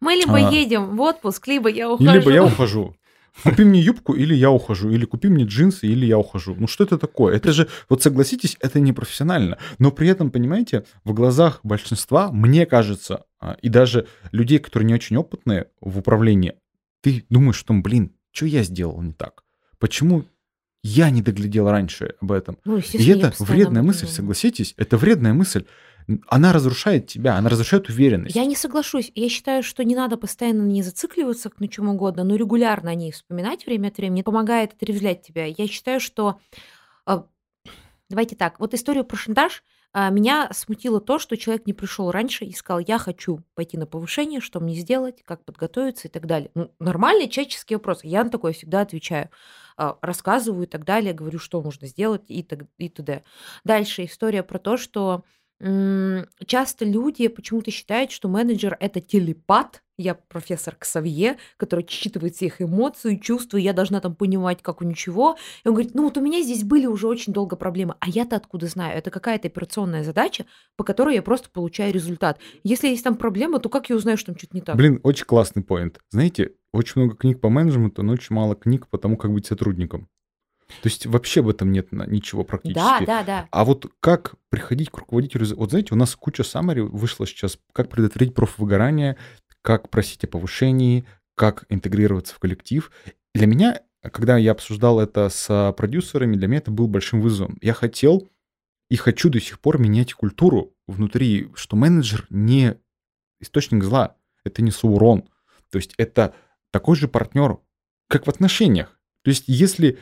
Мы 0.00 0.12
либо 0.14 0.36
А. 0.36 0.50
едем 0.50 0.96
в 0.96 1.00
отпуск, 1.00 1.46
либо 1.48 1.68
я 1.68 1.90
ухожу. 1.90 2.12
либо 2.12 2.32
я 2.32 2.44
ухожу. 2.44 2.94
Купи 3.42 3.64
мне 3.64 3.80
юбку, 3.80 4.14
или 4.14 4.34
я 4.34 4.50
ухожу. 4.50 4.90
Или 4.90 5.04
купи 5.04 5.28
мне 5.28 5.44
джинсы, 5.44 5.86
или 5.86 6.06
я 6.06 6.18
ухожу. 6.18 6.56
Ну 6.58 6.66
что 6.66 6.84
это 6.84 6.98
такое? 6.98 7.36
Это 7.36 7.52
же, 7.52 7.68
вот 7.88 8.02
согласитесь, 8.02 8.56
это 8.60 8.80
непрофессионально. 8.80 9.58
Но 9.78 9.90
при 9.90 10.08
этом, 10.08 10.30
понимаете, 10.30 10.84
в 11.04 11.14
глазах 11.14 11.60
большинства, 11.62 12.32
мне 12.32 12.66
кажется, 12.66 13.24
а, 13.40 13.56
и 13.62 13.68
даже 13.68 14.06
людей, 14.32 14.58
которые 14.58 14.86
не 14.86 14.94
очень 14.94 15.16
опытные 15.16 15.68
в 15.80 15.98
управлении, 15.98 16.54
ты 17.00 17.24
думаешь, 17.28 17.56
что, 17.56 17.74
блин, 17.74 18.12
что 18.32 18.46
я 18.46 18.62
сделал 18.62 19.00
не 19.02 19.12
так? 19.12 19.44
Почему 19.78 20.24
я 20.82 21.10
не 21.10 21.22
доглядел 21.22 21.70
раньше 21.70 22.14
об 22.20 22.32
этом? 22.32 22.58
Ну, 22.64 22.78
И 22.78 23.08
это 23.10 23.32
вредная 23.38 23.82
мысль, 23.82 24.06
согласитесь? 24.06 24.74
Это 24.76 24.96
вредная 24.96 25.32
мысль. 25.32 25.64
Она 26.26 26.52
разрушает 26.52 27.06
тебя, 27.06 27.36
она 27.36 27.50
разрушает 27.50 27.88
уверенность. 27.88 28.34
Я 28.34 28.46
не 28.46 28.56
соглашусь. 28.56 29.12
Я 29.14 29.28
считаю, 29.28 29.62
что 29.62 29.84
не 29.84 29.94
надо 29.94 30.16
постоянно 30.16 30.62
на 30.64 30.68
ней 30.68 30.82
зацикливаться 30.82 31.50
на 31.58 31.68
чем 31.68 31.88
угодно, 31.88 32.24
но 32.24 32.36
регулярно 32.36 32.90
о 32.90 32.94
ней 32.94 33.12
вспоминать 33.12 33.66
время 33.66 33.88
от 33.88 33.98
времени 33.98 34.22
помогает 34.22 34.72
отрезвлять 34.72 35.22
тебя. 35.22 35.44
Я 35.46 35.66
считаю, 35.68 36.00
что... 36.00 36.40
а, 37.04 37.26
Давайте 38.08 38.36
так. 38.36 38.58
Вот 38.58 38.72
историю 38.72 39.04
про 39.04 39.16
шантаж 39.16 39.62
а, 39.92 40.10
меня 40.10 40.48
смутило 40.52 41.00
то, 41.00 41.18
что 41.18 41.36
человек 41.36 41.66
не 41.66 41.72
пришел 41.72 42.10
раньше 42.10 42.44
и 42.44 42.52
сказал, 42.52 42.80
я 42.80 42.98
хочу 42.98 43.40
пойти 43.54 43.76
на 43.76 43.86
повышение, 43.86 44.40
что 44.40 44.60
мне 44.60 44.74
сделать, 44.74 45.22
как 45.24 45.44
подготовиться 45.44 46.08
и 46.08 46.10
так 46.10 46.26
далее. 46.26 46.50
Ну, 46.54 46.70
нормальные 46.78 47.28
человеческие 47.28 47.78
вопросы. 47.78 48.06
Я 48.06 48.24
на 48.24 48.30
такое 48.30 48.52
всегда 48.52 48.82
отвечаю. 48.82 49.30
А, 49.76 49.98
Рассказываю 50.02 50.64
и 50.64 50.66
так 50.70 50.84
далее, 50.84 51.12
говорю, 51.12 51.38
что 51.38 51.62
можно 51.62 51.86
сделать 51.86 52.24
и, 52.28 52.42
так, 52.42 52.60
и 52.78 52.88
т.д. 52.88 53.24
Дальше 53.64 54.04
история 54.04 54.42
про 54.42 54.58
то, 54.58 54.76
что 54.76 55.24
Часто 55.60 56.84
люди 56.84 57.28
почему-то 57.28 57.70
считают, 57.70 58.10
что 58.10 58.28
менеджер 58.28 58.76
это 58.80 59.00
телепат. 59.00 59.82
Я 60.00 60.14
профессор 60.14 60.76
Ксавье, 60.76 61.38
который 61.56 61.84
считывает 61.88 62.36
все 62.36 62.46
их 62.46 62.62
эмоции, 62.62 63.16
чувства, 63.16 63.56
я 63.56 63.72
должна 63.72 64.00
там 64.00 64.14
понимать, 64.14 64.62
как 64.62 64.80
у 64.80 64.84
ничего. 64.84 65.36
И 65.64 65.68
он 65.68 65.74
говорит, 65.74 65.96
ну 65.96 66.04
вот 66.04 66.16
у 66.16 66.20
меня 66.20 66.40
здесь 66.40 66.62
были 66.62 66.86
уже 66.86 67.08
очень 67.08 67.32
долго 67.32 67.56
проблемы, 67.56 67.96
а 67.98 68.08
я-то 68.08 68.36
откуда 68.36 68.68
знаю? 68.68 68.96
Это 68.96 69.10
какая-то 69.10 69.48
операционная 69.48 70.04
задача, 70.04 70.46
по 70.76 70.84
которой 70.84 71.16
я 71.16 71.22
просто 71.22 71.50
получаю 71.50 71.92
результат. 71.92 72.38
Если 72.62 72.86
есть 72.86 73.02
там 73.02 73.16
проблема, 73.16 73.58
то 73.58 73.68
как 73.68 73.90
я 73.90 73.96
узнаю, 73.96 74.16
что 74.16 74.26
там 74.26 74.38
что-то 74.38 74.56
не 74.56 74.62
так? 74.62 74.76
Блин, 74.76 75.00
очень 75.02 75.26
классный 75.26 75.64
поинт. 75.64 75.98
Знаете, 76.10 76.52
очень 76.72 77.02
много 77.02 77.16
книг 77.16 77.40
по 77.40 77.48
менеджменту, 77.48 78.04
но 78.04 78.12
очень 78.12 78.36
мало 78.36 78.54
книг 78.54 78.86
по 78.86 78.98
тому, 78.98 79.16
как 79.16 79.32
быть 79.32 79.46
сотрудником. 79.46 80.08
То 80.82 80.88
есть 80.88 81.06
вообще 81.06 81.40
в 81.40 81.48
этом 81.48 81.72
нет 81.72 81.90
ничего 81.92 82.44
практически. 82.44 82.78
да, 82.78 83.00
да, 83.00 83.22
да. 83.22 83.48
А 83.50 83.64
вот 83.64 83.86
как 84.00 84.34
приходить 84.50 84.90
к 84.90 84.98
руководителю... 84.98 85.46
Вот 85.56 85.70
знаете, 85.70 85.94
у 85.94 85.96
нас 85.96 86.14
куча 86.14 86.44
саммари 86.44 86.80
вышла 86.80 87.26
сейчас, 87.26 87.58
как 87.72 87.88
предотвратить 87.88 88.34
профвыгорание, 88.34 89.16
как 89.62 89.88
просить 89.88 90.24
о 90.24 90.28
повышении, 90.28 91.06
как 91.34 91.64
интегрироваться 91.68 92.34
в 92.34 92.38
коллектив. 92.38 92.90
Для 93.34 93.46
меня, 93.46 93.80
когда 94.02 94.36
я 94.36 94.52
обсуждал 94.52 95.00
это 95.00 95.28
с 95.30 95.74
продюсерами, 95.76 96.36
для 96.36 96.48
меня 96.48 96.58
это 96.58 96.70
был 96.70 96.86
большим 96.86 97.20
вызовом. 97.20 97.58
Я 97.60 97.72
хотел 97.72 98.28
и 98.90 98.96
хочу 98.96 99.30
до 99.30 99.40
сих 99.40 99.60
пор 99.60 99.78
менять 99.78 100.14
культуру 100.14 100.74
внутри, 100.86 101.50
что 101.54 101.76
менеджер 101.76 102.26
не 102.30 102.76
источник 103.40 103.84
зла, 103.84 104.16
это 104.44 104.62
не 104.62 104.70
Саурон. 104.70 105.28
То 105.70 105.76
есть 105.78 105.94
это 105.98 106.34
такой 106.70 106.96
же 106.96 107.08
партнер, 107.08 107.58
как 108.08 108.26
в 108.26 108.30
отношениях. 108.30 108.98
То 109.22 109.30
есть 109.30 109.44
если 109.46 109.98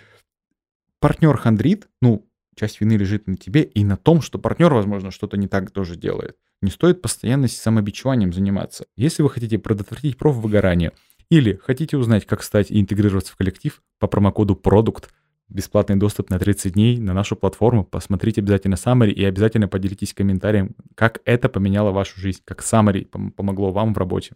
партнер 1.06 1.36
хандрит, 1.36 1.86
ну, 2.02 2.28
часть 2.56 2.80
вины 2.80 2.94
лежит 2.94 3.28
на 3.28 3.36
тебе 3.36 3.62
и 3.62 3.84
на 3.84 3.96
том, 3.96 4.20
что 4.20 4.40
партнер, 4.40 4.74
возможно, 4.74 5.12
что-то 5.12 5.36
не 5.36 5.46
так 5.46 5.70
тоже 5.70 5.94
делает. 5.94 6.36
Не 6.62 6.70
стоит 6.72 7.00
постоянно 7.00 7.46
самобичеванием 7.46 8.32
заниматься. 8.32 8.86
Если 8.96 9.22
вы 9.22 9.30
хотите 9.30 9.56
предотвратить 9.60 10.18
профвыгорание 10.18 10.90
или 11.30 11.60
хотите 11.62 11.96
узнать, 11.96 12.26
как 12.26 12.42
стать 12.42 12.72
и 12.72 12.80
интегрироваться 12.80 13.32
в 13.32 13.36
коллектив 13.36 13.80
по 14.00 14.08
промокоду 14.08 14.56
«Продукт», 14.56 15.14
бесплатный 15.48 15.94
доступ 15.94 16.28
на 16.28 16.40
30 16.40 16.72
дней 16.72 16.98
на 16.98 17.14
нашу 17.14 17.36
платформу, 17.36 17.84
посмотрите 17.84 18.40
обязательно 18.40 18.74
Summary 18.74 19.12
и 19.12 19.24
обязательно 19.24 19.68
поделитесь 19.68 20.12
комментарием, 20.12 20.74
как 20.96 21.20
это 21.24 21.48
поменяло 21.48 21.92
вашу 21.92 22.18
жизнь, 22.18 22.40
как 22.44 22.62
Summary 22.62 23.08
пом- 23.08 23.30
помогло 23.30 23.70
вам 23.70 23.94
в 23.94 23.98
работе. 23.98 24.34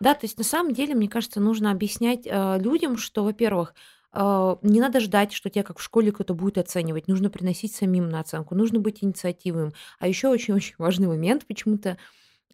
Да, 0.00 0.12
то 0.12 0.26
есть 0.26 0.36
на 0.36 0.44
самом 0.44 0.74
деле, 0.74 0.94
мне 0.94 1.08
кажется, 1.08 1.40
нужно 1.40 1.70
объяснять 1.70 2.26
э, 2.26 2.58
людям, 2.60 2.98
что, 2.98 3.24
во-первых, 3.24 3.74
э, 4.12 4.56
не 4.62 4.80
надо 4.80 5.00
ждать, 5.00 5.32
что 5.32 5.50
тебя 5.50 5.62
как 5.62 5.78
в 5.78 5.82
школе 5.82 6.12
кто-то 6.12 6.34
будет 6.34 6.58
оценивать. 6.58 7.08
Нужно 7.08 7.30
приносить 7.30 7.74
самим 7.74 8.08
на 8.08 8.20
оценку, 8.20 8.54
нужно 8.54 8.80
быть 8.80 9.02
инициативным. 9.02 9.72
А 9.98 10.08
еще 10.08 10.28
очень-очень 10.28 10.74
важный 10.78 11.08
момент, 11.08 11.46
почему-то 11.46 11.98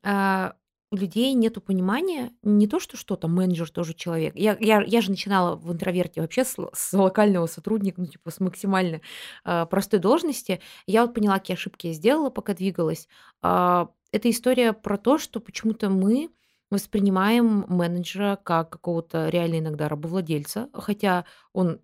а, 0.02 0.54
у 0.90 0.96
людей 0.96 1.34
нет 1.34 1.62
понимания, 1.64 2.32
не 2.42 2.66
то, 2.66 2.80
что 2.80 2.96
что-то, 2.96 3.28
менеджер 3.28 3.70
тоже 3.70 3.92
человек. 3.94 4.34
Я, 4.36 4.56
я, 4.58 4.82
я 4.82 5.00
же 5.00 5.10
начинала 5.10 5.56
в 5.56 5.70
интроверте 5.72 6.20
вообще 6.22 6.44
с, 6.44 6.56
с 6.72 6.92
локального 6.94 7.46
сотрудника, 7.46 8.00
ну, 8.00 8.06
типа, 8.06 8.30
с 8.30 8.40
максимально 8.40 9.00
а, 9.44 9.66
простой 9.66 10.00
должности. 10.00 10.60
Я 10.86 11.02
вот 11.04 11.14
поняла, 11.14 11.38
какие 11.38 11.56
ошибки 11.56 11.88
я 11.88 11.92
сделала, 11.92 12.30
пока 12.30 12.54
двигалась. 12.54 13.08
А, 13.42 13.90
это 14.12 14.30
история 14.30 14.72
про 14.72 14.96
то, 14.96 15.18
что 15.18 15.40
почему-то 15.40 15.90
мы 15.90 16.30
воспринимаем 16.70 17.64
менеджера 17.68 18.38
как 18.42 18.70
какого-то 18.70 19.28
реально 19.28 19.60
иногда 19.60 19.88
рабовладельца, 19.88 20.68
хотя 20.72 21.24
он 21.52 21.80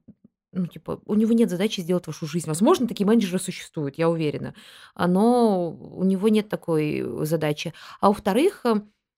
ну, 0.52 0.66
типа, 0.66 1.01
у 1.06 1.15
него 1.15 1.32
нет 1.32 1.51
задачи 1.51 1.81
сделать 1.81 2.06
вашу 2.06 2.27
жизнь. 2.27 2.47
Возможно, 2.47 2.86
такие 2.86 3.06
менеджеры 3.06 3.40
существуют, 3.40 3.98
я 3.98 4.09
уверена. 4.09 4.55
А, 4.94 5.09
Но 5.09 5.70
у 5.73 6.05
него 6.05 6.28
нет 6.28 6.48
такой 6.48 7.05
задачи. 7.27 7.74
А 8.01 8.09
во-вторых, 8.09 8.61
э, 8.65 8.74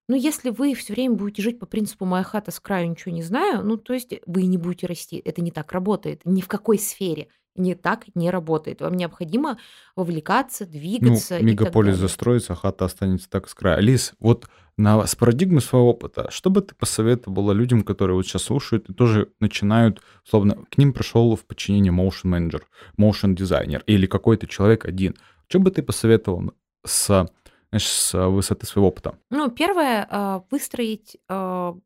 ну, 0.09 0.17
если 0.17 0.51
вы 0.51 0.75
все 0.75 0.95
время 0.95 1.15
будете 1.15 1.43
жить 1.43 1.59
по 1.59 1.67
принципу 1.67 2.07
«моя 2.07 2.23
хата 2.23 2.51
с 2.51 2.59
краю, 2.61 2.89
ничего 2.89 3.15
не 3.15 3.23
знаю», 3.23 3.63
ну, 3.65 3.77
то 3.77 3.93
есть 3.93 4.15
вы 4.27 4.47
не 4.47 4.57
будете 4.57 4.87
расти. 4.87 5.21
Это 5.25 5.43
не 5.43 5.51
так 5.51 5.73
работает. 5.73 6.23
Ни 6.25 6.41
в 6.41 6.49
какой 6.49 6.79
сфере. 6.79 7.29
Не 7.57 7.75
так 7.75 8.07
не 8.15 8.31
работает. 8.31 8.81
Вам 8.81 8.95
необходимо 8.95 9.59
вовлекаться, 9.95 10.65
Ну, 10.65 10.71
двигаться 10.71 11.37
так 11.37 11.43
мегаполис 11.43 11.97
застроится, 11.97 12.53
а 12.53 12.57
хата 12.57 12.85
останется 12.85 13.29
так 13.29 13.49
с 13.49 13.55
края. 13.55 13.81
Лиз, 13.81 14.15
вот 14.19 14.49
на, 14.77 15.07
с 15.07 15.15
парадигмы 15.15 15.61
своего 15.61 15.91
опыта, 15.91 16.31
что 16.31 16.51
бы 16.51 16.61
ты 16.61 16.75
посоветовала 16.75 17.53
людям, 17.53 17.83
которые 17.83 18.17
вот 18.17 18.27
сейчас 18.27 18.43
слушают 18.43 18.89
и 18.91 18.93
тоже 18.93 19.31
начинают, 19.41 20.03
словно 20.25 20.57
к 20.71 20.79
ним 20.79 20.93
пришел 20.93 21.35
в 21.35 21.45
подчинение 21.45 21.93
motion 21.93 22.29
менеджер, 22.29 22.67
motion 22.99 23.35
дизайнер 23.35 23.83
или 23.87 24.07
какой-то 24.07 24.47
человек 24.47 24.85
один. 24.85 25.15
Что 25.49 25.61
бы 25.61 25.71
ты 25.71 25.83
посоветовал 25.83 26.53
с 26.85 27.27
знаешь, 27.71 27.89
с 27.89 28.29
высоты 28.29 28.67
своего 28.67 28.89
опыта? 28.89 29.19
Ну, 29.31 29.51
первое, 29.51 30.07
а, 30.09 30.43
выстроить 30.51 31.17
а, 31.29 31.77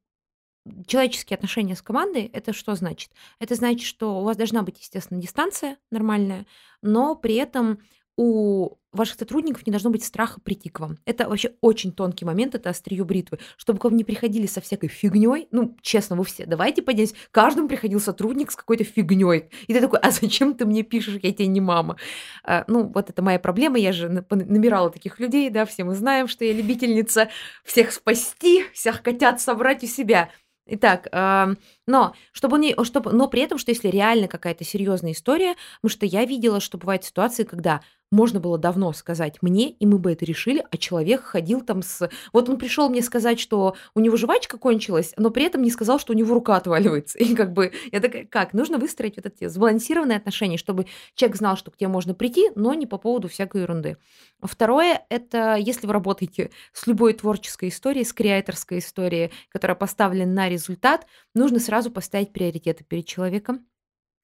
человеческие 0.87 1.37
отношения 1.37 1.75
с 1.75 1.83
командой, 1.83 2.31
это 2.33 2.53
что 2.53 2.75
значит? 2.75 3.11
Это 3.39 3.55
значит, 3.55 3.87
что 3.87 4.21
у 4.21 4.25
вас 4.25 4.37
должна 4.37 4.63
быть, 4.63 4.79
естественно, 4.81 5.21
дистанция 5.21 5.79
нормальная, 5.91 6.47
но 6.83 7.15
при 7.15 7.35
этом 7.35 7.81
у 8.17 8.77
ваших 8.93 9.19
сотрудников 9.19 9.67
не 9.67 9.71
должно 9.71 9.89
быть 9.89 10.05
страха 10.05 10.41
прийти 10.41 10.69
к 10.69 10.81
вам. 10.81 10.99
Это 11.07 11.27
вообще 11.27 11.53
очень 11.63 11.91
тонкий 11.91 12.27
момент, 12.27 12.55
это 12.55 12.69
острие 12.69 13.03
бритвы. 13.03 13.39
Чтобы 13.57 13.79
к 13.79 13.85
вам 13.85 13.97
не 13.97 14.05
приходили 14.05 14.47
со 14.47 14.61
всякой 14.61 14.89
фигней, 14.89 15.49
ну, 15.53 15.75
честно, 15.81 16.17
вы 16.17 16.25
все, 16.25 16.45
давайте 16.45 16.83
поделимся, 16.83 17.15
каждому 17.31 17.67
приходил 17.67 17.99
сотрудник 17.99 18.51
с 18.51 18.57
какой-то 18.57 18.85
фигней. 18.85 19.49
И 19.69 19.73
ты 19.73 19.81
такой, 19.81 20.01
а 20.01 20.11
зачем 20.11 20.55
ты 20.55 20.67
мне 20.67 20.83
пишешь, 20.83 21.19
я 21.23 21.33
тебе 21.33 21.47
не 21.47 21.63
мама? 21.63 21.97
А, 22.45 22.65
ну, 22.67 22.93
вот 22.93 23.09
это 23.09 23.23
моя 23.23 23.39
проблема, 23.39 23.79
я 23.79 23.93
же 23.93 24.09
набирала 24.11 24.91
таких 24.91 25.19
людей, 25.19 25.49
да, 25.49 25.65
все 25.65 25.85
мы 25.85 25.95
знаем, 25.95 26.29
что 26.29 26.45
я 26.45 26.53
любительница 26.53 27.31
всех 27.65 27.93
спасти, 27.93 28.65
всех 28.75 29.03
котят 29.03 29.41
собрать 29.41 29.83
у 29.83 29.87
себя. 29.87 30.31
Итак, 30.73 31.09
э, 31.11 31.55
но 31.87 32.15
чтобы 32.33 32.59
не, 32.59 32.77
чтобы, 32.85 33.13
но 33.13 33.27
при 33.29 33.43
этом, 33.43 33.59
что 33.59 33.73
если 33.73 33.89
реально 33.89 34.29
какая-то 34.29 34.65
серьезная 34.65 35.13
история, 35.13 35.57
потому 35.81 35.91
что 35.91 36.07
я 36.07 36.25
видела, 36.25 36.61
что 36.61 36.79
бывают 36.79 37.05
ситуации, 37.05 37.43
когда 37.43 37.81
можно 38.11 38.41
было 38.41 38.59
давно 38.59 38.93
сказать 38.93 39.39
мне, 39.41 39.71
и 39.71 39.87
мы 39.87 39.99
бы 39.99 40.13
это 40.13 40.25
решили, 40.25 40.65
а 40.71 40.77
человек 40.77 41.23
ходил 41.23 41.61
там 41.61 41.83
с... 41.83 42.09
Вот 42.33 42.49
он 42.49 42.59
пришел 42.59 42.89
мне 42.89 43.03
сказать, 43.03 43.39
что 43.39 43.77
у 43.95 44.01
него 44.01 44.17
жвачка 44.17 44.59
кончилась, 44.59 45.13
но 45.17 45.31
при 45.31 45.45
этом 45.45 45.63
не 45.63 45.71
сказал, 45.71 45.99
что 45.99 46.13
у 46.13 46.17
него 46.17 46.35
рука 46.35 46.57
отваливается. 46.57 47.19
И 47.19 47.35
как 47.35 47.53
бы 47.53 47.73
я 47.93 48.01
такая, 48.01 48.25
как? 48.25 48.53
Нужно 48.53 48.79
выстроить 48.79 49.17
вот 49.17 49.27
эти 49.27 49.47
сбалансированные 49.47 50.19
отношения, 50.19 50.57
чтобы 50.57 50.87
человек 51.15 51.37
знал, 51.37 51.57
что 51.57 51.71
к 51.71 51.77
тебе 51.77 51.89
можно 51.89 52.15
прийти, 52.15 52.51
но 52.55 52.75
не 52.75 52.87
по 52.87 52.99
поводу 52.99 53.29
всякой 53.29 53.63
ерунды. 53.63 53.97
Второе, 54.43 55.05
это 55.09 55.57
если 55.57 55.87
вы 55.87 55.93
работаете 55.93 56.51
с 56.73 56.87
любой 56.87 57.13
творческой 57.13 57.69
историей, 57.69 58.05
с 58.05 58.13
креаторской 58.13 58.79
историей, 58.79 59.31
которая 59.51 59.75
поставлена 59.75 60.33
на 60.33 60.49
результат, 60.49 61.07
нужно 61.35 61.61
сразу 61.61 61.91
поставить 61.91 62.33
приоритеты 62.33 62.85
перед 62.85 63.07
человеком, 63.07 63.67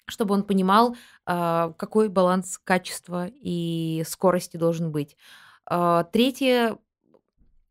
чтобы 0.07 0.35
он 0.35 0.45
понимал, 0.45 0.97
а, 1.25 1.73
какой 1.73 2.09
баланс 2.09 2.59
качества 2.63 3.29
и 3.29 4.05
скорости 4.07 4.57
должен 4.57 4.93
быть. 4.93 5.17
А, 5.67 6.05
третье, 6.05 6.79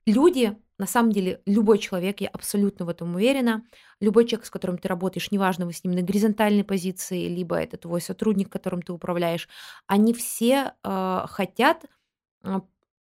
люди, 0.05 0.57
на 0.77 0.85
самом 0.85 1.11
деле, 1.11 1.41
любой 1.45 1.79
человек, 1.79 2.21
я 2.21 2.27
абсолютно 2.27 2.85
в 2.85 2.89
этом 2.89 3.15
уверена, 3.15 3.63
любой 3.99 4.25
человек, 4.25 4.45
с 4.45 4.51
которым 4.51 4.77
ты 4.77 4.87
работаешь, 4.87 5.31
неважно, 5.31 5.65
вы 5.65 5.73
с 5.73 5.83
ним 5.83 5.93
на 5.93 6.01
горизонтальной 6.01 6.63
позиции, 6.63 7.27
либо 7.27 7.55
это 7.55 7.77
твой 7.77 8.01
сотрудник, 8.01 8.51
которым 8.51 8.81
ты 8.81 8.91
управляешь, 8.91 9.47
они 9.87 10.13
все 10.13 10.73
э, 10.83 11.25
хотят, 11.27 11.85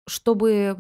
чтобы 0.06 0.76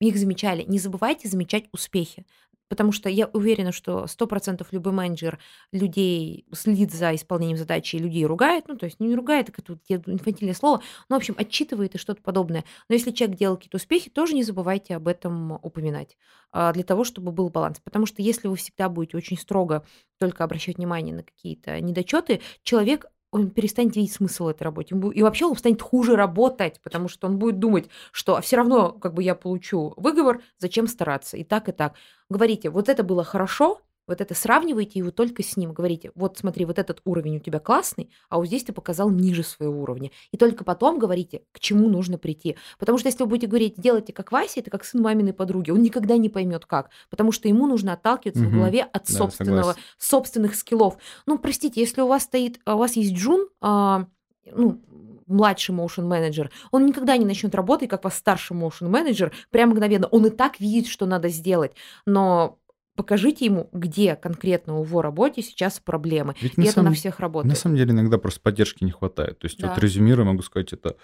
их 0.00 0.16
замечали. 0.16 0.64
Не 0.64 0.78
забывайте 0.78 1.28
замечать 1.28 1.64
успехи. 1.72 2.26
Потому 2.68 2.92
что 2.92 3.08
я 3.08 3.26
уверена, 3.26 3.72
что 3.72 4.04
100% 4.04 4.66
любой 4.70 4.92
менеджер 4.92 5.38
людей 5.72 6.46
следит 6.52 6.92
за 6.92 7.14
исполнением 7.14 7.58
задачи 7.58 7.96
и 7.96 7.98
людей 7.98 8.24
ругает. 8.24 8.68
Ну, 8.68 8.76
то 8.76 8.86
есть 8.86 9.00
не 9.00 9.14
ругает, 9.14 9.48
это 9.48 9.62
тут 9.62 9.80
инфантильное 9.88 10.54
слово, 10.54 10.82
но, 11.08 11.16
в 11.16 11.18
общем, 11.18 11.34
отчитывает 11.36 11.94
и 11.94 11.98
что-то 11.98 12.22
подобное. 12.22 12.64
Но 12.88 12.94
если 12.94 13.10
человек 13.10 13.38
делал 13.38 13.56
какие-то 13.56 13.76
успехи, 13.76 14.10
тоже 14.10 14.34
не 14.34 14.42
забывайте 14.42 14.96
об 14.96 15.08
этом 15.08 15.52
упоминать 15.62 16.16
а, 16.52 16.72
для 16.72 16.84
того, 16.84 17.04
чтобы 17.04 17.32
был 17.32 17.48
баланс. 17.50 17.80
Потому 17.82 18.06
что 18.06 18.22
если 18.22 18.48
вы 18.48 18.56
всегда 18.56 18.88
будете 18.88 19.16
очень 19.16 19.38
строго 19.38 19.84
только 20.18 20.44
обращать 20.44 20.76
внимание 20.76 21.14
на 21.14 21.22
какие-то 21.22 21.80
недочеты, 21.80 22.40
человек 22.62 23.06
он 23.34 23.50
перестанет 23.50 23.96
видеть 23.96 24.12
смысл 24.12 24.46
этой 24.46 24.62
работе. 24.62 24.94
И 25.12 25.22
вообще 25.22 25.44
он 25.44 25.56
станет 25.56 25.82
хуже 25.82 26.14
работать, 26.14 26.80
потому 26.84 27.08
что 27.08 27.26
он 27.26 27.36
будет 27.36 27.58
думать, 27.58 27.88
что 28.12 28.40
все 28.40 28.56
равно 28.56 28.92
как 28.92 29.12
бы 29.12 29.24
я 29.24 29.34
получу 29.34 29.92
выговор, 29.96 30.40
зачем 30.58 30.86
стараться, 30.86 31.36
и 31.36 31.42
так, 31.42 31.68
и 31.68 31.72
так. 31.72 31.94
Говорите, 32.30 32.70
вот 32.70 32.88
это 32.88 33.02
было 33.02 33.24
хорошо, 33.24 33.80
вот 34.06 34.20
это 34.20 34.34
сравниваете 34.34 34.98
его 34.98 35.10
только 35.10 35.42
с 35.42 35.56
ним. 35.56 35.72
Говорите, 35.72 36.10
вот 36.14 36.38
смотри, 36.38 36.64
вот 36.64 36.78
этот 36.78 37.00
уровень 37.04 37.36
у 37.36 37.40
тебя 37.40 37.58
классный, 37.58 38.10
а 38.28 38.38
вот 38.38 38.46
здесь 38.46 38.64
ты 38.64 38.72
показал 38.72 39.10
ниже 39.10 39.42
своего 39.42 39.82
уровня. 39.82 40.10
И 40.32 40.36
только 40.36 40.64
потом 40.64 40.98
говорите, 40.98 41.42
к 41.52 41.60
чему 41.60 41.88
нужно 41.88 42.18
прийти. 42.18 42.56
Потому 42.78 42.98
что 42.98 43.08
если 43.08 43.22
вы 43.22 43.30
будете 43.30 43.46
говорить, 43.46 43.74
делайте 43.76 44.12
как 44.12 44.32
Вася, 44.32 44.60
это 44.60 44.70
как 44.70 44.84
сын 44.84 45.00
маминой 45.00 45.32
подруги, 45.32 45.70
он 45.70 45.82
никогда 45.82 46.16
не 46.16 46.28
поймет 46.28 46.66
как. 46.66 46.90
Потому 47.10 47.32
что 47.32 47.48
ему 47.48 47.66
нужно 47.66 47.94
отталкиваться 47.94 48.42
угу. 48.42 48.50
в 48.50 48.54
голове 48.54 48.82
от 48.82 49.06
да, 49.06 49.12
собственного, 49.12 49.76
собственных 49.98 50.54
скиллов. 50.54 50.98
Ну, 51.26 51.38
простите, 51.38 51.80
если 51.80 52.00
у 52.00 52.06
вас 52.06 52.24
стоит, 52.24 52.60
у 52.66 52.76
вас 52.76 52.96
есть 52.96 53.14
Джун, 53.14 53.48
а, 53.60 54.06
ну, 54.50 54.80
младший 55.26 55.74
motion 55.74 56.04
менеджер, 56.04 56.50
он 56.70 56.86
никогда 56.86 57.16
не 57.16 57.24
начнет 57.24 57.54
работать, 57.54 57.88
как 57.88 58.04
вас 58.04 58.16
старший 58.16 58.56
motion 58.56 58.88
менеджер, 58.88 59.32
прямо 59.50 59.72
мгновенно. 59.72 60.06
Он 60.08 60.26
и 60.26 60.30
так 60.30 60.60
видит, 60.60 60.86
что 60.86 61.06
надо 61.06 61.28
сделать. 61.28 61.72
Но 62.06 62.58
покажите 62.96 63.44
ему, 63.44 63.68
где 63.72 64.16
конкретно 64.16 64.80
в 64.80 64.86
его 64.86 65.02
работе 65.02 65.42
сейчас 65.42 65.80
проблемы. 65.80 66.34
Ведь 66.40 66.56
и 66.56 66.60
на 66.60 66.64
это 66.64 66.74
самом, 66.74 66.90
на 66.90 66.94
всех 66.94 67.20
работает. 67.20 67.52
На 67.52 67.58
самом 67.58 67.76
деле 67.76 67.90
иногда 67.90 68.18
просто 68.18 68.40
поддержки 68.40 68.84
не 68.84 68.90
хватает. 68.90 69.38
То 69.38 69.46
есть 69.46 69.58
да. 69.60 69.68
вот 69.68 69.78
резюмируя, 69.78 70.24
могу 70.24 70.42
сказать, 70.42 70.72
это 70.72 70.96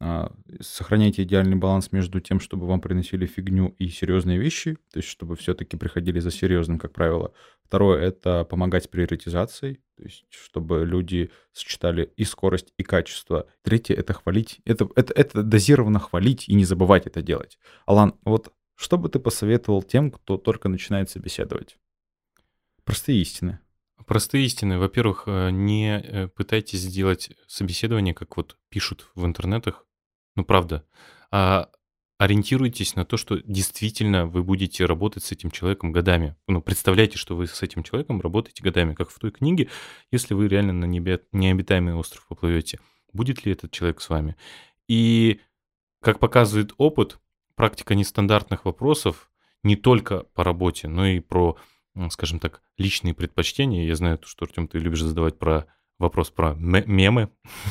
а, 0.00 0.32
сохраняйте 0.60 1.22
идеальный 1.22 1.56
баланс 1.56 1.92
между 1.92 2.20
тем, 2.20 2.40
чтобы 2.40 2.66
вам 2.66 2.80
приносили 2.80 3.26
фигню 3.26 3.74
и 3.78 3.88
серьезные 3.88 4.38
вещи, 4.38 4.74
то 4.92 4.98
есть 4.98 5.08
чтобы 5.08 5.36
все-таки 5.36 5.76
приходили 5.76 6.20
за 6.20 6.30
серьезным, 6.30 6.78
как 6.78 6.92
правило. 6.92 7.32
Второе— 7.64 8.00
это 8.02 8.44
помогать 8.44 8.84
с 8.84 8.88
приоритизацией, 8.88 9.80
то 9.96 10.02
есть 10.02 10.24
чтобы 10.30 10.84
люди 10.86 11.30
сочетали 11.52 12.10
и 12.16 12.24
скорость, 12.24 12.72
и 12.78 12.82
качество. 12.82 13.46
Третье— 13.62 13.94
это 13.96 14.14
хвалить. 14.14 14.60
Это, 14.64 14.88
это, 14.96 15.12
это 15.12 15.42
дозированно 15.42 15.98
хвалить 15.98 16.48
и 16.48 16.54
не 16.54 16.64
забывать 16.64 17.06
это 17.06 17.20
делать. 17.20 17.58
Алан, 17.84 18.14
вот 18.24 18.52
что 18.78 18.96
бы 18.96 19.08
ты 19.08 19.18
посоветовал 19.18 19.82
тем, 19.82 20.12
кто 20.12 20.36
только 20.36 20.68
начинает 20.68 21.10
собеседовать? 21.10 21.78
Простые 22.84 23.20
истины. 23.20 23.58
Простые 24.06 24.46
истины. 24.46 24.78
Во-первых, 24.78 25.24
э, 25.26 25.50
не 25.50 25.98
э, 25.98 26.28
пытайтесь 26.28 26.82
сделать 26.82 27.32
собеседование, 27.48 28.14
как 28.14 28.36
вот 28.36 28.56
пишут 28.68 29.10
в 29.16 29.26
интернетах. 29.26 29.84
Ну, 30.36 30.44
правда. 30.44 30.86
А 31.32 31.70
ориентируйтесь 32.18 32.94
на 32.94 33.04
то, 33.04 33.16
что 33.16 33.42
действительно 33.42 34.26
вы 34.26 34.44
будете 34.44 34.86
работать 34.86 35.24
с 35.24 35.32
этим 35.32 35.50
человеком 35.50 35.90
годами. 35.90 36.36
Ну, 36.46 36.62
представляйте, 36.62 37.18
что 37.18 37.34
вы 37.34 37.48
с 37.48 37.60
этим 37.62 37.82
человеком 37.82 38.20
работаете 38.20 38.62
годами, 38.62 38.94
как 38.94 39.10
в 39.10 39.18
той 39.18 39.32
книге, 39.32 39.70
если 40.12 40.34
вы 40.34 40.46
реально 40.46 40.72
на 40.72 40.84
необитаемый 40.84 41.94
остров 41.94 42.28
поплывете. 42.28 42.78
Будет 43.12 43.44
ли 43.44 43.50
этот 43.50 43.72
человек 43.72 44.00
с 44.00 44.08
вами? 44.08 44.36
И, 44.86 45.40
как 46.00 46.20
показывает 46.20 46.74
опыт, 46.76 47.18
практика 47.58 47.96
нестандартных 47.96 48.64
вопросов 48.64 49.32
не 49.64 49.74
только 49.74 50.22
по 50.22 50.44
работе, 50.44 50.86
но 50.86 51.06
и 51.06 51.18
про, 51.18 51.58
скажем 52.10 52.38
так, 52.38 52.62
личные 52.78 53.14
предпочтения. 53.14 53.84
Я 53.84 53.96
знаю, 53.96 54.20
что, 54.22 54.44
Артем, 54.44 54.68
ты 54.68 54.78
любишь 54.78 55.02
задавать 55.02 55.40
про 55.40 55.66
вопрос 55.98 56.30
про 56.30 56.54
мемы. 56.54 57.30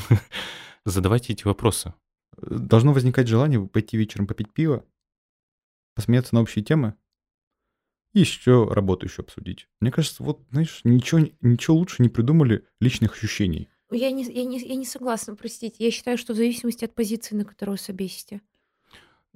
Задавайте 0.85 1.31
эти 1.31 1.45
вопросы. 1.45 1.93
Должно 2.35 2.91
возникать 2.91 3.29
желание 3.29 3.65
пойти 3.65 3.95
вечером 3.95 4.27
попить 4.27 4.51
пиво, 4.51 4.83
посмеяться 5.95 6.35
на 6.35 6.41
общие 6.41 6.65
темы 6.65 6.95
и 8.13 8.19
еще 8.19 8.67
работу 8.69 9.05
еще 9.05 9.21
обсудить. 9.21 9.69
Мне 9.79 9.91
кажется, 9.91 10.21
вот, 10.21 10.41
знаешь, 10.51 10.81
ничего, 10.83 11.21
ничего 11.39 11.77
лучше 11.77 12.03
не 12.03 12.09
придумали 12.09 12.65
личных 12.81 13.13
ощущений. 13.13 13.69
Я 13.89 14.11
не, 14.11 14.25
я, 14.25 14.43
не, 14.43 14.59
я 14.59 14.75
не 14.75 14.85
согласна, 14.85 15.33
простите. 15.37 15.81
Я 15.81 15.91
считаю, 15.91 16.17
что 16.17 16.33
в 16.33 16.35
зависимости 16.35 16.83
от 16.83 16.93
позиции, 16.93 17.35
на 17.35 17.45
которую 17.45 17.77
собесите. 17.77 18.41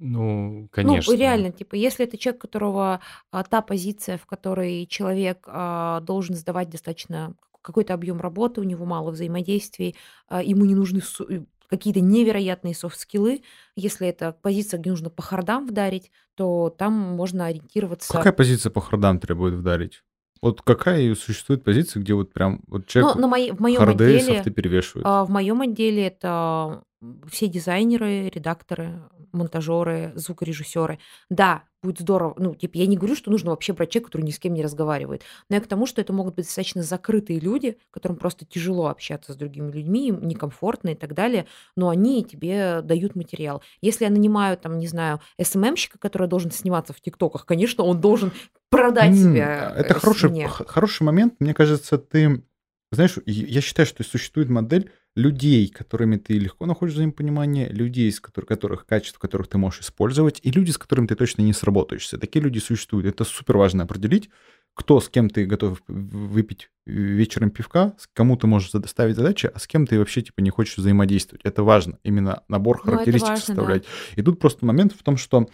Ну, 0.04 0.68
конечно. 0.72 1.12
Ну, 1.12 1.18
реально, 1.18 1.52
типа, 1.52 1.76
если 1.76 2.04
это 2.04 2.18
человек, 2.18 2.40
которого 2.40 3.00
а, 3.30 3.44
та 3.44 3.62
позиция, 3.62 4.18
в 4.18 4.26
которой 4.26 4.84
человек 4.86 5.44
а, 5.46 6.00
должен 6.00 6.34
сдавать 6.34 6.70
достаточно 6.70 7.36
какой-то 7.62 7.94
объем 7.94 8.20
работы, 8.20 8.60
у 8.60 8.64
него 8.64 8.84
мало 8.84 9.12
взаимодействий, 9.12 9.94
а, 10.26 10.42
ему 10.42 10.64
не 10.64 10.74
нужны 10.74 11.02
э, 11.28 11.42
какие-то 11.68 12.00
невероятные 12.00 12.74
софт-скиллы. 12.74 13.42
Если 13.76 14.08
это 14.08 14.36
позиция, 14.42 14.80
где 14.80 14.90
нужно 14.90 15.08
по 15.08 15.22
хардам 15.22 15.68
вдарить, 15.68 16.10
то 16.34 16.74
там 16.76 16.94
можно 16.94 17.46
ориентироваться. 17.46 18.12
Какая 18.12 18.32
позиция 18.32 18.70
по 18.70 18.80
хардам 18.80 19.20
требует 19.20 19.54
вдарить? 19.54 20.02
Вот 20.40 20.62
какая 20.62 21.14
существует 21.14 21.62
позиция, 21.62 22.00
где 22.00 22.14
вот 22.14 22.32
прям 22.32 22.62
вот 22.66 22.86
человек 22.86 23.14
ну, 23.14 23.20
на 23.20 23.28
моей, 23.28 23.52
в 23.52 23.60
моем 23.60 23.78
харды 23.78 24.16
отделе, 24.16 24.34
софты 24.34 24.50
перевешивает? 24.50 25.06
В 25.28 25.30
моем 25.30 25.60
отделе 25.60 26.08
это 26.08 26.82
все 27.30 27.48
дизайнеры, 27.48 28.28
редакторы, 28.28 29.02
монтажеры, 29.32 30.12
звукорежиссеры. 30.14 30.98
Да, 31.30 31.64
будет 31.82 32.00
здорово. 32.00 32.34
Ну, 32.38 32.54
типа, 32.54 32.76
я 32.76 32.86
не 32.86 32.96
говорю, 32.96 33.16
что 33.16 33.30
нужно 33.30 33.50
вообще 33.50 33.72
брать 33.72 33.90
человека, 33.90 34.10
который 34.10 34.22
ни 34.24 34.30
с 34.30 34.38
кем 34.38 34.54
не 34.54 34.62
разговаривает. 34.62 35.22
Но 35.48 35.56
я 35.56 35.62
к 35.62 35.66
тому, 35.66 35.86
что 35.86 36.00
это 36.00 36.12
могут 36.12 36.36
быть 36.36 36.44
достаточно 36.44 36.82
закрытые 36.82 37.40
люди, 37.40 37.78
которым 37.90 38.16
просто 38.16 38.44
тяжело 38.44 38.86
общаться 38.86 39.32
с 39.32 39.36
другими 39.36 39.70
людьми, 39.72 40.08
им 40.08 40.26
некомфортно 40.26 40.90
и 40.90 40.94
так 40.94 41.14
далее, 41.14 41.46
но 41.76 41.88
они 41.88 42.24
тебе 42.24 42.82
дают 42.82 43.16
материал. 43.16 43.62
Если 43.80 44.04
я 44.04 44.10
нанимаю, 44.10 44.56
там, 44.56 44.78
не 44.78 44.86
знаю, 44.86 45.20
СММщика, 45.40 45.98
который 45.98 46.28
должен 46.28 46.50
сниматься 46.50 46.92
в 46.92 47.00
ТикТоках, 47.00 47.46
конечно, 47.46 47.84
он 47.84 48.00
должен 48.00 48.32
продать 48.68 49.16
себя. 49.16 49.72
Это 49.76 49.94
хороший, 49.94 50.46
хороший 50.46 51.02
момент. 51.02 51.34
Мне 51.40 51.54
кажется, 51.54 51.98
ты 51.98 52.44
знаешь, 52.92 53.18
я 53.24 53.60
считаю, 53.62 53.86
что 53.86 54.04
существует 54.04 54.50
модель 54.50 54.90
людей, 55.14 55.68
которыми 55.68 56.16
ты 56.16 56.38
легко 56.38 56.66
находишь 56.66 56.94
взаимопонимание, 56.94 57.68
людей, 57.68 58.08
из 58.08 58.20
которых, 58.20 58.48
которых 58.48 58.86
качеств, 58.86 59.18
которых 59.18 59.48
ты 59.48 59.58
можешь 59.58 59.80
использовать, 59.80 60.40
и 60.42 60.50
люди, 60.50 60.70
с 60.70 60.78
которыми 60.78 61.06
ты 61.06 61.14
точно 61.14 61.42
не 61.42 61.52
сработаешься. 61.52 62.18
Такие 62.18 62.42
люди 62.42 62.58
существуют. 62.58 63.06
Это 63.06 63.24
супер 63.24 63.58
важно 63.58 63.84
определить, 63.84 64.30
кто 64.74 65.00
с 65.00 65.10
кем 65.10 65.28
ты 65.28 65.44
готов 65.44 65.82
выпить 65.86 66.70
вечером 66.86 67.50
пивка, 67.50 67.94
с 67.98 68.06
кому 68.06 68.36
ты 68.36 68.46
можешь 68.46 68.70
доставить 68.72 69.16
задачи, 69.16 69.50
а 69.52 69.58
с 69.58 69.66
кем 69.66 69.86
ты 69.86 69.98
вообще 69.98 70.22
типа 70.22 70.40
не 70.40 70.50
хочешь 70.50 70.78
взаимодействовать. 70.78 71.44
Это 71.44 71.62
важно, 71.62 71.98
именно 72.04 72.42
набор 72.48 72.78
ну, 72.78 72.92
характеристик 72.92 73.28
ну, 73.28 73.34
важно, 73.34 73.46
составлять. 73.46 73.82
Да. 73.82 74.20
И 74.20 74.24
тут 74.24 74.40
просто 74.40 74.64
момент 74.64 74.94
в 74.94 75.02
том, 75.02 75.18
что 75.18 75.46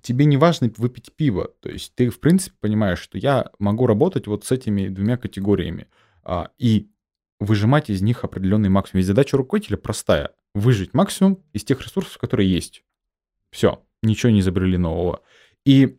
тебе 0.00 0.26
не 0.26 0.36
важно 0.36 0.70
выпить 0.76 1.12
пиво. 1.16 1.50
То 1.60 1.70
есть 1.70 1.92
ты, 1.96 2.08
в 2.10 2.20
принципе, 2.20 2.56
понимаешь, 2.60 3.00
что 3.00 3.18
я 3.18 3.50
могу 3.58 3.86
работать 3.86 4.28
вот 4.28 4.44
с 4.44 4.52
этими 4.52 4.88
двумя 4.88 5.16
категориями 5.16 5.88
а, 6.22 6.50
и 6.56 6.88
выжимать 7.40 7.90
из 7.90 8.02
них 8.02 8.24
определенный 8.24 8.68
максимум. 8.68 8.98
Ведь 8.98 9.06
задача 9.06 9.36
руководителя 9.36 9.76
простая. 9.76 10.30
Выжить 10.54 10.94
максимум 10.94 11.42
из 11.52 11.64
тех 11.64 11.80
ресурсов, 11.80 12.18
которые 12.18 12.50
есть. 12.50 12.84
Все, 13.50 13.82
ничего 14.02 14.30
не 14.30 14.40
изобрели 14.40 14.76
нового. 14.76 15.20
И 15.64 15.98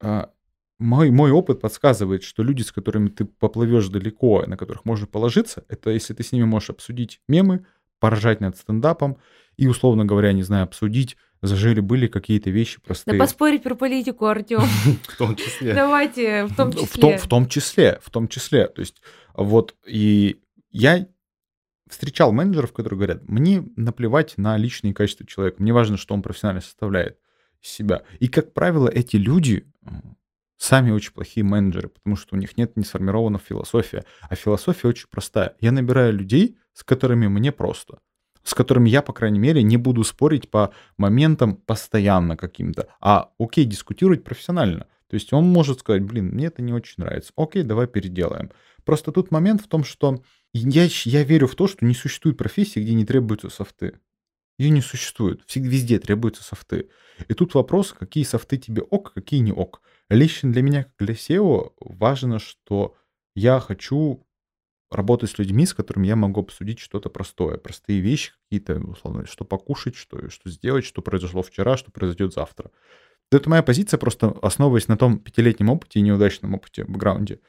а, 0.00 0.30
мой, 0.78 1.10
мой 1.10 1.30
опыт 1.30 1.60
подсказывает, 1.60 2.22
что 2.22 2.42
люди, 2.42 2.62
с 2.62 2.72
которыми 2.72 3.08
ты 3.08 3.24
поплывешь 3.24 3.88
далеко, 3.88 4.44
на 4.46 4.56
которых 4.56 4.84
можно 4.84 5.06
положиться, 5.06 5.64
это 5.68 5.90
если 5.90 6.14
ты 6.14 6.22
с 6.22 6.32
ними 6.32 6.44
можешь 6.44 6.70
обсудить 6.70 7.20
мемы, 7.28 7.66
поражать 7.98 8.40
над 8.40 8.56
стендапом 8.56 9.18
и, 9.56 9.66
условно 9.66 10.04
говоря, 10.04 10.32
не 10.32 10.42
знаю, 10.42 10.64
обсудить 10.64 11.16
зажили 11.42 11.80
были 11.80 12.06
какие-то 12.06 12.50
вещи 12.50 12.80
простые. 12.80 13.18
Да 13.18 13.24
поспорить 13.24 13.62
про 13.62 13.74
политику, 13.74 14.26
Артем. 14.26 14.60
В 15.08 15.16
том 15.16 15.36
числе. 15.36 15.74
Давайте, 15.74 16.46
в 16.46 16.54
том 16.54 16.72
числе. 16.72 17.18
В 17.18 17.26
том 17.26 17.48
числе, 17.48 17.98
в 18.02 18.10
том 18.10 18.28
числе. 18.28 18.66
То 18.68 18.80
есть 18.80 19.00
вот 19.34 19.74
и 19.86 20.40
я 20.70 21.06
встречал 21.88 22.32
менеджеров, 22.32 22.72
которые 22.72 22.98
говорят, 22.98 23.28
мне 23.28 23.64
наплевать 23.76 24.38
на 24.38 24.56
личные 24.56 24.94
качества 24.94 25.26
человека, 25.26 25.62
мне 25.62 25.72
важно, 25.72 25.96
что 25.96 26.14
он 26.14 26.22
профессионально 26.22 26.60
составляет 26.60 27.18
себя. 27.60 28.02
И, 28.20 28.28
как 28.28 28.52
правило, 28.52 28.88
эти 28.88 29.16
люди 29.16 29.66
сами 30.56 30.90
очень 30.90 31.12
плохие 31.12 31.44
менеджеры, 31.44 31.88
потому 31.88 32.16
что 32.16 32.36
у 32.36 32.38
них 32.38 32.56
нет 32.56 32.76
не 32.76 32.84
сформирована 32.84 33.38
философия. 33.38 34.04
А 34.22 34.34
философия 34.34 34.88
очень 34.88 35.08
простая. 35.10 35.56
Я 35.60 35.72
набираю 35.72 36.12
людей, 36.12 36.58
с 36.72 36.84
которыми 36.84 37.26
мне 37.26 37.50
просто 37.52 37.98
с 38.42 38.54
которыми 38.54 38.88
я, 38.88 39.02
по 39.02 39.12
крайней 39.12 39.38
мере, 39.38 39.62
не 39.62 39.76
буду 39.76 40.04
спорить 40.04 40.50
по 40.50 40.72
моментам 40.96 41.56
постоянно 41.56 42.36
каким-то, 42.36 42.88
а 43.00 43.30
окей, 43.38 43.64
дискутировать 43.64 44.24
профессионально. 44.24 44.86
То 45.10 45.14
есть 45.14 45.32
он 45.32 45.44
может 45.48 45.80
сказать, 45.80 46.02
блин, 46.02 46.28
мне 46.28 46.46
это 46.46 46.62
не 46.62 46.72
очень 46.72 46.94
нравится, 46.98 47.32
окей, 47.36 47.64
давай 47.64 47.88
переделаем. 47.88 48.50
Просто 48.84 49.10
тут 49.10 49.30
момент 49.30 49.60
в 49.60 49.68
том, 49.68 49.82
что 49.82 50.22
я, 50.52 50.88
я 51.04 51.24
верю 51.24 51.48
в 51.48 51.56
то, 51.56 51.66
что 51.66 51.84
не 51.84 51.94
существует 51.94 52.38
профессии, 52.38 52.80
где 52.80 52.94
не 52.94 53.04
требуются 53.04 53.50
софты. 53.50 53.98
Ее 54.58 54.70
не 54.70 54.82
существует. 54.82 55.42
Всегда 55.46 55.68
везде 55.68 55.98
требуются 55.98 56.44
софты. 56.44 56.90
И 57.28 57.34
тут 57.34 57.54
вопрос, 57.54 57.92
какие 57.92 58.24
софты 58.24 58.56
тебе 58.56 58.82
ок, 58.82 59.12
какие 59.12 59.40
не 59.40 59.52
ок. 59.52 59.82
Лично 60.08 60.52
для 60.52 60.62
меня, 60.62 60.84
как 60.84 60.94
для 60.98 61.14
SEO, 61.14 61.72
важно, 61.80 62.38
что 62.38 62.94
я 63.34 63.58
хочу 63.58 64.26
работать 64.90 65.30
с 65.30 65.38
людьми, 65.38 65.66
с 65.66 65.74
которыми 65.74 66.08
я 66.08 66.16
могу 66.16 66.40
обсудить 66.40 66.78
что-то 66.78 67.08
простое, 67.10 67.56
простые 67.56 68.00
вещи 68.00 68.32
какие-то, 68.44 68.78
условно, 68.80 69.26
что 69.26 69.44
покушать, 69.44 69.94
что, 69.94 70.28
что 70.30 70.50
сделать, 70.50 70.84
что 70.84 71.00
произошло 71.00 71.42
вчера, 71.42 71.76
что 71.76 71.90
произойдет 71.90 72.34
завтра. 72.34 72.70
Это 73.32 73.48
моя 73.48 73.62
позиция, 73.62 73.98
просто 73.98 74.36
основываясь 74.42 74.88
на 74.88 74.96
том 74.96 75.18
пятилетнем 75.18 75.70
опыте 75.70 76.00
и 76.00 76.02
неудачном 76.02 76.54
опыте, 76.54 76.84
бэкграунде. 76.84 77.40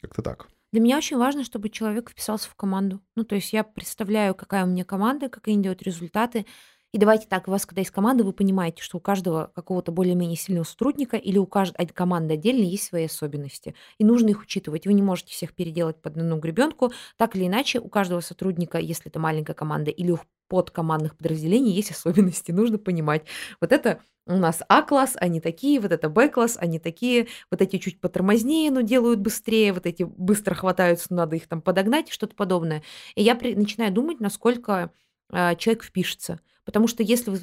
Как-то 0.00 0.22
так. 0.22 0.48
Для 0.70 0.80
меня 0.80 0.98
очень 0.98 1.16
важно, 1.16 1.44
чтобы 1.44 1.70
человек 1.70 2.10
вписался 2.10 2.48
в 2.50 2.54
команду. 2.54 3.00
Ну, 3.16 3.24
то 3.24 3.34
есть 3.34 3.52
я 3.52 3.64
представляю, 3.64 4.34
какая 4.34 4.64
у 4.64 4.68
меня 4.68 4.84
команда, 4.84 5.28
как 5.28 5.48
они 5.48 5.62
делают 5.62 5.82
результаты, 5.82 6.46
и 6.92 6.96
давайте 6.96 7.26
так, 7.26 7.48
у 7.48 7.50
вас, 7.50 7.66
когда 7.66 7.80
есть 7.80 7.90
команда, 7.90 8.24
вы 8.24 8.32
понимаете, 8.32 8.82
что 8.82 8.96
у 8.96 9.00
каждого 9.00 9.50
какого-то 9.54 9.92
более-менее 9.92 10.38
сильного 10.38 10.64
сотрудника 10.64 11.18
или 11.18 11.36
у 11.36 11.44
каждой 11.44 11.86
команды 11.88 12.34
отдельно 12.34 12.64
есть 12.64 12.84
свои 12.84 13.04
особенности. 13.04 13.74
И 13.98 14.04
нужно 14.04 14.28
их 14.30 14.40
учитывать. 14.40 14.86
Вы 14.86 14.94
не 14.94 15.02
можете 15.02 15.32
всех 15.32 15.54
переделать 15.54 16.00
под 16.00 16.16
одну 16.16 16.38
гребенку. 16.38 16.92
Так 17.18 17.36
или 17.36 17.46
иначе, 17.46 17.78
у 17.78 17.88
каждого 17.88 18.20
сотрудника, 18.20 18.78
если 18.78 19.10
это 19.10 19.18
маленькая 19.18 19.52
команда 19.52 19.90
или 19.90 20.12
у 20.12 20.18
подкомандных 20.48 21.14
подразделений, 21.14 21.72
есть 21.72 21.90
особенности. 21.90 22.52
Нужно 22.52 22.78
понимать. 22.78 23.24
Вот 23.60 23.70
это 23.70 24.00
у 24.28 24.36
нас 24.36 24.62
А-класс, 24.68 25.16
они 25.16 25.40
такие, 25.40 25.80
вот 25.80 25.90
это 25.90 26.08
Б-класс, 26.08 26.58
они 26.60 26.78
такие, 26.78 27.28
вот 27.50 27.62
эти 27.62 27.78
чуть 27.78 28.00
потормознее, 28.00 28.70
но 28.70 28.82
делают 28.82 29.20
быстрее, 29.20 29.72
вот 29.72 29.86
эти 29.86 30.02
быстро 30.02 30.54
хватаются, 30.54 31.12
надо 31.14 31.36
их 31.36 31.48
там 31.48 31.62
подогнать, 31.62 32.10
что-то 32.10 32.36
подобное. 32.36 32.82
И 33.14 33.22
я 33.22 33.34
при, 33.34 33.54
начинаю 33.54 33.92
думать, 33.92 34.20
насколько 34.20 34.92
э, 35.32 35.56
человек 35.56 35.82
впишется. 35.82 36.40
Потому 36.64 36.86
что 36.86 37.02
если 37.02 37.30
вы 37.30 37.38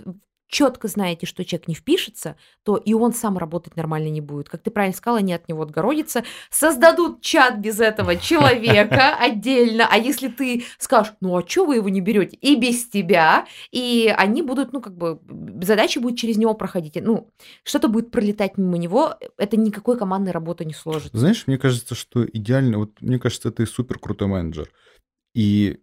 четко 0.47 0.87
знаете, 0.87 1.25
что 1.25 1.43
человек 1.43 1.67
не 1.67 1.75
впишется, 1.75 2.35
то 2.63 2.77
и 2.77 2.93
он 2.93 3.13
сам 3.13 3.37
работать 3.37 3.75
нормально 3.75 4.09
не 4.09 4.21
будет. 4.21 4.49
Как 4.49 4.61
ты 4.61 4.71
правильно 4.71 4.95
сказала, 4.95 5.19
они 5.19 5.33
от 5.33 5.47
него 5.49 5.63
отгородятся. 5.63 6.23
Создадут 6.49 7.21
чат 7.21 7.59
без 7.59 7.79
этого 7.79 8.15
человека 8.17 9.15
отдельно. 9.17 9.87
А 9.89 9.97
если 9.97 10.27
ты 10.27 10.63
скажешь, 10.77 11.13
ну 11.21 11.37
а 11.37 11.47
что 11.47 11.65
вы 11.65 11.75
его 11.75 11.89
не 11.89 12.01
берете? 12.01 12.37
И 12.37 12.55
без 12.55 12.87
тебя. 12.87 13.47
И 13.71 14.13
они 14.15 14.41
будут, 14.41 14.73
ну 14.73 14.81
как 14.81 14.95
бы, 14.95 15.19
задача 15.61 15.99
будет 15.99 16.17
через 16.17 16.37
него 16.37 16.53
проходить. 16.53 16.97
Ну, 17.01 17.29
что-то 17.63 17.87
будет 17.87 18.11
пролетать 18.11 18.57
мимо 18.57 18.77
него. 18.77 19.15
Это 19.37 19.57
никакой 19.57 19.97
командной 19.97 20.31
работы 20.31 20.65
не 20.65 20.73
сложит. 20.73 21.11
Знаешь, 21.13 21.47
мне 21.47 21.57
кажется, 21.57 21.95
что 21.95 22.25
идеально... 22.25 22.77
Вот 22.79 23.01
мне 23.01 23.19
кажется, 23.19 23.51
ты 23.51 23.65
супер 23.65 23.99
крутой 23.99 24.27
менеджер. 24.27 24.71
И 25.33 25.79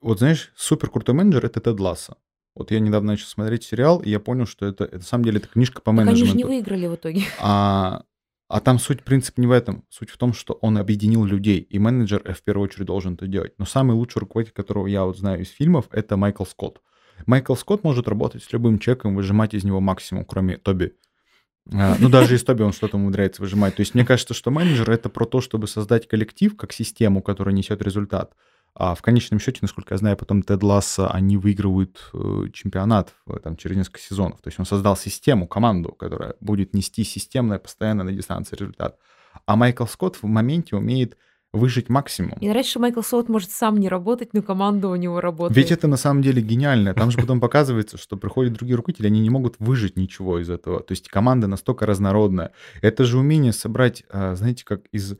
вот 0.00 0.18
знаешь, 0.18 0.52
супер 0.56 0.90
крутой 0.90 1.14
менеджер— 1.14 1.44
это 1.46 1.60
Тед 1.60 1.78
Ласса. 1.78 2.16
Вот 2.54 2.70
я 2.70 2.80
недавно 2.80 3.12
начал 3.12 3.26
смотреть 3.26 3.64
сериал, 3.64 4.00
и 4.00 4.10
я 4.10 4.20
понял, 4.20 4.46
что 4.46 4.66
это, 4.66 4.84
это 4.84 4.96
на 4.96 5.02
самом 5.02 5.24
деле 5.24 5.38
это 5.38 5.48
книжка 5.48 5.80
по 5.80 5.90
так 5.90 5.94
менеджменту. 5.94 6.22
они 6.22 6.30
же 6.30 6.36
не 6.36 6.44
выиграли 6.44 6.86
в 6.86 6.94
итоге. 6.96 7.22
А, 7.40 8.02
а 8.48 8.60
там 8.60 8.78
суть, 8.78 9.00
в 9.00 9.04
принципе, 9.04 9.40
не 9.40 9.46
в 9.46 9.50
этом. 9.50 9.84
Суть 9.88 10.10
в 10.10 10.18
том, 10.18 10.34
что 10.34 10.54
он 10.60 10.76
объединил 10.76 11.24
людей, 11.24 11.60
и 11.60 11.78
менеджер 11.78 12.20
э, 12.24 12.34
в 12.34 12.42
первую 12.42 12.68
очередь 12.68 12.86
должен 12.86 13.14
это 13.14 13.26
делать. 13.26 13.54
Но 13.56 13.64
самый 13.64 13.92
лучший 13.92 14.18
руководитель, 14.18 14.54
которого 14.54 14.86
я 14.86 15.04
вот 15.04 15.16
знаю 15.16 15.40
из 15.40 15.48
фильмов, 15.48 15.86
это 15.90 16.18
Майкл 16.18 16.44
Скотт. 16.44 16.82
Майкл 17.24 17.54
Скотт 17.54 17.82
может 17.82 18.08
работать 18.08 18.42
с 18.42 18.52
любым 18.52 18.78
человеком, 18.78 19.14
выжимать 19.14 19.54
из 19.54 19.64
него 19.64 19.80
максимум, 19.80 20.26
кроме 20.26 20.58
Тоби. 20.58 20.92
А, 21.72 21.96
ну, 21.98 22.10
даже 22.10 22.34
из 22.34 22.44
Тоби 22.44 22.62
он 22.62 22.74
что-то 22.74 22.98
умудряется 22.98 23.40
выжимать. 23.40 23.76
То 23.76 23.80
есть 23.80 23.94
мне 23.94 24.04
кажется, 24.04 24.34
что 24.34 24.50
менеджер— 24.50 24.90
это 24.92 25.08
про 25.08 25.24
то, 25.24 25.40
чтобы 25.40 25.66
создать 25.66 26.06
коллектив 26.06 26.54
как 26.54 26.72
систему, 26.72 27.22
которая 27.22 27.54
несет 27.54 27.80
результат. 27.80 28.34
А 28.74 28.94
в 28.94 29.02
конечном 29.02 29.38
счете, 29.38 29.58
насколько 29.62 29.94
я 29.94 29.98
знаю, 29.98 30.16
потом 30.16 30.42
Тед 30.42 30.62
Ласса, 30.62 31.10
они 31.10 31.36
выигрывают 31.36 32.10
э, 32.14 32.46
чемпионат 32.52 33.14
там, 33.42 33.56
через 33.56 33.76
несколько 33.76 34.00
сезонов. 34.00 34.40
То 34.40 34.48
есть 34.48 34.58
он 34.58 34.64
создал 34.64 34.96
систему, 34.96 35.46
команду, 35.46 35.92
которая 35.92 36.36
будет 36.40 36.72
нести 36.74 37.04
системно, 37.04 37.58
постоянно 37.58 38.02
на 38.02 38.12
дистанции 38.12 38.56
результат. 38.56 38.98
А 39.46 39.56
Майкл 39.56 39.84
Скотт 39.84 40.16
в 40.16 40.24
моменте 40.24 40.76
умеет 40.76 41.18
выжить 41.52 41.90
максимум. 41.90 42.38
Нравится, 42.40 42.70
что 42.70 42.80
Майкл 42.80 43.02
Скотт 43.02 43.28
может 43.28 43.50
сам 43.50 43.76
не 43.76 43.88
работать, 43.88 44.32
но 44.32 44.40
команда 44.40 44.88
у 44.88 44.96
него 44.96 45.20
работает. 45.20 45.56
Ведь 45.56 45.70
это 45.70 45.86
на 45.86 45.98
самом 45.98 46.22
деле 46.22 46.40
гениально. 46.40 46.94
Там 46.94 47.10
же 47.10 47.18
потом 47.18 47.40
показывается, 47.40 47.98
что 47.98 48.16
приходят 48.16 48.54
другие 48.54 48.76
руководители, 48.76 49.08
они 49.08 49.20
не 49.20 49.30
могут 49.30 49.56
выжить 49.58 49.96
ничего 49.96 50.38
из 50.38 50.48
этого. 50.48 50.80
То 50.80 50.92
есть 50.92 51.08
команда 51.08 51.46
настолько 51.46 51.84
разнородная. 51.84 52.52
Это 52.80 53.04
же 53.04 53.18
умение 53.18 53.52
собрать, 53.52 54.04
а, 54.08 54.34
знаете, 54.34 54.64
как 54.64 54.86
из 54.92 55.16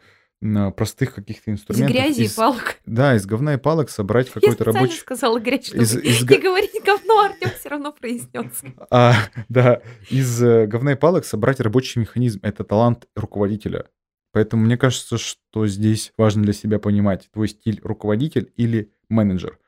простых 0.76 1.14
каких-то 1.14 1.50
инструментов. 1.50 1.90
Из 1.90 1.94
грязи 1.94 2.20
из, 2.22 2.32
и 2.32 2.36
палок. 2.36 2.76
Да, 2.86 3.14
из 3.14 3.26
говна 3.26 3.54
и 3.54 3.56
палок 3.56 3.90
собрать 3.90 4.28
какой-то 4.30 4.64
рабочий... 4.64 4.94
Я 4.94 5.00
сказала 5.00 5.38
грязь, 5.38 5.66
чтобы 5.66 5.82
из, 5.82 5.96
из... 5.96 6.22
не 6.22 6.38
говорить 6.38 6.72
говно, 6.84 7.20
Артем 7.20 7.50
все 7.58 7.68
равно 7.68 7.92
произнес. 7.92 8.62
А, 8.90 9.14
да, 9.48 9.80
из 10.10 10.42
э, 10.42 10.66
говна 10.66 10.92
и 10.92 10.96
палок 10.96 11.24
собрать 11.24 11.60
рабочий 11.60 12.00
механизм. 12.00 12.40
Это 12.42 12.64
талант 12.64 13.06
руководителя. 13.14 13.86
Поэтому 14.32 14.64
мне 14.64 14.76
кажется, 14.76 15.18
что 15.18 15.66
здесь 15.66 16.12
важно 16.16 16.42
для 16.42 16.52
себя 16.52 16.78
понимать, 16.78 17.28
твой 17.32 17.48
стиль 17.48 17.80
руководитель 17.84 18.52
или 18.56 18.92
менеджер. 19.08 19.58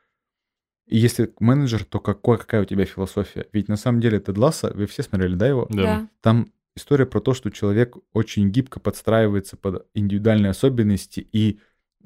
И 0.87 0.97
если 0.97 1.33
менеджер, 1.39 1.83
то 1.83 1.99
какой, 1.99 2.37
какая 2.37 2.61
у 2.61 2.65
тебя 2.65 2.85
философия? 2.85 3.47
Ведь 3.53 3.67
на 3.67 3.75
самом 3.75 4.01
деле 4.01 4.19
Тед 4.19 4.37
Ласса, 4.37 4.71
вы 4.73 4.85
все 4.85 5.03
смотрели, 5.03 5.35
да, 5.35 5.47
его? 5.47 5.67
Да. 5.69 6.07
Там 6.21 6.51
история 6.75 7.05
про 7.05 7.19
то, 7.21 7.33
что 7.33 7.49
человек 7.49 7.95
очень 8.13 8.49
гибко 8.49 8.79
подстраивается 8.79 9.57
под 9.57 9.87
индивидуальные 9.93 10.51
особенности 10.51 11.27
и 11.31 11.59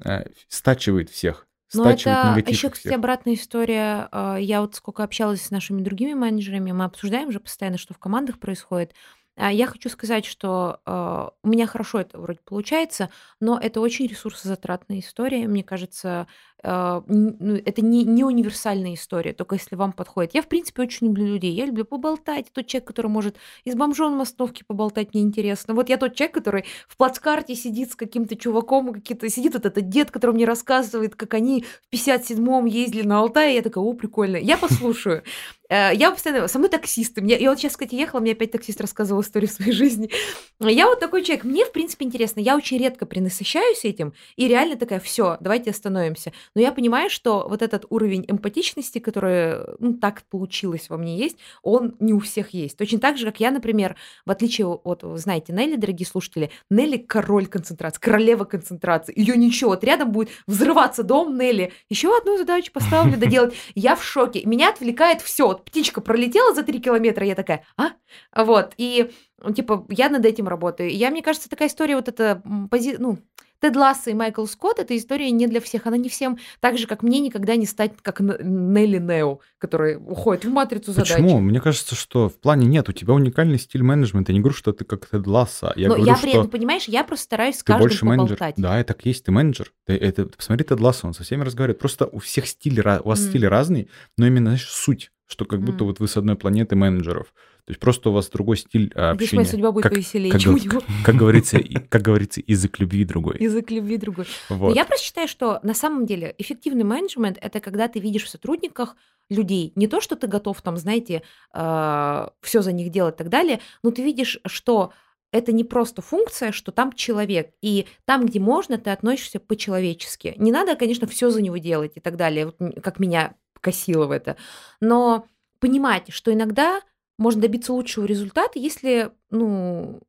э, 0.04 0.24
стачивает 0.48 1.10
всех. 1.10 1.46
Но 1.74 1.88
это 1.88 2.50
еще, 2.50 2.68
кстати, 2.68 2.88
всех. 2.88 2.98
обратная 2.98 3.34
история. 3.34 4.08
А, 4.10 4.36
я 4.36 4.60
вот 4.60 4.74
сколько 4.74 5.04
общалась 5.04 5.42
с 5.42 5.50
нашими 5.50 5.82
другими 5.82 6.14
менеджерами, 6.14 6.72
мы 6.72 6.84
обсуждаем 6.84 7.30
же 7.30 7.38
постоянно, 7.38 7.78
что 7.78 7.94
в 7.94 7.98
командах 7.98 8.40
происходит. 8.40 8.92
А, 9.40 9.50
я 9.50 9.66
хочу 9.66 9.88
сказать, 9.88 10.26
что 10.26 10.80
э, 10.84 11.28
у 11.42 11.48
меня 11.48 11.66
хорошо 11.66 12.00
это 12.00 12.18
вроде 12.18 12.40
получается, 12.44 13.08
но 13.40 13.58
это 13.58 13.80
очень 13.80 14.06
ресурсозатратная 14.06 14.98
история. 14.98 15.48
Мне 15.48 15.64
кажется, 15.64 16.26
э, 16.62 17.02
ну, 17.06 17.54
это 17.64 17.80
не, 17.80 18.04
не 18.04 18.22
универсальная 18.22 18.92
история, 18.92 19.32
только 19.32 19.54
если 19.54 19.76
вам 19.76 19.92
подходит. 19.92 20.34
Я, 20.34 20.42
в 20.42 20.46
принципе, 20.46 20.82
очень 20.82 21.06
люблю 21.06 21.24
людей. 21.24 21.54
Я 21.54 21.64
люблю 21.64 21.86
поболтать. 21.86 22.52
Тот 22.52 22.66
человек, 22.66 22.86
который 22.88 23.06
может 23.06 23.36
из 23.64 23.74
бомжом 23.74 24.18
на 24.18 24.26
поболтать, 24.68 25.14
мне 25.14 25.22
интересно. 25.22 25.72
Вот 25.72 25.88
я 25.88 25.96
тот 25.96 26.14
человек, 26.14 26.34
который 26.34 26.66
в 26.86 26.98
плацкарте 26.98 27.54
сидит 27.54 27.92
с 27.92 27.96
каким-то 27.96 28.36
чуваком, 28.36 28.92
какие-то 28.92 29.26
сидит 29.30 29.54
вот 29.54 29.64
этот 29.64 29.88
дед, 29.88 30.10
который 30.10 30.32
мне 30.32 30.44
рассказывает, 30.44 31.14
как 31.16 31.32
они 31.32 31.64
в 31.90 31.94
57-м 31.94 32.66
ездили 32.66 33.06
на 33.06 33.20
Алтай, 33.20 33.54
я 33.54 33.62
такая, 33.62 33.82
о, 33.82 33.94
прикольно. 33.94 34.36
Я 34.36 34.58
послушаю. 34.58 35.22
Э, 35.70 35.92
я 35.94 36.10
постоянно... 36.10 36.48
Со 36.48 36.58
мной 36.58 36.68
таксисты. 36.68 37.22
Мне, 37.22 37.38
я 37.38 37.50
вот 37.50 37.58
сейчас, 37.58 37.72
кстати, 37.72 37.94
ехала, 37.94 38.20
мне 38.20 38.32
опять 38.32 38.50
таксист 38.50 38.80
рассказывал 38.80 39.22
историю 39.22 39.48
своей 39.48 39.72
жизни. 39.72 40.10
Я 40.60 40.86
вот 40.86 41.00
такой 41.00 41.22
человек. 41.22 41.44
Мне, 41.44 41.64
в 41.64 41.72
принципе, 41.72 42.04
интересно. 42.04 42.40
Я 42.40 42.56
очень 42.56 42.78
редко 42.78 43.06
принасыщаюсь 43.06 43.84
этим. 43.84 44.12
И 44.36 44.48
реально 44.48 44.76
такая, 44.76 45.00
все, 45.00 45.38
давайте 45.40 45.70
остановимся. 45.70 46.32
Но 46.54 46.60
я 46.60 46.72
понимаю, 46.72 47.08
что 47.08 47.46
вот 47.48 47.62
этот 47.62 47.86
уровень 47.88 48.24
эмпатичности, 48.28 48.98
который, 48.98 49.60
ну, 49.78 49.94
так 49.94 50.22
получилось 50.24 50.90
во 50.90 50.96
мне 50.96 51.16
есть, 51.16 51.38
он 51.62 51.94
не 52.00 52.12
у 52.12 52.18
всех 52.18 52.50
есть. 52.50 52.76
Точно 52.76 52.98
так 52.98 53.16
же, 53.16 53.26
как 53.26 53.40
я, 53.40 53.50
например, 53.50 53.96
в 54.26 54.30
отличие 54.30 54.66
от, 54.66 55.02
знаете, 55.14 55.52
Нелли, 55.52 55.76
дорогие 55.76 56.06
слушатели, 56.06 56.50
Нелли 56.68 56.96
король 56.96 57.46
концентрации, 57.46 58.00
королева 58.00 58.44
концентрации. 58.44 59.14
Ее 59.16 59.36
ничего. 59.36 59.70
Вот 59.70 59.84
рядом 59.84 60.10
будет 60.10 60.30
взрываться 60.46 61.02
дом 61.02 61.38
Нелли. 61.38 61.72
Еще 61.88 62.16
одну 62.16 62.36
задачу 62.36 62.72
поставлю 62.72 63.16
доделать. 63.16 63.54
Я 63.74 63.94
в 63.94 64.04
шоке. 64.04 64.42
Меня 64.44 64.70
отвлекает 64.70 65.22
все 65.22 65.59
птичка 65.64 66.00
пролетела 66.00 66.54
за 66.54 66.62
3 66.62 66.80
километра, 66.80 67.26
я 67.26 67.34
такая, 67.34 67.64
а? 67.76 67.90
Вот, 68.34 68.74
и, 68.76 69.10
типа, 69.54 69.86
я 69.88 70.08
над 70.08 70.24
этим 70.24 70.48
работаю. 70.48 70.90
Я, 70.90 71.10
мне 71.10 71.22
кажется, 71.22 71.48
такая 71.48 71.68
история 71.68 71.96
вот 71.96 72.08
эта, 72.08 72.42
пози... 72.70 72.96
ну, 72.98 73.18
Тед 73.60 73.76
Ласса 73.76 74.10
и 74.10 74.14
Майкл 74.14 74.46
Скотт, 74.46 74.78
эта 74.78 74.96
история 74.96 75.30
не 75.30 75.46
для 75.46 75.60
всех. 75.60 75.86
Она 75.86 75.98
не 75.98 76.08
всем, 76.08 76.38
так 76.60 76.78
же, 76.78 76.86
как 76.86 77.02
мне 77.02 77.20
никогда 77.20 77.56
не 77.56 77.66
стать, 77.66 77.92
как 78.00 78.20
Нелли 78.20 78.98
Нео, 78.98 79.40
который 79.58 79.96
уходит 79.96 80.46
в 80.46 80.50
матрицу 80.50 80.92
задач. 80.92 81.12
Почему? 81.12 81.40
Мне 81.40 81.60
кажется, 81.60 81.94
что 81.94 82.28
в 82.28 82.40
плане 82.40 82.66
нет. 82.66 82.88
У 82.88 82.92
тебя 82.92 83.12
уникальный 83.12 83.58
стиль 83.58 83.82
менеджмента. 83.82 84.32
Я 84.32 84.34
не 84.34 84.40
говорю, 84.40 84.56
что 84.56 84.72
ты 84.72 84.84
как 84.84 85.06
Тед 85.06 85.26
Ласса. 85.26 85.72
Я 85.76 85.88
Но 85.88 85.96
говорю, 85.96 86.10
я 86.10 86.16
при 86.16 86.30
этом, 86.30 86.48
понимаешь, 86.48 86.84
я 86.84 87.04
просто 87.04 87.24
стараюсь 87.24 87.58
с 87.58 87.62
каждым 87.62 87.82
больше 87.82 88.00
поболтать. 88.00 88.38
менеджер. 88.38 88.54
Да, 88.56 88.80
и 88.80 88.84
так 88.84 89.04
есть, 89.04 89.24
ты 89.24 89.30
менеджер. 89.30 89.72
Ты, 89.84 89.94
это, 89.94 90.26
посмотри 90.26 90.64
Тед 90.64 90.80
Ласса, 90.80 91.06
он 91.06 91.12
со 91.12 91.22
всеми 91.22 91.44
разговаривает. 91.44 91.78
Просто 91.78 92.06
у 92.06 92.18
всех 92.18 92.46
стили, 92.46 92.80
у 92.80 93.08
вас 93.08 93.20
mm. 93.20 93.28
стили 93.28 93.44
разные, 93.44 93.88
но 94.16 94.26
именно, 94.26 94.50
знаешь, 94.50 94.66
суть 94.68 95.12
что 95.30 95.44
как 95.44 95.62
будто 95.62 95.84
mm. 95.84 95.86
вот 95.86 96.00
вы 96.00 96.08
с 96.08 96.16
одной 96.16 96.34
планеты 96.34 96.74
менеджеров. 96.74 97.32
То 97.64 97.70
есть 97.70 97.80
просто 97.80 98.10
у 98.10 98.12
вас 98.12 98.28
другой 98.28 98.56
стиль 98.56 98.92
общения. 98.94 99.14
Здесь 99.14 99.32
моя 99.32 99.46
судьба 99.46 99.70
будет 99.70 99.84
как, 99.84 99.92
повеселее, 99.92 100.32
как, 100.32 100.40
чем 100.40 100.58
как, 100.58 100.70
как, 100.72 100.82
как 101.04 101.14
говорится, 101.14 101.60
как 101.88 102.02
говорится, 102.02 102.42
язык 102.44 102.80
любви 102.80 103.04
другой. 103.04 103.36
Язык 103.38 103.70
любви 103.70 103.96
другой. 103.96 104.26
Вот. 104.48 104.70
Но 104.70 104.74
я 104.74 104.84
просто 104.84 105.06
считаю, 105.06 105.28
что 105.28 105.60
на 105.62 105.74
самом 105.74 106.04
деле 106.04 106.34
эффективный 106.38 106.82
менеджмент– 106.82 107.38
это 107.40 107.60
когда 107.60 107.86
ты 107.86 108.00
видишь 108.00 108.24
в 108.24 108.28
сотрудниках 108.28 108.96
людей. 109.28 109.72
Не 109.76 109.86
то, 109.86 110.00
что 110.00 110.16
ты 110.16 110.26
готов 110.26 110.60
там, 110.62 110.76
знаете, 110.76 111.22
э, 111.54 112.28
все 112.40 112.62
за 112.62 112.72
них 112.72 112.90
делать 112.90 113.14
и 113.14 113.18
так 113.18 113.28
далее, 113.28 113.60
но 113.84 113.92
ты 113.92 114.02
видишь, 114.02 114.40
что 114.46 114.92
это 115.32 115.52
не 115.52 115.62
просто 115.62 116.02
функция, 116.02 116.50
что 116.50 116.72
там 116.72 116.92
человек. 116.92 117.52
И 117.62 117.86
там, 118.04 118.26
где 118.26 118.40
можно, 118.40 118.78
ты 118.78 118.90
относишься 118.90 119.38
по-человечески. 119.38 120.34
Не 120.38 120.50
надо, 120.50 120.74
конечно, 120.74 121.06
все 121.06 121.30
за 121.30 121.40
него 121.40 121.58
делать 121.58 121.92
и 121.94 122.00
так 122.00 122.16
далее, 122.16 122.46
вот 122.46 122.56
как 122.82 122.98
меня 122.98 123.34
косило 123.60 124.06
в 124.06 124.10
это. 124.10 124.36
Но 124.80 125.26
понимать, 125.58 126.12
что 126.12 126.32
иногда 126.32 126.80
можно 127.18 127.42
добиться 127.42 127.72
лучшего 127.72 128.06
результата, 128.06 128.58
если, 128.58 129.10
ну, 129.30 130.00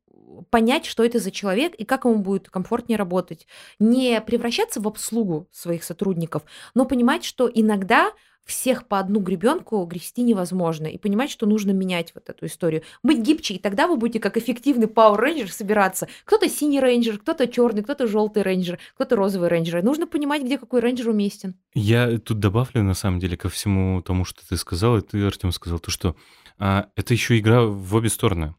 понять, 0.50 0.86
что 0.86 1.04
это 1.04 1.18
за 1.18 1.30
человек 1.30 1.74
и 1.74 1.84
как 1.84 2.04
ему 2.04 2.16
будет 2.16 2.48
комфортнее 2.48 2.96
работать. 2.96 3.46
Не 3.78 4.20
превращаться 4.20 4.80
в 4.80 4.88
обслугу 4.88 5.48
своих 5.52 5.84
сотрудников, 5.84 6.42
но 6.74 6.86
понимать, 6.86 7.24
что 7.24 7.50
иногда 7.52 8.12
всех 8.44 8.86
по 8.86 8.98
одну 8.98 9.20
гребенку 9.20 9.84
грести 9.84 10.22
невозможно. 10.22 10.86
И 10.86 10.98
понимать, 10.98 11.30
что 11.30 11.46
нужно 11.46 11.70
менять 11.70 12.12
вот 12.14 12.28
эту 12.28 12.46
историю. 12.46 12.82
Быть 13.02 13.20
гибче, 13.20 13.54
и 13.54 13.58
тогда 13.58 13.86
вы 13.86 13.96
будете 13.96 14.20
как 14.20 14.36
эффективный 14.36 14.86
Power 14.86 15.18
Ranger 15.18 15.48
собираться. 15.48 16.08
Кто-то 16.24 16.48
синий 16.48 16.80
рейнджер, 16.80 17.18
кто-то 17.18 17.46
черный, 17.46 17.82
кто-то 17.82 18.06
желтый 18.06 18.42
рейнджер, 18.42 18.78
кто-то 18.94 19.16
розовый 19.16 19.48
рейнджер. 19.48 19.82
Нужно 19.82 20.06
понимать, 20.06 20.42
где 20.42 20.58
какой 20.58 20.80
рейнджер 20.80 21.08
уместен. 21.08 21.54
Я 21.74 22.18
тут 22.18 22.40
добавлю, 22.40 22.82
на 22.82 22.94
самом 22.94 23.20
деле, 23.20 23.36
ко 23.36 23.48
всему 23.48 24.02
тому, 24.02 24.24
что 24.24 24.46
ты 24.46 24.56
сказал, 24.56 24.98
и 24.98 25.02
ты, 25.02 25.22
Артем, 25.24 25.52
сказал, 25.52 25.78
то, 25.78 25.90
что 25.90 26.16
а, 26.58 26.88
это 26.96 27.14
еще 27.14 27.38
игра 27.38 27.62
в 27.62 27.94
обе 27.94 28.08
стороны. 28.08 28.54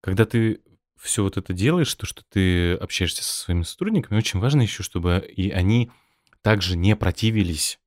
Когда 0.00 0.24
ты 0.24 0.60
все 0.96 1.22
вот 1.22 1.36
это 1.36 1.52
делаешь, 1.52 1.94
то, 1.94 2.06
что 2.06 2.22
ты 2.28 2.74
общаешься 2.74 3.22
со 3.22 3.32
своими 3.32 3.62
сотрудниками, 3.62 4.18
очень 4.18 4.40
важно 4.40 4.62
еще, 4.62 4.82
чтобы 4.82 5.24
и 5.36 5.50
они 5.50 5.90
также 6.42 6.76
не 6.76 6.96
противились 6.96 7.78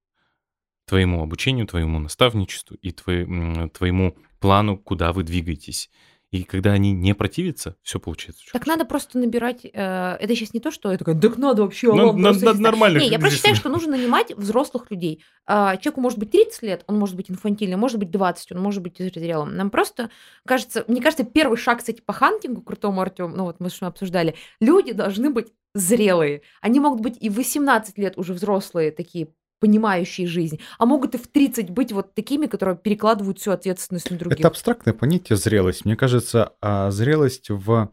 твоему 0.89 1.21
обучению, 1.21 1.67
твоему 1.67 1.99
наставничеству 1.99 2.75
и 2.81 2.91
твоему 2.91 4.17
плану, 4.39 4.77
куда 4.77 5.13
вы 5.13 5.23
двигаетесь. 5.23 5.89
И 6.31 6.43
когда 6.43 6.73
они 6.73 6.91
не 6.91 7.15
противятся, 7.15 7.75
все 7.81 7.99
получается. 7.99 8.43
Так 8.53 8.63
хорошо. 8.63 8.71
надо 8.71 8.85
просто 8.87 9.17
набирать. 9.17 9.65
Э, 9.65 10.15
это 10.19 10.35
сейчас 10.35 10.53
не 10.53 10.59
то, 10.59 10.69
что 10.69 10.91
я 10.91 10.97
такая, 10.97 11.19
так 11.19 11.37
надо 11.37 11.63
вообще. 11.63 11.91
Ну, 11.91 12.13
надо, 12.13 12.45
надо 12.45 12.61
нормально. 12.61 12.99
Не, 12.99 13.07
я 13.07 13.17
просто 13.17 13.37
считаю, 13.37 13.55
что 13.55 13.69
нужно 13.69 13.97
нанимать 13.97 14.35
взрослых 14.35 14.91
людей. 14.91 15.23
Э, 15.47 15.73
человеку 15.81 16.01
может 16.01 16.19
быть 16.19 16.29
30 16.29 16.61
лет, 16.61 16.83
он 16.85 16.99
может 16.99 17.15
быть 17.15 17.31
инфантильным, 17.31 17.79
может 17.79 17.97
быть 17.97 18.11
20, 18.11 18.51
он 18.51 18.61
может 18.61 18.83
быть 18.83 18.97
зрелым. 18.99 19.55
Нам 19.55 19.71
просто 19.71 20.11
кажется, 20.45 20.85
мне 20.87 21.01
кажется, 21.01 21.23
первый 21.23 21.57
шаг, 21.57 21.79
кстати, 21.79 22.01
по 22.01 22.13
хантингу 22.13 22.61
крутому 22.61 23.01
Артем, 23.01 23.33
ну 23.35 23.45
вот 23.45 23.59
мы 23.59 23.71
что 23.71 23.87
обсуждали, 23.87 24.35
люди 24.59 24.91
должны 24.91 25.31
быть 25.31 25.47
зрелые. 25.73 26.41
Они 26.61 26.79
могут 26.79 27.01
быть 27.01 27.17
и 27.19 27.29
в 27.29 27.35
18 27.35 27.97
лет 27.97 28.17
уже 28.17 28.33
взрослые, 28.33 28.91
такие 28.91 29.29
понимающие 29.59 30.27
жизнь, 30.27 30.59
а 30.77 30.85
могут 30.85 31.15
и 31.15 31.17
в 31.17 31.27
30 31.27 31.69
быть 31.69 31.91
вот 31.91 32.13
такими, 32.15 32.47
которые 32.47 32.77
перекладывают 32.77 33.39
всю 33.39 33.51
ответственность 33.51 34.09
на 34.09 34.17
других. 34.17 34.39
Это 34.39 34.47
абстрактное 34.47 34.93
понятие 34.93 35.37
зрелость. 35.37 35.85
Мне 35.85 35.95
кажется, 35.95 36.53
а 36.61 36.91
зрелость 36.91 37.49
в... 37.49 37.91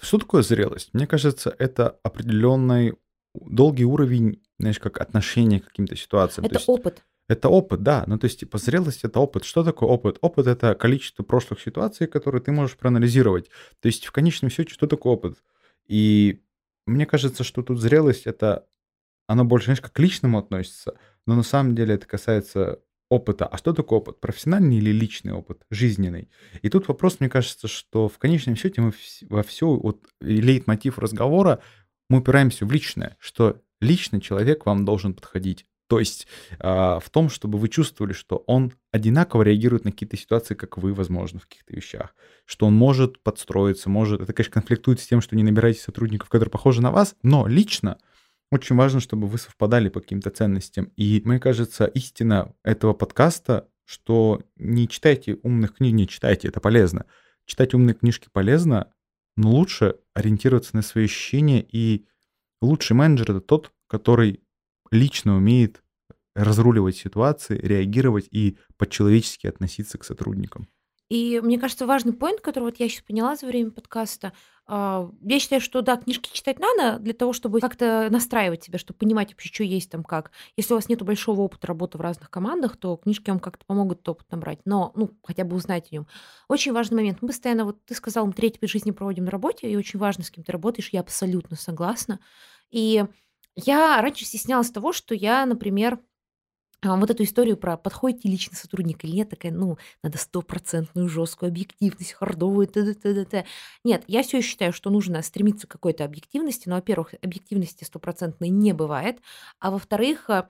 Что 0.00 0.18
такое 0.18 0.42
зрелость? 0.42 0.90
Мне 0.94 1.06
кажется, 1.06 1.54
это 1.58 1.98
определенный 2.02 2.94
долгий 3.34 3.84
уровень, 3.84 4.42
знаешь, 4.58 4.78
как 4.78 5.00
отношение 5.00 5.60
к 5.60 5.66
каким-то 5.66 5.94
ситуациям. 5.96 6.46
Это 6.46 6.56
есть, 6.56 6.68
опыт. 6.68 7.04
Это 7.28 7.48
опыт, 7.48 7.82
да. 7.82 8.04
Ну, 8.06 8.18
то 8.18 8.24
есть, 8.24 8.40
типа, 8.40 8.58
зрелость— 8.58 9.00
это 9.04 9.20
опыт. 9.20 9.44
Что 9.44 9.62
такое 9.62 9.88
опыт? 9.88 10.18
Опыт— 10.20 10.46
это 10.48 10.74
количество 10.74 11.22
прошлых 11.22 11.60
ситуаций, 11.60 12.06
которые 12.06 12.42
ты 12.42 12.50
можешь 12.50 12.76
проанализировать. 12.76 13.50
То 13.80 13.86
есть, 13.86 14.06
в 14.06 14.12
конечном 14.12 14.50
счете, 14.50 14.72
что 14.72 14.86
такое 14.86 15.12
опыт? 15.12 15.38
И 15.86 16.42
мне 16.86 17.06
кажется, 17.06 17.44
что 17.44 17.62
тут 17.62 17.78
зрелость— 17.78 18.22
это 18.26 18.66
оно 19.30 19.44
больше, 19.44 19.66
знаешь, 19.66 19.80
как 19.80 19.92
к 19.92 19.98
личному 20.00 20.38
относится, 20.38 20.94
но 21.24 21.36
на 21.36 21.44
самом 21.44 21.76
деле 21.76 21.94
это 21.94 22.04
касается 22.04 22.80
опыта. 23.08 23.46
А 23.46 23.56
что 23.58 23.72
такое 23.72 24.00
опыт? 24.00 24.18
Профессиональный 24.18 24.78
или 24.78 24.90
личный 24.90 25.32
опыт? 25.32 25.62
Жизненный. 25.70 26.28
И 26.62 26.68
тут 26.68 26.88
вопрос, 26.88 27.20
мне 27.20 27.28
кажется, 27.28 27.68
что 27.68 28.08
в 28.08 28.18
конечном 28.18 28.56
счете 28.56 28.80
мы 28.80 28.92
во 29.28 29.44
все, 29.44 29.68
вот 29.68 30.04
лейтмотив 30.20 30.98
разговора, 30.98 31.60
мы 32.08 32.18
упираемся 32.18 32.66
в 32.66 32.72
личное, 32.72 33.16
что 33.20 33.62
личный 33.80 34.20
человек 34.20 34.66
вам 34.66 34.84
должен 34.84 35.14
подходить. 35.14 35.64
То 35.86 36.00
есть 36.00 36.26
э, 36.58 36.66
в 36.66 37.08
том, 37.12 37.30
чтобы 37.30 37.56
вы 37.58 37.68
чувствовали, 37.68 38.12
что 38.12 38.42
он 38.48 38.72
одинаково 38.90 39.44
реагирует 39.44 39.84
на 39.84 39.92
какие-то 39.92 40.16
ситуации, 40.16 40.54
как 40.54 40.76
вы, 40.76 40.92
возможно, 40.92 41.38
в 41.38 41.46
каких-то 41.46 41.72
вещах. 41.72 42.16
Что 42.46 42.66
он 42.66 42.74
может 42.74 43.22
подстроиться, 43.22 43.90
может... 43.90 44.20
Это, 44.20 44.32
конечно, 44.32 44.54
конфликтует 44.54 44.98
с 44.98 45.06
тем, 45.06 45.20
что 45.20 45.36
не 45.36 45.44
набираете 45.44 45.82
сотрудников, 45.82 46.28
которые 46.28 46.50
похожи 46.50 46.82
на 46.82 46.90
вас, 46.90 47.14
но 47.22 47.46
лично 47.46 47.98
очень 48.50 48.76
важно, 48.76 49.00
чтобы 49.00 49.26
вы 49.26 49.38
совпадали 49.38 49.88
по 49.88 50.00
каким-то 50.00 50.30
ценностям. 50.30 50.92
И 50.96 51.22
мне 51.24 51.38
кажется, 51.38 51.86
истина 51.86 52.54
этого 52.64 52.92
подкаста, 52.94 53.68
что 53.84 54.42
не 54.56 54.88
читайте 54.88 55.38
умных 55.42 55.76
книг, 55.76 55.94
не 55.94 56.08
читайте, 56.08 56.48
это 56.48 56.60
полезно. 56.60 57.06
Читать 57.46 57.74
умные 57.74 57.94
книжки 57.94 58.28
полезно, 58.32 58.92
но 59.36 59.50
лучше 59.50 59.96
ориентироваться 60.14 60.76
на 60.76 60.82
свои 60.82 61.04
ощущения. 61.04 61.64
И 61.70 62.06
лучший 62.60 62.94
менеджер— 62.94 63.30
это 63.32 63.40
тот, 63.40 63.72
который 63.86 64.40
лично 64.90 65.36
умеет 65.36 65.82
разруливать 66.34 66.96
ситуации, 66.96 67.58
реагировать 67.58 68.28
и 68.30 68.58
по-человечески 68.76 69.46
относиться 69.46 69.98
к 69.98 70.04
сотрудникам. 70.04 70.68
И 71.08 71.40
мне 71.42 71.58
кажется, 71.58 71.86
важный 71.86 72.12
поинт, 72.12 72.40
который 72.40 72.64
вот 72.64 72.78
я 72.78 72.88
сейчас 72.88 73.02
поняла 73.02 73.34
за 73.34 73.46
время 73.46 73.72
подкаста, 73.72 74.32
я 74.70 75.40
считаю, 75.40 75.60
что 75.60 75.82
да, 75.82 75.96
книжки 75.96 76.30
читать 76.32 76.58
надо 76.60 76.98
для 77.00 77.12
того, 77.12 77.32
чтобы 77.32 77.60
как-то 77.60 78.08
настраивать 78.10 78.62
себя, 78.64 78.78
чтобы 78.78 78.98
понимать 78.98 79.30
вообще, 79.32 79.52
что 79.52 79.64
есть 79.64 79.90
там 79.90 80.04
как. 80.04 80.30
Если 80.56 80.72
у 80.72 80.76
вас 80.76 80.88
нет 80.88 81.02
большого 81.02 81.40
опыта 81.40 81.66
работы 81.66 81.98
в 81.98 82.00
разных 82.00 82.30
командах, 82.30 82.76
то 82.76 82.96
книжки 82.96 83.30
вам 83.30 83.40
как-то 83.40 83.64
помогут 83.66 84.08
опыт 84.08 84.30
набрать, 84.30 84.60
но, 84.64 84.92
ну, 84.94 85.10
хотя 85.24 85.44
бы 85.44 85.56
узнать 85.56 85.88
о 85.90 85.94
нем. 85.94 86.06
Очень 86.48 86.72
важный 86.72 86.96
момент. 86.96 87.18
Мы 87.20 87.28
постоянно, 87.28 87.64
вот 87.64 87.84
ты 87.84 87.94
сказал, 87.94 88.26
мы 88.26 88.32
треть 88.32 88.58
жизни 88.62 88.92
проводим 88.92 89.24
на 89.24 89.30
работе, 89.30 89.68
и 89.68 89.76
очень 89.76 89.98
важно, 89.98 90.22
с 90.22 90.30
кем 90.30 90.44
ты 90.44 90.52
работаешь, 90.52 90.90
я 90.92 91.00
абсолютно 91.00 91.56
согласна. 91.56 92.20
И 92.70 93.04
я 93.56 94.00
раньше 94.00 94.24
стеснялась 94.24 94.70
того, 94.70 94.92
что 94.92 95.14
я, 95.14 95.44
например, 95.46 95.94
а, 95.94 96.00
вот 96.82 97.10
эту 97.10 97.24
историю 97.24 97.56
про 97.56 97.76
подходите 97.76 98.28
лично 98.28 98.56
сотрудник 98.56 99.04
или 99.04 99.12
нет, 99.12 99.30
такая, 99.30 99.52
ну, 99.52 99.76
надо 100.02 100.18
стопроцентную 100.18 101.08
жесткую 101.08 101.48
объективность, 101.50 102.12
хардовую, 102.12 102.66
т.д. 102.66 102.94
т.д. 102.94 103.24
т. 103.26 103.44
Нет, 103.84 104.04
я 104.06 104.22
все 104.22 104.40
считаю, 104.40 104.72
что 104.72 104.90
нужно 104.90 105.20
стремиться 105.22 105.66
к 105.66 105.70
какой-то 105.70 106.04
объективности, 106.04 106.68
но, 106.68 106.76
во-первых, 106.76 107.14
объективности 107.22 107.84
стопроцентной 107.84 108.48
не 108.48 108.72
бывает, 108.72 109.20
а 109.58 109.70
во-вторых, 109.70 110.30
э, 110.30 110.44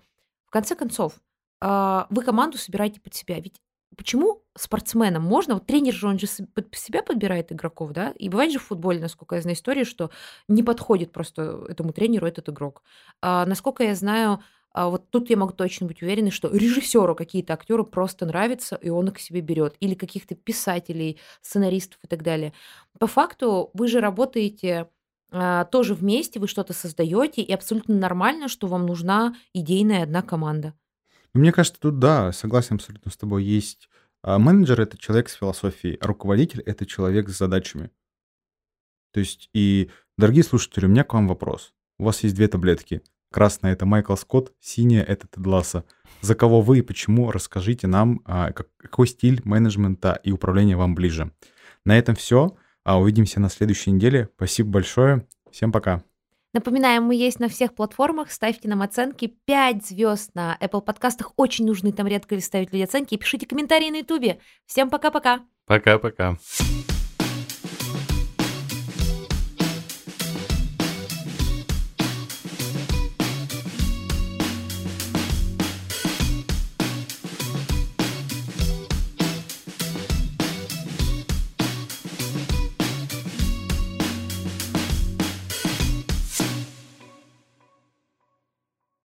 в 0.47 0.51
конце 0.51 0.74
концов, 0.77 1.15
а, 1.61 2.07
вы 2.11 2.23
команду 2.23 2.59
собираете 2.59 3.01
под 3.01 3.15
себя. 3.15 3.39
Ведь 3.40 3.61
почему 3.97 4.43
спортсменам 4.57 5.23
можно, 5.23 5.55
вот 5.55 5.66
тренер 5.66 5.93
же, 5.94 6.07
он 6.09 6.19
же 6.19 6.27
под 6.55 6.74
себя 6.74 7.02
подбирает 7.02 7.52
игроков, 7.52 7.90
да, 7.93 8.11
и 8.12 8.28
бывает 8.28 8.52
же 8.52 8.59
в 8.59 8.65
футболе, 8.65 9.01
насколько 9.01 9.35
я 9.36 9.43
знаю 9.43 9.57
историю, 9.57 9.85
что 9.85 10.11
не 10.48 10.62
подходит 10.62 11.12
просто 11.12 11.65
этому 11.69 11.93
тренеру 11.93 12.27
этот 12.27 12.48
игрок. 12.48 12.82
А, 13.20 13.44
насколько 13.47 13.82
я 13.85 13.94
знаю, 13.94 14.40
а 14.72 14.88
вот 14.88 15.10
тут 15.10 15.30
я 15.30 15.36
могу 15.36 15.52
точно 15.52 15.86
быть 15.86 16.02
уверена, 16.02 16.30
что 16.30 16.48
режиссеру 16.48 17.14
какие-то 17.14 17.55
актеры 17.55 17.84
просто 17.84 18.26
нравятся, 18.26 18.76
и 18.76 18.88
он 18.88 19.09
их 19.09 19.14
к 19.14 19.18
себе 19.18 19.40
берет. 19.40 19.74
Или 19.80 19.94
каких-то 19.94 20.34
писателей, 20.34 21.18
сценаристов 21.42 21.98
и 22.05 22.06
так 22.06 22.22
далее. 22.22 22.52
По 22.98 23.06
факту 23.06 23.70
вы 23.74 23.88
же 23.88 24.01
работаете 24.01 24.88
а, 25.32 25.64
тоже 25.64 25.94
вместе, 25.94 26.38
вы 26.38 26.47
что-то 26.47 26.72
создаете, 26.72 27.42
и 27.42 27.52
абсолютно 27.52 27.97
нормально, 27.97 28.48
что 28.48 28.68
вам 28.68 28.86
нужна 28.86 29.34
идейная 29.52 30.05
одна 30.05 30.22
команда. 30.22 30.74
Ну, 31.34 31.40
мне 31.40 31.52
кажется, 31.52 31.80
тут 31.80 31.98
да, 31.98 32.32
согласен 32.32 32.76
абсолютно 32.76 33.10
с 33.10 33.16
тобой. 33.16 33.44
Есть 33.44 33.88
а, 34.22 34.38
менеджер— 34.38 34.80
это 34.82 34.98
человек 34.98 35.28
с 35.28 35.34
философией, 35.34 35.97
а 35.97 36.06
руководитель— 36.06 36.60
это 36.66 36.86
человек 36.86 37.28
с 37.28 37.38
задачами. 37.38 37.90
То 39.12 39.20
есть, 39.20 39.51
и, 39.52 39.90
дорогие 40.16 40.44
слушатели, 40.44 40.86
у 40.86 40.88
меня 40.88 41.02
к 41.02 41.14
вам 41.14 41.26
вопрос. 41.26 41.74
У 41.98 42.05
вас 42.05 42.22
есть 42.22 42.36
две 42.36 42.47
таблетки. 42.47 43.02
Красная— 43.32 43.73
это 43.74 43.86
Майкл 43.86 44.16
Скотт, 44.16 44.52
синяя— 44.61 45.02
это 45.09 45.28
Тед 45.28 45.47
Ласса. 45.47 45.85
За 46.20 46.35
кого 46.35 46.61
вы 46.61 46.78
и 46.78 46.82
почему, 46.82 47.31
расскажите 47.31 47.86
нам, 47.86 48.20
а, 48.24 48.52
какой 48.52 49.07
стиль 49.07 49.40
менеджмента 49.44 50.20
и 50.24 50.32
управления 50.32 50.77
вам 50.77 50.94
ближе. 50.94 51.32
На 51.85 51.98
этом 51.98 52.15
все. 52.15 52.57
А 52.82 52.98
увидимся 52.98 53.40
на 53.40 53.51
следующей 53.51 53.90
неделе. 53.90 54.31
Спасибо 54.36 54.70
большое. 54.70 55.27
Всем 55.51 55.70
пока. 55.70 56.02
Напоминаем, 56.52 57.05
мы 57.05 57.15
есть 57.15 57.39
на 57.39 57.48
всех 57.48 57.74
платформах. 57.74 58.32
Ставьте 58.32 58.69
нам 58.69 58.82
оценки 58.82 59.28
5 59.44 59.86
звезд 59.86 60.35
на 60.35 60.57
Apple 60.61 60.81
подкастах. 60.81 61.32
Очень 61.36 61.66
нужны 61.66 61.93
там 61.93 62.07
редко 62.07 62.40
ставить 62.40 62.73
люди 62.73 62.82
оценки. 62.82 63.15
И 63.15 63.19
пишите 63.19 63.47
комментарии 63.47 63.90
на 63.90 63.98
YouTube. 63.98 64.40
Всем 64.66 64.90
пока-пока. 64.90 65.40
Пока-пока. 65.66 66.36